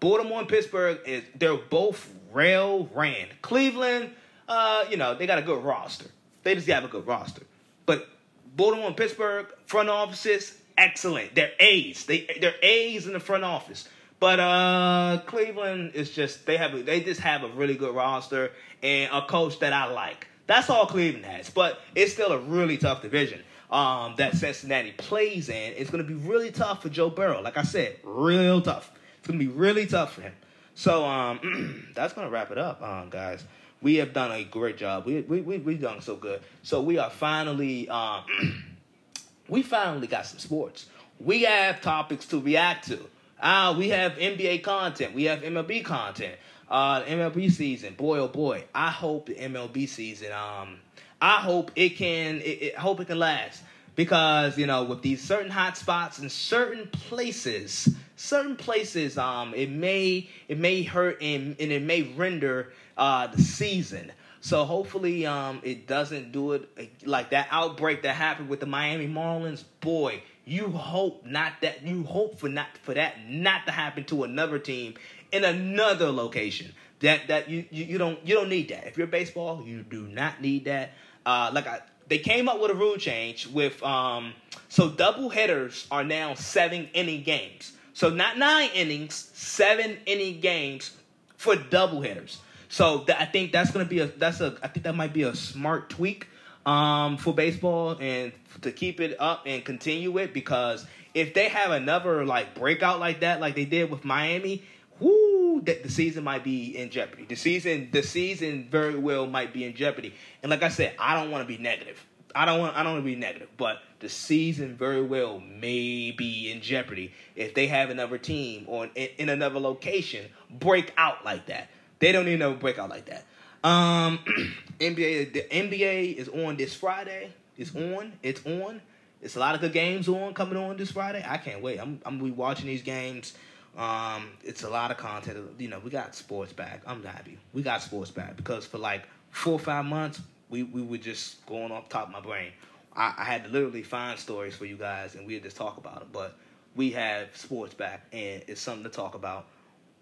Baltimore 0.00 0.40
and 0.40 0.48
Pittsburgh 0.48 0.98
is 1.06 1.22
they're 1.34 1.56
both 1.56 2.12
well 2.32 2.88
ran. 2.94 3.28
Cleveland, 3.42 4.10
uh, 4.48 4.84
you 4.90 4.96
know, 4.96 5.14
they 5.14 5.26
got 5.26 5.38
a 5.38 5.42
good 5.42 5.62
roster. 5.62 6.06
They 6.42 6.54
just 6.54 6.68
have 6.68 6.84
a 6.84 6.88
good 6.88 7.06
roster. 7.06 7.42
But 7.86 8.08
Baltimore 8.54 8.88
and 8.88 8.96
Pittsburgh 8.96 9.46
front 9.66 9.88
offices, 9.88 10.56
excellent. 10.76 11.34
They're 11.34 11.52
A's. 11.58 12.06
They 12.06 12.28
they're 12.40 12.54
A's 12.62 13.06
in 13.06 13.14
the 13.14 13.20
front 13.20 13.44
office. 13.44 13.88
But 14.18 14.40
uh, 14.40 15.20
Cleveland 15.26 15.92
is 15.94 16.10
just 16.10 16.46
they 16.46 16.56
have 16.56 16.74
a, 16.74 16.82
they 16.82 17.00
just 17.00 17.20
have 17.20 17.42
a 17.42 17.48
really 17.48 17.74
good 17.74 17.94
roster 17.94 18.52
and 18.82 19.10
a 19.12 19.26
coach 19.26 19.58
that 19.60 19.72
I 19.72 19.86
like. 19.86 20.26
That's 20.46 20.70
all 20.70 20.86
Cleveland 20.86 21.26
has. 21.26 21.50
But 21.50 21.80
it's 21.94 22.12
still 22.12 22.32
a 22.32 22.38
really 22.38 22.78
tough 22.78 23.02
division 23.02 23.42
um, 23.70 24.14
that 24.18 24.36
Cincinnati 24.36 24.92
plays 24.92 25.48
in. 25.48 25.72
It's 25.76 25.90
going 25.90 26.04
to 26.04 26.08
be 26.08 26.14
really 26.14 26.50
tough 26.50 26.82
for 26.82 26.88
Joe 26.88 27.10
Burrow. 27.10 27.40
Like 27.40 27.56
I 27.56 27.62
said, 27.62 27.96
real 28.04 28.60
tough. 28.60 28.90
It's 29.18 29.26
going 29.26 29.38
to 29.38 29.44
be 29.44 29.50
really 29.50 29.86
tough 29.86 30.14
for 30.14 30.22
him. 30.22 30.32
So 30.74 31.04
um, 31.04 31.88
that's 31.94 32.12
going 32.12 32.26
to 32.26 32.32
wrap 32.32 32.50
it 32.50 32.58
up, 32.58 32.82
um, 32.82 33.10
guys. 33.10 33.44
We 33.82 33.96
have 33.96 34.12
done 34.12 34.32
a 34.32 34.44
great 34.44 34.78
job. 34.78 35.04
We 35.04 35.20
we 35.22 35.40
we 35.40 35.58
we've 35.58 35.80
done 35.80 36.00
so 36.00 36.16
good. 36.16 36.40
So 36.62 36.80
we 36.80 36.98
are 36.98 37.10
finally 37.10 37.88
um, 37.88 38.24
we 39.48 39.62
finally 39.62 40.06
got 40.06 40.26
some 40.26 40.38
sports. 40.38 40.86
We 41.20 41.42
have 41.42 41.80
topics 41.80 42.26
to 42.26 42.40
react 42.40 42.88
to. 42.88 43.00
Uh, 43.40 43.74
we 43.76 43.90
have 43.90 44.12
NBA 44.12 44.62
content. 44.62 45.14
We 45.14 45.24
have 45.24 45.40
MLB 45.40 45.84
content. 45.84 46.36
Uh, 46.68 47.02
MLB 47.02 47.50
season, 47.52 47.94
boy 47.94 48.18
oh 48.18 48.28
boy. 48.28 48.64
I 48.74 48.90
hope 48.90 49.26
the 49.26 49.34
MLB 49.34 49.88
season. 49.88 50.32
Um, 50.32 50.78
I 51.20 51.36
hope 51.36 51.70
it 51.76 51.90
can. 51.90 52.36
It, 52.40 52.62
it, 52.62 52.74
hope 52.76 53.00
it 53.00 53.06
can 53.06 53.18
last 53.18 53.62
because 53.94 54.58
you 54.58 54.66
know 54.66 54.84
with 54.84 55.02
these 55.02 55.22
certain 55.22 55.50
hot 55.50 55.76
spots 55.76 56.18
in 56.18 56.28
certain 56.28 56.86
places, 56.88 57.88
certain 58.16 58.56
places, 58.56 59.18
um, 59.18 59.54
it 59.54 59.70
may 59.70 60.28
it 60.48 60.58
may 60.58 60.82
hurt 60.82 61.20
and, 61.20 61.56
and 61.58 61.72
it 61.72 61.82
may 61.82 62.02
render 62.02 62.72
uh 62.96 63.26
the 63.28 63.40
season. 63.42 64.12
So 64.40 64.64
hopefully, 64.64 65.26
um, 65.26 65.60
it 65.64 65.88
doesn't 65.88 66.30
do 66.30 66.52
it 66.52 66.68
like 67.04 67.30
that 67.30 67.48
outbreak 67.50 68.02
that 68.02 68.14
happened 68.14 68.48
with 68.48 68.60
the 68.60 68.66
Miami 68.66 69.08
Marlins. 69.08 69.64
Boy, 69.80 70.22
you 70.44 70.68
hope 70.70 71.26
not 71.26 71.54
that 71.62 71.82
you 71.84 72.04
hope 72.04 72.38
for 72.38 72.48
not 72.48 72.68
for 72.82 72.94
that 72.94 73.28
not 73.28 73.66
to 73.66 73.72
happen 73.72 74.04
to 74.04 74.22
another 74.22 74.60
team 74.60 74.94
in 75.32 75.44
another 75.44 76.12
location. 76.12 76.72
That 77.00 77.28
that 77.28 77.50
you, 77.50 77.64
you, 77.70 77.84
you 77.86 77.98
don't 77.98 78.24
you 78.24 78.34
don't 78.34 78.48
need 78.48 78.68
that. 78.68 78.86
If 78.86 78.96
you're 78.96 79.08
baseball, 79.08 79.62
you 79.66 79.82
do 79.82 80.06
not 80.06 80.40
need 80.40 80.66
that. 80.66 80.92
Uh, 81.26 81.50
like 81.52 81.66
I, 81.66 81.80
they 82.08 82.18
came 82.18 82.48
up 82.48 82.60
with 82.60 82.70
a 82.70 82.74
rule 82.74 82.96
change 82.96 83.46
with 83.48 83.82
um, 83.82 84.32
so 84.68 84.88
double 84.88 85.28
headers 85.28 85.86
are 85.90 86.04
now 86.04 86.34
seven 86.34 86.88
inning 86.94 87.22
games. 87.22 87.72
So 87.92 88.10
not 88.10 88.38
nine 88.38 88.70
innings, 88.74 89.30
seven 89.34 89.98
inning 90.06 90.40
games 90.40 90.96
for 91.36 91.56
double 91.56 92.00
hitters. 92.00 92.38
So 92.68 93.00
th- 93.00 93.18
I 93.18 93.24
think 93.24 93.52
that's 93.52 93.70
gonna 93.70 93.84
be 93.84 94.00
a 94.00 94.06
that's 94.06 94.40
a 94.40 94.56
I 94.62 94.68
think 94.68 94.84
that 94.84 94.94
might 94.94 95.12
be 95.12 95.24
a 95.24 95.34
smart 95.34 95.90
tweak 95.90 96.28
um, 96.64 97.16
for 97.16 97.34
baseball 97.34 97.96
and 98.00 98.32
to 98.62 98.72
keep 98.72 99.00
it 99.00 99.16
up 99.20 99.42
and 99.46 99.64
continue 99.64 100.16
it 100.18 100.32
because 100.32 100.86
if 101.14 101.32
they 101.32 101.48
have 101.48 101.70
another 101.70 102.24
like 102.26 102.54
breakout 102.54 103.00
like 103.00 103.20
that, 103.20 103.40
like 103.40 103.54
they 103.54 103.64
did 103.64 103.90
with 103.90 104.04
Miami, 104.04 104.62
whoo, 105.00 105.60
that 105.62 105.82
the 105.82 105.90
season 105.90 106.24
might 106.24 106.44
be 106.44 106.76
in 106.76 106.90
jeopardy. 106.90 107.24
The 107.24 107.36
season, 107.36 107.88
the 107.92 108.02
season 108.02 108.68
very 108.70 108.96
well 108.96 109.26
might 109.26 109.52
be 109.52 109.64
in 109.64 109.74
jeopardy. 109.74 110.14
And 110.42 110.50
like 110.50 110.62
I 110.62 110.68
said, 110.68 110.94
I 110.98 111.14
don't 111.14 111.30
want 111.30 111.46
to 111.46 111.48
be 111.48 111.62
negative. 111.62 112.04
I 112.34 112.44
don't 112.44 112.60
want. 112.60 112.76
I 112.76 112.82
don't 112.82 112.92
want 112.92 113.04
to 113.04 113.10
be 113.10 113.16
negative, 113.16 113.48
but 113.56 113.78
the 114.00 114.10
season 114.10 114.76
very 114.76 115.02
well 115.02 115.40
may 115.40 116.10
be 116.10 116.52
in 116.52 116.60
jeopardy 116.60 117.12
if 117.34 117.54
they 117.54 117.66
have 117.66 117.88
another 117.88 118.18
team 118.18 118.64
or 118.68 118.90
in, 118.94 119.08
in 119.16 119.28
another 119.30 119.58
location 119.58 120.26
break 120.50 120.92
out 120.98 121.24
like 121.24 121.46
that. 121.46 121.70
They 121.98 122.12
don't 122.12 122.26
even 122.28 122.40
know 122.40 122.52
break 122.52 122.78
out 122.78 122.90
like 122.90 123.06
that. 123.06 123.24
Um, 123.66 124.18
NBA, 124.80 125.32
the 125.32 125.46
NBA 125.50 126.16
is 126.16 126.28
on 126.28 126.56
this 126.56 126.74
Friday. 126.74 127.32
It's 127.56 127.74
on. 127.74 128.12
It's 128.22 128.44
on. 128.44 128.82
It's 129.22 129.36
a 129.36 129.40
lot 129.40 129.54
of 129.54 129.62
good 129.62 129.72
games 129.72 130.06
on 130.06 130.34
coming 130.34 130.58
on 130.58 130.76
this 130.76 130.92
Friday. 130.92 131.24
I 131.26 131.38
can't 131.38 131.62
wait. 131.62 131.80
I'm 131.80 132.00
I'm 132.04 132.18
be 132.18 132.30
watching 132.30 132.66
these 132.66 132.82
games. 132.82 133.32
Um, 133.76 134.30
it's 134.42 134.62
a 134.62 134.70
lot 134.70 134.90
of 134.90 134.96
content. 134.96 135.38
You 135.58 135.68
know, 135.68 135.80
we 135.80 135.90
got 135.90 136.14
sports 136.14 136.52
back. 136.52 136.82
I'm 136.86 137.02
happy. 137.04 137.38
We 137.52 137.62
got 137.62 137.82
sports 137.82 138.10
back 138.10 138.36
because 138.36 138.64
for 138.66 138.78
like 138.78 139.04
four 139.30 139.54
or 139.54 139.58
five 139.58 139.84
months, 139.84 140.20
we 140.48 140.62
we 140.62 140.82
were 140.82 140.96
just 140.96 141.44
going 141.46 141.70
off 141.72 141.88
top 141.88 142.06
of 142.06 142.12
my 142.12 142.20
brain. 142.20 142.52
I, 142.94 143.14
I 143.18 143.24
had 143.24 143.44
to 143.44 143.50
literally 143.50 143.82
find 143.82 144.18
stories 144.18 144.56
for 144.56 144.64
you 144.64 144.76
guys, 144.76 145.14
and 145.14 145.26
we'd 145.26 145.42
just 145.42 145.56
talk 145.56 145.76
about 145.76 146.00
them. 146.00 146.08
But 146.12 146.36
we 146.74 146.90
have 146.92 147.36
sports 147.36 147.74
back, 147.74 148.06
and 148.12 148.42
it's 148.46 148.60
something 148.60 148.84
to 148.84 148.90
talk 148.90 149.14
about. 149.14 149.46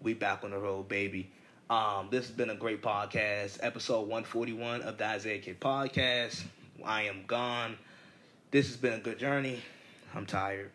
We 0.01 0.13
back 0.13 0.43
on 0.43 0.51
the 0.51 0.59
road, 0.59 0.87
baby. 0.87 1.29
Um, 1.69 2.09
this 2.11 2.27
has 2.27 2.35
been 2.35 2.51
a 2.51 2.55
great 2.55 2.81
podcast, 2.81 3.57
episode 3.61 4.01
141 4.01 4.83
of 4.83 4.97
the 4.97 5.05
Isaiah 5.05 5.39
Kid 5.39 5.59
Podcast. 5.59 6.43
I 6.83 7.03
am 7.03 7.23
gone. 7.25 7.77
This 8.51 8.67
has 8.67 8.77
been 8.77 8.93
a 8.93 8.99
good 8.99 9.17
journey. 9.17 9.59
I'm 10.13 10.25
tired. 10.25 10.71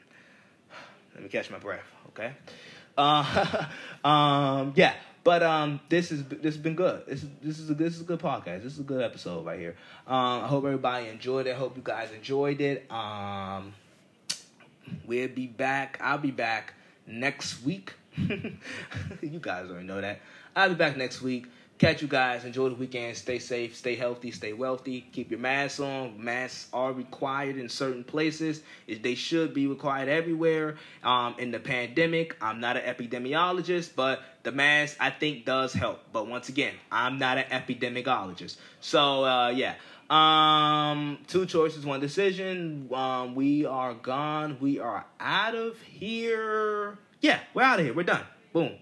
Let 1.14 1.22
me 1.22 1.28
catch 1.28 1.50
my 1.50 1.58
breath, 1.58 1.84
okay? 2.08 2.32
Uh, 3.00 3.64
um, 4.04 4.72
yeah, 4.76 4.94
but 5.24 5.42
um, 5.42 5.80
this 5.88 6.12
is 6.12 6.24
this 6.24 6.54
has 6.54 6.58
been 6.58 6.74
good. 6.74 7.04
This 7.06 7.22
is 7.22 7.28
this 7.42 7.58
is 7.58 7.70
a 7.70 7.74
this 7.74 7.94
is 7.94 8.02
a 8.02 8.04
good 8.04 8.20
podcast. 8.20 8.62
This 8.62 8.74
is 8.74 8.80
a 8.80 8.84
good 8.84 9.02
episode 9.02 9.44
right 9.44 9.58
here. 9.58 9.76
Um, 10.06 10.44
I 10.44 10.46
hope 10.46 10.64
everybody 10.64 11.08
enjoyed 11.08 11.46
it. 11.46 11.52
I 11.52 11.58
hope 11.58 11.76
you 11.76 11.82
guys 11.82 12.10
enjoyed 12.12 12.60
it. 12.60 12.90
Um, 12.90 13.72
we'll 15.06 15.28
be 15.28 15.46
back. 15.46 15.98
I'll 16.00 16.18
be 16.18 16.30
back 16.30 16.74
next 17.06 17.64
week. 17.64 17.94
you 18.16 19.38
guys 19.40 19.70
already 19.70 19.86
know 19.86 20.00
that. 20.00 20.20
I'll 20.54 20.68
be 20.68 20.74
back 20.74 20.96
next 20.96 21.22
week. 21.22 21.46
Catch 21.80 22.02
you 22.02 22.08
guys. 22.08 22.44
Enjoy 22.44 22.68
the 22.68 22.74
weekend. 22.74 23.16
Stay 23.16 23.38
safe. 23.38 23.74
Stay 23.74 23.94
healthy. 23.94 24.30
Stay 24.32 24.52
wealthy. 24.52 25.00
Keep 25.12 25.30
your 25.30 25.40
masks 25.40 25.80
on. 25.80 26.22
Masks 26.22 26.68
are 26.74 26.92
required 26.92 27.56
in 27.56 27.70
certain 27.70 28.04
places. 28.04 28.60
They 28.86 29.14
should 29.14 29.54
be 29.54 29.66
required 29.66 30.10
everywhere. 30.10 30.76
Um, 31.02 31.36
in 31.38 31.52
the 31.52 31.58
pandemic, 31.58 32.36
I'm 32.42 32.60
not 32.60 32.76
an 32.76 32.82
epidemiologist, 32.82 33.94
but 33.96 34.20
the 34.42 34.52
mask 34.52 34.98
I 35.00 35.08
think 35.08 35.46
does 35.46 35.72
help. 35.72 36.00
But 36.12 36.26
once 36.26 36.50
again, 36.50 36.74
I'm 36.92 37.18
not 37.18 37.38
an 37.38 37.44
epidemiologist. 37.44 38.58
So 38.82 39.24
uh, 39.24 39.48
yeah. 39.48 39.76
Um, 40.10 41.16
two 41.28 41.46
choices, 41.46 41.86
one 41.86 42.00
decision. 42.00 42.90
Um, 42.92 43.34
we 43.34 43.64
are 43.64 43.94
gone. 43.94 44.58
We 44.60 44.80
are 44.80 45.06
out 45.18 45.54
of 45.54 45.80
here. 45.80 46.98
Yeah, 47.22 47.40
we're 47.54 47.62
out 47.62 47.78
of 47.78 47.86
here. 47.86 47.94
We're 47.94 48.02
done. 48.02 48.24
Boom. 48.52 48.72